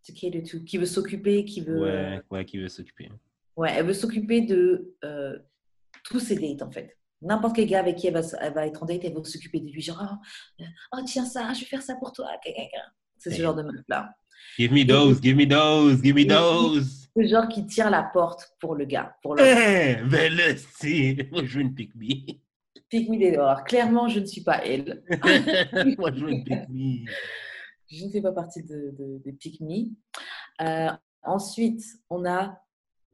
To 0.07 0.13
cater 0.13 0.43
to. 0.43 0.61
Qui 0.65 0.79
veut 0.79 0.87
s'occuper, 0.87 1.45
qui 1.45 1.61
veut. 1.61 1.81
Ouais, 1.81 2.21
ouais, 2.31 2.45
qui 2.45 2.59
veut 2.59 2.69
s'occuper. 2.69 3.09
Ouais, 3.57 3.71
elle 3.75 3.87
veut 3.87 3.95
s'occuper 3.95 4.41
de 4.43 4.95
euh, 5.05 5.39
tous 6.05 6.19
ses 6.21 6.37
dates, 6.37 6.63
en 6.63 6.71
fait. 6.71 6.97
N'importe 7.23 7.57
quel 7.57 7.67
gars 7.67 7.81
avec 7.81 7.97
qui 7.97 8.07
elle 8.07 8.15
va, 8.15 8.21
s- 8.21 8.37
elle 8.41 8.53
va 8.55 8.67
être 8.67 8.83
en 8.83 8.87
date, 8.87 9.01
elle 9.05 9.15
va 9.15 9.23
s'occuper 9.25 9.61
de 9.61 9.69
lui. 9.71 9.83
Genre, 9.83 10.03
oh, 10.61 10.65
oh, 10.97 11.01
tiens 11.07 11.25
ça, 11.25 11.53
je 11.53 11.61
vais 11.61 11.67
faire 11.67 11.83
ça 11.83 11.95
pour 11.97 12.13
toi. 12.13 12.29
C'est 13.19 13.31
ce 13.31 13.43
genre 13.43 13.55
de 13.55 13.63
meuf-là. 13.63 14.15
Give 14.59 14.73
me 14.73 14.87
those, 14.87 15.21
give 15.21 15.37
me 15.37 15.47
those, 15.47 16.03
give 16.03 16.15
me 16.17 16.27
those. 16.27 17.09
Le 17.15 17.27
genre 17.27 17.47
qui 17.49 17.67
tire 17.67 17.91
la 17.91 18.03
porte 18.05 18.55
pour 18.61 18.75
le 18.75 18.85
gars. 18.87 19.15
Pour 19.23 19.35
le 19.35 19.43
Eh, 19.43 19.97
ben 20.09 20.33
si. 20.57 21.19
Moi, 21.31 21.43
je 21.45 21.57
veux 21.57 21.61
une 21.63 21.75
pick 21.75 21.95
me. 21.95 22.07
pick 22.89 23.09
me 23.11 23.19
dehors. 23.33 23.65
Clairement, 23.65 24.09
je 24.09 24.21
ne 24.21 24.25
suis 24.27 24.43
pas 24.43 24.65
elle. 24.65 25.03
Moi, 25.99 26.11
je 26.15 26.25
veux 26.25 26.31
une 26.31 26.45
pick 26.45 26.69
me. 26.69 27.05
Je 27.93 28.05
ne 28.05 28.11
fais 28.13 28.23
pas 28.23 28.31
partie 28.31 28.63
de, 28.63 28.95
de, 28.97 29.21
des 29.25 29.33
pick 29.33 29.61
me. 29.61 29.89
Euh, 30.63 30.91
ensuite, 31.25 31.83
on 32.09 32.25
a 32.25 32.57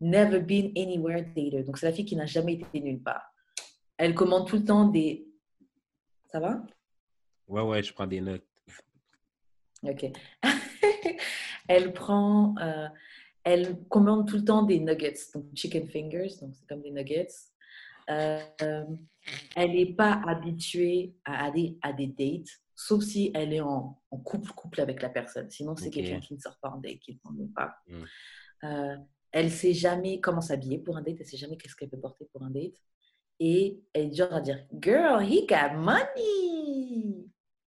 Never 0.03 0.41
Been 0.41 0.71
Anywhere 0.77 1.23
Dater. 1.35 1.63
Donc, 1.63 1.79
c'est 1.79 1.87
la 1.87 1.93
fille 1.93 2.05
qui 2.05 2.15
n'a 2.15 2.27
jamais 2.27 2.53
été 2.53 2.81
nulle 2.81 3.03
part. 3.03 3.23
Elle 3.97 4.15
commande 4.15 4.47
tout 4.47 4.57
le 4.57 4.65
temps 4.65 4.89
des. 4.89 5.27
Ça 6.31 6.41
va? 6.41 6.63
Ouais, 7.49 7.63
ouais, 7.63 7.83
je 7.83 7.93
prends 7.93 8.07
des 8.07 8.21
notes. 8.21 8.45
Ok. 9.83 10.07
elle 11.69 11.93
prend, 11.93 12.55
euh, 12.59 12.89
elle 13.45 13.79
commande 13.89 14.29
tout 14.29 14.37
le 14.37 14.45
temps 14.45 14.63
des 14.63 14.81
nuggets, 14.81 15.15
donc 15.35 15.45
chicken 15.55 15.89
fingers, 15.89 16.35
donc 16.41 16.55
c'est 16.55 16.67
comme 16.67 16.83
des 16.83 16.91
nuggets. 16.91 17.29
Euh, 18.09 18.41
elle 19.57 19.73
n'est 19.73 19.95
pas 19.95 20.21
habituée 20.27 21.15
à 21.25 21.47
aller 21.47 21.79
à 21.83 21.93
des 21.93 22.07
dates, 22.07 22.49
sauf 22.75 23.03
si 23.03 23.31
elle 23.35 23.53
est 23.53 23.61
en, 23.61 24.01
en 24.11 24.19
couple, 24.19 24.53
couple 24.53 24.81
avec 24.81 25.03
la 25.03 25.09
personne. 25.09 25.51
Sinon, 25.51 25.77
c'est 25.77 25.91
quelqu'un 25.91 26.21
qui 26.21 26.35
ne 26.35 26.39
sort 26.39 26.59
pas 26.59 26.71
en 26.71 26.79
date, 26.79 26.99
qui 27.01 27.13
ne 27.13 27.19
s'en 27.19 27.35
pas. 27.55 27.77
Mm. 27.89 28.05
Euh, 28.65 28.97
elle 29.33 29.51
sait 29.51 29.75
jamais 29.75 30.21
comment 30.21 30.41
s'habiller 30.41 30.79
pour 30.79 30.97
un 30.97 31.03
date, 31.03 31.17
elle 31.21 31.27
sait 31.27 31.37
jamais 31.37 31.57
qu'est-ce 31.57 31.77
qu'elle 31.77 31.91
peut 31.91 32.01
porter 32.01 32.25
pour 32.33 32.43
un 32.43 32.51
date. 32.51 32.81
Et 33.39 33.81
elle 33.93 34.07
est 34.07 34.09
du 34.09 34.17
genre 34.17 34.33
à 34.33 34.41
dire, 34.41 34.65
Girl, 34.81 35.23
he 35.23 35.47
got 35.47 35.75
money! 35.77 37.27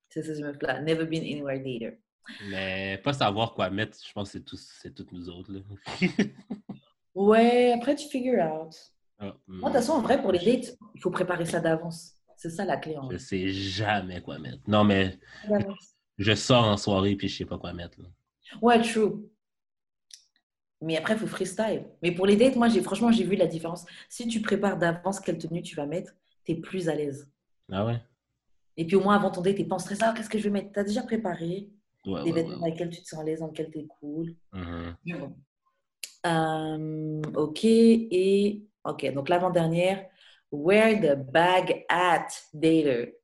C'est 0.09 0.23
ce 0.23 0.41
meuf-là, 0.43 0.81
never 0.81 1.05
been 1.05 1.23
anywhere 1.23 1.59
dater. 1.59 1.99
Mais 2.51 2.99
pas 3.03 3.13
savoir 3.13 3.55
quoi 3.55 3.71
mettre, 3.71 3.97
je 4.07 4.13
pense 4.13 4.33
que 4.33 4.39
c'est 4.57 4.95
toutes 4.95 5.13
nous 5.13 5.29
autres. 5.29 5.53
Là. 5.53 5.61
Ouais, 7.15 7.73
après 7.73 7.97
tu 7.97 8.07
figure 8.09 8.39
out. 8.45 8.73
Ah, 9.19 9.35
Moi, 9.49 9.71
de 9.71 9.75
toute 9.75 9.81
façon, 9.85 9.95
en 9.95 10.01
vrai, 10.03 10.23
pour 10.23 10.31
les 10.31 10.39
dates, 10.39 10.77
il 10.95 11.01
faut 11.01 11.11
préparer 11.11 11.47
ça 11.47 11.59
d'avance. 11.59 12.13
C'est 12.37 12.51
ça 12.51 12.65
la 12.65 12.77
clé 12.77 12.97
en 12.97 13.03
Je 13.03 13.07
vrai. 13.07 13.19
sais 13.19 13.49
jamais 13.49 14.21
quoi 14.23 14.39
mettre. 14.39 14.59
Non, 14.69 14.85
mais 14.85 15.19
je 16.19 16.35
sors 16.35 16.65
en 16.65 16.77
soirée 16.77 17.17
puis 17.17 17.27
je 17.29 17.39
sais 17.39 17.45
pas 17.45 17.59
quoi 17.59 17.73
mettre. 17.73 18.01
là. 18.01 18.09
Ouais, 18.63 18.81
true. 18.81 19.29
Mais 20.81 20.97
après, 20.97 21.15
il 21.15 21.19
faut 21.19 21.27
freestyle. 21.27 21.85
Mais 22.03 22.13
pour 22.13 22.27
les 22.27 22.37
dates, 22.37 22.57
moi, 22.57 22.69
j'ai 22.69 22.81
franchement, 22.83 23.11
j'ai 23.11 23.25
vu 23.25 23.37
la 23.37 23.47
différence. 23.47 23.85
Si 24.09 24.29
tu 24.29 24.41
prépares 24.41 24.79
d'avance 24.79 25.21
quelle 25.21 25.39
tenue 25.39 25.63
tu 25.63 25.75
vas 25.75 25.87
mettre, 25.87 26.13
tu 26.45 26.53
es 26.53 26.55
plus 26.55 26.89
à 26.89 26.95
l'aise. 26.95 27.31
Ah 27.71 27.85
ouais? 27.85 28.01
Et 28.77 28.87
puis 28.87 28.95
au 28.95 29.01
moins, 29.03 29.17
avant 29.17 29.31
ton 29.31 29.41
date, 29.41 29.57
tu 29.57 29.67
pas 29.67 29.75
en 29.75 29.81
stress. 29.81 29.99
Ah, 30.03 30.15
qu'est-ce 30.17 30.31
que 30.31 30.39
je 30.39 30.45
vais 30.45 30.51
mettre? 30.51 30.73
Tu 30.73 30.79
as 30.79 30.85
déjà 30.85 31.03
préparé 31.03 31.69
Ouais, 32.07 32.23
des 32.23 32.31
ouais, 32.31 32.33
vêtements 32.33 32.55
ouais. 32.55 32.61
dans 32.61 32.67
lesquels 32.67 32.91
tu 32.91 33.03
te 33.03 33.09
sens 33.09 33.21
à 33.21 33.25
l'aise, 33.25 33.41
dans 33.41 33.49
lesquels 33.49 33.71
tu 33.71 33.79
es 33.81 33.87
cool? 34.01 34.35
Mhm. 34.53 35.35
Euh, 36.27 37.23
ok, 37.35 37.65
et 37.65 38.65
ok, 38.85 39.13
donc 39.15 39.29
l'avant-dernière, 39.29 40.07
where 40.51 41.01
the 41.01 41.17
bag 41.31 41.85
at 41.89 42.29
dater? 42.53 43.17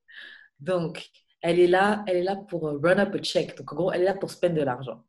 Donc, 0.61 1.11
elle 1.41 1.61
est 1.61 1.67
là, 1.67 2.05
elle 2.07 2.17
est 2.19 2.23
là 2.23 2.37
pour 2.37 2.69
euh, 2.69 2.81
run 2.83 2.99
up 2.99 3.15
a 3.15 3.19
check. 3.19 3.57
Donc, 3.57 3.73
en 3.73 3.77
gros, 3.77 3.93
elle 3.93 4.03
est 4.03 4.07
là 4.07 4.15
pour 4.15 4.31
spend 4.31 4.55
de 4.55 4.63
l'argent. 4.63 5.05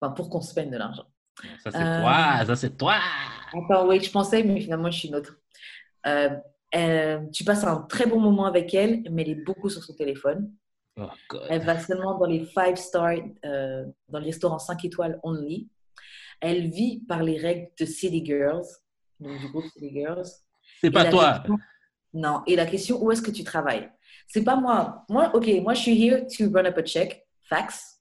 Enfin, 0.00 0.12
pour 0.12 0.30
qu'on 0.30 0.40
spend 0.40 0.70
de 0.70 0.76
l'argent. 0.76 1.06
Ça, 1.62 1.70
c'est 1.70 1.78
Euh, 1.78 2.00
toi! 2.00 2.44
Ça, 2.46 2.56
c'est 2.56 2.76
toi! 2.76 2.94
Attends, 3.52 3.86
oui, 3.88 4.00
je 4.00 4.10
pensais, 4.10 4.42
mais 4.42 4.60
finalement, 4.60 4.90
je 4.90 4.98
suis 4.98 5.08
une 5.08 5.16
autre. 5.16 5.36
Euh, 6.06 6.30
euh, 6.74 7.20
tu 7.32 7.44
passes 7.44 7.64
un 7.64 7.82
très 7.82 8.06
bon 8.06 8.20
moment 8.20 8.46
avec 8.46 8.72
elle, 8.74 9.02
mais 9.10 9.22
elle 9.22 9.30
est 9.30 9.44
beaucoup 9.44 9.68
sur 9.68 9.82
son 9.82 9.94
téléphone. 9.94 10.52
Oh. 10.96 11.08
Elle 11.48 11.62
va 11.64 11.78
seulement 11.78 12.18
dans 12.18 12.26
les 12.26 12.44
five 12.44 12.76
stars, 12.76 13.18
euh, 13.44 13.84
dans 14.08 14.18
les 14.18 14.26
restaurants 14.26 14.58
5 14.58 14.84
étoiles 14.84 15.18
only. 15.22 15.68
Elle 16.40 16.68
vit 16.68 17.00
par 17.08 17.22
les 17.22 17.38
règles 17.38 17.68
de 17.78 17.84
City 17.86 18.24
Girls, 18.24 18.64
donc 19.18 19.38
du 19.40 19.48
groupe 19.48 19.64
City 19.72 19.90
Girls. 19.92 20.26
C'est 20.80 20.90
pas 20.90 21.04
toi. 21.06 21.38
question- 21.40 21.58
Non. 22.14 22.42
Et 22.46 22.56
la 22.56 22.66
question, 22.66 23.02
où 23.02 23.10
est-ce 23.12 23.22
que 23.22 23.30
tu 23.30 23.44
travailles? 23.44 23.90
C'est 24.26 24.44
pas 24.44 24.56
moi. 24.56 25.04
Moi, 25.08 25.30
OK, 25.34 25.48
moi, 25.62 25.74
je 25.74 25.80
suis 25.82 26.02
here 26.02 26.26
to 26.26 26.50
run 26.52 26.66
up 26.66 26.78
a 26.78 26.82
check. 26.82 27.26
Facts. 27.42 28.00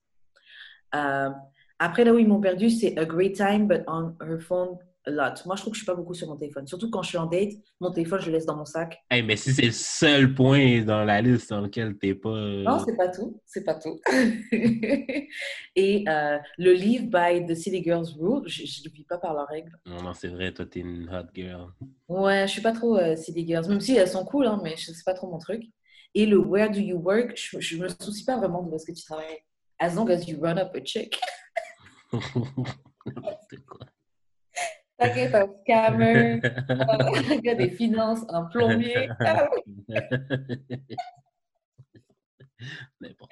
Après, 1.79 2.03
là 2.03 2.13
où 2.13 2.17
ils 2.19 2.27
m'ont 2.27 2.41
perdu, 2.41 2.69
c'est 2.69 2.97
a 2.97 3.05
great 3.05 3.35
time, 3.35 3.67
but 3.67 3.81
on 3.87 4.13
her 4.21 4.39
phone 4.39 4.77
a 5.05 5.11
lot. 5.11 5.45
Moi, 5.45 5.55
je 5.55 5.61
trouve 5.61 5.71
que 5.71 5.77
je 5.77 5.83
suis 5.83 5.85
pas 5.85 5.95
beaucoup 5.95 6.13
sur 6.13 6.27
mon 6.27 6.35
téléphone. 6.35 6.67
Surtout 6.67 6.89
quand 6.89 7.01
je 7.03 7.09
suis 7.09 7.17
en 7.17 7.25
date, 7.25 7.53
mon 7.79 7.89
téléphone, 7.89 8.19
je 8.19 8.25
le 8.27 8.33
laisse 8.33 8.45
dans 8.45 8.57
mon 8.57 8.65
sac. 8.65 8.99
Hey, 9.09 9.23
mais 9.23 9.37
si 9.37 9.53
c'est 9.53 9.65
le 9.65 9.71
seul 9.71 10.33
point 10.35 10.81
dans 10.83 11.05
la 11.05 11.21
liste 11.21 11.49
dans 11.51 11.61
lequel 11.61 11.97
t'es 11.97 12.13
pas. 12.13 12.29
euh, 12.29 12.63
Non, 12.63 12.79
c'est 12.85 12.97
pas 12.97 13.07
tout. 13.07 13.39
C'est 13.45 13.63
pas 13.63 13.75
tout. 13.75 13.97
Et 15.75 16.03
euh, 16.07 16.37
le 16.57 16.73
Live 16.73 17.09
by 17.09 17.45
the 17.45 17.55
City 17.55 17.81
Girls 17.83 18.07
Rule, 18.19 18.43
je 18.47 18.63
ne 18.63 18.93
vis 18.93 19.05
pas 19.05 19.17
par 19.17 19.33
leurs 19.33 19.47
règles. 19.47 19.71
Non, 19.85 20.01
non, 20.01 20.13
c'est 20.13 20.27
vrai, 20.27 20.53
toi, 20.53 20.65
t'es 20.65 20.81
une 20.81 21.09
hot 21.09 21.27
girl. 21.33 21.67
Ouais, 22.07 22.45
je 22.47 22.51
suis 22.51 22.61
pas 22.61 22.73
trop 22.73 22.97
euh, 22.97 23.15
City 23.15 23.47
Girls, 23.47 23.67
même 23.69 23.79
si 23.81 23.95
elles 23.95 24.07
sont 24.07 24.25
cool, 24.25 24.47
hein, 24.47 24.59
mais 24.63 24.75
sais 24.75 24.91
pas 25.05 25.13
trop 25.13 25.29
mon 25.29 25.37
truc. 25.37 25.63
Et 26.13 26.25
le 26.25 26.37
Where 26.39 26.69
do 26.69 26.79
you 26.79 26.97
work, 26.97 27.33
je, 27.35 27.59
je 27.59 27.77
me 27.77 27.87
soucie 27.87 28.25
pas 28.25 28.37
vraiment 28.37 28.63
de 28.63 28.69
où 28.71 28.75
est-ce 28.75 28.85
que 28.85 28.91
tu 28.91 29.03
travailles. 29.05 29.39
As 29.79 29.95
long 29.95 30.09
as 30.09 30.27
you 30.27 30.37
run 30.41 30.57
up 30.57 30.75
a 30.75 30.83
chick. 30.83 31.17
Quoi? 33.67 33.85
T'inquiète, 34.97 35.33
un 35.33 35.47
scammer, 35.61 36.41
un 36.69 37.37
gars 37.37 37.55
des 37.55 37.69
finances, 37.69 38.25
un 38.27 38.43
plombier. 38.45 39.07
N'importe 42.99 43.31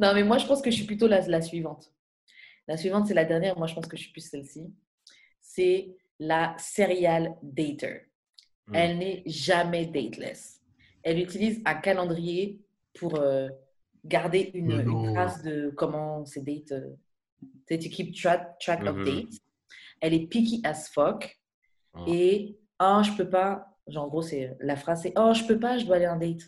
Non, 0.00 0.12
mais 0.14 0.24
moi, 0.24 0.38
je 0.38 0.46
pense 0.46 0.60
que 0.62 0.70
je 0.70 0.76
suis 0.76 0.86
plutôt 0.86 1.06
la, 1.06 1.20
la 1.28 1.40
suivante. 1.40 1.92
La 2.66 2.76
suivante, 2.76 3.06
c'est 3.06 3.14
la 3.14 3.24
dernière. 3.24 3.56
Moi, 3.56 3.68
je 3.68 3.74
pense 3.74 3.86
que 3.86 3.96
je 3.96 4.02
suis 4.02 4.10
plus 4.10 4.28
celle-ci. 4.28 4.74
C'est 5.40 5.94
la 6.18 6.56
serial 6.58 7.36
dater. 7.42 8.08
Mm. 8.66 8.74
Elle 8.74 8.98
n'est 8.98 9.22
jamais 9.26 9.86
dateless. 9.86 10.60
Elle 11.04 11.20
utilise 11.20 11.62
un 11.64 11.74
calendrier 11.74 12.60
pour 12.94 13.14
euh, 13.20 13.48
garder 14.04 14.50
une, 14.54 15.12
trace 15.12 15.40
de 15.42 15.70
comment 15.76 16.24
ses 16.24 16.40
dates. 16.40 16.72
euh, 16.72 16.96
sais, 17.68 17.78
tu 17.78 17.88
keep 17.90 18.14
track, 18.14 18.58
track 18.60 18.82
of 18.86 18.96
Mhm. 18.96 19.04
dates. 19.04 19.40
Elle 20.00 20.14
est 20.14 20.26
picky 20.26 20.60
as 20.64 20.88
fuck. 20.92 21.38
Oh. 21.94 22.04
Et 22.08 22.58
oh, 22.80 23.02
je 23.04 23.12
peux 23.16 23.28
pas. 23.28 23.66
Genre, 23.88 24.04
en 24.04 24.08
gros, 24.08 24.22
c'est 24.22 24.56
la 24.60 24.76
phrase 24.76 25.02
c'est 25.02 25.12
oh, 25.16 25.32
je 25.34 25.44
peux 25.44 25.58
pas, 25.58 25.78
je 25.78 25.84
dois 25.86 25.96
aller 25.96 26.04
à 26.06 26.12
un 26.12 26.18
date. 26.18 26.42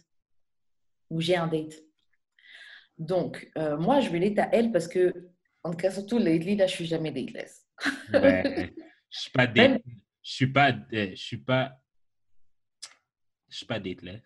Ou 1.10 1.20
j'ai 1.20 1.36
un 1.36 1.46
date. 1.46 1.74
Donc, 2.98 3.50
euh, 3.56 3.76
moi, 3.78 4.00
je 4.00 4.10
vais 4.10 4.18
l'être 4.18 4.38
à 4.40 4.48
elle 4.52 4.72
parce 4.72 4.88
que, 4.88 5.30
en 5.62 5.70
tout 5.70 5.76
cas, 5.76 5.90
surtout 5.90 6.18
lately, 6.18 6.56
là, 6.56 6.66
je 6.66 6.74
suis 6.74 6.86
jamais 6.86 7.10
dateless. 7.12 7.66
Ben, 8.10 8.70
je 9.10 9.18
suis 9.18 9.30
pas 9.30 9.46
date. 9.46 9.82
Je 10.22 10.32
suis 10.32 10.46
pas. 10.52 10.72
Je 10.92 11.14
suis 11.14 11.36
pas. 11.38 11.72
Je 13.48 13.56
suis 13.56 13.66
pas 13.66 13.80
dateless. 13.80 14.20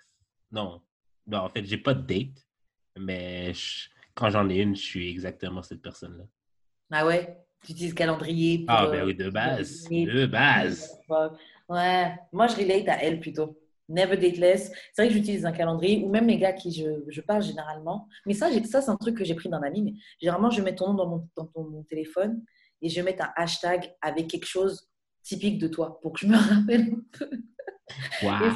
Non. 0.51 0.83
Non, 1.27 1.39
en 1.39 1.49
fait, 1.49 1.65
j'ai 1.65 1.79
pas 1.79 1.95
de 1.95 2.03
date. 2.03 2.45
Mais 2.99 3.55
je- 3.55 3.89
quand 4.15 4.31
j'en 4.31 4.49
ai 4.49 4.57
une, 4.61 4.75
je 4.75 4.83
suis 4.83 5.09
exactement 5.11 5.63
cette 5.63 5.81
personne-là. 5.83 6.25
Ah 6.93 7.07
ouais? 7.07 7.39
Tu 7.65 7.73
utilises 7.73 7.95
calendrier 7.95 8.59
pour, 8.67 8.75
Ah, 8.77 8.87
euh, 8.87 8.91
ben 8.91 9.05
oui, 9.07 9.15
de 9.15 9.31
base. 9.31 9.85
De 9.89 10.27
base. 10.27 10.99
Ouais, 11.69 12.13
moi 12.33 12.47
je 12.49 12.57
relate 12.57 12.89
à 12.89 13.03
elle 13.03 13.21
plutôt. 13.21 13.59
Never 13.89 14.17
dateless. 14.17 14.71
C'est 14.93 15.03
vrai 15.03 15.09
que 15.09 15.15
j'utilise 15.15 15.45
un 15.45 15.53
calendrier 15.53 16.03
ou 16.05 16.09
même 16.09 16.27
les 16.27 16.39
gars 16.39 16.53
qui 16.53 16.73
je, 16.73 17.03
je 17.09 17.21
parle 17.21 17.43
généralement. 17.43 18.09
Mais 18.27 18.33
ça, 18.35 18.49
ça 18.65 18.81
c'est 18.81 18.91
un 18.91 18.97
truc 18.97 19.17
que 19.19 19.25
j'ai 19.25 19.35
pris 19.35 19.49
d'un 19.49 19.63
ami. 19.63 19.83
Mais 19.83 19.93
généralement, 20.21 20.51
je 20.51 20.63
mets 20.63 20.75
ton 20.75 20.89
nom 20.89 20.95
dans 20.95 21.09
mon, 21.09 21.29
dans 21.37 21.47
ton- 21.47 21.65
mon 21.69 21.83
téléphone 21.85 22.43
et 22.81 22.89
je 22.89 23.01
mettre 23.01 23.25
un 23.25 23.31
hashtag 23.37 23.93
avec 24.01 24.29
quelque 24.29 24.47
chose 24.47 24.89
typique 25.23 25.59
de 25.59 25.69
toi 25.69 26.01
pour 26.01 26.13
que 26.15 26.21
je 26.21 26.27
me 26.27 26.37
rappelle 26.37 26.93
un 26.93 27.19
peu. 27.19 27.31
Wow. 28.23 28.47
Et 28.49 28.53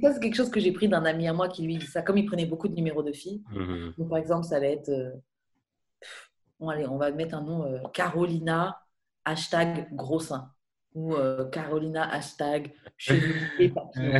ça, 0.00 0.14
c'est 0.14 0.20
quelque 0.20 0.34
chose 0.36 0.50
que 0.50 0.60
j'ai 0.60 0.72
pris 0.72 0.88
d'un 0.88 1.04
ami 1.04 1.28
à 1.28 1.32
moi 1.32 1.48
qui 1.48 1.62
lui 1.62 1.76
dit 1.76 1.86
ça. 1.86 2.02
Comme 2.02 2.16
il 2.18 2.24
prenait 2.26 2.46
beaucoup 2.46 2.68
de 2.68 2.74
numéros 2.74 3.02
de 3.02 3.12
filles. 3.12 3.42
Mhm. 3.52 3.94
Donc, 3.98 4.08
par 4.08 4.18
exemple, 4.18 4.44
ça 4.46 4.58
va 4.58 4.66
être. 4.66 4.88
euh, 4.88 5.10
Bon, 6.58 6.68
allez, 6.68 6.86
on 6.86 6.96
va 6.98 7.10
mettre 7.12 7.34
un 7.34 7.42
nom 7.42 7.64
euh, 7.64 7.78
Carolina, 7.92 8.82
hashtag 9.24 9.88
gros 9.94 10.20
sein. 10.20 10.52
Ou 10.94 11.14
euh, 11.14 11.48
Carolina, 11.50 12.10
hashtag 12.10 12.72
cheveux 12.96 13.34
bouclés, 13.34 13.68
papillon. 13.74 14.12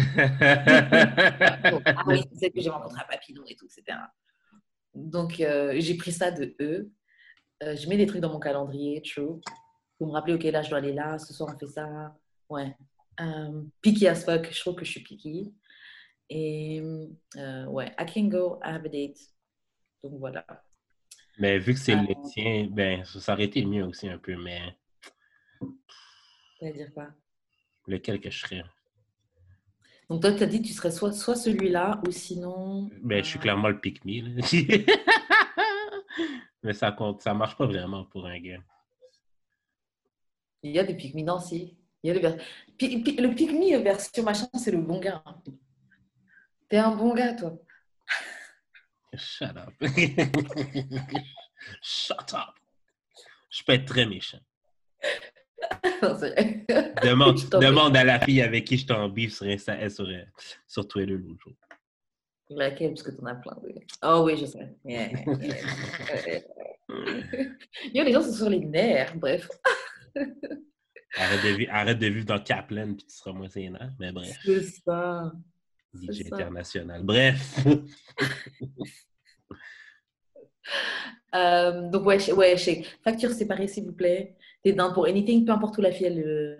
Ah 1.84 2.04
oui, 2.06 2.22
c'est 2.38 2.50
que 2.50 2.60
j'ai 2.60 2.70
rencontré 2.70 3.00
un 3.00 3.08
papillon 3.10 3.42
et 3.48 3.56
tout, 3.56 3.66
etc. 3.66 3.98
Donc, 4.94 5.40
euh, 5.40 5.74
j'ai 5.78 5.96
pris 5.96 6.12
ça 6.12 6.30
de 6.30 6.54
eux. 6.60 6.90
Euh, 7.62 7.74
je 7.74 7.88
mets 7.88 7.96
des 7.96 8.06
trucs 8.06 8.20
dans 8.20 8.32
mon 8.32 8.38
calendrier, 8.38 9.02
true. 9.02 9.40
Pour 9.98 10.06
me 10.06 10.12
rappeler, 10.12 10.34
OK, 10.34 10.44
là, 10.44 10.62
je 10.62 10.68
dois 10.68 10.78
aller 10.78 10.92
là, 10.92 11.18
ce 11.18 11.32
soir, 11.32 11.52
on 11.54 11.58
fait 11.58 11.66
ça. 11.66 12.16
Ouais. 12.48 12.76
Euh, 13.20 13.62
picky 13.82 14.06
as 14.06 14.24
fuck, 14.24 14.48
je 14.50 14.60
trouve 14.60 14.76
que 14.76 14.84
je 14.84 14.90
suis 14.92 15.02
picky. 15.02 15.52
Et 16.30 16.80
euh, 17.36 17.66
ouais, 17.66 17.92
I 17.98 18.06
can 18.06 18.28
go, 18.28 18.60
I 18.62 18.74
have 18.74 18.84
a 18.84 18.88
date. 18.88 19.18
Donc, 20.04 20.18
voilà. 20.18 20.44
Mais 21.38 21.58
vu 21.58 21.72
que 21.72 21.80
c'est 21.80 21.94
Euh, 21.94 21.96
le 21.96 22.14
tien, 22.22 22.68
ben, 22.70 23.02
ça 23.04 23.32
aurait 23.32 23.44
été 23.44 23.64
mieux 23.64 23.84
aussi 23.84 24.08
un 24.08 24.18
peu, 24.18 24.36
mais 24.36 24.76
C'est-à-dire 26.58 26.92
quoi? 26.92 27.08
lequel 27.88 28.20
que 28.20 28.30
je 28.30 28.38
serais? 28.38 28.62
Donc, 30.08 30.22
toi, 30.22 30.32
tu 30.32 30.42
as 30.42 30.46
dit 30.46 30.62
que 30.62 30.66
tu 30.66 30.72
serais 30.72 30.90
soit, 30.90 31.12
soit 31.12 31.36
celui-là 31.36 32.00
ou 32.06 32.10
sinon. 32.10 32.88
Ben, 33.02 33.22
je 33.24 33.28
suis 33.30 33.38
euh, 33.38 33.40
clairement 33.42 33.68
le 33.68 33.78
pick 33.80 34.04
me. 34.04 34.40
Mais 36.62 36.72
ça 36.72 36.92
compte, 36.92 37.22
ça 37.22 37.34
marche 37.34 37.56
pas 37.56 37.66
vraiment 37.66 38.04
pour 38.04 38.26
un 38.26 38.38
gars. 38.38 38.62
Il 40.62 40.70
y 40.72 40.78
a 40.78 40.84
des 40.84 40.94
pick 40.94 41.14
me, 41.16 41.22
non, 41.22 41.40
si. 41.40 41.76
Il 42.02 42.08
y 42.08 42.10
a 42.10 42.14
le, 42.14 42.20
ver- 42.20 42.36
le 42.80 43.34
pick 43.34 43.52
me 43.52 43.76
version 43.82 44.22
machin, 44.22 44.46
c'est 44.54 44.70
le 44.70 44.78
bon 44.78 45.00
gars. 45.00 45.22
hein. 45.26 45.42
T'es 46.68 46.78
un 46.78 46.94
bon 46.96 47.14
gars, 47.14 47.34
toi. 47.34 47.58
Shut 49.18 49.56
up. 49.56 49.72
Shut 51.82 52.34
up. 52.34 52.54
Je 53.50 53.62
peux 53.64 53.72
être 53.72 53.86
très 53.86 54.06
méchant. 54.06 54.40
Non. 56.00 56.16
Demande, 57.02 57.36
demande 57.60 57.96
à 57.96 58.04
la 58.04 58.20
fille 58.20 58.40
avec 58.42 58.64
qui 58.64 58.76
je 58.78 58.86
t'en 58.86 59.08
bif 59.08 59.34
sur, 59.34 59.46
sur, 59.60 60.06
sur 60.68 60.86
Twitter 60.88 61.12
l'autre 61.14 61.40
jour. 61.42 61.52
Laquelle 62.50 62.90
Parce 62.90 63.02
que 63.02 63.10
t'en 63.10 63.26
as 63.26 63.34
plein. 63.34 63.56
Oui. 63.64 63.74
Oh 64.02 64.22
oui, 64.24 64.36
je 64.38 64.46
sais. 64.46 64.76
Yeah, 64.84 65.10
yeah. 65.10 66.40
Yo, 67.92 68.04
les 68.04 68.12
gens 68.12 68.22
sont 68.22 68.32
sur 68.32 68.48
les 68.48 68.60
nerfs. 68.60 69.16
Bref. 69.16 69.48
Arrête 71.16 71.42
de, 71.44 71.48
vi- 71.56 71.68
arrête 71.68 71.98
de 71.98 72.06
vivre 72.06 72.26
dans 72.26 72.40
Kaplan 72.40 72.94
puis 72.94 73.04
tu 73.06 73.16
seras 73.16 73.32
moins 73.32 73.48
sénère. 73.48 73.90
Mais 73.98 74.12
bref, 74.12 74.38
C'est 74.44 74.62
ça. 74.62 75.32
DJ 75.92 76.26
international. 76.32 77.02
Bref. 77.02 77.58
Euh, 81.34 81.88
donc, 81.90 82.06
ouais, 82.06 82.18
je- 82.18 82.32
ouais, 82.32 82.56
je. 82.56 82.70
Facture 83.04 83.30
séparée, 83.32 83.68
s'il 83.68 83.84
vous 83.84 83.92
plaît. 83.92 84.36
T'es 84.62 84.72
down 84.72 84.92
pour 84.94 85.06
anything, 85.06 85.44
peu 85.44 85.52
importe 85.52 85.76
où 85.78 85.82
la 85.82 85.92
fille, 85.92 86.06
elle. 86.06 86.18
euh, 86.20 86.56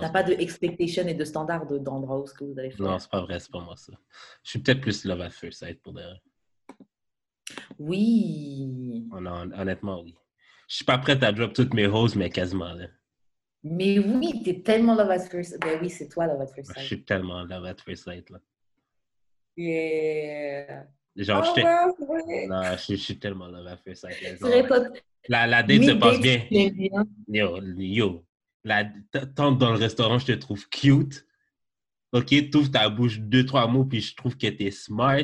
T'as 0.00 0.10
pas 0.10 0.22
de 0.22 0.32
expectation 0.34 1.04
et 1.08 1.14
de 1.14 1.24
standard 1.24 1.66
de- 1.66 1.78
d'endroit 1.78 2.20
où 2.20 2.26
ce 2.26 2.32
que 2.34 2.44
vous 2.44 2.56
allez 2.58 2.70
faire. 2.70 2.86
non 2.86 2.98
c'est 3.00 3.10
pas 3.10 3.22
vrai, 3.22 3.40
c'est 3.40 3.50
pas 3.50 3.58
moi 3.60 3.74
ça. 3.76 3.92
Je 4.44 4.50
suis 4.50 4.58
peut-être 4.60 4.80
plus 4.80 5.04
love 5.04 5.20
at 5.20 5.30
first 5.30 5.58
sight 5.58 5.82
pour 5.82 5.92
de 5.92 6.00
vrai. 6.00 6.20
Oui. 7.78 9.08
Hon- 9.12 9.26
Honnêtement, 9.52 10.00
oui. 10.02 10.14
Je 10.68 10.76
suis 10.76 10.84
pas 10.84 10.98
prête 10.98 11.22
à 11.24 11.32
drop 11.32 11.52
toutes 11.52 11.74
mes 11.74 11.86
roses, 11.86 12.14
mais 12.14 12.30
quasiment 12.30 12.72
là. 12.72 12.86
Mais 13.64 13.98
oui, 13.98 14.42
t'es 14.44 14.62
tellement 14.62 14.94
love 14.94 15.10
at 15.10 15.20
first. 15.28 15.58
Ben 15.60 15.78
oui, 15.82 15.90
c'est 15.90 16.08
toi 16.08 16.26
love 16.26 16.40
at 16.40 16.46
first 16.46 16.70
Je 16.70 16.74
sight. 16.74 16.86
suis 16.86 17.04
tellement 17.04 17.42
love 17.42 17.64
at 17.66 17.76
first 17.84 18.04
sight 18.04 18.30
là. 18.30 18.38
Yeah. 19.56 20.86
Genre, 21.16 21.44
Oh, 21.46 22.04
vrai. 22.04 22.46
Non, 22.48 22.62
je, 22.76 22.82
suis- 22.82 22.96
je 22.96 23.02
suis 23.02 23.18
tellement 23.18 23.48
là. 23.48 23.76
Genre, 24.40 24.66
toi, 24.66 24.78
la, 25.28 25.46
la 25.46 25.62
date 25.62 25.82
se 25.84 25.90
passe 25.92 26.20
bien. 26.20 26.46
bien. 26.50 27.06
Yo, 27.28 27.60
yo. 27.76 28.24
La, 28.64 28.84
t- 28.84 29.32
tant 29.34 29.54
que 29.54 29.60
dans 29.60 29.72
le 29.72 29.78
restaurant, 29.78 30.18
je 30.18 30.26
te 30.26 30.32
trouve 30.32 30.68
cute. 30.68 31.26
Ok, 32.12 32.34
t'ouvres 32.50 32.70
ta 32.70 32.88
bouche 32.88 33.18
deux, 33.20 33.46
trois 33.46 33.66
mots, 33.68 33.84
puis 33.84 34.00
je 34.00 34.14
trouve 34.16 34.36
que 34.36 34.46
t'es 34.48 34.70
smart. 34.70 35.22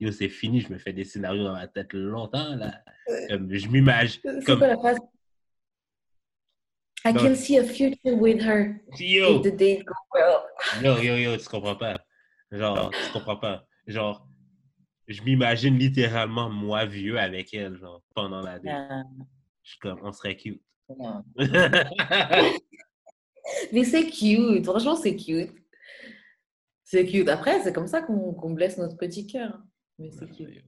Yo, 0.00 0.12
c'est 0.12 0.28
fini, 0.28 0.60
je 0.60 0.72
me 0.72 0.78
fais 0.78 0.92
des 0.92 1.04
scénarios 1.04 1.42
dans 1.44 1.52
ma 1.54 1.66
tête 1.66 1.92
longtemps, 1.92 2.54
là. 2.56 2.82
Comme, 3.28 3.52
je 3.52 3.68
m'imagine. 3.68 4.20
Comme, 4.44 4.58
quoi 4.58 4.68
la 4.68 4.76
phrase? 4.76 4.98
I 7.04 7.12
can 7.12 7.34
see 7.34 7.56
a 7.58 7.64
future 7.64 8.14
with 8.16 8.42
her 8.42 8.80
yo, 8.98 9.36
if 9.36 9.42
the 9.42 9.56
date 9.56 9.84
goes 9.86 9.96
well. 10.12 10.42
yo, 10.82 10.98
yo, 10.98 11.16
yo, 11.16 11.36
tu 11.36 11.48
comprends 11.48 11.76
pas. 11.76 11.98
Genre, 12.52 12.90
tu 12.90 13.12
comprends 13.12 13.36
pas. 13.36 13.66
Genre, 13.86 14.28
je 15.08 15.22
m'imagine 15.22 15.76
littéralement 15.78 16.50
moi 16.50 16.84
vieux 16.86 17.18
avec 17.18 17.52
elle, 17.54 17.76
genre, 17.78 18.02
pendant 18.14 18.40
la 18.42 18.58
date. 18.58 18.86
Ah, 18.90 19.02
Je 19.62 19.70
suis 19.70 19.78
comme, 19.78 19.98
on 20.02 20.12
serait 20.12 20.36
cute. 20.36 20.62
non. 20.98 21.24
Mais 23.72 23.84
c'est 23.84 24.06
cute, 24.06 24.64
franchement, 24.64 24.94
c'est 24.96 25.16
cute. 25.16 25.52
C'est 26.84 27.06
cute. 27.06 27.28
Après, 27.28 27.60
c'est 27.62 27.72
comme 27.72 27.86
ça 27.86 28.02
qu'on 28.02 28.50
blesse 28.52 28.76
notre 28.78 28.96
petit 28.96 29.26
cœur. 29.26 29.58
Mais 29.98 30.10
c'est 30.10 30.30
cute. 30.30 30.62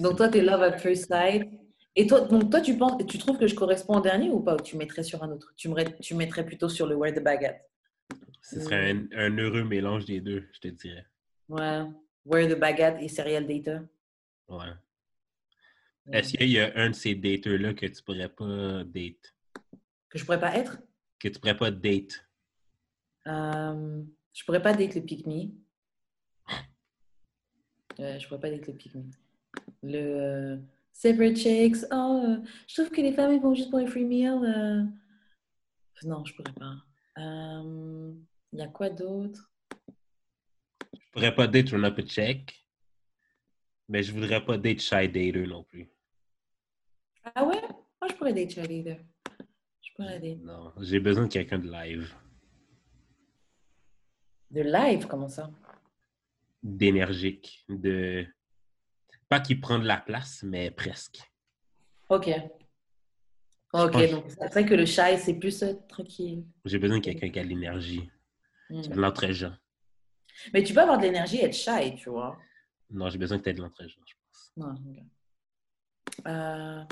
Donc 0.00 0.16
toi, 0.16 0.28
t'es 0.28 0.42
love 0.42 0.62
at 0.62 0.78
first 0.78 1.06
sight. 1.08 1.44
Et 1.94 2.06
toi, 2.06 2.20
donc 2.22 2.50
toi, 2.50 2.60
tu 2.60 2.76
penses, 2.76 3.02
tu 3.06 3.18
trouves 3.18 3.38
que 3.38 3.46
je 3.46 3.54
corresponds 3.54 3.98
au 3.98 4.00
dernier 4.00 4.30
ou 4.30 4.40
pas? 4.40 4.54
Ou 4.54 4.60
tu 4.60 4.76
mettrais 4.76 5.02
sur 5.02 5.22
un 5.22 5.30
autre? 5.30 5.52
Tu, 5.56 5.68
mettrais, 5.68 5.96
tu 5.98 6.14
mettrais 6.14 6.44
plutôt 6.44 6.68
sur 6.68 6.86
le 6.86 6.94
Where 6.94 7.14
the 7.14 7.22
Baguette 7.22 7.62
Ce 8.42 8.60
serait 8.60 8.92
un, 8.92 9.06
un 9.12 9.36
heureux 9.38 9.64
mélange 9.64 10.04
des 10.04 10.20
deux, 10.20 10.44
je 10.52 10.60
te 10.60 10.68
dirais. 10.68 11.06
Ouais. 11.48 11.84
Where 12.26 12.48
the 12.48 12.58
Baguette 12.58 12.98
et 13.00 13.08
Serial 13.08 13.46
Dater. 13.46 13.78
Ouais. 14.48 14.72
Est-ce 16.12 16.36
qu'il 16.36 16.50
y 16.50 16.58
a 16.60 16.72
un 16.76 16.90
de 16.90 16.94
ces 16.94 17.14
dateurs-là 17.14 17.72
que 17.74 17.86
tu 17.86 18.02
pourrais 18.02 18.28
pas 18.28 18.82
date? 18.84 19.34
Que 20.08 20.18
je 20.18 20.24
pourrais 20.24 20.40
pas 20.40 20.54
être? 20.56 20.78
Que 21.18 21.28
tu 21.28 21.38
pourrais 21.38 21.56
pas 21.56 21.70
date? 21.70 22.26
Euh, 23.26 24.02
Je 24.32 24.44
pourrais 24.44 24.62
pas 24.62 24.74
date 24.74 24.94
le 24.96 25.00
pick 25.02 25.26
me. 25.26 25.50
Ouais, 27.98 28.20
je 28.20 28.26
pourrais 28.28 28.40
pas 28.40 28.50
date 28.50 28.66
le 28.66 28.74
pick 28.74 28.94
me. 28.94 29.04
Le 29.82 29.98
euh, 29.98 30.56
separate 30.92 31.36
chicks. 31.36 31.84
Oh, 31.92 32.22
euh, 32.24 32.36
je 32.68 32.74
trouve 32.74 32.90
que 32.90 33.00
les 33.00 33.12
femmes 33.12 33.32
ils 33.32 33.40
vont 33.40 33.54
juste 33.54 33.70
pour 33.70 33.78
les 33.78 33.86
free 33.86 34.04
meals. 34.04 34.44
euh. 34.44 34.84
Non, 36.04 36.24
je 36.24 36.34
pourrais 36.34 36.52
pas. 36.52 36.74
Euh, 37.18 38.12
Il 38.52 38.58
y 38.58 38.62
a 38.62 38.68
quoi 38.68 38.90
d'autre? 38.90 39.50
Pourrais 41.16 41.34
pas 41.34 41.46
date 41.46 41.70
Run 41.70 41.84
Up 41.84 41.98
a 41.98 42.02
Check, 42.02 42.66
mais 43.88 44.02
je 44.02 44.12
voudrais 44.12 44.44
pas 44.44 44.58
date 44.58 44.80
Shy 44.80 45.08
Dater 45.08 45.46
non 45.46 45.64
plus. 45.64 45.88
Ah 47.34 47.42
ouais? 47.46 47.58
Moi, 47.62 48.10
je 48.10 48.14
pourrais 48.14 48.34
date 48.34 48.50
Charlie 48.50 48.76
Leader. 48.82 48.98
Je 49.82 49.90
pourrais 49.94 50.20
date. 50.20 50.38
Non, 50.42 50.72
j'ai 50.82 51.00
besoin 51.00 51.24
de 51.24 51.32
quelqu'un 51.32 51.58
de 51.58 51.70
live, 51.70 52.14
De 54.50 54.60
live, 54.60 55.06
comment 55.06 55.28
ça? 55.28 55.50
D'énergique, 56.62 57.64
de... 57.70 58.26
Pas 59.30 59.40
qui 59.40 59.54
prend 59.56 59.78
de 59.78 59.86
la 59.86 59.96
place, 59.96 60.42
mais 60.42 60.70
presque. 60.70 61.18
Ok. 62.10 62.28
Ok, 63.72 64.10
donc 64.10 64.24
c'est 64.28 64.52
vrai 64.52 64.66
que 64.66 64.74
le 64.74 64.84
shy, 64.86 65.18
c'est 65.18 65.34
plus 65.34 65.62
euh, 65.62 65.72
tranquille. 65.88 66.44
J'ai 66.66 66.78
besoin 66.78 66.98
de 66.98 67.04
quelqu'un 67.04 67.30
qui 67.30 67.38
a 67.38 67.42
de 67.42 67.48
l'énergie, 67.48 68.08
Hmm. 68.68 68.80
qui 68.80 68.90
a 68.90 68.94
de 68.96 69.00
l'entraînement. 69.00 69.52
Mais 70.52 70.62
tu 70.62 70.72
peux 70.74 70.80
avoir 70.80 70.98
de 70.98 71.02
l'énergie 71.02 71.36
et 71.38 71.44
être 71.44 71.54
shy, 71.54 71.94
tu 71.96 72.10
vois. 72.10 72.38
Non, 72.90 73.08
j'ai 73.10 73.18
besoin 73.18 73.38
que 73.38 73.44
tu 73.44 73.50
aies 73.50 73.54
de 73.54 73.62
l'entraînement, 73.62 73.92
je 74.06 74.14
pense. 74.14 74.52
Non. 74.56 74.74
Euh, 76.26 76.84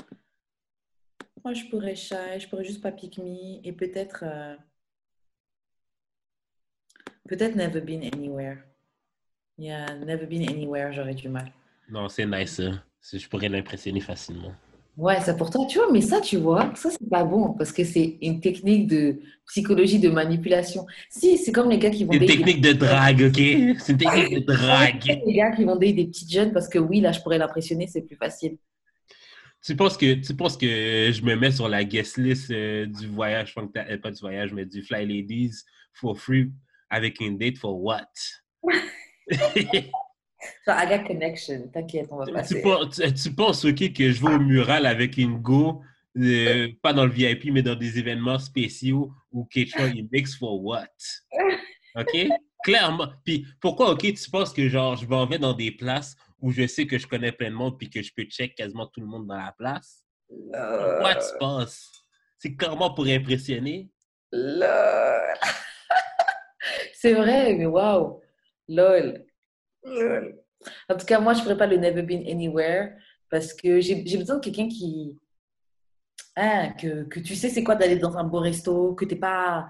moi, 1.43 1.53
je 1.53 1.65
pourrais 1.65 1.95
shy, 1.95 2.39
je 2.39 2.47
pourrais 2.49 2.63
juste 2.65 2.81
pas 2.81 2.91
pick 2.91 3.17
me 3.17 3.65
et 3.65 3.71
peut-être. 3.73 4.23
euh, 4.23 4.55
Peut-être 7.27 7.55
never 7.55 7.81
been 7.81 8.03
anywhere. 8.03 8.57
Yeah, 9.57 9.95
never 9.95 10.27
been 10.27 10.47
anywhere, 10.47 10.91
j'aurais 10.93 11.15
du 11.15 11.27
mal. 11.29 11.51
Non, 11.89 12.07
c'est 12.09 12.25
nice, 12.25 12.61
Je 13.01 13.27
pourrais 13.27 13.49
l'impressionner 13.49 14.01
facilement. 14.01 14.53
Ouais, 14.97 15.19
ça 15.19 15.33
pour 15.33 15.49
toi, 15.49 15.65
tu 15.67 15.77
vois, 15.77 15.91
mais 15.91 15.99
ça, 15.99 16.21
tu 16.21 16.37
vois, 16.37 16.71
ça, 16.75 16.89
c'est 16.89 17.09
pas 17.09 17.25
bon 17.25 17.53
parce 17.53 17.73
que 17.73 17.83
c'est 17.83 18.17
une 18.21 18.39
technique 18.39 18.87
de 18.87 19.19
psychologie 19.47 19.99
de 19.99 20.09
manipulation. 20.09 20.85
Si, 21.09 21.37
c'est 21.37 21.51
comme 21.51 21.69
les 21.69 21.77
gars 21.77 21.89
qui 21.89 22.05
vont 22.05 22.13
C'est 22.13 22.19
une 22.19 22.25
dater 22.25 22.37
des- 22.37 22.43
technique 22.45 22.61
de 22.61 22.71
drague, 22.73 23.21
OK? 23.23 23.35
C'est 23.35 23.91
une 23.91 23.97
technique 23.97 24.33
de 24.47 24.53
drague. 24.53 25.03
Les 25.27 25.33
gars 25.33 25.51
qui 25.51 25.65
vont 25.65 25.75
dater 25.75 25.93
des 25.93 26.05
petites 26.05 26.31
jeunes 26.31 26.53
parce 26.53 26.69
que 26.69 26.79
oui, 26.79 27.01
là, 27.01 27.11
je 27.11 27.19
pourrais 27.19 27.37
l'impressionner, 27.37 27.87
c'est 27.87 28.03
plus 28.03 28.15
facile. 28.15 28.57
Tu 29.65 29.75
penses 29.75 29.97
que 29.97 30.13
tu 30.13 30.33
penses 30.35 30.55
que 30.55 30.65
je 31.11 31.21
me 31.23 31.35
mets 31.35 31.51
sur 31.51 31.67
la 31.67 31.83
guest 31.83 32.17
list 32.17 32.51
euh, 32.51 32.85
du 32.85 33.07
voyage, 33.07 33.53
euh, 33.57 33.97
pas 33.97 34.11
du 34.11 34.19
voyage, 34.21 34.53
mais 34.53 34.65
du 34.65 34.81
Fly 34.83 35.05
Ladies 35.05 35.55
for 35.93 36.17
free 36.17 36.51
avec 36.89 37.19
une 37.19 37.37
date 37.37 37.57
for 37.57 37.81
what? 37.81 38.05
So, 40.65 40.71
I 40.71 40.85
got 40.85 41.05
connection, 41.07 41.69
t'inquiète, 41.71 42.07
on 42.11 42.17
va 42.17 42.25
tu, 42.25 42.33
passer. 42.33 42.61
penses, 42.61 43.01
tu- 43.23 43.33
penses, 43.33 43.65
OK, 43.65 43.93
que 43.93 44.11
je 44.11 44.21
vais 44.21 44.33
au 44.33 44.39
mural 44.39 44.85
avec 44.85 45.17
une 45.17 45.37
go, 45.37 45.81
euh, 46.17 46.69
pas 46.81 46.93
dans 46.93 47.05
le 47.05 47.11
VIP, 47.11 47.51
mais 47.51 47.61
dans 47.61 47.75
des 47.75 47.99
événements 47.99 48.39
spéciaux 48.39 49.11
où 49.31 49.45
Quechua 49.45 49.87
il 49.87 50.07
mix 50.11 50.35
for 50.35 50.63
what? 50.63 50.87
OK? 51.95 52.29
Clairement. 52.63 53.09
Puis 53.23 53.45
pourquoi, 53.61 53.91
OK, 53.91 54.01
tu 54.13 54.29
penses 54.31 54.51
que 54.53 54.67
genre 54.67 54.95
je 54.95 55.05
m'en 55.05 55.25
vais 55.27 55.37
dans 55.37 55.53
des 55.53 55.71
places 55.71 56.15
où 56.39 56.51
je 56.51 56.65
sais 56.67 56.87
que 56.87 56.97
je 56.97 57.05
connais 57.05 57.31
plein 57.31 57.49
de 57.49 57.55
monde 57.55 57.77
puis 57.77 57.89
que 57.89 58.01
je 58.01 58.11
peux 58.15 58.23
check 58.23 58.55
quasiment 58.55 58.87
tout 58.87 59.01
le 59.01 59.07
monde 59.07 59.27
dans 59.27 59.37
la 59.37 59.53
place? 59.57 60.03
Pourquoi 60.27 61.15
tu 61.15 61.27
penses? 61.39 61.91
C'est 62.39 62.55
comment 62.55 62.93
pour 62.93 63.05
impressionner? 63.05 63.89
Lol. 64.31 65.37
c'est 66.93 67.13
vrai, 67.13 67.53
mais 67.53 67.65
waouh. 67.65 68.19
Lol. 68.67 69.25
En 70.89 70.95
tout 70.97 71.05
cas, 71.05 71.19
moi, 71.19 71.33
je 71.33 71.39
ne 71.39 71.43
ferais 71.43 71.57
pas 71.57 71.67
le 71.67 71.77
Never 71.77 72.01
Been 72.01 72.27
Anywhere 72.27 72.95
parce 73.29 73.53
que 73.53 73.79
j'ai 73.81 74.01
besoin 74.17 74.37
de 74.37 74.41
quelqu'un 74.41 74.67
qui. 74.67 75.17
Hein, 76.37 76.73
que, 76.73 77.03
que 77.03 77.19
tu 77.19 77.35
sais 77.35 77.49
c'est 77.49 77.63
quoi 77.63 77.75
d'aller 77.75 77.97
dans 77.97 78.17
un 78.17 78.23
beau 78.25 78.39
resto, 78.39 78.93
que 78.93 79.05
tu 79.05 79.13
n'es 79.13 79.19
pas, 79.19 79.67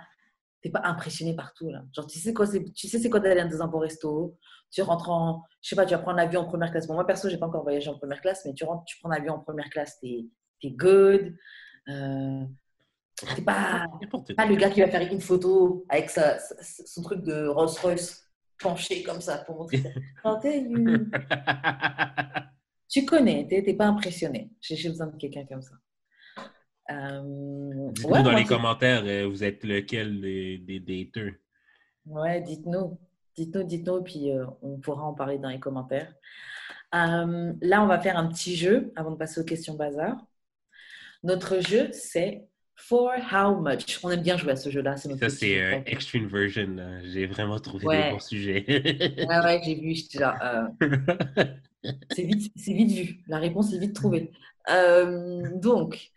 pas 0.73 0.81
impressionné 0.83 1.35
partout. 1.35 1.69
Là. 1.69 1.83
Genre, 1.93 2.07
tu 2.07 2.17
sais 2.17 2.33
quoi 2.33 2.47
c'est 2.47 2.63
tu 2.73 2.87
sais 2.87 3.09
quoi 3.09 3.19
d'aller 3.19 3.43
dans 3.47 3.61
un 3.61 3.67
beau 3.67 3.79
resto, 3.79 4.35
tu 4.71 4.81
rentres 4.81 5.09
en. 5.09 5.43
Je 5.61 5.69
sais 5.69 5.75
pas, 5.75 5.85
tu 5.85 5.93
vas 5.93 5.99
prendre 5.99 6.17
l'avion 6.17 6.41
en 6.41 6.45
première 6.45 6.71
classe. 6.71 6.87
Bon, 6.87 6.95
moi, 6.95 7.05
perso, 7.05 7.29
j'ai 7.29 7.37
pas 7.37 7.45
encore 7.47 7.63
voyagé 7.63 7.89
en 7.89 7.97
première 7.97 8.21
classe, 8.21 8.43
mais 8.45 8.53
tu 8.53 8.63
rentres, 8.63 8.83
tu 8.85 8.97
prends 8.99 9.09
l'avion 9.09 9.33
en 9.35 9.39
première 9.39 9.69
classe, 9.69 9.99
tu 9.99 10.07
es, 10.63 10.71
good. 10.71 11.35
Euh, 11.87 12.43
t'es 13.35 13.41
pas 13.43 13.85
pas 14.35 14.45
le 14.47 14.55
gars 14.55 14.69
qui 14.71 14.81
va 14.81 14.87
faire 14.87 15.01
une 15.11 15.21
photo 15.21 15.85
avec 15.87 16.09
sa, 16.09 16.39
sa- 16.39 16.55
son 16.85 17.01
truc 17.03 17.21
de 17.21 17.45
Rolls 17.47 17.69
Royce 17.81 18.24
penché 18.59 19.03
comme 19.03 19.21
ça 19.21 19.39
pour 19.39 19.57
montrer. 19.57 19.83
une- 20.45 21.11
tu 22.89 23.05
connais, 23.05 23.47
t'es 23.47 23.63
t'es 23.63 23.73
pas 23.73 23.87
impressionné. 23.87 24.51
J'ai 24.61 24.89
besoin 24.89 25.07
de 25.07 25.17
quelqu'un 25.17 25.45
comme 25.45 25.61
ça. 25.61 25.75
Euh, 26.91 27.91
ouais, 28.03 28.21
dans 28.23 28.31
les 28.31 28.45
commentaires, 28.45 29.03
euh, 29.05 29.27
vous 29.27 29.43
êtes 29.43 29.63
lequel 29.63 30.21
des, 30.21 30.59
des 30.59 30.79
dateurs? 30.79 31.33
Ouais, 32.05 32.41
dites-nous. 32.41 32.99
Dites-nous, 33.35 33.63
dites-nous, 33.63 34.03
puis 34.03 34.31
euh, 34.31 34.45
on 34.61 34.77
pourra 34.77 35.03
en 35.03 35.13
parler 35.13 35.39
dans 35.39 35.49
les 35.49 35.59
commentaires. 35.59 36.13
Euh, 36.93 37.53
là, 37.61 37.83
on 37.83 37.87
va 37.87 37.99
faire 37.99 38.17
un 38.17 38.27
petit 38.27 38.55
jeu 38.55 38.93
avant 38.95 39.11
de 39.11 39.17
passer 39.17 39.41
aux 39.41 39.45
questions 39.45 39.73
bazar. 39.73 40.15
Notre 41.23 41.59
jeu, 41.59 41.89
c'est 41.91 42.47
For 42.75 43.11
How 43.31 43.55
Much? 43.59 43.99
On 44.03 44.09
aime 44.11 44.21
bien 44.21 44.37
jouer 44.37 44.51
à 44.51 44.55
ce 44.55 44.69
jeu-là. 44.69 44.97
Ça, 44.97 45.29
c'est 45.29 45.61
un 45.75 45.83
extreme 45.85 46.27
version. 46.27 46.67
là. 46.75 47.03
J'ai 47.03 47.25
vraiment 47.25 47.59
trouvé 47.59 47.85
Ouais. 47.87 48.03
des 48.05 48.11
bons 48.11 48.19
sujets. 48.19 48.65
Ouais, 49.27 49.39
ouais, 49.39 49.61
j'ai 49.63 49.75
vu, 49.75 49.95
j'étais 49.95 50.19
là. 50.19 50.69
euh, 50.83 51.45
C'est 52.11 52.23
vite, 52.23 52.51
c'est 52.55 52.73
vite 52.73 52.91
vu. 52.91 53.19
La 53.27 53.37
réponse 53.39 53.71
est 53.73 53.77
vite 53.79 53.93
trouvée. 53.95 54.31
Euh, 54.69 55.49
donc, 55.55 56.11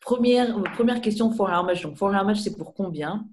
première, 0.00 0.60
première 0.74 1.00
question 1.00 1.30
for 1.32 1.50
how 1.50 1.64
much? 1.64 1.82
Donc, 1.82 1.96
for 1.96 2.12
how 2.14 2.24
much, 2.24 2.38
c'est 2.38 2.56
pour 2.56 2.74
combien? 2.74 3.26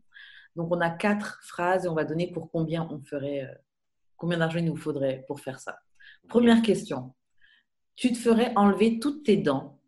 Donc, 0.55 0.71
on 0.71 0.81
a 0.81 0.89
quatre 0.89 1.39
phrases 1.43 1.85
et 1.85 1.89
on 1.89 1.95
va 1.95 2.03
donner 2.03 2.27
pour 2.31 2.51
combien 2.51 2.87
on 2.91 2.99
ferait, 3.01 3.43
euh, 3.43 3.53
combien 4.17 4.37
d'argent 4.37 4.59
il 4.59 4.65
nous 4.65 4.75
faudrait 4.75 5.23
pour 5.27 5.39
faire 5.39 5.59
ça. 5.59 5.79
Première 6.29 6.61
question. 6.61 7.13
Tu 7.95 8.11
te 8.11 8.17
ferais 8.17 8.51
enlever 8.55 8.99
toutes 8.99 9.23
tes 9.23 9.37
dents 9.37 9.79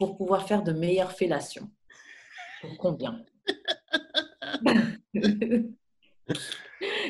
pour 0.00 0.16
pouvoir 0.16 0.48
faire 0.48 0.62
de 0.62 0.72
meilleures 0.72 1.12
fellations. 1.12 1.70
Pour 2.62 2.78
combien? 2.78 3.22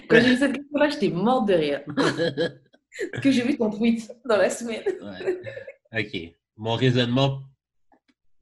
Quand 0.09 0.21
j'ai 0.21 0.31
vu 0.31 0.37
cette 0.37 0.55
question-là, 0.55 0.89
j'étais 0.89 1.11
morte 1.11 1.47
de 1.49 1.55
rire. 1.55 1.83
Parce 1.87 2.17
que 3.23 3.31
j'ai 3.31 3.45
vu 3.45 3.57
ton 3.57 3.71
tweet 3.71 4.13
dans 4.25 4.37
la 4.39 4.51
semaine. 4.51 4.83
Ouais. 5.01 6.03
OK. 6.03 6.35
Mon 6.57 6.75
raisonnement, 6.75 7.43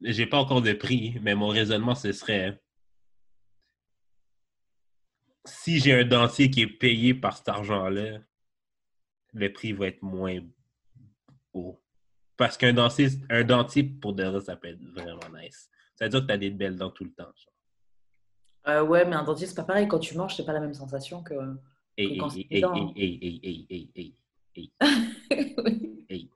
j'ai 0.00 0.24
pas 0.26 0.38
encore 0.38 0.62
de 0.62 0.72
prix, 0.72 1.18
mais 1.20 1.34
mon 1.34 1.48
raisonnement, 1.48 1.94
ce 1.94 2.12
serait 2.12 2.58
si 5.44 5.78
j'ai 5.78 5.92
un 5.92 6.04
dentier 6.04 6.50
qui 6.50 6.62
est 6.62 6.66
payé 6.66 7.12
par 7.12 7.36
cet 7.36 7.50
argent-là, 7.50 8.20
le 9.34 9.52
prix 9.52 9.72
va 9.72 9.88
être 9.88 10.02
moins 10.02 10.40
haut. 11.52 11.78
Parce 12.39 12.56
qu'un 12.56 12.73
dentier, 12.73 13.09
un 13.28 13.43
dentier, 13.43 13.82
pour 13.82 14.15
de 14.15 14.24
vrai, 14.24 14.40
ça 14.40 14.56
peut 14.56 14.69
être 14.69 14.82
vraiment 14.94 15.19
nice. 15.39 15.69
Ça 15.97 16.05
veut 16.05 16.10
dire 16.10 16.20
que 16.20 16.27
tu 16.27 16.32
as 16.32 16.39
des 16.39 16.51
belles 16.51 16.77
dents 16.77 16.90
tout 16.90 17.05
le 17.05 17.10
temps. 17.10 17.32
Euh, 18.69 18.82
ouais, 18.85 19.05
mais 19.05 19.16
un 19.16 19.24
dentier, 19.24 19.47
c'est 19.47 19.56
pas 19.56 19.65
pareil. 19.65 19.89
Quand 19.89 19.98
tu 19.98 20.16
manges, 20.16 20.36
c'est 20.36 20.47
pas 20.47 20.52
la 20.52 20.60
même 20.60 20.73
sensation 20.73 21.23
que. 21.23 21.35
Hey, 21.97 22.15
Que 22.15 22.20
quand 22.20 22.28
hey, 22.28 22.47
c'est 22.48 22.56
hey, 22.56 23.40
hey, 23.43 23.66
hey, 23.70 24.15
hey. 24.55 24.73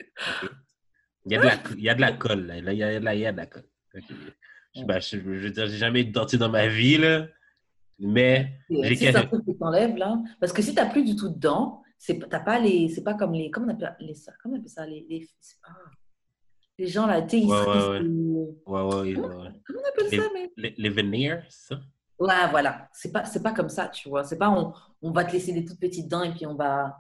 Il 1.25 1.31
y, 1.31 1.37
a 1.37 1.41
de 1.41 1.47
la, 1.47 1.55
il 1.77 1.85
y 1.85 1.89
a 1.89 1.95
de 1.95 2.01
la 2.01 2.13
colle, 2.13 2.47
là. 2.47 2.59
Il 2.59 2.77
y 2.77 2.83
a, 2.83 2.99
là, 2.99 3.15
il 3.15 3.21
y 3.21 3.27
a 3.27 3.31
de 3.31 3.37
la 3.37 3.47
colle. 3.47 3.63
Je, 4.75 4.83
ben, 4.83 5.01
je, 5.01 5.11
je 5.11 5.19
veux 5.21 5.51
dire, 5.51 5.69
j'ai 5.69 5.77
jamais 5.77 6.01
eu 6.01 6.07
de 6.07 6.11
dentier 6.11 6.37
dans 6.37 6.49
ma 6.49 6.67
vie, 6.67 6.99
là. 6.99 7.29
Mais 8.01 8.59
si 8.69 8.97
c'est 8.97 9.15
un 9.15 9.23
truc 9.23 9.47
que 9.47 9.53
t'enlèves 9.53 9.97
là, 9.97 10.19
parce 10.41 10.53
que 10.53 10.63
si 10.63 10.75
t'as 10.75 10.87
plus 10.87 11.05
du 11.05 11.15
tout 11.15 11.29
de 11.29 11.39
dents, 11.39 11.82
c'est 12.05 12.19
pas 12.19 12.59
les, 12.59 12.89
c'est 12.89 13.05
pas 13.05 13.15
comme 13.15 13.33
les, 13.33 13.51
comment 13.51 13.67
on 13.69 13.71
appelle 13.71 13.97
les 14.01 14.15
ça, 14.15 14.33
comment 14.43 14.57
on 14.57 14.59
appelle 14.59 14.69
ça 14.71 14.85
les, 14.87 15.07
les, 15.09 15.29
les 16.79 16.87
gens 16.89 17.07
là, 17.07 17.23
tu 17.23 17.41
sais, 17.41 17.47
Ouais, 17.47 17.53
ouais, 18.67 19.15
ouais, 19.15 19.15
comment 19.65 19.81
on 19.81 19.89
appelle 19.89 20.09
Les- 20.11 20.19
ça 20.19 20.29
mais? 20.35 20.53
Les, 20.57 20.75
les 20.77 20.89
veneers, 20.89 21.43
ça? 21.49 21.81
Ouais, 22.19 22.51
voilà, 22.51 22.89
c'est 22.93 23.13
pas, 23.13 23.25
c'est 23.25 23.43
pas 23.43 23.53
comme 23.53 23.69
ça, 23.69 23.89
tu 23.89 24.09
vois, 24.09 24.25
c'est 24.25 24.39
pas 24.39 24.51
on, 24.51 24.73
on 25.01 25.13
va 25.13 25.25
te 25.25 25.33
laisser 25.33 25.53
des 25.53 25.65
toutes 25.65 25.79
petites 25.81 26.09
dents 26.09 26.23
et 26.25 26.33
puis 26.35 26.45
on 26.47 26.55
va, 26.57 26.99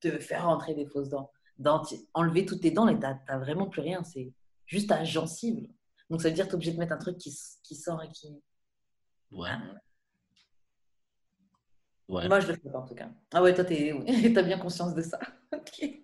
te 0.00 0.18
faire 0.18 0.44
rentrer 0.44 0.74
des 0.74 0.86
fausses 0.86 1.08
dents. 1.08 1.30
Denti- 1.58 2.08
enlever 2.14 2.46
toutes 2.46 2.60
tes 2.62 2.70
dents 2.70 2.86
et 2.88 2.98
t'as 2.98 3.18
vraiment 3.38 3.66
plus 3.68 3.80
rien. 3.82 4.04
C'est 4.04 4.32
juste 4.64 4.88
ta 4.88 5.02
gencive. 5.04 5.68
Donc 6.08 6.22
ça 6.22 6.28
veut 6.28 6.34
dire 6.34 6.44
que 6.44 6.50
t'es 6.50 6.54
obligé 6.54 6.72
de 6.72 6.78
mettre 6.78 6.92
un 6.92 6.98
truc 6.98 7.18
qui, 7.18 7.36
qui 7.64 7.74
sort 7.74 8.02
et 8.02 8.08
qui. 8.08 8.28
Ouais. 9.32 9.48
Ouais. 12.08 12.26
Moi, 12.28 12.40
je 12.40 12.46
le 12.48 12.54
fais 12.54 12.70
pas 12.70 12.78
en 12.78 12.86
tout 12.86 12.94
cas. 12.94 13.10
Ah 13.32 13.42
ouais, 13.42 13.54
toi, 13.54 13.64
t'es- 13.64 13.92
oui, 13.92 14.32
t'as 14.34 14.42
bien 14.42 14.58
conscience 14.58 14.94
de 14.94 15.02
ça. 15.02 15.18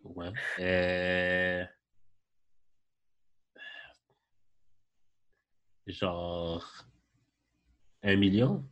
Ouais. 0.05 0.31
Euh, 0.61 1.65
Genre. 5.87 6.65
Un 8.03 8.17
million? 8.17 8.65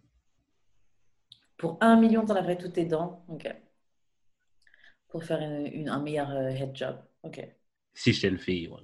Pour 1.56 1.78
un 1.80 1.96
million, 1.98 2.24
t'enlèverais 2.24 2.58
toutes 2.58 2.74
tes 2.74 2.84
dents. 2.84 3.24
Ok. 3.28 3.48
Pour 5.08 5.24
faire 5.24 5.40
une- 5.40 5.66
une- 5.66 5.88
un 5.88 6.00
meilleur 6.00 6.30
euh, 6.30 6.48
head 6.50 6.74
job. 6.76 6.96
Ok. 7.22 7.40
Si 7.94 8.12
j'étais 8.12 8.28
une 8.28 8.38
fille, 8.38 8.68
ouais. 8.68 8.82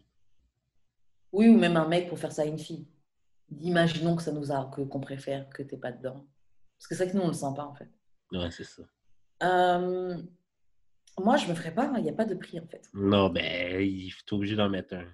Oui, 1.32 1.48
ou 1.48 1.58
même 1.58 1.76
un 1.76 1.86
mec 1.88 2.08
pour 2.08 2.18
faire 2.18 2.32
ça 2.32 2.42
à 2.42 2.46
une 2.46 2.58
fille. 2.58 2.86
Imaginons 3.60 4.16
que 4.16 4.22
ça 4.22 4.32
nous 4.32 4.52
a, 4.52 4.64
qu'on 4.70 5.00
préfère 5.00 5.48
que 5.50 5.62
t'aies 5.62 5.78
pas 5.78 5.92
de 5.92 6.02
dents. 6.02 6.26
Parce 6.78 6.86
que 6.88 6.94
c'est 6.94 7.04
vrai 7.04 7.12
que 7.12 7.16
nous, 7.16 7.22
on 7.24 7.28
le 7.28 7.34
sent 7.34 7.54
pas 7.56 7.64
en 7.64 7.74
fait. 7.74 7.88
Ouais, 8.32 8.50
c'est 8.50 8.64
ça. 8.64 8.82
Euh, 9.42 10.16
moi, 11.18 11.36
je 11.36 11.46
me 11.48 11.54
ferais 11.54 11.74
pas, 11.74 11.90
il 11.96 12.02
n'y 12.02 12.10
a 12.10 12.12
pas 12.12 12.24
de 12.24 12.34
prix 12.34 12.58
en 12.60 12.66
fait. 12.66 12.88
Non, 12.94 13.30
ben, 13.30 13.80
il 13.80 14.10
faut 14.10 14.36
obligé 14.36 14.56
d'en 14.56 14.68
mettre 14.68 14.94
un. 14.94 15.06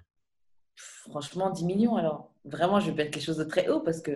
Franchement, 0.75 1.49
10 1.49 1.65
millions 1.65 1.95
alors. 1.95 2.31
Vraiment, 2.43 2.79
je 2.79 2.87
vais 2.91 2.95
mettre 2.97 3.11
quelque 3.11 3.23
chose 3.23 3.37
de 3.37 3.43
très 3.43 3.69
haut 3.69 3.79
parce 3.79 4.01
que, 4.01 4.11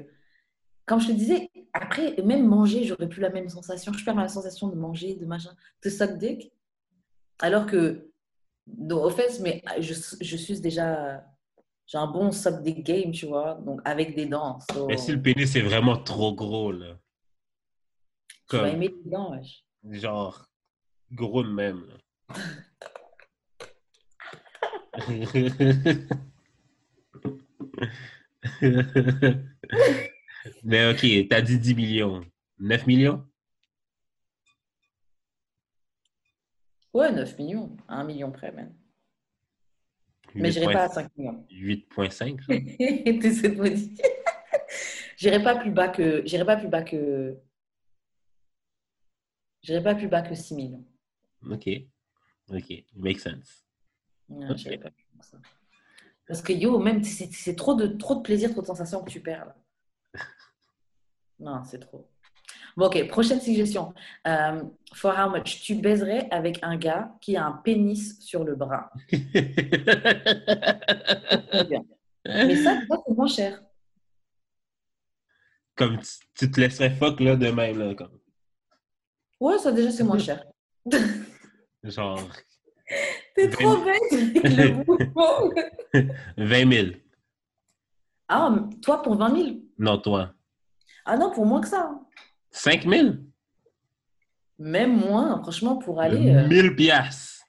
comme 0.86 1.00
je 1.00 1.08
te 1.08 1.12
disais, 1.14 1.50
après, 1.74 2.16
même 2.24 2.46
manger, 2.46 2.84
j'aurais 2.84 3.08
plus 3.08 3.22
la 3.22 3.30
même 3.30 3.50
sensation. 3.50 3.94
Je 3.94 4.04
perds 4.04 4.16
la 4.16 4.28
sensation 4.28 4.68
de 4.68 4.76
manger, 4.76 5.16
de 5.16 5.26
machin, 5.26 5.52
de 5.84 5.90
suck 5.90 6.18
dick. 6.18 6.52
Alors 7.40 7.66
que, 7.66 8.12
no 8.78 9.04
offense, 9.06 9.40
mais 9.40 9.64
je, 9.80 9.94
je 10.22 10.36
suis 10.38 10.60
déjà. 10.60 11.24
J'ai 11.88 11.98
un 11.98 12.06
bon 12.08 12.32
suck 12.32 12.62
dick 12.62 12.86
game, 12.86 13.12
tu 13.12 13.26
vois, 13.26 13.56
donc 13.66 13.82
avec 13.86 14.16
des 14.16 14.28
dents. 14.28 14.60
so- 14.72 14.88
Mais 14.88 14.98
si 14.98 15.12
le 15.12 15.22
pénis 15.22 15.56
est 15.56 15.62
vraiment 15.62 15.98
trop 15.98 16.34
gros, 16.36 16.72
là. 16.72 17.00
Tu 18.50 18.56
vas 18.56 18.64
Comme, 18.64 18.76
aimer 18.76 18.96
dents, 19.06 19.32
wesh. 19.32 19.64
genre, 19.92 20.50
gros 21.12 21.44
de 21.44 21.50
même. 21.52 21.86
Mais 30.64 30.90
ok, 30.92 31.28
t'as 31.30 31.42
dit 31.42 31.60
10 31.60 31.76
millions. 31.76 32.26
9 32.60 32.88
millions? 32.88 33.26
Ouais, 36.94 37.12
9 37.12 37.38
millions, 37.38 37.78
à 37.88 38.00
1 38.00 38.04
million 38.06 38.32
près 38.32 38.52
même. 38.52 38.74
Mais 40.36 40.52
j'irai 40.52 40.74
pas 40.74 40.84
à 40.84 40.90
5 40.90 41.16
millions. 41.18 41.46
8.5, 41.50 42.40
genre. 42.42 43.20
T'es 43.22 43.32
cette 43.32 43.58
maudite. 43.58 44.02
J'irai 45.18 45.42
pas 45.44 45.56
plus 45.56 45.72
bas 45.72 45.90
que. 45.90 46.22
J'irai 46.26 46.46
pas 46.46 46.58
plus 46.58 46.68
bas 46.68 46.84
que. 46.84 47.38
J'irai 49.62 49.84
pas 49.84 49.96
plus 49.96 50.08
bas 50.08 50.22
que 50.22 50.36
6 50.36 50.54
millions. 50.56 50.86
Ok. 51.50 51.68
Ok. 52.52 52.84
Make 52.96 53.20
sense. 53.20 53.66
Ouais, 54.30 54.50
Ok. 54.50 54.58
j'irai 54.58 54.78
pas 54.78 54.92
plus 54.92 55.06
bas 55.14 55.20
que 55.22 55.26
ça. 55.26 55.38
Parce 56.28 56.42
que 56.42 56.54
yo, 56.54 56.78
même 56.80 57.04
c'est 57.04 57.56
trop 57.56 57.74
de, 57.76 57.88
trop 57.88 58.16
de 58.16 58.22
plaisir, 58.22 58.52
trop 58.52 58.62
de 58.62 58.68
sensations 58.68 59.04
que 59.04 59.12
tu 59.12 59.22
perds 59.22 59.46
là. 59.46 59.56
Non, 61.40 61.64
c'est 61.64 61.80
trop. 61.80 62.06
Bon, 62.76 62.88
ok, 62.88 63.08
prochaine 63.08 63.40
suggestion. 63.40 63.94
Euh, 64.28 64.62
for 64.94 65.14
how 65.18 65.30
much? 65.30 65.62
Tu 65.62 65.76
baiserais 65.76 66.28
avec 66.32 66.60
un 66.62 66.76
gars 66.78 67.16
qui 67.22 67.38
a 67.38 67.46
un 67.46 67.54
pénis 67.54 68.20
sur 68.20 68.44
le 68.44 68.56
bras 68.56 68.92
Mais 72.26 72.56
ça, 72.58 72.76
ça, 72.88 72.98
c'est 73.08 73.14
moins 73.16 73.28
cher. 73.28 73.62
Comme 75.76 75.98
tu, 76.00 76.10
tu 76.36 76.52
te 76.52 76.60
laisserais 76.60 76.90
fuck 76.92 77.20
là 77.22 77.36
de 77.36 77.50
même, 77.50 77.78
là. 77.80 77.96
Comme, 77.96 78.20
Ouais, 79.40 79.58
ça 79.58 79.72
déjà, 79.72 79.92
c'est 79.92 80.04
moins 80.04 80.18
cher. 80.20 80.44
genre 81.84 82.20
T'es 83.36 83.50
trop 83.50 83.78
bête, 83.84 84.02
le 84.12 84.74
mouvement. 84.74 85.52
20 86.38 86.72
000. 86.74 86.88
Ah, 88.28 88.56
toi 88.82 89.02
pour 89.02 89.16
20 89.16 89.36
000 89.36 89.58
Non, 89.78 89.98
toi. 90.00 90.34
Ah 91.06 91.18
non, 91.18 91.32
pour 91.32 91.46
moins 91.46 91.62
que 91.62 91.68
ça. 91.68 92.00
5 92.52 92.84
000? 92.88 93.10
Même 94.58 94.98
moins, 94.98 95.40
franchement, 95.42 95.78
pour 95.78 96.02
aller. 96.02 96.30
euh, 96.36 96.48
1000 96.48 96.76
piastres. 96.76 97.44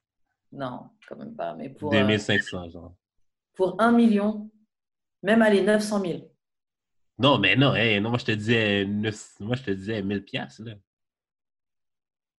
Non, 0.52 0.90
quand 1.08 1.16
même 1.16 1.34
pas. 1.34 1.54
Mais 1.54 1.70
pour, 1.70 1.92
euh, 1.92 1.96
2500, 2.06 2.70
genre. 2.70 2.94
pour 3.54 3.80
1 3.80 3.92
million, 3.92 4.50
même 5.22 5.42
aller 5.42 5.62
900 5.62 6.00
000. 6.02 6.30
Non, 7.18 7.38
mais 7.38 7.56
non, 7.56 7.74
hey, 7.74 8.00
non, 8.00 8.10
moi 8.10 8.18
je 8.18 8.24
te 8.26 8.32
disais, 8.32 8.84
neuf- 8.86 9.34
moi 9.40 9.56
je 9.56 9.62
te 9.64 9.70
disais 9.70 10.02
1000 10.02 10.24
piastres, 10.24 10.62
là. 10.64 10.74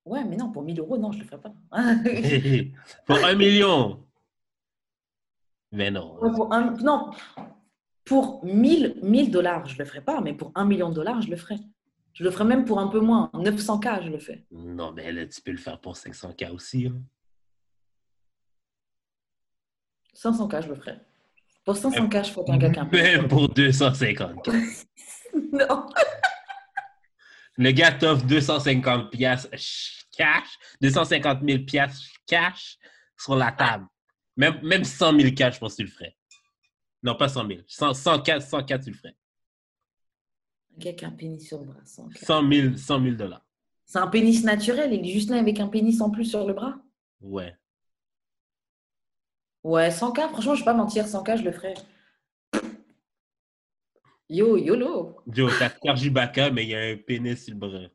Ouais, 0.05 0.23
mais 0.25 0.35
non, 0.35 0.51
pour 0.51 0.63
1000 0.63 0.79
euros, 0.79 0.97
non, 0.97 1.11
je 1.11 1.19
le 1.19 1.25
ferai 1.25 1.39
pas. 1.39 1.53
Pour 3.05 3.23
un 3.23 3.35
million. 3.35 4.03
Mais 5.71 5.91
non. 5.91 6.19
Ouais, 6.19 6.31
pour 6.31 6.51
un- 6.53 6.71
non, 6.77 7.11
pour 8.03 8.43
1000, 8.43 8.97
1000 9.03 9.31
dollars, 9.31 9.65
je 9.67 9.77
le 9.77 9.85
ferai 9.85 10.01
pas, 10.01 10.19
mais 10.21 10.33
pour 10.33 10.51
1 10.55 10.65
million 10.65 10.89
de 10.89 10.95
dollars, 10.95 11.21
je 11.21 11.29
le 11.29 11.35
ferai. 11.37 11.57
Je 12.13 12.23
le 12.25 12.31
ferai 12.31 12.43
même 12.45 12.65
pour 12.65 12.79
un 12.79 12.87
peu 12.87 12.99
moins. 12.99 13.29
900K, 13.33 14.03
je 14.03 14.09
le 14.09 14.17
fais. 14.19 14.43
Non, 14.51 14.91
mais 14.91 15.11
là, 15.13 15.25
tu 15.27 15.39
peux 15.41 15.51
le 15.51 15.57
faire 15.57 15.79
pour 15.79 15.95
500K 15.95 16.51
aussi. 16.51 16.87
hein. 16.87 16.99
500K, 20.15 20.63
je 20.63 20.67
le 20.69 20.75
ferai. 20.75 20.97
Pour 21.63 21.75
500K, 21.75 22.25
je 22.25 22.31
ferai 22.31 22.45
qu'un 22.45 22.57
gars. 22.57 22.83
Même 22.91 23.27
pour 23.27 23.47
250. 23.49 24.49
Non. 25.53 25.85
Le 27.57 27.71
gars 27.71 27.91
t'offre 27.91 28.25
250 28.25 29.11
piastres 29.11 29.49
ch- 29.51 30.05
cash, 30.15 30.47
250 30.81 31.39
000 31.47 31.63
piastres 31.65 32.07
cash 32.25 32.77
sur 33.17 33.35
la 33.35 33.51
table. 33.51 33.85
Même, 34.37 34.59
même 34.63 34.83
100 34.83 35.19
000 35.19 35.35
cash, 35.35 35.55
je 35.55 35.59
pense 35.59 35.73
que 35.73 35.83
tu 35.83 35.83
le 35.83 35.89
ferais. 35.91 36.17
Non, 37.03 37.15
pas 37.15 37.27
100 37.29 37.47
000. 37.47 37.59
100, 37.67 37.93
100, 37.93 38.23
100, 38.25 38.39
100 38.41 38.63
tu 38.63 38.89
le 38.91 38.95
ferais. 38.95 39.15
Un 40.75 40.79
gars 40.79 40.93
qui 40.93 41.05
a 41.05 41.09
un 41.09 41.11
pénis 41.11 41.45
sur 41.45 41.59
le 41.59 41.65
bras. 41.65 41.81
100K. 41.85 42.25
100 42.25 42.49
000, 42.51 42.77
100 42.77 43.01
000 43.03 43.15
dollars. 43.15 43.45
C'est 43.85 43.99
un 43.99 44.07
pénis 44.07 44.43
naturel, 44.45 44.93
il 44.93 45.05
est 45.07 45.11
juste 45.13 45.29
né 45.29 45.37
avec 45.37 45.59
un 45.59 45.67
pénis 45.67 45.99
en 45.99 46.09
plus 46.09 46.25
sur 46.25 46.45
le 46.47 46.53
bras. 46.53 46.75
Ouais. 47.19 47.53
Ouais, 49.63 49.89
100K, 49.89 50.29
franchement, 50.29 50.55
je 50.55 50.61
vais 50.61 50.65
pas 50.65 50.73
mentir, 50.73 51.05
100K, 51.05 51.37
je 51.37 51.43
le 51.43 51.51
ferai. 51.51 51.73
Yo, 54.31 54.55
YOLO. 54.55 55.21
Joe, 55.27 55.51
t'as 55.59 55.71
Sergi 55.83 56.09
Baka, 56.09 56.49
mais 56.51 56.63
il 56.63 56.69
y 56.69 56.75
a 56.75 56.79
un 56.79 56.95
pénis 56.95 57.43
sur 57.43 57.53
le 57.53 57.59
bras. 57.59 57.89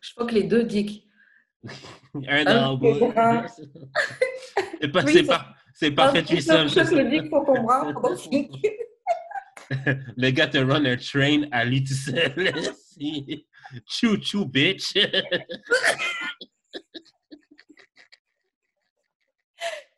Je 0.00 0.12
crois 0.12 0.26
que 0.26 0.34
les 0.34 0.42
deux 0.42 0.64
dicks. 0.64 1.04
Un 2.28 2.64
en 2.64 2.76
bas. 2.76 2.98
bras. 2.98 3.46
C'est 4.80 4.88
pas, 4.88 5.04
Oui, 5.04 5.12
c'est 5.12 5.24
ça- 5.24 5.38
pas, 5.38 5.54
c'est 5.72 5.90
pas 5.92 6.10
fait 6.12 6.22
threesome, 6.24 6.68
Je 6.68 6.94
le 6.96 7.10
dick 7.10 7.26
sur 7.30 7.44
ton 7.44 7.62
bras 7.62 7.92
Le 10.16 10.30
gars 10.30 10.48
te 10.48 10.58
run 10.58 10.84
un 10.84 10.96
train 10.96 11.42
à 11.52 11.64
lui 11.64 11.84
tout 11.84 11.94
seul. 11.94 12.52
Chou 13.88 14.20
chou, 14.20 14.46
bitch. 14.46 14.94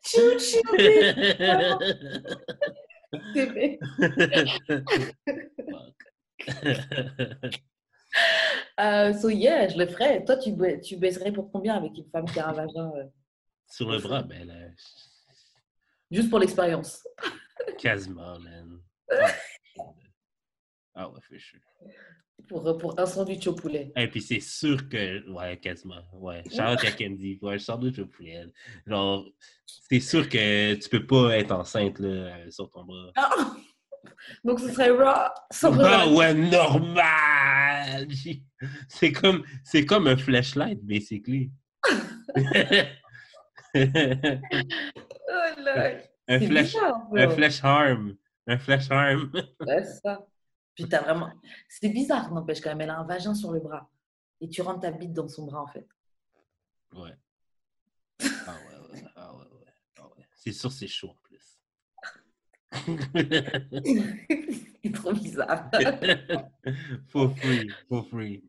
Chou, 0.05 0.39
chou, 0.39 0.61
bébé. 3.33 3.79
Euh, 8.79 9.11
so 9.13 9.29
yeah, 9.29 9.67
je 9.67 9.77
le 9.77 9.85
ferais. 9.87 10.23
Toi, 10.23 10.37
tu, 10.37 10.53
ba- 10.53 10.77
tu 10.77 10.95
baiserais 10.95 11.33
pour 11.33 11.51
combien 11.51 11.75
avec 11.75 11.97
une 11.97 12.09
femme 12.09 12.25
qui 12.25 12.39
a 12.39 12.47
un 12.47 12.53
vagin 12.53 12.91
euh, 12.95 13.03
Sur 13.69 13.91
le 13.91 13.99
bras, 13.99 14.23
ben 14.23 14.47
là, 14.47 14.53
Juste 16.09 16.29
pour 16.29 16.39
l'expérience. 16.39 17.05
quasiment, 17.77 18.39
man. 18.39 18.79
Ah, 21.01 21.09
ouais, 21.09 21.19
fait 21.21 21.39
chaud. 21.39 21.57
Pour, 22.49 22.77
pour 22.77 22.99
un 22.99 23.05
sandwich 23.05 23.47
au 23.47 23.53
poulet. 23.53 23.93
Et 23.95 24.09
puis 24.09 24.21
c'est 24.21 24.41
sûr 24.41 24.89
que, 24.89 25.29
ouais, 25.31 25.57
quasiment, 25.57 26.01
ouais. 26.11 26.43
Charlotte 26.53 26.83
à 26.83 26.91
Candy, 26.91 27.39
ouais, 27.41 27.57
sandwich 27.57 27.99
au 27.99 28.05
poulet. 28.05 28.45
Genre, 28.85 29.25
c'est 29.65 30.01
sûr 30.01 30.27
que 30.27 30.73
tu 30.73 30.89
peux 30.89 31.07
pas 31.07 31.37
être 31.37 31.53
enceinte, 31.53 31.99
là, 31.99 32.51
sur 32.51 32.69
ton 32.69 32.83
bras. 32.83 33.11
Ah! 33.15 33.55
Donc, 34.43 34.59
ce 34.59 34.67
serait 34.73 34.89
raw. 34.89 35.29
sans 35.51 35.79
Ah 35.79 36.09
ouais, 36.09 36.33
normal! 36.33 38.09
C'est 38.89 39.13
comme, 39.13 39.45
c'est 39.63 39.85
comme 39.85 40.07
un 40.07 40.17
flashlight, 40.17 40.83
basically. 40.83 41.49
Oh 45.31 45.61
là. 45.61 45.91
un, 46.27 46.39
flash, 46.39 46.73
bizarre, 46.73 47.07
un 47.15 47.29
flash 47.29 47.63
arm. 47.63 48.15
Un 48.47 48.57
flash 48.57 48.87
c'est 48.87 49.83
ça. 50.01 50.25
Puis 50.79 50.87
t'as 50.87 51.01
vraiment. 51.01 51.29
C'est 51.67 51.89
bizarre, 51.89 52.31
n'empêche 52.31 52.61
quand 52.61 52.69
même. 52.69 52.79
Elle 52.79 52.89
a 52.91 52.99
un 52.99 53.03
vagin 53.03 53.35
sur 53.35 53.51
le 53.51 53.59
bras. 53.59 53.89
Et 54.39 54.47
tu 54.47 54.61
rentres 54.61 54.79
ta 54.79 54.91
bite 54.91 55.11
dans 55.11 55.27
son 55.27 55.45
bras, 55.45 55.61
en 55.61 55.67
fait. 55.67 55.85
Ouais. 56.93 57.13
Ah 58.21 58.25
ouais, 58.25 58.77
ouais, 58.93 59.03
ah 59.17 59.33
ouais, 59.35 59.41
ouais. 59.41 59.73
Ah 59.97 60.07
ouais. 60.17 60.25
C'est 60.33 60.53
sûr, 60.53 60.71
c'est 60.71 60.87
chaud 60.87 61.09
en 61.09 61.17
plus. 61.21 61.59
c'est 64.81 64.91
trop 64.93 65.11
bizarre. 65.11 65.69
for 67.09 67.37
free, 67.37 67.69
for 67.89 68.07
free. 68.07 68.41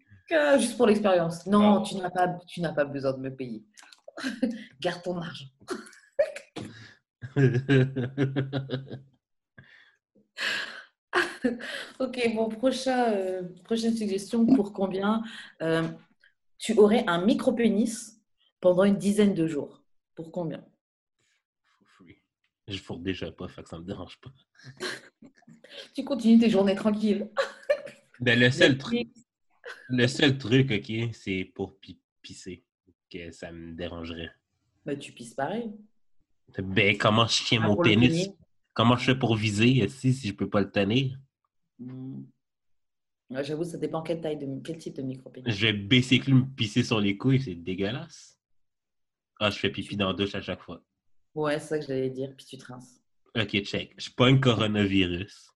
Juste 0.58 0.76
pour 0.76 0.86
l'expérience. 0.86 1.44
Non, 1.46 1.80
Ah. 1.80 1.82
tu 1.84 1.96
n'as 1.96 2.10
pas, 2.10 2.28
tu 2.46 2.60
n'as 2.60 2.72
pas 2.72 2.84
besoin 2.84 3.14
de 3.14 3.18
me 3.18 3.34
payer. 3.34 3.64
Garde 4.80 5.02
ton 5.02 5.20
argent. 5.20 5.46
Ok, 12.00 12.20
bon, 12.34 12.48
prochain, 12.48 13.12
euh, 13.12 13.42
prochaine 13.64 13.96
suggestion. 13.96 14.46
Pour 14.46 14.72
combien 14.72 15.22
euh, 15.62 15.82
tu 16.58 16.74
aurais 16.78 17.04
un 17.06 17.24
micro-pénis 17.24 18.20
pendant 18.60 18.84
une 18.84 18.96
dizaine 18.96 19.34
de 19.34 19.46
jours? 19.46 19.82
Pour 20.14 20.32
combien? 20.32 20.64
Je 22.68 22.78
fourre 22.78 23.00
déjà 23.00 23.32
pas, 23.32 23.48
ça 23.48 23.78
me 23.78 23.84
dérange 23.84 24.18
pas. 24.20 24.30
Tu 25.94 26.04
continues 26.04 26.38
tes 26.38 26.50
journées 26.50 26.74
tranquilles. 26.74 27.28
Ben, 28.20 28.38
le 28.38 28.50
seul 28.50 28.76
truc, 28.76 29.08
le 29.88 30.06
seul 30.06 30.36
truc, 30.36 30.70
ok, 30.70 31.14
c'est 31.14 31.44
pour 31.54 31.78
pi- 31.78 31.98
pisser. 32.20 32.64
Que 33.10 33.30
ça 33.32 33.50
me 33.50 33.72
dérangerait. 33.72 34.30
Bah, 34.84 34.94
tu 34.94 35.12
pisses 35.12 35.34
pareil. 35.34 35.72
Ben, 36.58 36.96
comment 36.98 37.26
je 37.26 37.42
tiens 37.44 37.60
Ah, 37.62 37.68
mon 37.68 37.76
pénis? 37.76 38.30
Comment 38.74 38.96
je 38.96 39.06
fais 39.06 39.18
pour 39.18 39.36
viser 39.36 39.88
si, 39.88 40.12
si 40.12 40.28
je 40.28 40.34
peux 40.34 40.48
pas 40.50 40.60
le 40.60 40.70
tenir? 40.70 41.18
Ouais, 41.80 43.44
J'avoue, 43.44 43.64
ça 43.64 43.78
dépend 43.78 44.02
quelle 44.02 44.20
taille 44.20 44.36
de 44.38 44.60
quel 44.62 44.78
type 44.78 44.96
de 44.96 45.02
micro-pénis. 45.02 45.54
Je 45.54 45.66
vais 45.66 45.72
basically 45.72 46.32
me 46.32 46.44
pisser 46.44 46.82
sur 46.82 47.00
les 47.00 47.16
couilles, 47.16 47.40
c'est 47.40 47.54
dégueulasse. 47.54 48.38
Ah, 49.38 49.50
je 49.50 49.58
fais 49.58 49.70
pipi 49.70 49.96
dans 49.96 50.08
la 50.08 50.14
douche 50.14 50.34
à 50.34 50.42
chaque 50.42 50.60
fois. 50.62 50.82
Ouais, 51.34 51.58
c'est 51.58 51.68
ça 51.68 51.78
que 51.78 51.86
j'allais 51.86 52.10
dire. 52.10 52.34
Puis 52.36 52.44
tu 52.44 52.58
te 52.58 52.66
rinces. 52.66 53.00
Ok, 53.36 53.50
check. 53.62 53.94
Je 53.96 54.02
suis 54.02 54.12
pas 54.12 54.26
un 54.26 54.38
coronavirus. 54.38 55.50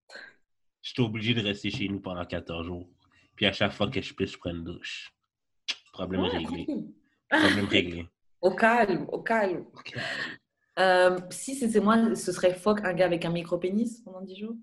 Je 0.82 0.90
suis 0.90 1.02
obligé 1.02 1.34
de 1.34 1.42
rester 1.42 1.70
chez 1.70 1.88
nous 1.88 2.00
pendant 2.00 2.24
14 2.24 2.66
jours. 2.66 2.88
Puis 3.34 3.46
à 3.46 3.52
chaque 3.52 3.72
fois 3.72 3.90
que 3.90 4.00
je 4.00 4.14
pisse, 4.14 4.32
je 4.32 4.38
prends 4.38 4.50
une 4.50 4.64
douche. 4.64 5.12
Problème 5.92 6.22
Ouais, 6.22 6.28
réglé. 6.28 6.66
Problème 7.28 7.66
réglé. 7.66 8.08
Au 8.40 8.54
calme, 8.54 9.06
au 9.10 9.20
calme. 9.22 9.64
Euh, 10.78 11.18
si 11.30 11.54
c'était 11.54 11.80
moi, 11.80 12.14
ce 12.14 12.32
serait 12.32 12.54
fuck 12.54 12.80
un 12.84 12.92
gars 12.92 13.06
avec 13.06 13.24
un 13.24 13.30
micro-pénis 13.30 14.00
pendant 14.02 14.20
10 14.20 14.36
jours? 14.36 14.56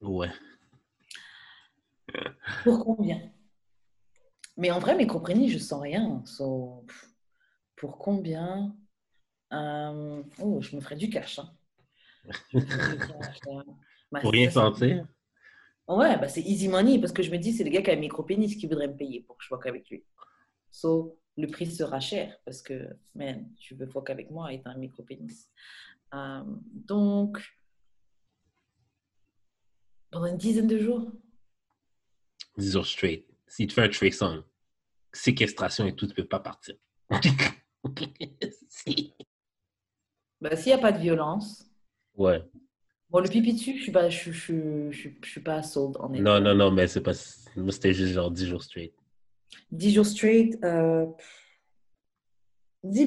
Ouais. 0.00 0.30
Pour 2.64 2.84
combien? 2.84 3.32
Mais 4.56 4.70
en 4.70 4.78
vrai, 4.78 4.96
micro-pénis, 4.96 5.50
je 5.52 5.58
sens 5.58 5.80
rien. 5.82 6.22
So, 6.24 6.84
pour 7.76 7.98
combien? 7.98 8.76
Euh, 9.52 10.22
Oh, 10.40 10.60
je 10.60 10.74
me 10.76 10.80
ferais 10.80 10.96
du 10.96 11.08
cash. 11.10 11.38
hein. 11.38 11.50
Je 12.52 12.58
me 12.58 12.66
ferais 12.66 12.96
du 12.98 13.06
cash, 13.06 13.40
hein. 13.50 13.64
Bah, 14.10 14.20
Pour 14.20 14.32
rien 14.32 14.50
sentir. 14.50 15.06
Ouais, 15.86 16.18
bah, 16.18 16.28
c'est 16.28 16.40
easy 16.42 16.66
money 16.68 16.98
parce 16.98 17.12
que 17.12 17.22
je 17.22 17.30
me 17.30 17.36
dis, 17.36 17.52
c'est 17.52 17.64
le 17.64 17.70
gars 17.70 17.82
qui 17.82 17.90
a 17.90 17.94
un 17.94 17.96
micro-pénis 17.96 18.56
qui 18.56 18.66
voudrait 18.66 18.88
me 18.88 18.96
payer 18.96 19.20
pour 19.22 19.36
que 19.36 19.44
je 19.44 19.48
fuck 19.48 19.66
avec 19.66 19.88
lui. 19.90 20.02
So, 20.70 21.18
le 21.36 21.46
prix 21.46 21.66
sera 21.70 22.00
cher 22.00 22.36
parce 22.44 22.62
que, 22.62 22.96
man, 23.14 23.48
tu 23.58 23.74
veux 23.74 23.86
fuck 23.86 24.10
avec 24.10 24.30
moi 24.30 24.52
et 24.52 24.60
t'as 24.62 24.70
un 24.70 24.78
micro-pénis. 24.78 25.48
Euh, 26.14 26.42
donc, 26.72 27.38
pendant 30.10 30.26
une 30.26 30.36
dizaine 30.38 30.66
de 30.66 30.78
jours, 30.78 31.10
10 32.58 32.72
jours 32.72 32.86
straight. 32.86 33.24
Si 33.46 33.66
tu 33.66 33.74
fais 33.74 33.82
un 33.82 33.88
threesome, 33.88 34.42
séquestration 35.12 35.86
et 35.86 35.94
tout, 35.94 36.06
tu 36.06 36.14
peux 36.14 36.24
pas 36.26 36.40
partir. 36.40 36.74
Si. 38.68 39.14
bah, 40.40 40.54
s'il 40.56 40.66
n'y 40.66 40.72
a 40.72 40.78
pas 40.78 40.92
de 40.92 40.98
violence, 40.98 41.64
Ouais. 42.16 42.42
bon, 43.10 43.20
le 43.20 43.28
pipi 43.28 43.54
dessus, 43.54 43.78
je 43.78 43.82
suis 43.84 43.92
pas, 43.92 44.08
je, 44.10 44.32
je, 44.32 44.90
je, 44.90 45.08
je 45.24 45.28
suis 45.30 45.40
pas 45.40 45.62
sold 45.62 45.96
en 46.00 46.12
effet. 46.12 46.22
Non, 46.22 46.40
non, 46.40 46.54
non, 46.54 46.70
mais 46.72 46.88
c'est 46.88 47.00
pas. 47.00 47.12
Moi, 47.56 47.70
c'était 47.72 47.94
juste 47.94 48.12
genre 48.12 48.30
10 48.30 48.46
jours 48.48 48.62
straight. 48.62 48.92
10 49.70 49.92
jours 49.94 50.04
straight, 50.06 50.58
euh, 50.64 51.06
10 52.82 53.06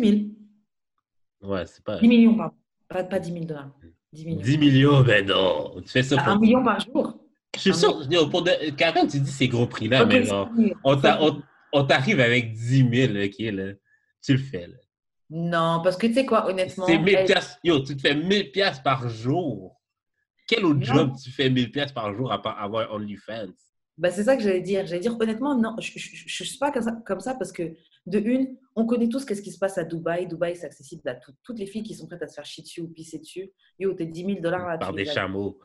000. 1.42 1.52
Ouais, 1.52 1.66
c'est 1.66 1.84
pas. 1.84 2.00
10 2.00 2.08
millions, 2.08 2.38
pardon. 2.38 2.56
Pas, 2.88 3.04
pas 3.04 3.20
10 3.20 3.34
000 3.34 3.46
dollars. 3.46 3.72
10 4.14 4.26
millions. 4.26 4.42
10 4.42 4.58
millions, 4.58 5.02
ben 5.04 5.26
non. 5.28 5.82
Tu 5.82 5.90
fais 5.90 6.04
ça 6.04 6.16
Ah, 6.20 6.24
pour. 6.24 6.34
un 6.34 6.40
million 6.40 6.64
par 6.64 6.80
jour. 6.80 7.18
Je 7.56 7.60
suis 7.60 7.74
sûr. 7.74 8.02
yo, 8.10 8.30
Pour 8.30 8.44
de... 8.44 8.72
Karen, 8.72 9.08
tu 9.08 9.20
dis 9.20 9.32
ces 9.32 9.48
gros 9.48 9.68
prix-là, 9.68 10.06
mais 10.06 10.22
mieux. 10.22 10.74
on 10.84 10.96
t'a- 11.00 11.22
on- 11.22 11.42
on 11.74 11.84
t'arrive 11.86 12.20
avec 12.20 12.54
10 12.54 12.90
000, 13.14 13.26
ok, 13.26 13.36
là. 13.56 13.74
Tu 14.24 14.34
le 14.34 14.40
fais, 14.40 14.68
là. 14.68 14.78
Non, 15.30 15.82
parce 15.84 15.96
que 15.98 16.08
tu 16.08 16.14
sais 16.14 16.26
quoi, 16.26 16.48
honnêtement, 16.50 16.86
C'est 16.86 16.98
1000 16.98 17.16
elle-. 17.16 17.36
Yo, 17.64 17.80
tu 17.80 17.96
te 17.96 18.02
fais 18.02 18.16
1000 18.16 18.52
piastres 18.52 18.84
par 18.84 19.08
jour. 19.10 19.82
Quel 20.48 20.66
autre 20.66 20.80
Non. 20.80 20.84
job 20.86 21.14
tu 21.24 21.32
fais 21.32 21.50
1000 21.50 21.72
piastres 21.72 21.94
par 21.94 22.14
jour 22.14 22.32
à 22.32 22.42
part 22.42 22.62
avoir 22.62 22.92
OnlyFans? 22.94 23.48
bah, 23.98 24.10
c'est 24.12 24.24
ça 24.24 24.36
que 24.36 24.42
j'allais 24.44 24.62
dire. 24.62 24.86
J'allais 24.88 25.00
dire 25.02 25.16
honnêtement, 25.20 25.56
non, 25.56 25.76
je 25.80 25.92
ne 25.94 26.28
suis 26.46 26.58
pas 26.58 26.72
comme 26.72 26.82
ça, 26.84 26.92
comme 27.06 27.20
ça 27.20 27.36
parce 27.36 27.52
que 27.52 27.74
de 28.08 28.20
une, 28.20 28.58
on 28.76 28.86
connaît 28.86 29.08
tous 29.08 29.24
qu'est-ce 29.26 29.42
qui 29.44 29.52
se 29.52 29.60
passe 29.60 29.78
à 29.78 29.84
Dubaï. 29.84 30.28
Dubaï, 30.28 30.56
c'est 30.56 30.66
accessible 30.66 31.08
à 31.08 31.16
tout- 31.16 31.34
toutes 31.44 31.60
les 31.60 31.68
filles 31.68 31.84
qui 31.84 31.94
sont 31.94 32.08
prêtes 32.08 32.24
à 32.24 32.28
se 32.28 32.34
faire 32.34 32.46
chier 32.46 32.64
dessus 32.64 32.82
ou 32.82 32.88
pisser 32.90 33.20
dessus. 33.20 33.52
Yo, 33.80 33.94
t'es 33.94 34.06
10 34.08 34.26
000 34.26 34.40
dollars 34.42 34.68
là. 34.68 34.78
Par 34.80 34.92
des 34.94 35.06
chameaux. 35.06 35.60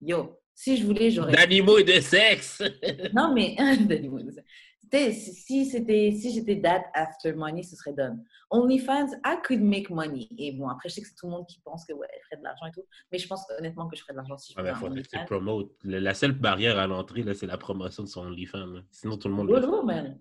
Yo, 0.00 0.38
si 0.54 0.76
je 0.76 0.84
voulais, 0.86 1.10
j'aurais. 1.10 1.32
D'animaux 1.32 1.78
et 1.78 1.84
de 1.84 2.00
sexe! 2.00 2.62
Non, 3.14 3.32
mais 3.34 3.56
T'sais, 4.90 5.12
si 5.12 5.32
si 5.34 5.64
c'était 5.66 6.12
si 6.12 6.32
j'étais 6.32 6.60
that 6.60 6.84
after 6.94 7.32
money, 7.32 7.62
ce 7.62 7.74
serait 7.74 7.94
done. 7.94 8.22
OnlyFans, 8.50 9.08
I 9.24 9.36
could 9.44 9.60
make 9.60 9.90
money. 9.90 10.28
Et 10.38 10.52
bon, 10.52 10.68
après, 10.68 10.88
je 10.88 10.94
sais 10.94 11.00
que 11.00 11.08
c'est 11.08 11.14
tout 11.16 11.26
le 11.26 11.32
monde 11.32 11.46
qui 11.48 11.58
pense 11.64 11.84
que 11.84 11.92
ouais, 11.94 12.06
je 12.20 12.26
ferais 12.26 12.36
de 12.36 12.44
l'argent 12.44 12.66
et 12.66 12.70
tout. 12.70 12.84
Mais 13.10 13.18
je 13.18 13.26
pense 13.26 13.44
honnêtement 13.58 13.88
que 13.88 13.96
je 13.96 14.02
ferais 14.02 14.12
de 14.12 14.18
l'argent 14.18 14.36
si 14.36 14.52
je 14.52 14.60
OnlyFans. 14.60 15.24
promotes. 15.24 15.72
Le- 15.82 15.98
La 15.98 16.14
seule 16.14 16.32
barrière 16.32 16.78
à 16.78 16.86
l'entrée, 16.86 17.22
là, 17.22 17.34
c'est 17.34 17.46
la 17.46 17.56
promotion 17.58 18.04
de 18.04 18.08
son 18.08 18.26
OnlyFans. 18.26 18.82
Sinon, 18.90 19.16
tout 19.16 19.26
le 19.28 19.34
monde 19.34 19.48
le. 19.48 19.54
YOLO, 19.54 19.82
man. 19.82 20.20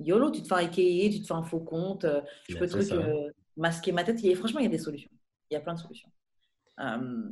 YOLO, 0.00 0.30
tu 0.30 0.42
te 0.42 0.46
fais 0.48 0.54
AKA, 0.54 1.10
tu 1.12 1.20
te 1.20 1.26
fais 1.26 1.34
un 1.34 1.42
faux 1.42 1.60
compte, 1.60 2.04
euh, 2.04 2.20
je 2.48 2.54
Ben, 2.54 2.60
peux 2.60 2.68
truc, 2.68 2.90
euh, 2.92 3.30
masquer 3.56 3.92
ma 3.92 4.04
tête. 4.04 4.20
Franchement, 4.36 4.60
il 4.60 4.64
y 4.64 4.68
a 4.68 4.70
des 4.70 4.78
solutions. 4.78 5.10
Il 5.50 5.54
y 5.54 5.56
a 5.56 5.60
plein 5.60 5.74
de 5.74 5.80
solutions. 5.80 6.08
Euh, 6.80 7.30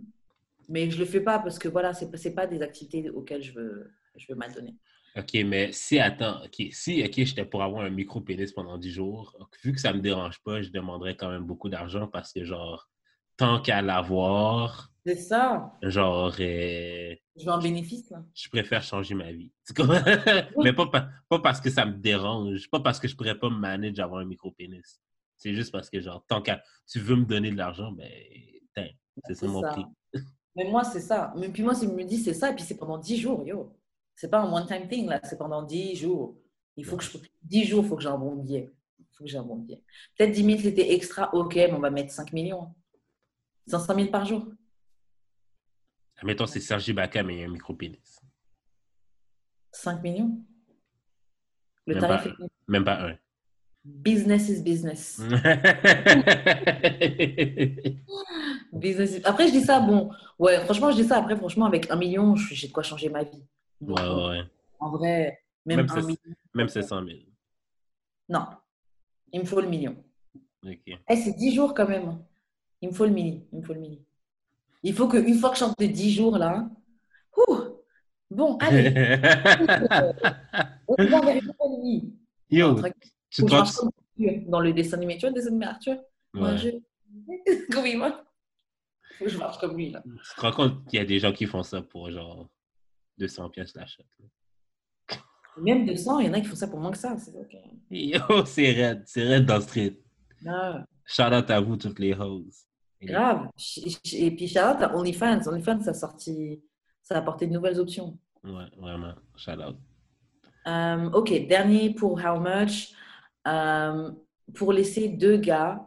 mais 0.68 0.90
je 0.90 0.98
le 0.98 1.05
fais 1.05 1.20
pas 1.20 1.38
parce 1.38 1.59
que 1.59 1.68
voilà, 1.68 1.93
c'est 1.94 2.10
pas- 2.10 2.30
pas 2.34 2.47
des 2.47 2.62
activités 2.62 3.09
auxquelles 3.10 3.43
je 3.43 3.52
veux, 3.52 3.93
je 4.16 4.26
veux 4.28 4.34
mal 4.36 4.52
donner. 4.52 4.74
OK, 5.16 5.32
mais 5.47 5.72
si, 5.72 5.98
attends, 5.98 6.44
OK, 6.44 6.62
si, 6.72 7.02
OK, 7.02 7.12
j'étais 7.16 7.44
pour 7.47 7.62
avoir 7.62 7.84
un 7.84 7.90
micro-pénis 7.90 8.52
pendant 8.52 8.76
10 8.76 8.90
jours, 8.90 9.34
vu 9.64 9.72
que 9.72 9.80
ça 9.80 9.93
me 9.94 10.01
dérange 10.01 10.40
pas, 10.43 10.60
je 10.60 10.68
demanderais 10.70 11.16
quand 11.16 11.30
même 11.30 11.44
beaucoup 11.44 11.68
d'argent 11.70 12.06
parce 12.06 12.32
que, 12.32 12.44
genre, 12.44 12.88
tant 13.38 13.60
qu'à 13.60 13.80
l'avoir, 13.80 14.90
C'est 15.06 15.16
ça. 15.16 15.72
genre, 15.82 16.34
euh, 16.40 17.14
Je 17.36 17.44
veux 17.44 17.51
un 17.52 17.60
bénéfice, 17.62 18.10
là. 18.10 18.24
je 18.34 18.48
préfère 18.51 18.82
changer 18.82 19.14
ma 19.14 19.32
vie. 19.32 19.52
Mais 20.62 20.72
pas, 20.74 20.86
pa- 20.86 21.09
pas 21.28 21.38
parce 21.38 21.60
que 21.62 21.70
ça 21.70 21.86
me 21.86 21.94
dérange, 21.94 22.68
pas 22.70 22.80
parce 22.80 22.98
que 23.01 23.09
je 23.09 23.16
pourrais 23.16 23.38
pas 23.38 23.48
me 23.48 23.56
manager 23.59 24.05
d'avoir 24.06 24.20
un 24.20 24.26
micro-pénis. 24.26 25.01
C'est 25.38 25.55
juste 25.55 25.72
parce 25.72 25.88
que, 25.88 26.01
genre, 26.01 26.24
tant 26.26 26.43
qu'à 26.43 26.62
tu 26.90 26.98
veux 26.98 27.16
me 27.16 27.24
donner 27.24 27.51
de 27.51 27.56
l'argent, 27.56 27.93
ben, 27.93 28.10
c'est 28.74 29.34
ça 29.34 29.34
C'est 29.34 29.48
mon 29.48 29.62
ça. 29.62 29.70
prix. 29.72 29.84
Mais 30.57 30.65
moi, 30.65 30.85
c'est 30.85 31.01
ça. 31.01 31.33
Mais 31.37 31.51
puis 31.51 31.62
moi, 31.62 31.74
si 31.74 31.87
je 31.87 31.91
me 31.91 32.03
dis 32.03 32.19
c'est 32.19 32.35
ça, 32.35 32.51
et 32.51 32.55
puis 32.55 32.65
c'est 32.65 32.77
pendant 32.77 32.99
10 32.99 33.19
jours, 33.19 33.47
yo. 33.47 33.77
C'est 34.15 34.31
pas 34.31 34.41
un 34.41 34.51
one-time 34.51 34.89
thing, 34.89 35.07
là. 35.07 35.20
C'est 35.23 35.37
pendant 35.37 35.62
10 35.62 35.97
jours. 35.97 36.37
Il 36.77 36.85
faut 36.85 36.97
que 36.97 37.05
je... 37.05 37.19
10 37.43 37.65
jours, 37.65 37.85
il 37.85 37.89
faut 37.89 37.97
que 37.97 38.03
j'ai 38.03 38.09
un 38.09 38.19
bon 38.19 38.37
billet. 38.37 38.73
Il 38.99 39.05
faut 39.12 39.24
que 39.24 39.31
j'ai 39.31 39.37
un 39.37 39.43
bon 39.43 39.57
billet. 39.57 39.83
Peut-être 40.16 40.33
10 40.33 40.45
000, 40.45 40.59
c'était 40.61 40.95
extra. 40.95 41.33
OK, 41.35 41.55
mais 41.55 41.73
on 41.73 41.81
va 41.81 41.91
mettre 41.91 42.12
5 42.12 42.33
millions. 42.33 42.74
500 43.66 43.95
000 43.95 44.07
par 44.09 44.24
jour. 44.24 44.47
Mettons, 46.23 46.47
c'est 46.47 46.61
Sergi 46.61 46.95
Baka, 46.95 47.23
mais 47.23 47.35
il 47.35 47.41
y 47.41 47.43
a 47.43 47.47
un 47.47 47.51
micro-pénis. 47.51 48.19
5 49.73 50.03
millions. 50.03 50.41
Le 51.87 51.95
Même 51.95 52.01
tarif 52.01 52.37
pas, 52.39 52.45
est... 52.45 52.49
même 52.69 52.85
pas 52.85 53.11
un. 53.11 53.19
Business 53.85 54.49
is 54.49 54.62
business. 54.62 55.20
Business 58.77 59.20
Après, 59.24 59.47
je 59.48 59.53
dis 59.53 59.62
ça, 59.62 59.81
bon. 59.81 60.11
Ouais, 60.39 60.62
franchement, 60.65 60.90
je 60.90 60.97
dis 60.97 61.05
ça. 61.05 61.19
Après, 61.19 61.36
franchement, 61.36 61.66
avec 61.66 61.90
un 61.90 61.97
million, 61.97 62.35
j'ai 62.36 62.69
de 62.69 62.73
quoi 62.73 62.82
changer 62.82 63.09
ma 63.09 63.23
vie. 63.24 63.43
Donc, 63.81 63.98
ouais, 63.98 64.07
ouais, 64.09 64.28
ouais. 64.28 64.40
En 64.78 64.90
vrai, 64.90 65.40
même, 65.65 65.78
Même 65.78 65.86
un 65.90 65.94
c'est- 65.94 66.03
million. 66.07 66.19
Même 66.55 66.69
700 66.69 67.05
000. 67.05 67.19
Non. 68.28 68.44
Il 69.32 69.40
me 69.40 69.44
faut 69.44 69.61
le 69.61 69.69
million. 69.69 69.97
OK. 70.65 70.78
Eh, 70.86 71.16
c'est 71.16 71.32
10 71.36 71.55
jours 71.55 71.74
quand 71.74 71.89
même. 71.89 72.19
Il 72.81 72.89
me 72.89 72.94
faut 72.94 73.05
le 73.07 73.12
mini. 73.12 73.47
Il 73.53 73.59
me 73.61 73.65
faut 73.65 73.73
le 73.74 73.81
mini. 73.81 74.03
Il 74.82 74.94
faut 74.94 75.09
qu'une 75.09 75.35
fois 75.39 75.51
que 75.51 75.57
je 75.57 75.61
chante 75.61 75.78
de 75.78 75.86
10 75.86 76.12
jours 76.12 76.36
là, 76.39 76.69
ouh, 77.36 77.57
bon, 78.31 78.57
allez, 78.61 79.19
on 80.89 80.94
va 81.05 81.20
vers 81.20 81.36
une 81.36 81.53
bonne 81.59 81.82
vie. 81.82 82.12
Yo, 82.51 82.77
tu 83.31 83.43
dans 84.47 84.61
le 84.61 84.73
dessin 84.73 84.97
animé. 84.97 85.15
Tu 85.16 85.20
vois 85.23 85.31
le 85.31 85.35
dessin 85.35 85.48
animé 85.48 85.66
Arthur 85.66 85.97
Moi, 86.35 86.51
Ouais. 86.53 86.59
je... 86.59 86.69
Comment 87.73 87.85
il 87.86 87.98
va 87.98 88.23
Faut 89.18 89.24
que 89.24 89.30
je 89.30 89.38
marche 89.38 89.59
comme 89.59 89.76
lui 89.76 89.90
là. 89.90 90.02
Tu 90.05 90.34
te 90.34 90.40
rends 90.40 90.52
compte 90.52 90.86
qu'il 90.88 90.98
y 90.98 91.02
a 91.02 91.05
des 91.05 91.18
gens 91.18 91.32
qui 91.32 91.47
font 91.47 91.62
ça 91.62 91.82
pour 91.82 92.10
genre 92.10 92.48
200 93.18 93.51
pièces 93.51 93.74
l'achat. 93.74 94.02
Même 95.59 95.86
200, 95.86 96.18
il 96.20 96.26
y 96.26 96.30
en 96.30 96.34
a 96.34 96.40
qui 96.40 96.47
font 96.47 96.56
ça 96.56 96.68
pour 96.68 96.78
moins 96.78 96.90
que 96.90 96.98
ça. 96.98 97.16
C'est 97.18 97.34
ok. 97.34 97.56
Yo, 97.90 98.44
c'est 98.44 98.72
raide. 98.72 99.02
C'est 99.06 99.24
raide 99.24 99.47
dans 99.47 99.56
le 99.56 99.62
street. 99.62 99.98
Ah, 100.47 100.84
Shout 101.05 101.22
out 101.32 101.51
à 101.51 101.60
vous, 101.60 101.76
toutes 101.76 101.98
les 101.98 102.12
hoes. 102.12 102.44
Grave. 103.01 103.48
Et 104.12 104.30
puis, 104.32 104.48
shout 104.48 104.59
out 104.59 104.82
à 104.82 104.94
OnlyFans. 104.94 105.47
OnlyFans, 105.47 105.80
ça 105.80 105.90
a 105.90 105.94
sorti, 105.94 106.62
ça 107.02 107.14
a 107.14 107.18
apporté 107.18 107.47
de 107.47 107.52
nouvelles 107.52 107.78
options. 107.78 108.18
Ouais, 108.44 108.66
vraiment. 108.76 109.14
Shout 109.36 109.52
out. 109.52 109.76
Euh, 110.66 111.10
ok, 111.12 111.47
dernier 111.47 111.94
pour 111.94 112.20
How 112.22 112.38
Much. 112.40 112.93
Euh, 113.47 114.10
pour 114.55 114.72
laisser 114.72 115.09
deux 115.09 115.36
gars 115.36 115.86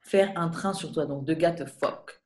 faire 0.00 0.32
un 0.36 0.48
train 0.48 0.72
sur 0.72 0.92
toi, 0.92 1.06
donc 1.06 1.24
deux 1.24 1.34
gars 1.34 1.52
te 1.52 1.64
fuck. 1.64 2.20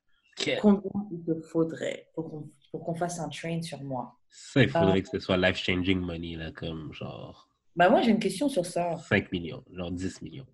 Combien 0.59 0.91
il 1.11 1.23
te 1.23 1.39
faudrait 1.41 2.09
pour 2.13 2.49
qu'on 2.71 2.95
fasse 2.95 3.19
un 3.19 3.29
train 3.29 3.61
sur 3.61 3.81
moi? 3.83 4.17
Ça, 4.29 4.63
il 4.63 4.69
faudrait 4.69 4.99
euh, 4.99 5.01
que 5.01 5.09
ce 5.09 5.19
soit 5.19 5.37
life-changing 5.37 5.99
money, 5.99 6.35
là, 6.35 6.51
comme 6.51 6.93
genre. 6.93 7.49
Bah, 7.75 7.89
moi, 7.89 8.01
j'ai 8.01 8.11
une 8.11 8.19
question 8.19 8.47
sur 8.49 8.65
ça. 8.65 8.97
5 8.97 9.31
millions, 9.31 9.63
genre 9.73 9.91
10 9.91 10.21
millions. 10.21 10.47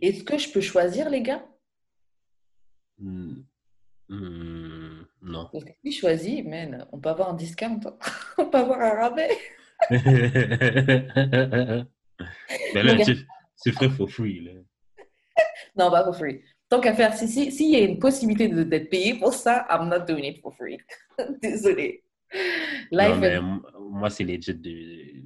Est-ce 0.00 0.24
que 0.24 0.38
je 0.38 0.50
peux 0.50 0.60
choisir 0.60 1.08
les 1.10 1.22
gars? 1.22 1.44
Hmm. 2.98 3.42
Hmm, 4.08 5.04
Non. 5.22 5.48
Parce 5.52 5.64
que 5.64 5.72
si 5.82 5.92
je 5.92 6.00
choisis, 6.00 6.44
man, 6.44 6.86
on 6.92 7.00
peut 7.00 7.08
avoir 7.08 7.30
un 7.30 7.34
discount. 7.34 7.80
Hein. 7.84 7.96
on 8.38 8.50
peut 8.50 8.58
avoir 8.58 8.80
un 8.80 8.94
rabais. 8.94 9.38
Mais 12.74 12.82
là, 12.82 13.04
tu, 13.04 13.16
tu 13.62 13.72
ferais 13.72 13.90
for 13.90 14.10
free. 14.10 14.40
Là. 14.40 14.52
non, 15.76 15.90
pas 15.90 16.04
for 16.04 16.16
free. 16.16 16.42
Tant 16.74 16.80
qu'à 16.80 16.92
faire, 16.92 17.14
s'il 17.14 17.28
si, 17.28 17.52
si 17.52 17.70
y 17.70 17.76
a 17.76 17.84
une 17.84 18.00
possibilité 18.00 18.48
d'être 18.48 18.90
payé 18.90 19.14
pour 19.14 19.32
ça, 19.32 19.64
I'm 19.70 19.88
not 19.88 20.06
doing 20.06 20.24
it 20.24 20.40
for 20.40 20.52
free. 20.56 20.76
Désolée. 21.40 22.02
non, 22.90 23.16
mais 23.16 23.38
moi, 23.78 24.10
c'est 24.10 24.24
legit 24.24 24.54
de. 24.54 25.22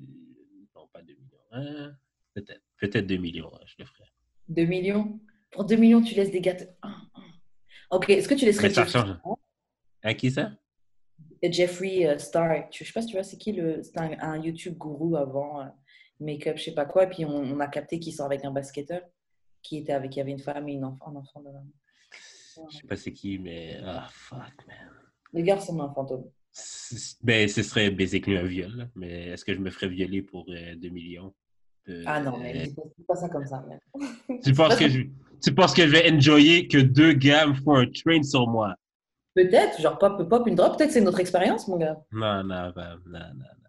Non, 0.76 0.86
pas 0.92 1.00
2 1.00 1.14
millions. 1.14 1.38
Hein? 1.52 1.92
Peut-être. 2.34 2.60
Peut-être 2.78 3.06
2 3.06 3.16
millions, 3.16 3.50
je 3.64 3.76
le 3.78 3.86
ferais. 3.86 4.10
2 4.50 4.64
millions? 4.66 5.18
Pour 5.50 5.64
2 5.64 5.76
millions, 5.76 6.02
tu 6.02 6.14
laisses 6.14 6.30
des 6.30 6.42
gars. 6.42 6.54
Ok, 7.90 8.10
est-ce 8.10 8.28
que 8.28 8.34
tu 8.34 8.44
laisserais. 8.44 8.68
Mais 8.68 8.74
ça 8.74 8.84
change. 8.84 9.16
À 10.02 10.12
qui 10.12 10.30
ça? 10.30 10.52
Jeffrey 11.42 12.06
euh, 12.06 12.18
Star. 12.18 12.68
Je 12.70 12.84
sais 12.84 12.92
pas 12.92 13.00
si 13.00 13.08
tu 13.08 13.14
vois, 13.14 13.22
c'est 13.22 13.38
qui 13.38 13.52
le. 13.52 13.82
C'était 13.82 14.00
un, 14.00 14.36
YouTube 14.36 14.76
gourou 14.76 15.16
avant, 15.16 15.62
euh, 15.62 15.64
make-up, 16.20 16.58
je 16.58 16.64
sais 16.64 16.74
pas 16.74 16.84
quoi. 16.84 17.04
Et 17.04 17.08
puis 17.08 17.24
on, 17.24 17.58
a 17.58 17.68
capté 17.68 17.98
qu'il 17.98 18.12
sort 18.12 18.26
avec 18.26 18.44
un 18.44 18.50
basketteur 18.50 19.00
qui 19.68 19.78
était 19.78 19.92
avec. 19.92 20.16
Il 20.16 20.18
y 20.18 20.22
avait 20.22 20.32
une 20.32 20.38
femme 20.38 20.68
et 20.68 20.72
une 20.72 20.84
enfant, 20.84 21.12
un 21.12 21.16
enfant 21.16 21.40
de 21.40 21.50
Je 22.70 22.76
sais 22.76 22.86
pas 22.86 22.96
c'est 22.96 23.12
qui, 23.12 23.38
mais. 23.38 23.78
Ah, 23.84 24.08
fuck, 24.10 24.66
man. 24.66 24.76
Les 25.32 25.42
gars 25.42 25.56
ressemblent 25.56 25.82
à 25.82 25.84
un 25.84 25.92
fantôme. 25.92 26.24
Ben, 27.22 27.48
ce 27.48 27.62
serait 27.62 27.90
basically 27.90 28.36
un 28.36 28.44
viol. 28.44 28.88
Mais 28.96 29.28
est-ce 29.28 29.44
que 29.44 29.54
je 29.54 29.60
me 29.60 29.70
ferais 29.70 29.88
violer 29.88 30.22
pour 30.22 30.46
2 30.46 30.52
euh, 30.54 30.90
millions? 30.90 31.34
ah 32.04 32.20
non, 32.20 32.36
mais 32.36 32.66
dis 32.66 33.04
pas 33.06 33.14
ça 33.14 33.28
comme 33.30 33.46
ça. 33.46 33.64
tu, 34.44 34.52
penses 34.52 34.76
que 34.76 34.88
je, 34.88 35.00
tu 35.42 35.54
penses 35.54 35.72
que 35.72 35.86
je 35.86 35.90
vais 35.90 36.12
enjoyer 36.12 36.68
que 36.68 36.76
deux 36.76 37.14
gars 37.14 37.46
me 37.46 37.54
font 37.54 37.76
un 37.76 37.86
train 37.86 38.22
sur 38.22 38.46
moi? 38.46 38.74
Peut-être, 39.34 39.80
genre 39.80 39.96
pop, 39.98 40.28
pop 40.28 40.46
une 40.46 40.54
drop, 40.54 40.76
peut-être 40.76 40.90
c'est 40.90 41.00
notre 41.00 41.20
expérience, 41.20 41.66
mon 41.68 41.76
gars. 41.76 41.96
Non, 42.12 42.42
non, 42.42 42.72
non, 42.76 42.98
non, 43.06 43.18
non. 43.36 43.67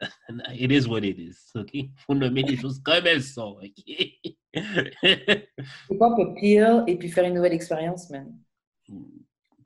It 0.54 0.70
is 0.72 0.88
what 0.88 1.00
it 1.00 1.18
is, 1.18 1.50
ok? 1.54 1.70
Faut 2.06 2.14
nommer 2.14 2.42
les 2.42 2.56
choses 2.56 2.80
comme 2.80 3.06
elles 3.06 3.22
sont, 3.22 3.58
ok? 3.62 4.30
Pop 5.98 6.16
peut 6.16 6.34
pire 6.34 6.84
et 6.86 6.96
puis 6.96 7.08
faire 7.08 7.24
une 7.24 7.34
nouvelle 7.34 7.52
expérience, 7.52 8.10
man. 8.10 8.34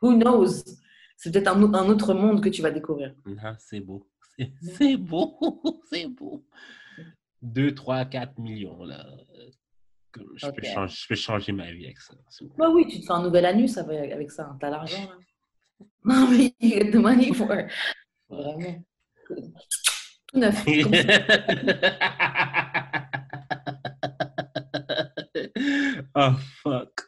Who 0.02 0.16
knows? 0.16 0.64
C'est 1.16 1.32
peut-être 1.32 1.48
un, 1.48 1.74
un, 1.74 1.88
autre 1.88 2.12
monde 2.14 2.42
que 2.42 2.48
tu 2.48 2.60
vas 2.62 2.70
découvrir. 2.70 3.14
Ah, 3.42 3.56
c'est 3.58 3.80
beau. 3.80 4.06
C'est 4.60 4.96
beau. 4.96 5.38
C'est 5.88 6.08
beau. 6.08 6.44
2, 7.42 7.74
3, 7.74 8.04
4 8.06 8.38
millions, 8.38 8.84
là. 8.84 9.06
Je, 10.36 10.48
peux 10.50 10.62
changer, 10.62 10.94
je, 10.94 11.08
peux 11.08 11.14
changer, 11.14 11.52
ma 11.52 11.72
vie 11.72 11.86
avec 11.86 12.00
ça. 12.00 12.14
Bah 12.56 12.70
oui, 12.70 12.86
tu 12.88 13.00
te 13.00 13.06
fais 13.06 13.12
un 13.12 13.22
nouvel 13.22 13.46
anus 13.46 13.76
avec 13.78 14.30
ça. 14.30 14.48
Hein. 14.48 14.56
T'as 14.60 14.70
l'argent, 14.70 15.08
là. 15.08 15.16
Non, 16.04 16.28
mais 16.28 16.54
you 16.60 16.70
get 16.70 16.90
the 16.90 16.96
money 16.96 17.32
for 17.32 17.48
Vraiment. 18.28 18.84
Tout 20.34 20.40
neuf. 20.40 20.64
oh, 26.16 26.32
fuck. 26.62 27.00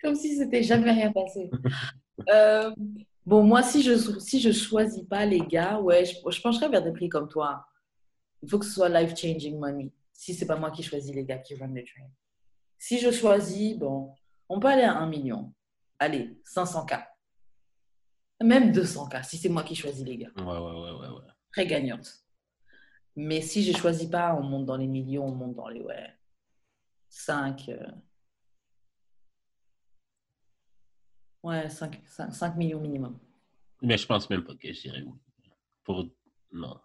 Comme 0.00 0.14
si 0.14 0.36
c'était 0.36 0.62
jamais 0.62 0.92
rien 0.92 1.12
passé. 1.12 1.50
Euh, 2.30 2.70
bon, 3.26 3.42
moi, 3.42 3.62
si 3.62 3.82
je 3.82 3.94
si 4.20 4.40
je 4.40 4.52
choisis 4.52 5.04
pas 5.04 5.26
les 5.26 5.40
gars, 5.40 5.80
ouais, 5.80 6.04
je, 6.04 6.14
je 6.30 6.40
pencherais 6.40 6.68
vers 6.68 6.82
des 6.82 6.92
prix 6.92 7.08
comme 7.08 7.28
toi. 7.28 7.66
Il 8.42 8.48
faut 8.48 8.58
que 8.58 8.64
ce 8.64 8.72
soit 8.72 8.88
life-changing 8.88 9.58
money 9.58 9.90
si 10.16 10.34
c'est 10.34 10.46
pas 10.46 10.56
moi 10.56 10.70
qui 10.70 10.82
choisis 10.82 11.14
les 11.14 11.24
gars 11.24 11.38
qui 11.38 11.54
run 11.54 11.68
le 11.68 11.84
train. 11.84 12.08
Si 12.78 12.98
je 12.98 13.10
choisis, 13.10 13.76
bon, 13.76 14.14
on 14.48 14.58
peut 14.58 14.68
aller 14.68 14.82
à 14.82 14.96
1 14.96 15.08
million. 15.08 15.52
Allez, 15.98 16.40
500K. 16.54 17.06
Même 18.42 18.72
200K, 18.72 19.24
si 19.24 19.38
c'est 19.38 19.48
moi 19.48 19.62
qui 19.62 19.74
choisis 19.74 20.04
les 20.04 20.18
gars. 20.18 20.30
Ouais, 20.36 20.44
ouais, 20.44 20.52
ouais, 20.52 21.08
ouais. 21.08 21.32
Très 21.52 21.66
gagnante. 21.66 22.25
Mais 23.16 23.40
si 23.40 23.62
je 23.64 23.76
choisis 23.76 24.08
pas, 24.08 24.34
on 24.34 24.42
monte 24.42 24.66
dans 24.66 24.76
les 24.76 24.86
millions, 24.86 25.26
on 25.26 25.34
monte 25.34 25.56
dans 25.56 25.68
les, 25.68 25.80
ouais, 25.80 26.12
5... 27.08 27.68
Euh, 27.70 27.86
ouais, 31.42 31.68
5, 31.70 32.02
5, 32.06 32.56
millions 32.56 32.80
minimum. 32.80 33.18
Mais 33.80 33.96
je 33.96 34.06
pense 34.06 34.28
même 34.28 34.44
pas 34.44 34.54
que 34.54 34.72
j'irai 34.72 35.02
pour... 35.82 36.06
Non. 36.52 36.78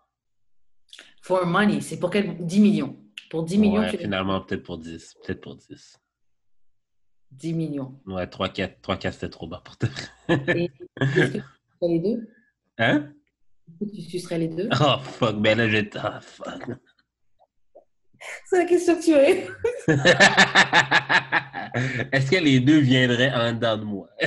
For 1.22 1.46
money, 1.46 1.82
c'est 1.82 2.00
pour 2.00 2.10
quel 2.10 2.46
10 2.46 2.60
millions. 2.60 2.98
Pour 3.30 3.44
10 3.44 3.58
millions, 3.58 3.82
ouais, 3.82 3.98
finalement, 3.98 4.42
peut-être 4.42 4.64
pour 4.64 4.78
10. 4.78 5.16
Peut-être 5.24 5.42
pour 5.42 5.56
10. 5.56 6.02
10 7.32 7.54
millions. 7.54 8.00
Ouais, 8.06 8.26
3-4, 8.26 8.82
3-4 8.82 9.12
c'était 9.12 9.30
trop 9.30 9.48
bas 9.48 9.62
pour 9.64 9.78
te 9.78 9.86
Et 10.28 10.70
est-ce 11.02 11.16
que 11.16 11.26
tu 11.28 11.32
sucerais 11.32 11.88
les 11.88 12.00
deux? 12.00 12.30
Hein? 12.78 13.14
Tu 13.80 14.02
sucerais 14.02 14.40
les 14.40 14.48
deux? 14.48 14.70
Oh, 14.80 14.98
fuck. 15.02 15.42
Ben 15.42 15.58
là, 15.58 15.68
je... 15.70 15.80
Ah, 15.96 16.20
fuck. 16.22 16.64
C'est 18.46 18.58
la 18.58 18.66
question 18.66 18.96
que 18.96 19.04
tu 19.04 19.14
as. 19.14 19.26
Est-ce 22.12 22.30
que 22.30 22.36
les 22.38 22.60
deux 22.60 22.80
viendraient 22.80 23.34
en 23.34 23.54
dedans 23.54 23.78
de 23.78 23.84
moi? 23.84 24.10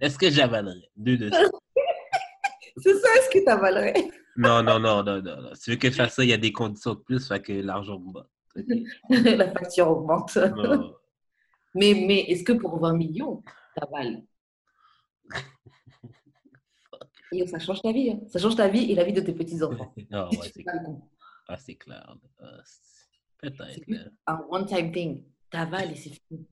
Est-ce 0.00 0.18
que 0.18 0.30
j'avalerais? 0.30 0.90
Deux 0.96 1.16
de 1.16 1.30
ça. 1.30 1.44
C'est 2.82 2.94
ça, 2.94 3.08
est-ce 3.16 3.28
que 3.30 3.40
tu 3.44 3.50
avalerais? 3.50 4.08
Non, 4.36 4.62
non, 4.62 4.78
non, 4.78 5.02
non, 5.02 5.20
non, 5.20 5.52
Si 5.54 5.64
tu 5.64 5.70
veux 5.72 5.76
que 5.76 5.90
je 5.90 5.96
fasse 5.96 6.14
ça, 6.14 6.22
il 6.22 6.30
y 6.30 6.32
a 6.32 6.38
des 6.38 6.52
conditions 6.52 6.94
de 6.94 7.00
plus, 7.00 7.28
fait 7.28 7.42
que 7.42 7.52
l'argent 7.52 7.94
augmente. 7.94 8.30
La 9.10 9.50
facture 9.50 9.90
augmente. 9.90 10.38
mais 11.74 11.92
mais 11.94 12.20
est-ce 12.28 12.44
que 12.44 12.52
pour 12.52 12.78
20 12.78 12.92
millions, 12.94 13.42
tu 13.76 13.82
avales? 17.32 17.48
ça 17.48 17.58
change 17.58 17.82
ta 17.82 17.92
vie. 17.92 18.10
Hein. 18.10 18.20
Ça 18.28 18.38
change 18.38 18.56
ta 18.56 18.68
vie 18.68 18.90
et 18.90 18.94
la 18.94 19.04
vie 19.04 19.12
de 19.12 19.20
tes 19.20 19.32
petits-enfants. 19.32 19.92
Non, 20.10 20.28
ouais, 20.30 20.50
c'est 20.52 20.62
clair. 20.62 20.82
Ah, 21.48 21.56
c'est 21.56 21.74
clair. 21.74 22.16
Ah, 22.38 22.46
Peut-être. 23.38 24.10
Un 24.26 24.44
one-time 24.50 24.92
thing. 24.92 25.24
T'avales 25.50 25.92
et 25.92 25.96
c'est 25.96 26.10
fini. 26.10 26.46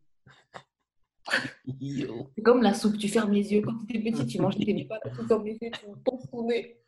C'est 2.37 2.43
comme 2.43 2.63
la 2.63 2.73
soupe, 2.75 2.97
tu 2.97 3.09
fermes 3.09 3.33
les 3.33 3.53
yeux. 3.53 3.61
Quand 3.61 3.75
tu 3.87 3.97
étais 3.97 4.11
petit, 4.11 4.27
tu 4.27 4.41
manges 4.41 4.57
tes 4.57 4.85
pas, 4.85 4.99
tu 5.05 5.27
fermes 5.27 5.45
les 5.45 5.59
yeux, 5.61 5.71
tu 5.73 5.87
penses 6.05 6.29
ton 6.31 6.47
nez. 6.47 6.81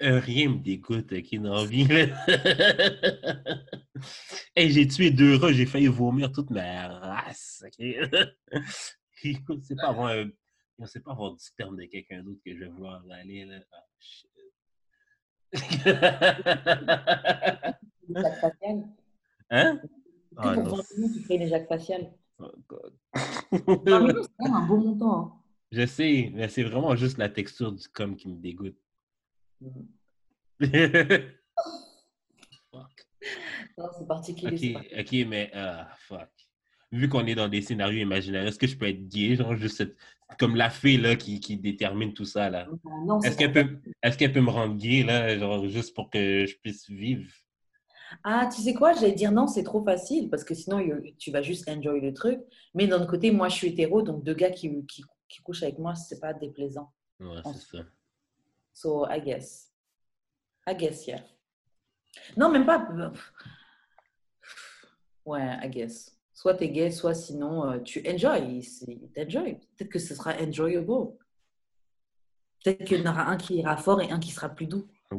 rien 0.00 0.50
me 0.50 0.58
dégoûte, 0.58 1.20
qui 1.22 1.38
n'a 1.38 1.50
envie. 1.52 1.88
hey, 4.54 4.70
j'ai 4.70 4.86
tué 4.86 5.10
deux 5.10 5.36
rats, 5.36 5.52
j'ai 5.52 5.66
failli 5.66 5.88
vomir 5.88 6.30
toute 6.30 6.50
ma 6.50 6.88
race. 6.88 7.64
c'est 9.22 9.76
pas 9.76 9.88
avoir 9.88 10.08
un... 10.08 10.30
C'est 10.84 11.02
pas 11.02 11.12
avoir 11.12 11.32
du 11.32 11.42
sperme 11.42 11.76
de 11.76 11.84
quelqu'un 11.84 12.22
d'autre 12.22 12.40
que 12.44 12.54
je 12.54 12.60
vais 12.60 12.68
vouloir 12.68 13.02
aller. 13.10 13.44
Là. 13.46 13.60
Oh, 13.72 13.76
shit. 13.98 14.30
hein? 19.50 19.80
Ah, 20.36 20.54
pour 20.54 20.76
20 20.76 20.82
tu 21.14 21.20
fais 21.20 21.36
une 21.36 21.48
Jacques 21.48 21.68
facial. 21.68 22.12
Oh, 22.38 22.52
God. 22.68 22.92
c'est 23.50 23.68
un 24.40 24.66
beau 24.66 24.76
montant. 24.76 25.18
Hein. 25.18 25.32
Je 25.72 25.86
sais, 25.86 26.30
mais 26.34 26.48
c'est 26.48 26.62
vraiment 26.62 26.94
juste 26.94 27.16
la 27.18 27.28
texture 27.30 27.72
du 27.72 27.88
com 27.88 28.16
qui 28.16 28.28
me 28.28 28.36
dégoûte. 28.36 28.76
Mm. 29.60 29.68
fuck. 32.70 33.06
Non, 33.78 33.88
c'est 33.98 34.06
particulier. 34.06 34.76
Ok, 34.76 34.86
ok, 34.98 35.12
mais 35.26 35.50
ah, 35.54 35.88
fuck. 35.96 36.28
Vu 36.92 37.08
qu'on 37.08 37.26
est 37.26 37.34
dans 37.34 37.48
des 37.48 37.62
scénarios 37.62 38.00
imaginaires, 38.00 38.46
est-ce 38.46 38.58
que 38.58 38.66
je 38.66 38.76
peux 38.76 38.86
être 38.86 39.08
gay, 39.08 39.36
genre 39.36 39.56
juste 39.56 39.84
comme 40.38 40.56
la 40.56 40.70
fée 40.70 40.96
là 40.96 41.16
qui, 41.16 41.40
qui 41.40 41.56
détermine 41.56 42.12
tout 42.12 42.24
ça 42.24 42.50
là? 42.50 42.68
Est-ce 43.24 43.36
qu'elle 43.36 43.52
peut, 43.52 43.78
est 44.02 44.16
qu'elle 44.16 44.32
peut 44.32 44.40
me 44.40 44.50
rendre 44.50 44.76
gay 44.76 45.02
là, 45.02 45.38
genre 45.38 45.68
juste 45.68 45.94
pour 45.94 46.10
que 46.10 46.46
je 46.46 46.56
puisse 46.58 46.88
vivre? 46.90 47.30
Ah, 48.22 48.48
tu 48.54 48.62
sais 48.62 48.74
quoi, 48.74 48.92
j'allais 48.92 49.12
dire 49.12 49.32
non, 49.32 49.46
c'est 49.46 49.64
trop 49.64 49.84
facile 49.84 50.30
parce 50.30 50.44
que 50.44 50.54
sinon 50.54 50.80
tu 51.18 51.30
vas 51.30 51.42
juste 51.42 51.68
enjoy 51.68 52.00
le 52.00 52.12
truc. 52.12 52.40
Mais 52.74 52.86
d'un 52.86 52.96
autre 52.96 53.10
côté, 53.10 53.30
moi 53.30 53.48
je 53.48 53.56
suis 53.56 53.68
hétéro, 53.68 54.02
donc 54.02 54.24
deux 54.24 54.34
gars 54.34 54.50
qui, 54.50 54.70
qui, 54.86 55.04
qui 55.28 55.42
couchent 55.42 55.62
avec 55.62 55.78
moi, 55.78 55.94
c'est 55.94 56.20
pas 56.20 56.32
déplaisant. 56.32 56.92
Ouais, 57.20 57.40
c'est 57.44 57.76
ça. 57.76 57.84
So, 58.72 59.06
I 59.08 59.20
guess. 59.20 59.72
I 60.68 60.74
guess, 60.74 61.06
yeah. 61.06 61.22
Non, 62.36 62.50
même 62.50 62.66
pas. 62.66 62.88
Ouais, 65.24 65.58
I 65.62 65.68
guess. 65.68 66.15
Soit 66.36 66.54
t'es 66.54 66.68
gay, 66.68 66.90
soit 66.90 67.14
sinon 67.14 67.64
euh, 67.64 67.78
tu 67.80 68.06
enjoy. 68.06 68.60
T'enjoy. 69.14 69.54
Peut-être 69.54 69.88
que 69.88 69.98
ce 69.98 70.14
sera 70.14 70.34
enjoyable. 70.34 71.16
Peut-être 72.62 72.84
qu'il 72.84 73.00
y 73.00 73.08
en 73.08 73.10
aura 73.10 73.30
un 73.30 73.38
qui 73.38 73.56
ira 73.56 73.78
fort 73.78 74.02
et 74.02 74.10
un 74.10 74.20
qui 74.20 74.32
sera 74.32 74.50
plus 74.50 74.66
doux. 74.66 74.86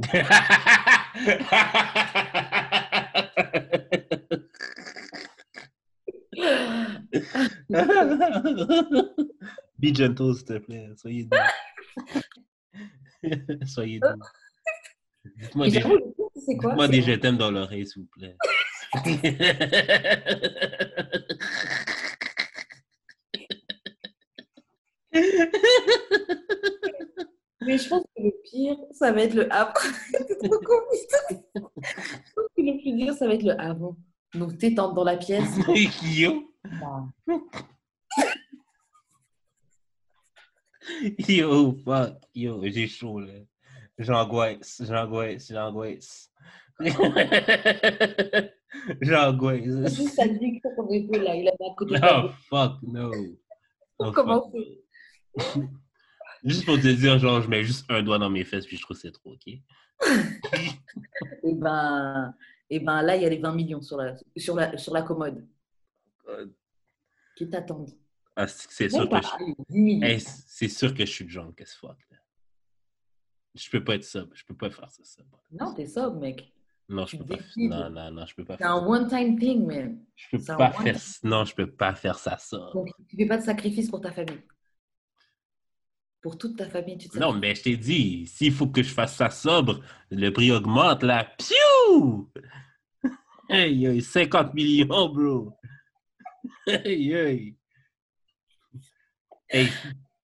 Be 9.80 9.95
gentle, 9.95 10.35
s'il 10.35 10.45
te 10.45 10.60
plaît. 10.60 10.88
Soyez 10.98 11.23
doux. 11.23 11.38
Soyez 13.65 13.99
doux. 13.99 14.22
Dites-moi 15.35 15.68
des, 16.88 16.99
des 16.99 17.02
je 17.02 17.14
t'aime 17.14 17.38
dans 17.38 17.49
l'oreille, 17.49 17.88
s'il 17.88 18.03
vous 18.03 18.10
plaît. 18.10 18.38
Mais 27.61 27.77
je 27.77 27.89
pense 27.89 28.03
que 28.03 28.22
le 28.23 28.31
pire, 28.43 28.77
ça 28.91 29.11
va 29.11 29.23
être 29.23 29.34
le 29.34 29.51
après. 29.51 29.89
C'est 30.11 30.38
trop. 30.38 30.49
Je 30.53 32.34
pense 32.35 32.47
que 32.55 32.61
le 32.61 32.81
plus 32.81 32.93
dur, 32.93 33.14
ça 33.14 33.27
va 33.27 33.34
être 33.34 33.43
le 33.43 33.59
avant. 33.59 33.97
Donc, 34.34 34.57
t'es 34.57 34.72
dans 34.72 35.03
la 35.03 35.18
pièce. 35.18 35.57
Yo, 35.68 36.47
yo, 41.18 41.76
fuck, 41.84 42.15
yo, 42.34 42.61
j'ai 42.64 42.88
chaud 42.88 43.19
là. 43.19 43.34
J'angoisse, 43.97 44.81
j'angoisse, 44.85 45.51
j'angoisse. 45.51 46.31
J'angoisse. 49.01 49.95
Juste 49.95 50.15
ça 50.15 50.27
dit 50.27 50.61
que 50.61 50.93
épaule, 50.93 51.23
là, 51.23 51.35
il 51.35 51.47
a 51.47 51.51
à 51.51 51.75
côté 51.75 51.95
fuck, 52.49 52.81
no. 52.83 53.11
Comment 54.13 54.51
no. 54.53 54.63
Juste 56.43 56.65
pour 56.65 56.75
te 56.75 56.87
dire, 56.87 57.17
genre, 57.17 57.41
je 57.41 57.49
mets 57.49 57.63
juste 57.63 57.85
un 57.89 58.03
doigt 58.03 58.19
dans 58.19 58.29
mes 58.29 58.43
fesses, 58.43 58.67
puis 58.67 58.77
je 58.77 58.81
trouve 58.83 58.95
que 58.95 59.01
c'est 59.01 59.11
trop, 59.11 59.33
ok? 59.33 59.47
Et 61.43 61.53
ben, 61.55 62.33
et 62.69 62.79
ben 62.79 63.01
là, 63.01 63.15
il 63.15 63.23
y 63.23 63.25
a 63.25 63.29
les 63.29 63.39
20 63.39 63.53
millions 63.53 63.81
sur 63.81 63.97
la, 63.97 64.15
sur 64.35 64.55
la, 64.55 64.77
sur 64.77 64.93
la 64.93 65.01
commode 65.01 65.47
qui 67.35 67.49
t'attendent. 67.49 67.97
ah, 68.35 68.47
c'est 68.47 68.69
c'est 68.69 68.89
sûr 68.89 69.09
pas, 69.09 69.21
que 69.21 69.27
je... 69.27 69.53
10 69.69 69.79
millions. 69.81 70.07
Hey, 70.07 70.19
c'est 70.19 70.67
sûr 70.67 70.93
que 70.93 71.05
je 71.05 71.11
suis 71.11 71.25
drunk 71.25 71.61
as 71.61 71.73
fuck. 71.73 71.97
Là. 72.11 72.17
Je 73.55 73.69
peux 73.69 73.83
pas 73.83 73.95
être 73.95 74.03
sobre. 74.03 74.35
Je 74.35 74.45
peux 74.45 74.55
pas 74.55 74.69
faire 74.69 74.91
ça. 74.91 75.03
sobre. 75.03 75.41
Non, 75.51 75.73
t'es 75.73 75.87
sobre, 75.87 76.19
mec. 76.19 76.53
Non, 76.89 77.05
je 77.05 77.18
peux 77.18 77.26
pas. 77.26 77.35
Non, 77.57 77.89
non, 77.89 78.11
non, 78.11 78.26
je 78.26 78.34
peux 78.35 78.45
pas 78.45 78.55
C'est 78.57 78.64
un 78.64 78.80
ça. 78.80 78.88
one-time 78.88 79.38
thing, 79.38 79.65
man. 79.65 79.99
Je 80.15 80.38
peux 80.38 80.43
pas 80.43 80.72
faire. 80.72 80.97
Non, 81.23 81.43
je 81.43 81.53
peux 81.53 81.69
pas 81.69 81.93
faire 81.93 82.18
ça 82.18 82.38
sobre. 82.38 82.73
Donc, 82.76 82.88
tu 83.09 83.18
fais 83.18 83.26
pas 83.26 83.38
de 83.38 83.43
sacrifice 83.43 83.89
pour 83.89 83.99
ta 83.99 84.11
famille. 84.11 84.41
Pour 86.22 86.38
toute 86.38 86.57
ta 86.57 86.68
famille, 86.69 86.97
tu 86.97 87.09
te 87.09 87.19
Non, 87.19 87.34
mais 87.34 87.55
je 87.55 87.64
t'ai 87.64 87.77
dit, 87.77 88.26
s'il 88.26 88.53
faut 88.53 88.68
que 88.68 88.81
je 88.81 88.89
fasse 88.93 89.15
ça 89.15 89.30
sobre, 89.30 89.81
le 90.09 90.30
prix 90.31 90.51
augmente 90.51 91.03
là. 91.03 91.26
Piou! 91.38 92.30
Hey, 93.49 93.85
hey, 93.85 94.01
50 94.01 94.53
millions, 94.53 95.07
bro. 95.09 95.57
Hey, 96.68 97.14
hey. 97.14 97.55
Hey, 99.49 99.69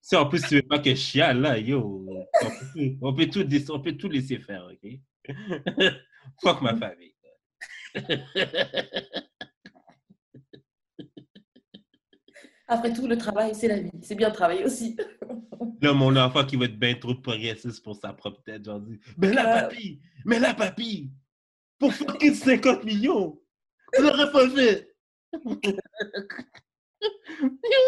si 0.02 0.16
en 0.18 0.26
plus 0.26 0.42
tu 0.42 0.56
veux 0.56 0.62
pas 0.62 0.80
que 0.80 0.90
je 0.90 0.96
chiale, 0.96 1.40
là, 1.40 1.58
yo, 1.58 2.06
on 2.10 2.50
peut, 2.50 2.98
on 3.02 3.14
peut 3.14 3.30
tout, 3.30 3.72
on 3.72 3.80
peut 3.80 3.96
tout 3.96 4.10
laisser 4.10 4.40
faire, 4.40 4.68
ok? 4.70 5.00
Fuck 6.42 6.62
ma 6.62 6.76
famille. 6.76 7.14
Après 12.68 12.94
tout, 12.94 13.08
le 13.08 13.18
travail, 13.18 13.54
c'est 13.54 13.68
la 13.68 13.80
vie. 13.80 13.92
C'est 14.02 14.16
bien 14.16 14.30
de 14.30 14.34
travailler 14.34 14.66
aussi. 14.66 14.96
Là, 15.82 15.94
mon 15.94 16.16
enfant 16.16 16.46
qui 16.46 16.56
va 16.56 16.66
être 16.66 16.80
bien 16.80 16.96
trop 16.96 17.14
progressiste 17.14 17.84
pour 17.84 17.96
sa 17.96 18.14
propre 18.14 18.42
tête, 18.44 18.66
genre 18.66 18.80
dit 18.80 19.00
Mais 19.18 19.34
là, 19.34 19.62
papy, 19.62 20.00
mais 20.26 20.40
là, 20.40 20.54
papy, 20.54 21.12
pour 21.78 21.94
fucking 21.94 22.34
50 22.34 22.86
millions, 22.86 23.40
tu 23.94 24.02
l'aurais 24.02 24.32
pas 24.32 24.50
fait. 24.50 24.96
Yo, 27.04 27.80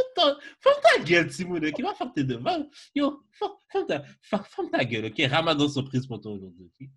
ferme 0.59 0.81
ta 0.83 1.03
gueule, 1.03 1.27
Timoun, 1.29 1.65
ok? 1.65 1.81
Va 1.81 1.93
faire 1.93 2.13
tes 2.13 2.23
devoirs. 2.23 2.65
Yo, 2.93 3.23
ferme, 3.31 3.85
ta, 3.87 4.03
ferme, 4.21 4.43
ferme 4.43 4.69
ta 4.71 4.83
gueule, 4.83 5.05
ok? 5.05 5.21
Ramadan 5.29 5.69
surprise 5.69 6.05
pour 6.05 6.19
toi 6.19 6.33
aujourd'hui, 6.33 6.65
ok? 6.65 6.89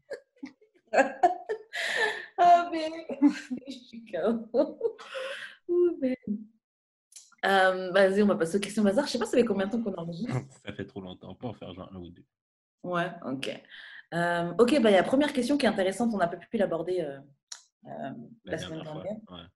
Ah, 2.41 2.69
mais 2.71 2.89
je 3.67 3.73
suis 3.73 4.05
KO. 4.05 4.49
Ouh, 5.69 5.99
mais- 6.01 6.19
Euh, 7.45 7.91
Vas-y, 7.93 8.23
on 8.23 8.27
va 8.27 8.37
passer 8.37 8.57
aux 8.57 8.61
questions 8.61 8.83
bazar. 8.83 9.07
Je 9.07 9.13
sais 9.13 9.19
pas, 9.19 9.27
ça 9.27 9.37
fait 9.37 9.45
combien 9.45 9.67
de 9.67 9.73
temps 9.73 9.83
qu'on 9.83 9.95
enregistre? 9.95 10.35
Ça 10.65 10.73
fait 10.73 10.87
trop 10.87 11.01
longtemps, 11.01 11.31
on 11.31 11.35
peut 11.35 11.47
en 11.47 11.55
faire 11.55 11.73
genre 11.75 11.91
un 11.93 11.99
ou 11.99 12.11
deux. 12.11 12.25
Ouais, 12.83 13.11
ok. 13.25 13.63
Euh, 14.15 14.55
ok, 14.59 14.81
bah, 14.81 14.91
il 14.91 14.93
y 14.93 14.97
a 14.97 15.03
la 15.03 15.03
première 15.03 15.33
question 15.33 15.59
qui 15.59 15.67
est 15.67 15.69
intéressante. 15.69 16.11
On 16.15 16.19
n'a 16.19 16.29
pas 16.29 16.37
pu 16.37 16.57
l'aborder 16.57 17.01
euh, 17.01 17.19
euh, 17.87 18.11
la, 18.45 18.59
semaine 18.59 18.83
dernière. 18.83 19.17
Ouais. 19.29 19.47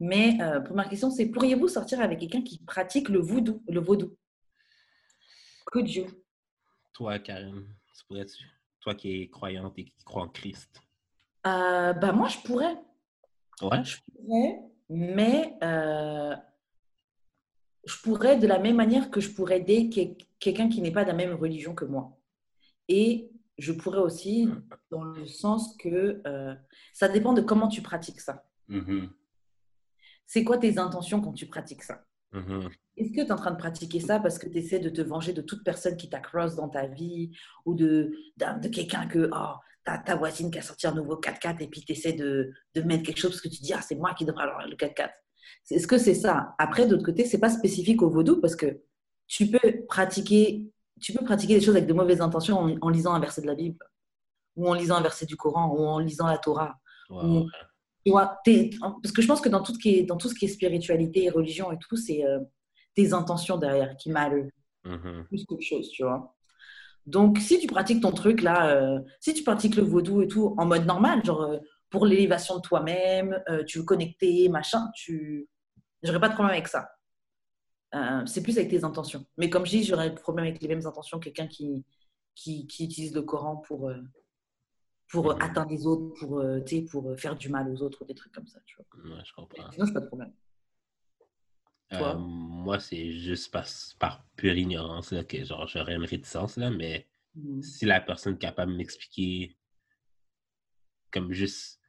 Mais 0.00 0.38
euh, 0.40 0.60
première 0.60 0.88
question, 0.88 1.10
c'est 1.10 1.26
pourriez-vous 1.26 1.68
sortir 1.68 2.00
avec 2.00 2.20
quelqu'un 2.20 2.42
qui 2.42 2.58
pratique 2.64 3.08
le 3.08 3.20
voodoo, 3.20 3.62
le 3.68 3.80
vaudou? 3.80 4.16
Could 5.66 5.88
you? 5.88 6.06
Toi, 6.92 7.18
Karen, 7.18 7.64
tu 7.96 8.04
pourrais-tu? 8.06 8.44
Toi 8.82 8.94
qui 8.94 9.22
es 9.22 9.28
croyante 9.28 9.78
et 9.78 9.84
qui 9.84 10.04
crois 10.04 10.22
en 10.22 10.28
Christ? 10.28 10.82
Euh, 11.46 11.92
Bah 11.92 12.12
moi, 12.12 12.28
je 12.28 12.38
pourrais. 12.38 12.76
Ouais? 13.62 13.84
Je 13.84 13.96
pourrais, 14.00 14.58
mais 14.88 15.56
euh, 15.62 16.34
je 17.86 17.96
pourrais 18.02 18.38
de 18.38 18.46
la 18.46 18.58
même 18.58 18.76
manière 18.76 19.10
que 19.10 19.20
je 19.20 19.30
pourrais 19.30 19.58
aider 19.60 19.88
quel- 19.88 20.16
quelqu'un 20.38 20.68
qui 20.68 20.80
n'est 20.80 20.90
pas 20.92 21.04
de 21.04 21.08
la 21.10 21.14
même 21.16 21.34
religion 21.34 21.74
que 21.74 21.84
moi. 21.84 22.18
Et 22.88 23.30
je 23.58 23.72
pourrais 23.72 23.98
aussi 24.00 24.48
dans 24.90 25.04
le 25.04 25.26
sens 25.26 25.76
que 25.76 26.20
euh, 26.26 26.54
ça 26.92 27.08
dépend 27.08 27.32
de 27.32 27.40
comment 27.42 27.68
tu 27.68 27.82
pratiques 27.82 28.20
ça. 28.20 28.44
Mhm, 28.68 29.10
C'est 30.26 30.44
quoi 30.44 30.58
tes 30.58 30.78
intentions 30.78 31.20
quand 31.20 31.32
tu 31.32 31.46
pratiques 31.46 31.82
ça? 31.82 32.04
Mhm. 32.32 32.68
Est-ce 32.96 33.10
que 33.10 33.20
tu 33.22 33.26
es 33.26 33.32
en 33.32 33.36
train 33.36 33.50
de 33.52 33.56
pratiquer 33.56 34.00
ça 34.00 34.20
parce 34.20 34.38
que 34.38 34.48
tu 34.48 34.58
essaies 34.58 34.78
de 34.78 34.90
te 34.90 35.00
venger 35.00 35.32
de 35.32 35.40
toute 35.42 35.64
personne 35.64 35.96
qui 35.96 36.08
t'a 36.10 36.20
cross 36.20 36.56
dans 36.56 36.68
ta 36.68 36.86
vie 36.86 37.30
ou 37.64 37.74
de, 37.74 38.12
de 38.36 38.68
quelqu'un 38.68 39.06
que 39.06 39.30
oh, 39.32 39.54
ta, 39.84 39.98
ta 39.98 40.14
voisine 40.16 40.50
qui 40.50 40.58
a 40.58 40.62
sorti 40.62 40.86
un 40.86 40.94
nouveau 40.94 41.16
4x4 41.16 41.62
et 41.62 41.68
puis 41.68 41.82
tu 41.84 41.92
essaies 41.92 42.12
de, 42.12 42.52
de 42.74 42.82
mettre 42.82 43.02
quelque 43.04 43.18
chose 43.18 43.30
parce 43.32 43.40
que 43.40 43.48
tu 43.48 43.62
dis 43.62 43.72
ah, 43.72 43.80
c'est 43.80 43.94
moi 43.96 44.12
qui 44.14 44.24
devrais 44.24 44.44
avoir 44.44 44.66
le 44.68 44.76
4x4 44.76 45.10
C'est- 45.64 45.76
Est-ce 45.76 45.86
que 45.86 45.98
c'est 45.98 46.14
ça? 46.14 46.54
Après, 46.58 46.86
d'autre 46.86 47.04
côté, 47.04 47.24
c'est 47.24 47.38
pas 47.40 47.50
spécifique 47.50 48.02
au 48.02 48.10
vaudou 48.10 48.40
parce 48.40 48.56
que 48.56 48.80
tu 49.26 49.46
peux 49.50 49.84
pratiquer, 49.88 50.70
tu 51.00 51.12
peux 51.12 51.24
pratiquer 51.24 51.54
des 51.54 51.60
choses 51.64 51.76
avec 51.76 51.86
de 51.88 51.94
mauvaises 51.94 52.20
intentions 52.20 52.58
en, 52.58 52.76
en 52.80 52.88
lisant 52.90 53.14
un 53.14 53.20
verset 53.20 53.40
de 53.42 53.46
la 53.46 53.54
Bible 53.54 53.78
ou 54.56 54.68
en 54.68 54.74
lisant 54.74 54.96
un 54.96 55.02
verset 55.02 55.24
du 55.26 55.36
Coran 55.36 55.74
ou 55.74 55.82
en 55.82 55.98
lisant 55.98 56.26
la 56.26 56.36
Torah. 56.38 56.76
Tu 58.04 58.10
vois, 58.10 58.38
parce 58.44 59.12
que 59.12 59.22
je 59.22 59.26
pense 59.26 59.40
que 59.40 59.48
dans 59.48 59.62
tout 59.62 59.74
ce 59.74 59.78
qui 59.78 59.96
est, 59.96 60.02
dans 60.02 60.16
tout 60.16 60.28
ce 60.28 60.34
qui 60.34 60.46
est 60.46 60.48
spiritualité 60.48 61.24
et 61.24 61.30
religion 61.30 61.70
et 61.72 61.78
tout, 61.78 61.96
c'est 61.96 62.24
euh, 62.24 62.40
tes 62.94 63.12
intentions 63.12 63.58
derrière 63.58 63.96
qui 63.96 64.10
matter 64.10 64.48
Mhm. 64.84 65.26
plus 65.28 65.44
qu'autre 65.44 65.62
chose, 65.62 65.88
tu 65.90 66.02
vois. 66.02 66.34
Donc, 67.06 67.38
si 67.38 67.58
tu 67.58 67.66
pratiques 67.66 68.02
ton 68.02 68.12
truc 68.12 68.42
là, 68.42 68.70
euh, 68.76 69.00
si 69.20 69.34
tu 69.34 69.42
pratiques 69.42 69.76
le 69.76 69.82
vaudou 69.82 70.22
et 70.22 70.28
tout 70.28 70.54
en 70.58 70.66
mode 70.66 70.86
normal, 70.86 71.24
genre 71.24 71.42
euh, 71.42 71.58
pour 71.90 72.06
l'élévation 72.06 72.56
de 72.56 72.60
toi-même, 72.62 73.40
euh, 73.48 73.64
tu 73.64 73.78
veux 73.78 73.84
connecter, 73.84 74.48
machin, 74.48 74.88
tu, 74.94 75.48
j'aurais 76.02 76.20
pas 76.20 76.28
de 76.28 76.34
problème 76.34 76.54
avec 76.54 76.68
ça. 76.68 76.88
C'est 78.24 78.42
plus 78.42 78.56
avec 78.56 78.70
tes 78.70 78.84
intentions. 78.84 79.26
Mais 79.36 79.50
comme 79.50 79.66
je 79.66 79.70
dis, 79.72 79.84
j'aurais 79.84 80.08
de 80.08 80.18
problème 80.18 80.46
avec 80.46 80.62
les 80.62 80.68
mêmes 80.68 80.86
intentions 80.86 81.18
que 81.18 81.24
quelqu'un 81.24 81.46
qui, 81.46 81.84
qui, 82.34 82.66
qui 82.66 82.86
utilise 82.86 83.14
le 83.14 83.20
Coran 83.20 83.56
pour, 83.56 83.92
pour 85.12 85.30
euh, 85.30 85.34
Mhm. 85.34 85.42
atteindre 85.42 85.70
les 85.70 85.86
autres, 85.86 86.18
pour, 86.18 86.40
euh, 86.40 86.60
pour 86.90 87.10
euh, 87.10 87.16
faire 87.16 87.36
du 87.36 87.48
mal 87.50 87.68
aux 87.70 87.82
autres 87.82 88.04
des 88.06 88.14
trucs 88.14 88.32
comme 88.32 88.46
ça, 88.46 88.60
tu 88.66 88.76
vois. 88.76 89.14
Ouais, 89.16 89.22
je 89.24 89.32
comprends. 89.34 89.70
Sinon, 89.70 89.86
j'ai 89.86 89.92
pas 89.92 90.00
de 90.00 90.06
problème. 90.06 90.32
Euh, 91.92 92.14
moi, 92.16 92.80
c'est 92.80 93.12
juste 93.12 93.52
par, 93.52 93.66
par 94.00 94.24
pure 94.36 94.56
ignorance 94.56 95.12
là, 95.12 95.22
que 95.24 95.44
genre 95.44 95.66
j'aurais 95.68 95.94
une 95.94 96.04
réticence, 96.06 96.56
là, 96.56 96.70
mais 96.70 97.06
Mhm. 97.34 97.62
si 97.62 97.84
la 97.84 98.00
personne 98.00 98.34
est 98.34 98.38
capable 98.38 98.72
de 98.72 98.76
m'expliquer 98.78 99.56
comme 101.10 101.32
juste 101.32 101.80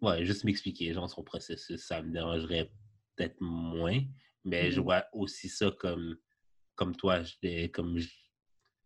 ouais, 0.00 0.24
juste 0.24 0.44
m'expliquer 0.44 0.92
genre 0.92 1.10
son 1.10 1.24
processus, 1.24 1.84
ça 1.84 2.00
me 2.02 2.12
dérangerait 2.12 2.70
peut-être 3.16 3.40
moins. 3.40 4.00
Mais 4.44 4.70
je 4.70 4.78
Mhm. 4.78 4.84
vois 4.84 5.04
aussi 5.12 5.48
ça 5.48 5.70
comme 5.72 6.16
comme 6.76 6.94
toi, 6.94 7.22
je, 7.22 7.66
comme 7.68 7.98
je, 7.98 8.08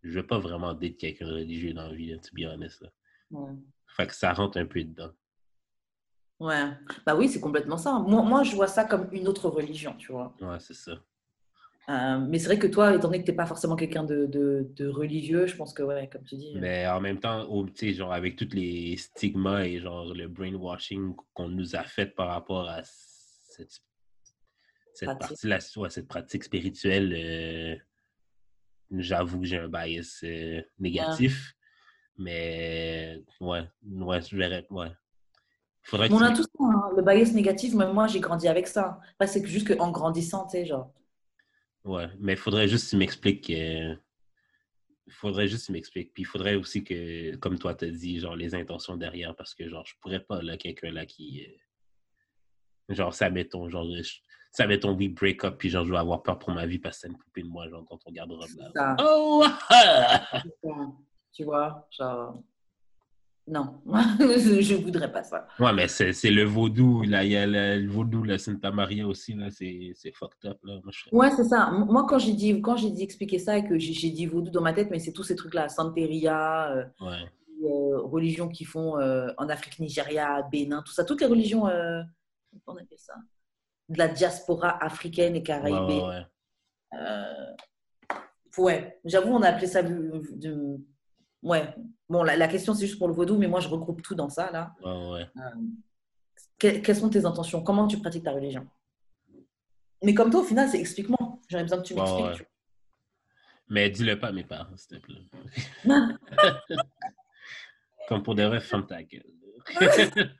je 0.02 0.10
veux 0.20 0.26
pas 0.26 0.38
vraiment 0.38 0.72
date 0.74 0.96
quelqu'un 0.96 1.26
religieux 1.26 1.72
dans 1.74 1.88
la 1.88 1.94
vie, 1.94 2.08
là, 2.10 2.18
to 2.18 2.30
be 2.34 2.44
honest. 2.46 2.80
Là. 2.82 2.92
Ouais. 3.30 3.52
Fait 3.96 4.06
que 4.06 4.14
ça 4.14 4.32
rentre 4.32 4.58
un 4.58 4.66
peu 4.66 4.82
dedans. 4.82 5.10
Ouais, 6.40 6.70
bah 7.04 7.16
oui, 7.16 7.28
c'est 7.28 7.40
complètement 7.40 7.76
ça. 7.78 7.98
Moi, 7.98 8.22
moi, 8.22 8.44
je 8.44 8.54
vois 8.54 8.68
ça 8.68 8.84
comme 8.84 9.08
une 9.12 9.26
autre 9.26 9.48
religion, 9.48 9.94
tu 9.96 10.12
vois. 10.12 10.34
Ouais, 10.40 10.60
c'est 10.60 10.74
ça. 10.74 10.92
Euh, 11.88 12.18
mais 12.28 12.38
c'est 12.38 12.46
vrai 12.46 12.58
que 12.58 12.66
toi, 12.68 12.94
étant 12.94 13.08
donné 13.08 13.20
que 13.20 13.24
tu 13.24 13.30
n'es 13.32 13.36
pas 13.36 13.46
forcément 13.46 13.74
quelqu'un 13.74 14.04
de, 14.04 14.26
de, 14.26 14.68
de 14.76 14.86
religieux, 14.88 15.46
je 15.46 15.56
pense 15.56 15.72
que, 15.72 15.82
ouais, 15.82 16.08
comme 16.12 16.22
tu 16.22 16.36
dis. 16.36 16.52
euh, 16.54 16.60
Mais 16.60 16.86
en 16.86 17.00
même 17.00 17.18
temps, 17.18 17.44
au- 17.48 17.66
tu 17.68 17.88
sais, 17.88 17.94
genre 17.94 18.12
avec 18.12 18.36
tous 18.36 18.50
les 18.52 18.96
stigmas 18.98 19.62
et 19.64 19.80
genre 19.80 20.14
le 20.14 20.28
brainwashing 20.28 21.16
qu'on 21.34 21.48
nous 21.48 21.74
a 21.74 21.82
fait 21.82 22.06
par 22.06 22.28
rapport 22.28 22.68
à 22.68 22.82
cette, 22.84 23.80
cette 24.94 25.06
Pratique. 25.08 25.28
partie-là, 25.28 25.58
ouais, 25.76 25.90
cette 25.90 26.08
pratique 26.08 26.44
spirituelle, 26.44 27.12
euh, 27.16 27.76
j'avoue 28.92 29.40
que 29.40 29.46
j'ai 29.46 29.58
un 29.58 29.68
bias 29.68 30.20
euh, 30.24 30.62
négatif. 30.78 31.54
Mais 32.18 33.22
ouais, 33.40 33.62
ouais, 33.86 34.20
je 34.22 34.36
verrais. 34.36 34.66
Ouais. 34.70 34.90
Faudrait 35.82 36.08
que 36.08 36.14
On 36.14 36.20
a 36.20 36.32
tous 36.32 36.42
ça, 36.42 36.64
hein, 36.64 36.90
le 36.96 37.02
bias 37.02 37.32
négatif, 37.32 37.74
même 37.74 37.92
moi 37.92 38.06
j'ai 38.08 38.20
grandi 38.20 38.48
avec 38.48 38.66
ça. 38.66 39.00
Après, 39.12 39.26
c'est 39.28 39.40
que 39.40 39.48
juste 39.48 39.74
qu'en 39.76 39.90
grandissant, 39.90 40.44
tu 40.46 40.52
sais, 40.52 40.66
genre. 40.66 40.92
Ouais, 41.84 42.08
mais 42.18 42.32
il 42.32 42.38
faudrait 42.38 42.68
juste 42.68 42.86
que 42.86 42.90
tu 42.90 42.96
m'expliques. 42.96 43.48
euh, 43.50 43.94
Il 45.06 45.12
faudrait 45.12 45.48
juste 45.48 45.62
que 45.62 45.66
tu 45.66 45.72
m'expliques. 45.72 46.12
Puis 46.12 46.24
il 46.24 46.26
faudrait 46.26 46.56
aussi 46.56 46.82
que, 46.84 47.36
comme 47.36 47.58
toi 47.58 47.74
t'as 47.74 47.86
dit, 47.88 48.18
genre 48.18 48.36
les 48.36 48.54
intentions 48.54 48.96
derrière, 48.96 49.34
parce 49.36 49.54
que 49.54 49.68
genre, 49.68 49.86
je 49.86 49.94
pourrais 50.00 50.20
pas, 50.20 50.42
là, 50.42 50.56
quelqu'un 50.56 50.90
là 50.90 51.06
qui. 51.06 51.46
euh, 52.90 52.94
genre, 52.94 53.14
ça 53.14 53.30
mettons, 53.30 53.68
genre, 53.70 53.86
je- 54.02 54.18
ça 54.50 54.66
mettons, 54.66 54.92
we 54.96 55.08
break 55.08 55.44
up, 55.44 55.56
puis 55.58 55.70
genre, 55.70 55.86
je 55.86 55.92
vais 55.92 55.98
avoir 55.98 56.22
peur 56.22 56.38
pour 56.38 56.50
ma 56.50 56.66
vie 56.66 56.78
parce 56.78 56.96
que 56.96 57.00
c'est 57.02 57.08
une 57.08 57.16
poupée 57.16 57.42
de 57.42 57.48
moi, 57.48 57.68
genre, 57.68 57.84
dans 57.88 57.96
ton 57.96 58.10
garde-robe 58.10 58.50
là. 58.58 58.70
Ça. 58.74 58.96
Oh! 59.00 59.44
Tu 61.32 61.44
vois, 61.44 61.86
genre. 61.96 62.42
Non, 63.50 63.80
je 63.86 64.74
voudrais 64.74 65.10
pas 65.10 65.22
ça. 65.22 65.46
Ouais, 65.58 65.72
mais 65.72 65.88
c'est 65.88 66.12
c'est 66.12 66.30
le 66.30 66.44
vaudou, 66.44 67.02
là, 67.04 67.24
il 67.24 67.30
y 67.30 67.36
a 67.36 67.46
le, 67.46 67.80
le 67.82 67.90
vaudou, 67.90 68.22
la 68.22 68.36
Santa 68.36 68.70
Maria 68.70 69.06
aussi, 69.06 69.32
là, 69.34 69.50
c'est 69.50 69.92
c'est 69.94 70.12
fucked 70.12 70.44
up, 70.50 70.58
là. 70.64 70.74
Moi, 70.82 70.90
je 70.92 71.00
serais- 71.00 71.16
Ouais, 71.16 71.30
c'est 71.30 71.44
ça. 71.44 71.70
Moi, 71.70 72.04
quand 72.06 72.18
j'ai 72.18 72.34
dit, 72.34 72.60
quand 72.60 72.76
j'ai 72.76 72.90
dit 72.90 73.02
expliquer 73.02 73.38
ça 73.38 73.56
et 73.56 73.66
que 73.66 73.78
j'ai 73.78 74.10
dit 74.10 74.26
vaudou 74.26 74.50
dans 74.50 74.60
ma 74.60 74.74
tête, 74.74 74.90
mais 74.90 74.98
c'est 74.98 75.12
tous 75.14 75.22
ces 75.22 75.34
trucs-là, 75.34 75.70
Santeria, 75.70 76.70
euh, 76.72 76.84
Ouais. 77.00 77.24
euh, 77.64 78.00
religions 78.02 78.48
qui 78.48 78.66
font 78.66 78.98
euh, 78.98 79.28
en 79.38 79.48
Afrique, 79.48 79.78
Nigeria, 79.78 80.42
Bénin, 80.52 80.82
tout 80.84 80.92
ça, 80.92 81.04
toutes 81.06 81.22
les 81.22 81.26
religions, 81.26 81.66
euh, 81.68 82.02
on 82.66 82.72
appelle 82.74 82.98
ça? 82.98 83.14
De 83.88 83.96
la 83.96 84.08
diaspora 84.08 84.76
africaine 84.84 85.36
et 85.36 85.42
caraïbée. 85.42 86.02
ouais, 86.02 86.26
ouais. 86.98 87.56
Ouais, 88.58 89.00
j'avoue, 89.06 89.30
on 89.32 89.40
a 89.42 89.48
appelé 89.48 89.66
ça 89.68 89.82
de. 89.82 90.20
de- 90.32 90.78
Ouais, 91.42 91.72
bon, 92.08 92.22
la, 92.24 92.36
la 92.36 92.48
question 92.48 92.74
c'est 92.74 92.86
juste 92.86 92.98
pour 92.98 93.08
le 93.08 93.14
vaudou, 93.14 93.38
mais 93.38 93.46
moi 93.46 93.60
je 93.60 93.68
regroupe 93.68 94.02
tout 94.02 94.14
dans 94.14 94.28
ça 94.28 94.50
là. 94.50 94.74
Ouais. 94.84 95.26
Que- 96.58 96.78
quelles 96.80 96.96
sont 96.96 97.08
tes 97.10 97.24
intentions? 97.24 97.62
Comment 97.62 97.86
tu 97.86 97.98
pratiques 97.98 98.24
ta 98.24 98.32
religion? 98.32 98.66
Mais 100.02 100.14
comme 100.14 100.30
toi, 100.30 100.40
au 100.40 100.44
final, 100.44 100.68
c'est 100.68 100.78
explique-moi. 100.80 101.18
J'aurais 101.48 101.62
besoin 101.64 101.78
que 101.78 101.84
tu 101.86 101.94
m'expliques. 101.94 102.26
ouais. 102.40 102.48
Mais 103.68 103.90
dis-le 103.90 104.18
pas 104.18 104.28
à 104.28 104.32
mes 104.32 104.44
parents, 104.44 104.76
s'il 104.76 104.98
te 104.98 105.04
plaît. 105.04 105.22
Comme 108.08 108.22
pour 108.22 108.34
des 108.34 108.46
vrais, 108.46 108.60
ferme 108.60 108.86
ta 108.86 109.02
gueule. 109.02 109.24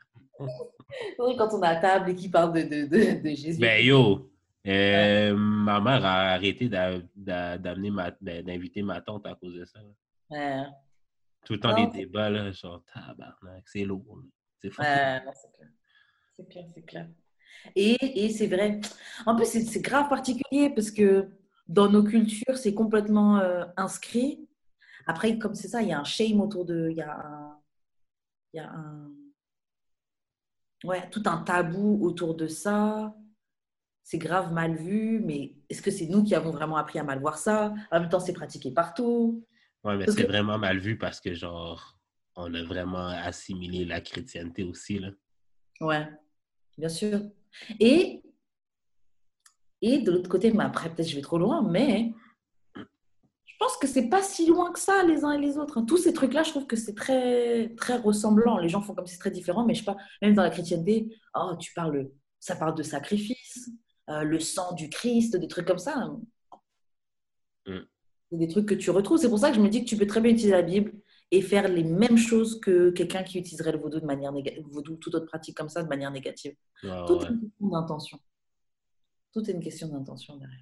Oui, 1.18 1.36
Quand 1.36 1.48
on 1.52 1.62
est 1.62 1.66
à 1.66 1.76
table 1.76 2.10
et 2.10 2.14
qu'il 2.16 2.30
parle 2.30 2.52
de, 2.54 2.62
de, 2.62 2.86
de, 2.86 3.20
de 3.22 3.34
Jésus. 3.34 3.60
ben 3.60 3.84
yo, 3.84 4.30
euh, 4.66 5.34
ma 5.36 5.80
mère 5.80 6.04
a 6.04 6.30
arrêté 6.32 6.68
d'a- 6.68 7.58
d'amener 7.58 7.90
ma, 7.90 8.10
d'inviter 8.20 8.82
ma 8.82 9.00
tante 9.02 9.26
à 9.26 9.34
cause 9.34 9.54
de 9.54 9.64
ça. 9.66 9.80
Ouais, 10.30 10.62
Tout 11.48 11.54
le 11.54 11.60
temps 11.60 11.74
Non, 11.74 11.86
des 11.88 12.00
débats, 12.00 12.28
là, 12.28 12.52
genre 12.52 12.84
tabarnak, 12.92 13.66
c'est 13.66 13.82
lourd. 13.82 14.20
C'est 14.60 14.68
non, 14.68 14.74
c'est 15.32 15.50
clair. 15.56 15.68
C'est 16.36 16.46
clair, 16.46 16.64
c'est 16.74 16.82
clair. 16.82 17.08
Et, 17.74 18.26
et 18.26 18.28
c'est 18.28 18.48
vrai. 18.48 18.82
En 19.24 19.34
plus, 19.34 19.46
c'est 19.46 19.62
c'est 19.62 19.80
grave 19.80 20.10
particulier 20.10 20.68
parce 20.68 20.90
que 20.90 21.30
dans 21.66 21.88
nos 21.88 22.04
cultures, 22.04 22.58
c'est 22.58 22.74
complètement 22.74 23.38
euh, 23.38 23.64
inscrit. 23.78 24.46
Après, 25.06 25.38
comme 25.38 25.54
c'est 25.54 25.68
ça, 25.68 25.80
il 25.80 25.88
y 25.88 25.92
a 25.94 25.98
un 25.98 26.04
shame 26.04 26.38
autour 26.42 26.66
de. 26.66 26.88
Il 26.90 26.98
y 26.98 27.00
a 27.00 27.14
un. 27.14 27.58
Il 28.52 28.58
y 28.58 28.60
a 28.60 28.70
un. 28.70 29.10
Ouais, 30.84 31.08
tout 31.08 31.22
un 31.24 31.38
tabou 31.38 31.98
autour 32.04 32.34
de 32.34 32.46
ça. 32.46 33.16
C'est 34.02 34.18
grave 34.18 34.52
mal 34.52 34.76
vu, 34.76 35.22
mais 35.24 35.54
est-ce 35.70 35.80
que 35.80 35.90
c'est 35.90 36.08
nous 36.08 36.24
qui 36.24 36.34
avons 36.34 36.50
vraiment 36.50 36.76
appris 36.76 36.98
à 36.98 37.04
mal 37.04 37.20
voir 37.20 37.38
ça? 37.38 37.72
En 37.90 38.00
même 38.00 38.10
temps, 38.10 38.20
c'est 38.20 38.34
pratiqué 38.34 38.70
partout. 38.70 39.46
Ouais, 39.84 39.96
mais 39.96 40.06
c'est 40.06 40.22
que- 40.22 40.26
vraiment 40.28 40.58
mal 40.58 40.78
vu 40.78 40.98
parce 40.98 41.20
que, 41.20 41.34
genre, 41.34 41.98
on 42.36 42.52
a 42.54 42.62
vraiment 42.62 43.08
assimilé 43.08 43.84
la 43.84 44.00
chrétienté 44.00 44.62
aussi, 44.64 44.98
là. 44.98 45.10
Ouais, 45.80 46.08
bien 46.76 46.88
sûr. 46.88 47.20
Et, 47.80 48.22
et 49.80 49.98
de 50.00 50.10
l'autre 50.10 50.28
côté, 50.28 50.52
mais 50.52 50.64
après, 50.64 50.92
peut-être 50.92 51.08
je 51.08 51.16
vais 51.16 51.22
trop 51.22 51.38
loin, 51.38 51.62
mais 51.62 52.12
je 52.76 53.54
pense 53.58 53.76
que 53.76 53.86
c'est 53.88 54.08
pas 54.08 54.22
si 54.22 54.46
loin 54.46 54.72
que 54.72 54.78
ça, 54.78 55.02
les 55.04 55.24
uns 55.24 55.32
et 55.32 55.40
les 55.40 55.58
autres. 55.58 55.78
hein. 55.78 55.84
Tous 55.84 55.96
ces 55.96 56.12
trucs-là, 56.12 56.42
je 56.44 56.50
trouve 56.50 56.66
que 56.66 56.76
c'est 56.76 56.94
très, 56.94 57.74
très 57.76 57.96
ressemblant. 57.96 58.58
Les 58.58 58.68
gens 58.68 58.82
font 58.82 58.94
comme 58.94 59.06
si 59.06 59.14
c'est 59.14 59.20
très 59.20 59.30
différent, 59.32 59.64
mais 59.64 59.74
je 59.74 59.80
sais 59.80 59.84
pas, 59.84 59.96
même 60.22 60.34
dans 60.34 60.42
la 60.42 60.50
chrétienté, 60.50 61.12
oh, 61.34 61.54
tu 61.58 61.72
parles, 61.72 62.08
ça 62.38 62.54
parle 62.56 62.74
de 62.76 62.82
sacrifice, 62.84 63.70
euh, 64.10 64.22
le 64.22 64.38
sang 64.38 64.74
du 64.74 64.88
Christ, 64.90 65.36
des 65.36 65.48
trucs 65.48 65.66
comme 65.66 65.78
ça. 65.78 66.08
C'est 68.30 68.36
des 68.38 68.48
trucs 68.48 68.66
que 68.66 68.74
tu 68.74 68.90
retrouves. 68.90 69.18
C'est 69.18 69.28
pour 69.28 69.38
ça 69.38 69.50
que 69.50 69.56
je 69.56 69.60
me 69.60 69.68
dis 69.68 69.84
que 69.84 69.88
tu 69.88 69.96
peux 69.96 70.06
très 70.06 70.20
bien 70.20 70.30
utiliser 70.32 70.52
la 70.52 70.62
Bible 70.62 70.92
et 71.30 71.40
faire 71.42 71.68
les 71.68 71.84
mêmes 71.84 72.16
choses 72.18 72.60
que 72.60 72.90
quelqu'un 72.90 73.22
qui 73.22 73.38
utiliserait 73.38 73.72
le 73.72 73.78
vaudou 73.78 74.00
de 74.00 74.06
manière 74.06 74.32
négative, 74.32 74.64
vaudou, 74.70 74.96
toute 74.96 75.14
autre 75.14 75.26
pratique 75.26 75.56
comme 75.56 75.68
ça 75.68 75.82
de 75.82 75.88
manière 75.88 76.10
négative. 76.10 76.54
Ouais, 76.82 76.90
Tout 77.06 77.14
ouais. 77.14 77.24
est 77.24 77.28
une 77.30 77.40
question 77.40 77.68
d'intention. 77.68 78.18
Tout 79.32 79.48
est 79.50 79.52
une 79.52 79.60
question 79.62 79.88
d'intention 79.88 80.36
derrière, 80.36 80.58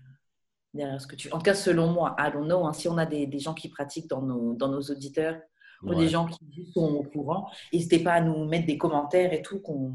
derrière 0.75 1.01
ce 1.01 1.07
que 1.07 1.17
tu. 1.17 1.31
En 1.33 1.39
tout 1.39 1.45
cas, 1.45 1.55
selon 1.55 1.93
moi, 1.93 2.15
I 2.19 2.31
don't 2.33 2.45
know. 2.47 2.67
hein, 2.67 2.73
si 2.73 2.89
on 2.89 2.99
a 2.99 3.07
des, 3.07 3.27
des 3.27 3.39
gens 3.39 3.55
qui 3.55 3.69
pratiquent 3.69 4.09
dans 4.09 4.23
nos, 4.23 4.55
dans 4.55 4.69
nos 4.69 4.83
auditeurs 4.83 5.41
ou 5.83 5.91
Ouais. 5.91 5.97
des 5.97 6.09
gens 6.09 6.27
qui 6.27 6.71
sont 6.73 6.95
au 6.95 7.03
courant, 7.05 7.51
n'hésitez 7.73 7.99
pas 8.03 8.15
à 8.15 8.21
nous 8.21 8.45
mettre 8.47 8.67
des 8.67 8.79
commentaires 8.79 9.33
et 9.33 9.43
tout. 9.43 9.61
Qu'on... 9.61 9.95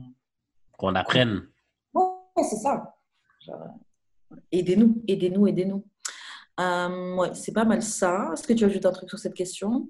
Qu'on 0.77 0.93
apprenne. 0.95 1.48
Ouais, 1.93 2.03
c'est 2.49 2.56
ça. 2.57 2.95
Genre, 3.45 3.61
euh, 4.31 4.35
aidez-nous, 4.52 5.02
aidez-nous, 5.07 5.48
aidez-nous. 5.48 5.84
Euh, 6.61 7.15
ouais, 7.15 7.33
c'est 7.33 7.53
pas 7.53 7.65
mal 7.65 7.81
ça. 7.81 8.29
Est-ce 8.33 8.47
que 8.47 8.53
tu 8.53 8.63
ajoutes 8.63 8.85
un 8.85 8.91
truc 8.91 9.09
sur 9.09 9.19
cette 9.19 9.33
question? 9.33 9.89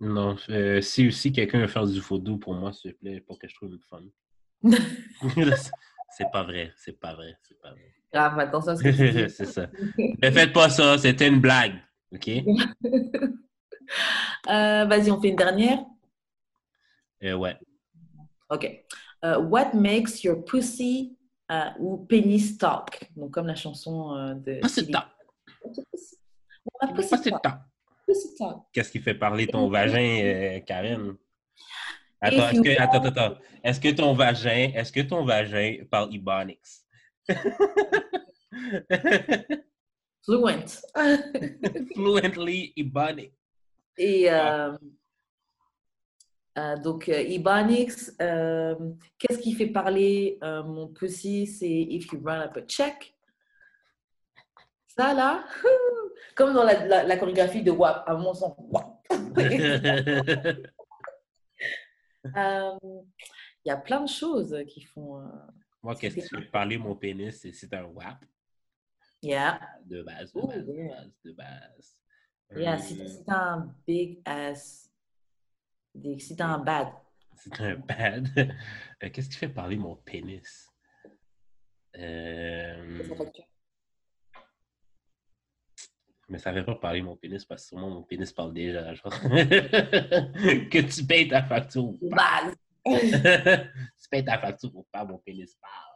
Non, 0.00 0.36
euh, 0.50 0.80
si, 0.80 1.10
si 1.12 1.32
quelqu'un 1.32 1.60
veut 1.60 1.66
faire 1.66 1.86
du 1.86 2.00
vaudou 2.00 2.38
pour 2.38 2.54
moi, 2.54 2.72
s'il 2.72 2.92
te 2.92 2.98
plaît, 2.98 3.20
pour 3.20 3.38
que 3.38 3.48
je 3.48 3.54
trouve 3.54 3.72
une 3.72 3.80
fun. 3.80 4.02
c'est 6.10 6.30
pas 6.32 6.42
vrai, 6.42 6.72
c'est 6.76 6.98
pas 6.98 7.14
vrai, 7.14 7.36
c'est 7.42 7.60
pas 7.60 7.70
vrai. 7.70 7.94
Grave, 8.12 8.38
attention 8.38 8.72
à 8.72 8.76
ce 8.76 8.82
que 8.82 8.88
tu 8.88 9.10
dis. 9.10 9.30
c'est 9.34 9.46
ça. 9.46 9.68
Ne 9.98 10.30
faites 10.30 10.52
pas 10.52 10.70
ça, 10.70 10.98
c'était 10.98 11.28
une 11.28 11.40
blague. 11.40 11.74
OK? 12.12 12.28
Euh, 14.48 14.84
vas-y, 14.86 15.10
on 15.10 15.20
fait 15.20 15.28
une 15.28 15.36
dernière. 15.36 15.84
Euh, 17.24 17.34
ouais. 17.34 17.56
Ok. 18.48 18.84
Euh, 19.24 19.38
what 19.38 19.74
makes 19.74 20.24
your 20.24 20.44
pussy 20.44 21.16
euh, 21.50 21.70
ou 21.78 21.98
penis 22.06 22.56
talk? 22.56 23.10
Donc, 23.16 23.32
comme 23.32 23.46
la 23.46 23.54
chanson 23.54 24.34
de. 24.34 24.60
Pussy 24.60 24.90
talk. 24.90 25.11
Qu'est-ce 28.72 28.90
qui 28.90 29.00
fait 29.00 29.14
parler 29.14 29.46
ton 29.46 29.68
vagin, 29.68 30.20
euh, 30.22 30.60
Karen? 30.60 31.14
Attends, 32.20 32.50
est-ce 32.50 32.56
you 32.56 32.62
que, 32.62 32.80
attends, 32.80 33.04
attends. 33.04 33.34
Est-ce 33.64 33.80
que 33.80 33.88
ton 33.90 34.14
vagin, 34.14 34.70
est-ce 34.74 34.92
que 34.92 35.00
ton 35.00 35.24
vagin 35.24 35.78
parle 35.90 36.14
Ebonics? 36.14 36.58
Fluent. 40.24 40.82
Fluently 41.94 42.72
Ebonics. 42.76 43.32
Et 43.98 44.30
euh, 44.30 44.76
euh, 46.58 46.76
donc, 46.76 47.08
euh, 47.08 47.18
Ebonics, 47.18 48.10
euh, 48.20 48.74
qu'est-ce 49.18 49.38
qui 49.38 49.54
fait 49.54 49.68
parler 49.68 50.38
euh, 50.42 50.62
mon 50.62 50.88
pussy? 50.88 51.46
C'est 51.46 51.68
if 51.68 52.12
you 52.12 52.20
run 52.22 52.40
up 52.40 52.56
a 52.56 52.62
check. 52.62 53.11
Ça, 54.96 55.14
là, 55.14 55.44
comme 56.36 56.52
dans 56.52 56.64
la, 56.64 56.86
la, 56.86 57.02
la 57.04 57.16
chorégraphie 57.16 57.62
de 57.62 57.70
WAP, 57.70 58.04
à 58.06 58.14
mon 58.14 58.34
sens. 58.34 58.54
WAP. 58.58 59.06
Euh, 62.36 62.78
Il 63.64 63.68
y 63.68 63.70
a 63.72 63.76
plein 63.76 64.00
de 64.02 64.08
choses 64.08 64.56
qui 64.68 64.80
font. 64.82 65.20
euh, 65.20 65.26
Moi, 65.82 65.96
qu'est-ce 65.96 66.14
qui 66.14 66.22
fait 66.28 66.50
parler 66.52 66.78
mon 66.78 66.94
pénis? 66.94 67.44
C'est 67.52 67.74
un 67.74 67.84
WAP 67.86 68.24
yeah. 69.24 69.58
de 69.84 70.02
base, 70.04 70.32
de 70.32 70.40
base, 70.40 70.64
de 70.66 70.72
yeah. 70.72 70.88
base, 70.94 71.12
de 71.24 71.32
base. 71.32 72.00
Yeah, 72.54 72.74
Euh, 72.74 72.78
si 72.78 73.24
t'as 73.26 73.34
un 73.54 73.74
big 73.84 74.20
ass, 74.24 74.88
si 76.18 76.36
t'as 76.36 76.46
un 76.46 76.58
bad, 76.58 76.88
C'est 77.36 77.60
un 77.60 77.74
bad. 77.76 78.28
Euh, 79.02 79.10
Qu'est-ce 79.12 79.28
qui 79.28 79.36
fait 79.36 79.48
parler 79.48 79.76
mon 79.76 79.96
pénis? 79.96 80.70
Euh, 81.98 83.02
ça 83.08 83.16
facture. 83.16 83.44
Mais 86.32 86.38
ça 86.38 86.50
fait 86.50 86.64
pas 86.64 86.74
parler 86.76 87.02
mon 87.02 87.14
pénis 87.14 87.44
parce 87.44 87.64
que 87.64 87.68
sûrement 87.68 87.90
mon 87.90 88.02
pénis 88.04 88.32
parle 88.32 88.54
déjà. 88.54 88.94
Genre. 88.94 89.12
que 89.20 90.80
tu 90.80 91.04
payes 91.04 91.28
ta 91.28 91.42
facture 91.42 91.84
ou 91.84 91.98
pas. 92.08 92.44
bad. 92.46 92.54
tu 94.02 94.08
payes 94.10 94.24
ta 94.24 94.38
facture 94.38 94.74
ou 94.74 94.86
pas, 94.90 95.04
mon 95.04 95.18
pénis 95.18 95.54
parle. 95.60 95.92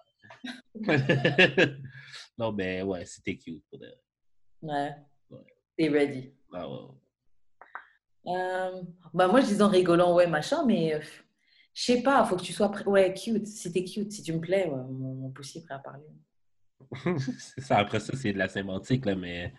non, 2.39 2.53
mais 2.53 2.83
ouais, 2.83 3.07
c'était 3.07 3.39
cute 3.39 3.65
pour 3.71 3.79
de... 3.79 3.87
Ouais. 4.61 4.95
Ouais. 5.31 5.41
T'es 5.75 5.89
ready. 5.89 6.35
Ah, 6.53 6.69
ouais. 6.69 6.89
Euh, 8.27 8.83
bah 9.15 9.29
moi, 9.29 9.41
je 9.41 9.47
disais 9.47 9.63
en 9.63 9.71
rigolant, 9.71 10.15
ouais, 10.15 10.27
machin, 10.27 10.67
mais 10.67 10.97
euh, 10.97 11.01
Je 11.73 11.83
sais 11.83 12.03
pas, 12.03 12.23
faut 12.27 12.37
que 12.37 12.43
tu 12.43 12.53
sois 12.53 12.71
prêt. 12.71 12.85
Ouais, 12.85 13.15
cute. 13.15 13.47
Si 13.47 13.73
t'es 13.73 13.85
cute, 13.85 14.13
si 14.13 14.23
tu 14.23 14.35
me 14.35 14.41
plais, 14.41 14.67
ouais, 14.69 14.83
mon, 14.91 15.15
mon 15.15 15.31
poussy 15.31 15.61
est 15.61 15.65
prêt 15.65 15.77
à 15.77 15.79
parler. 15.79 16.05
c'est 17.39 17.63
ça, 17.63 17.79
après 17.79 18.01
ça, 18.01 18.15
c'est 18.15 18.35
de 18.35 18.39
la 18.39 18.49
sémantique, 18.49 19.07
là, 19.07 19.15
mais 19.17 19.55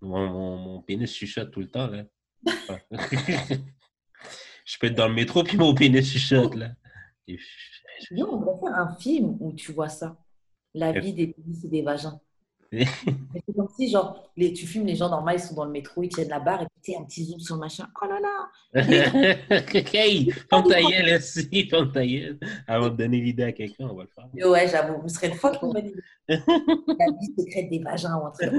mon, 0.00 0.28
mon, 0.28 0.56
mon 0.56 0.82
pénis 0.82 1.12
chuchote 1.12 1.50
tout 1.50 1.60
le 1.60 1.68
temps, 1.70 1.88
là. 1.88 2.04
je 4.64 4.78
peux 4.78 4.86
être 4.88 4.94
dans 4.94 5.08
le 5.08 5.14
métro, 5.14 5.42
puis 5.44 5.56
mon 5.56 5.74
pénis 5.74 6.06
chuchote, 6.10 6.54
là. 6.54 6.70
Et 7.26 7.36
je- 7.38 8.14
Yo, 8.14 8.28
on 8.30 8.38
devrait 8.38 8.58
faire 8.60 8.78
un 8.78 8.94
film 8.96 9.36
où 9.40 9.52
tu 9.52 9.72
vois 9.72 9.88
ça. 9.88 10.16
La 10.74 10.92
vie 11.00 11.12
des 11.12 11.26
pénis 11.28 11.64
et 11.64 11.68
des 11.68 11.82
vagins. 11.82 12.20
C'est 12.72 13.54
comme 13.56 13.68
si, 13.74 13.90
genre, 13.90 14.30
les, 14.36 14.52
tu 14.52 14.66
filmes 14.66 14.84
les 14.84 14.94
gens 14.94 15.08
normaux, 15.08 15.30
ils 15.32 15.40
sont 15.40 15.54
dans 15.54 15.64
le 15.64 15.70
métro, 15.70 16.02
ils 16.02 16.10
tiennent 16.10 16.28
la 16.28 16.38
barre 16.38 16.62
et 16.62 16.66
puis 16.66 16.92
tu 16.92 17.00
un 17.00 17.04
petit 17.04 17.24
zoom 17.24 17.40
sur 17.40 17.54
le 17.54 17.60
machin. 17.60 17.86
Oh 18.02 18.06
là 18.06 18.20
là! 18.20 18.50
hey, 19.94 20.30
gueule, 20.50 21.16
aussi. 21.16 21.70
Avant 22.66 22.88
de 22.90 22.96
donner 22.96 23.20
l'idée 23.22 23.44
à 23.44 23.52
quelqu'un, 23.52 23.88
on 23.90 23.94
va 23.94 24.02
le 24.02 24.10
faire. 24.14 24.50
Ouais, 24.50 24.68
j'avoue, 24.68 25.08
ce 25.08 25.14
serait 25.14 25.28
une 25.28 25.34
fucking 25.34 25.72
bonne 25.72 25.86
idée. 25.86 26.02
La 26.28 26.36
vie 26.36 27.34
secrète 27.38 27.70
des 27.70 27.78
vagins 27.78 28.16
ou 28.16 28.26
un 28.26 28.30
truc. 28.32 28.52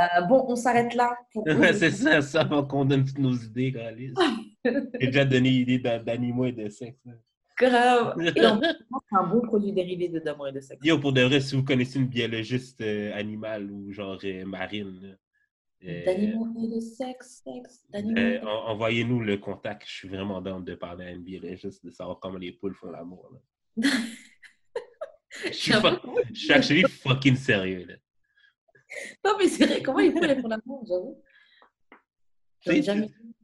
Euh, 0.00 0.20
bon, 0.28 0.46
on 0.48 0.56
s'arrête 0.56 0.94
là. 0.94 1.16
Pour 1.32 1.44
c'est 1.74 1.92
ça, 1.92 2.20
ça, 2.22 2.40
avant 2.40 2.64
qu'on 2.64 2.84
donne 2.84 3.04
toutes 3.04 3.18
nos 3.18 3.34
idées, 3.34 3.72
Alice. 3.78 4.14
J'ai 4.64 5.06
déjà 5.06 5.24
donné 5.24 5.50
l'idée 5.50 5.78
d'a- 5.78 6.00
d'animaux 6.00 6.46
et 6.46 6.52
de 6.52 6.68
sexe. 6.68 6.98
Grave. 7.60 8.14
Et 8.36 8.46
en 8.46 8.58
plus, 8.58 8.68
c'est 9.10 9.16
un 9.16 9.26
bon 9.26 9.40
produit 9.42 9.72
dérivé 9.72 10.08
de 10.08 10.18
d'amour 10.18 10.48
et 10.48 10.52
de 10.52 10.60
sexe. 10.60 10.80
Yo, 10.82 10.98
pour 10.98 11.12
de 11.12 11.20
vrai, 11.22 11.40
si 11.40 11.54
vous 11.56 11.62
connaissez 11.64 11.98
une 11.98 12.06
biologiste 12.08 12.80
euh, 12.80 13.12
animale 13.14 13.70
ou 13.70 13.92
genre 13.92 14.18
euh, 14.24 14.44
marine, 14.46 15.18
euh, 15.84 16.04
D'animaux 16.06 16.48
et 16.62 16.68
de 16.74 16.80
sexe, 16.80 17.42
sexe, 17.44 17.86
de- 17.92 18.44
en- 18.46 18.68
envoyez-nous 18.72 19.20
le 19.20 19.36
contact. 19.38 19.86
Je 19.86 19.92
suis 19.92 20.08
vraiment 20.08 20.40
dans 20.40 20.60
de 20.60 20.74
parler 20.74 21.06
à 21.06 21.10
une 21.10 21.22
biologiste, 21.22 21.84
de 21.84 21.90
savoir 21.90 22.18
comment 22.20 22.38
les 22.38 22.52
poules 22.52 22.74
font 22.74 22.90
l'amour. 22.90 23.30
Je 25.46 25.52
suis, 25.52 25.72
fuck- 25.72 26.02
je 26.32 26.38
suis 26.40 26.52
actually 26.52 26.82
fucking 26.82 27.36
sérieux. 27.36 27.86
Là. 27.86 27.94
Non, 29.24 29.36
mais 29.38 29.46
c'est 29.48 29.64
vrai, 29.64 29.80
comment 29.80 30.00
ils 30.00 30.12
font 30.12 30.20
les 30.20 30.40
font 30.40 30.48
l'amour, 30.48 30.84
j'avoue. 30.88 31.22
Tu 32.66 32.82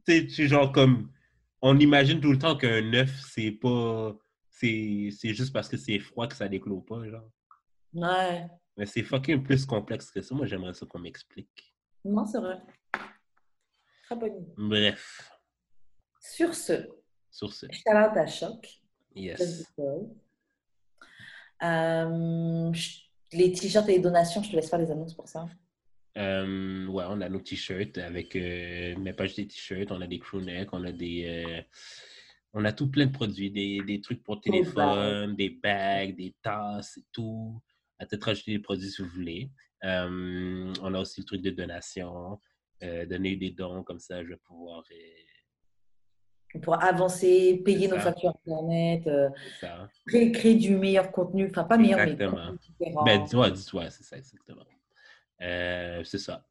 sais, 0.05 0.27
tu- 0.27 0.47
genre 0.47 0.71
comme 0.71 1.09
on 1.61 1.77
imagine 1.79 2.19
tout 2.19 2.31
le 2.31 2.39
temps 2.39 2.55
qu'un 2.57 2.93
œuf, 2.93 3.11
c'est 3.29 3.51
pas. 3.51 4.15
C'est 4.49 5.11
juste 5.21 5.53
parce 5.53 5.69
que 5.69 5.77
c'est 5.77 5.99
froid 5.99 6.27
que 6.27 6.35
ça 6.35 6.47
déclôt 6.47 6.81
pas, 6.81 7.07
genre. 7.07 7.29
Ouais. 7.93 8.47
Mais 8.75 8.85
c'est 8.85 9.03
fucking 9.03 9.43
plus 9.43 9.65
complexe 9.65 10.09
que 10.11 10.21
ça. 10.21 10.33
Moi, 10.35 10.45
j'aimerais 10.47 10.73
ça 10.73 10.85
qu'on 10.85 10.99
m'explique. 10.99 11.75
Non, 12.03 12.25
c'est 12.25 12.39
vrai. 12.39 12.57
Très 14.05 14.15
bonne 14.15 14.35
idée. 14.37 14.53
Bref, 14.57 15.31
Sur 16.19 16.53
ce, 16.55 16.87
sur 17.29 17.51
ce. 17.53 17.65
shout 17.71 17.89
out 17.89 18.17
à 18.17 18.25
Choc. 18.27 18.67
Yes. 19.15 19.65
Euh, 21.63 22.71
je- 22.73 22.99
les 23.33 23.51
t-shirts 23.51 23.89
et 23.89 23.93
les 23.93 23.99
donations, 23.99 24.41
je 24.43 24.51
te 24.51 24.55
laisse 24.55 24.69
faire 24.69 24.79
les 24.79 24.89
annonces 24.91 25.13
pour 25.15 25.27
ça. 25.27 25.47
Euh, 26.17 26.87
ouais, 26.87 27.03
on 27.07 27.21
a 27.21 27.29
nos 27.29 27.39
t-shirts 27.39 27.97
avec, 27.99 28.35
euh, 28.35 28.95
mais 28.99 29.13
pas 29.13 29.25
juste 29.25 29.37
des 29.37 29.47
t-shirts, 29.47 29.91
on 29.91 30.01
a 30.01 30.07
des 30.07 30.19
crewnecks, 30.19 30.73
on 30.73 30.83
a 30.83 30.91
des, 30.91 31.45
euh, 31.45 31.61
on 32.53 32.65
a 32.65 32.73
tout 32.73 32.89
plein 32.89 33.05
de 33.05 33.11
produits, 33.11 33.51
des, 33.51 33.81
des 33.85 34.01
trucs 34.01 34.23
pour 34.23 34.41
téléphone, 34.41 35.35
des 35.35 35.49
bags, 35.49 36.15
des 36.15 36.35
tasses 36.41 36.97
et 36.97 37.05
tout. 37.11 37.61
À 37.99 38.05
peut-être 38.05 38.23
rajouter 38.23 38.53
des 38.53 38.59
produits 38.59 38.89
si 38.89 39.01
vous 39.01 39.09
voulez. 39.09 39.51
Euh, 39.83 40.73
on 40.81 40.93
a 40.93 40.99
aussi 40.99 41.21
le 41.21 41.25
truc 41.25 41.41
de 41.41 41.51
donation, 41.51 42.39
donner 42.81 43.35
des 43.35 43.51
dons 43.51 43.83
comme 43.83 43.99
ça, 43.99 44.23
je 44.23 44.29
vais 44.29 44.37
pouvoir. 44.37 44.83
Pour 46.63 46.81
avancer, 46.81 47.61
payer 47.63 47.87
nos 47.87 47.99
factures 47.99 48.33
Internet, 48.47 49.07
créer, 50.07 50.31
créer 50.31 50.55
du 50.55 50.77
meilleur 50.77 51.11
contenu. 51.11 51.47
Enfin, 51.49 51.65
pas 51.65 51.77
meilleur, 51.77 51.99
Exactement. 51.99 52.51
mais 52.51 52.57
différent. 52.57 53.03
Ben, 53.03 53.23
dis-moi, 53.23 53.51
dis-toi, 53.51 53.89
c'est 53.91 54.03
ça, 54.03 54.17
exactement. 54.17 54.63
Euh, 55.41 56.03
c'est 56.03 56.17
ça. 56.17 56.45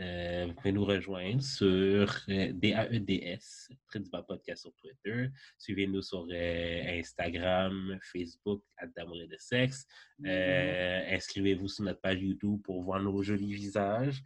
Euh, 0.00 0.46
vous 0.46 0.54
pouvez 0.54 0.72
nous 0.72 0.84
rejoindre 0.84 1.42
sur 1.42 2.16
euh, 2.30 2.52
DAEDS, 2.54 3.68
bas 4.10 4.22
podcast 4.22 4.62
sur 4.62 4.74
Twitter. 4.74 5.28
Suivez-nous 5.58 6.00
sur 6.00 6.26
euh, 6.30 6.98
Instagram, 6.98 7.98
Facebook, 8.02 8.62
d'amour 8.96 9.20
et 9.22 9.26
de 9.26 9.36
sexe. 9.38 9.86
Euh, 10.26 11.02
Inscrivez-vous 11.14 11.68
sur 11.68 11.84
notre 11.84 12.00
page 12.00 12.22
YouTube 12.22 12.60
pour 12.64 12.82
voir 12.82 13.00
nos 13.00 13.22
jolis 13.22 13.52
visages. 13.52 14.22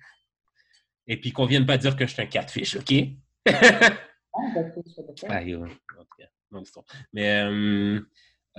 Et 1.08 1.20
puis 1.20 1.32
qu'on 1.32 1.46
vienne 1.46 1.66
pas 1.66 1.78
dire 1.78 1.96
que 1.96 2.06
je 2.06 2.12
suis 2.12 2.22
un 2.22 2.26
catfish, 2.26 2.76
OK? 2.76 2.92
Ah, 3.46 3.96
suis 4.86 5.02
d'accord. 5.08 6.84
Ah. 6.88 6.96
Mais 7.12 8.00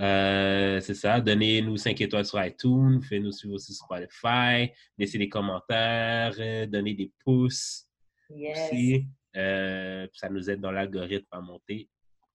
euh, 0.00 0.80
c'est 0.80 0.94
ça, 0.94 1.20
donnez-nous 1.20 1.76
5 1.76 2.00
étoiles 2.00 2.24
sur 2.24 2.42
iTunes, 2.44 3.00
faites-nous 3.02 3.32
suivre 3.32 3.54
aussi 3.54 3.74
sur 3.74 3.84
Spotify, 3.84 4.70
laissez 4.96 5.18
des 5.18 5.28
commentaires, 5.28 6.34
euh, 6.38 6.66
donnez 6.66 6.94
des 6.94 7.12
pouces 7.24 7.84
Yes. 8.30 8.70
aussi. 8.72 9.06
Euh, 9.36 10.06
ça 10.12 10.28
nous 10.28 10.50
aide 10.50 10.60
dans 10.60 10.70
l'algorithme 10.70 11.26
à 11.32 11.40
monter. 11.40 11.88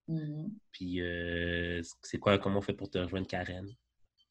Mhm. 0.08 0.50
Puis, 0.72 1.00
c'est 2.02 2.18
quoi, 2.18 2.38
comment 2.38 2.58
on 2.58 2.62
fait 2.62 2.72
pour 2.74 2.90
te 2.90 2.98
rejoindre, 2.98 3.26
Karen? 3.26 3.66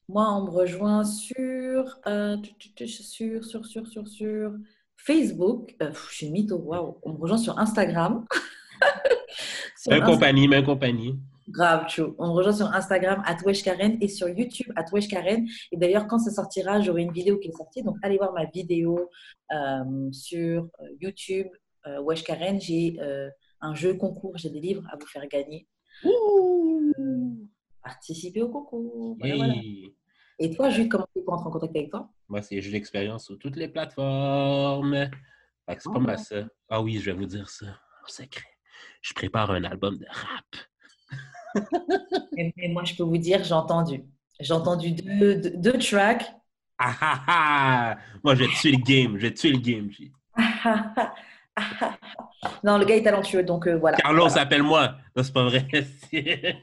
Moi, 0.08 0.30
on 0.36 0.44
me 0.44 0.50
rejoint 0.50 1.02
sur, 1.04 1.98
sur, 2.04 3.42
sur, 3.42 3.64
sur, 3.66 3.86
sur, 3.86 4.06
sur 4.08 4.52
Facebook. 4.96 5.74
Pff, 5.78 6.08
je 6.10 6.14
suis 6.16 6.30
mytho, 6.30 6.56
waouh. 6.58 6.98
On 7.02 7.14
me 7.14 7.18
rejoint 7.18 7.38
sur 7.38 7.58
Instagram. 7.58 8.24
Sur 9.76 9.92
Même 9.92 10.02
Insta- 10.02 10.06
compagnie, 10.06 10.48
même 10.48 10.64
compagnie. 10.64 11.18
Grave, 11.48 11.86
true. 11.88 12.14
On 12.18 12.28
me 12.28 12.32
rejoint 12.32 12.52
sur 12.52 12.66
Instagram, 12.66 13.22
Karen, 13.62 13.98
et 14.00 14.08
sur 14.08 14.28
YouTube, 14.28 14.72
Karen. 15.10 15.46
Et 15.72 15.76
d'ailleurs, 15.76 16.06
quand 16.06 16.18
ça 16.18 16.30
sortira, 16.30 16.80
j'aurai 16.80 17.02
une 17.02 17.12
vidéo 17.12 17.38
qui 17.38 17.48
est 17.48 17.52
sortie. 17.52 17.82
Donc, 17.82 17.96
allez 18.02 18.16
voir 18.16 18.32
ma 18.32 18.46
vidéo 18.46 19.10
euh, 19.52 20.10
sur 20.10 20.68
euh, 20.80 20.88
YouTube, 21.00 21.48
euh, 21.86 22.00
Wesh 22.00 22.24
Karen. 22.24 22.60
J'ai 22.60 22.96
euh, 23.00 23.28
un 23.60 23.74
jeu 23.74 23.94
concours, 23.94 24.36
j'ai 24.36 24.50
des 24.50 24.60
livres 24.60 24.84
à 24.90 24.96
vous 24.96 25.06
faire 25.06 25.26
gagner. 25.28 25.68
Participez 27.82 28.42
au 28.42 28.48
concours. 28.48 29.16
Voilà, 29.18 29.36
voilà. 29.36 29.54
Yay! 29.54 29.94
Et 30.38 30.50
toi, 30.50 30.70
Jules, 30.70 30.88
comment 30.88 31.06
tu 31.14 31.22
peux 31.22 31.30
entrer 31.30 31.46
en 31.46 31.50
contact 31.50 31.76
avec 31.76 31.90
toi? 31.90 32.10
Moi, 32.28 32.42
c'est 32.42 32.60
juste 32.60 32.72
l'expérience 32.72 33.26
sur 33.26 33.38
toutes 33.38 33.56
les 33.56 33.68
plateformes. 33.68 35.10
Fait 35.66 35.76
que 35.76 35.82
c'est 35.82 35.92
pas 35.92 35.98
mal 36.00 36.18
ça. 36.18 36.46
Ah 36.68 36.82
oui, 36.82 36.98
je 36.98 37.10
vais 37.10 37.16
vous 37.16 37.26
dire 37.26 37.48
ça 37.48 37.66
en 37.66 38.08
secret. 38.08 38.48
Je 39.00 39.14
prépare 39.14 39.50
un 39.50 39.62
album 39.64 39.96
de 39.96 40.06
rap. 40.08 40.44
Et 42.36 42.68
moi, 42.68 42.84
je 42.84 42.94
peux 42.94 43.02
vous 43.02 43.18
dire, 43.18 43.42
j'ai 43.44 43.54
entendu. 43.54 44.04
J'ai 44.40 44.52
entendu 44.52 44.92
deux, 44.92 45.36
deux, 45.36 45.50
deux 45.50 45.78
tracks. 45.78 46.24
Ah 46.78 46.94
ah 47.00 47.20
ah! 47.28 47.96
Moi, 48.24 48.34
je 48.34 48.44
vais 48.44 48.50
tuer 48.50 48.72
le 48.72 48.82
game. 48.82 49.16
Je 49.16 49.22
vais 49.22 49.34
tuer 49.34 49.50
le 49.50 49.58
game. 49.58 49.90
Non, 52.62 52.78
le 52.78 52.84
gars 52.84 52.96
est 52.96 53.02
talentueux, 53.02 53.42
donc 53.42 53.66
euh, 53.68 53.76
voilà. 53.76 53.96
Carlos, 53.96 54.28
appelle-moi. 54.36 54.96
Non, 55.16 55.22
c'est 55.22 55.32
pas 55.32 55.44
vrai. 55.44 55.66
c'est 56.10 56.56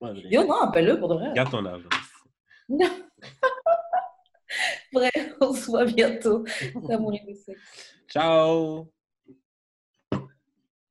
pas 0.00 0.12
vrai. 0.12 0.22
Yo, 0.30 0.46
non, 0.46 0.62
appelle-le 0.62 0.98
pour 0.98 1.08
de 1.08 1.14
vrai. 1.14 1.32
Garde 1.34 1.50
ton 1.50 1.64
argent. 1.64 1.88
Bref, 4.92 5.12
on 5.40 5.52
se 5.52 5.66
voit 5.66 5.84
bientôt. 5.84 6.44
Ciao! 8.08 8.90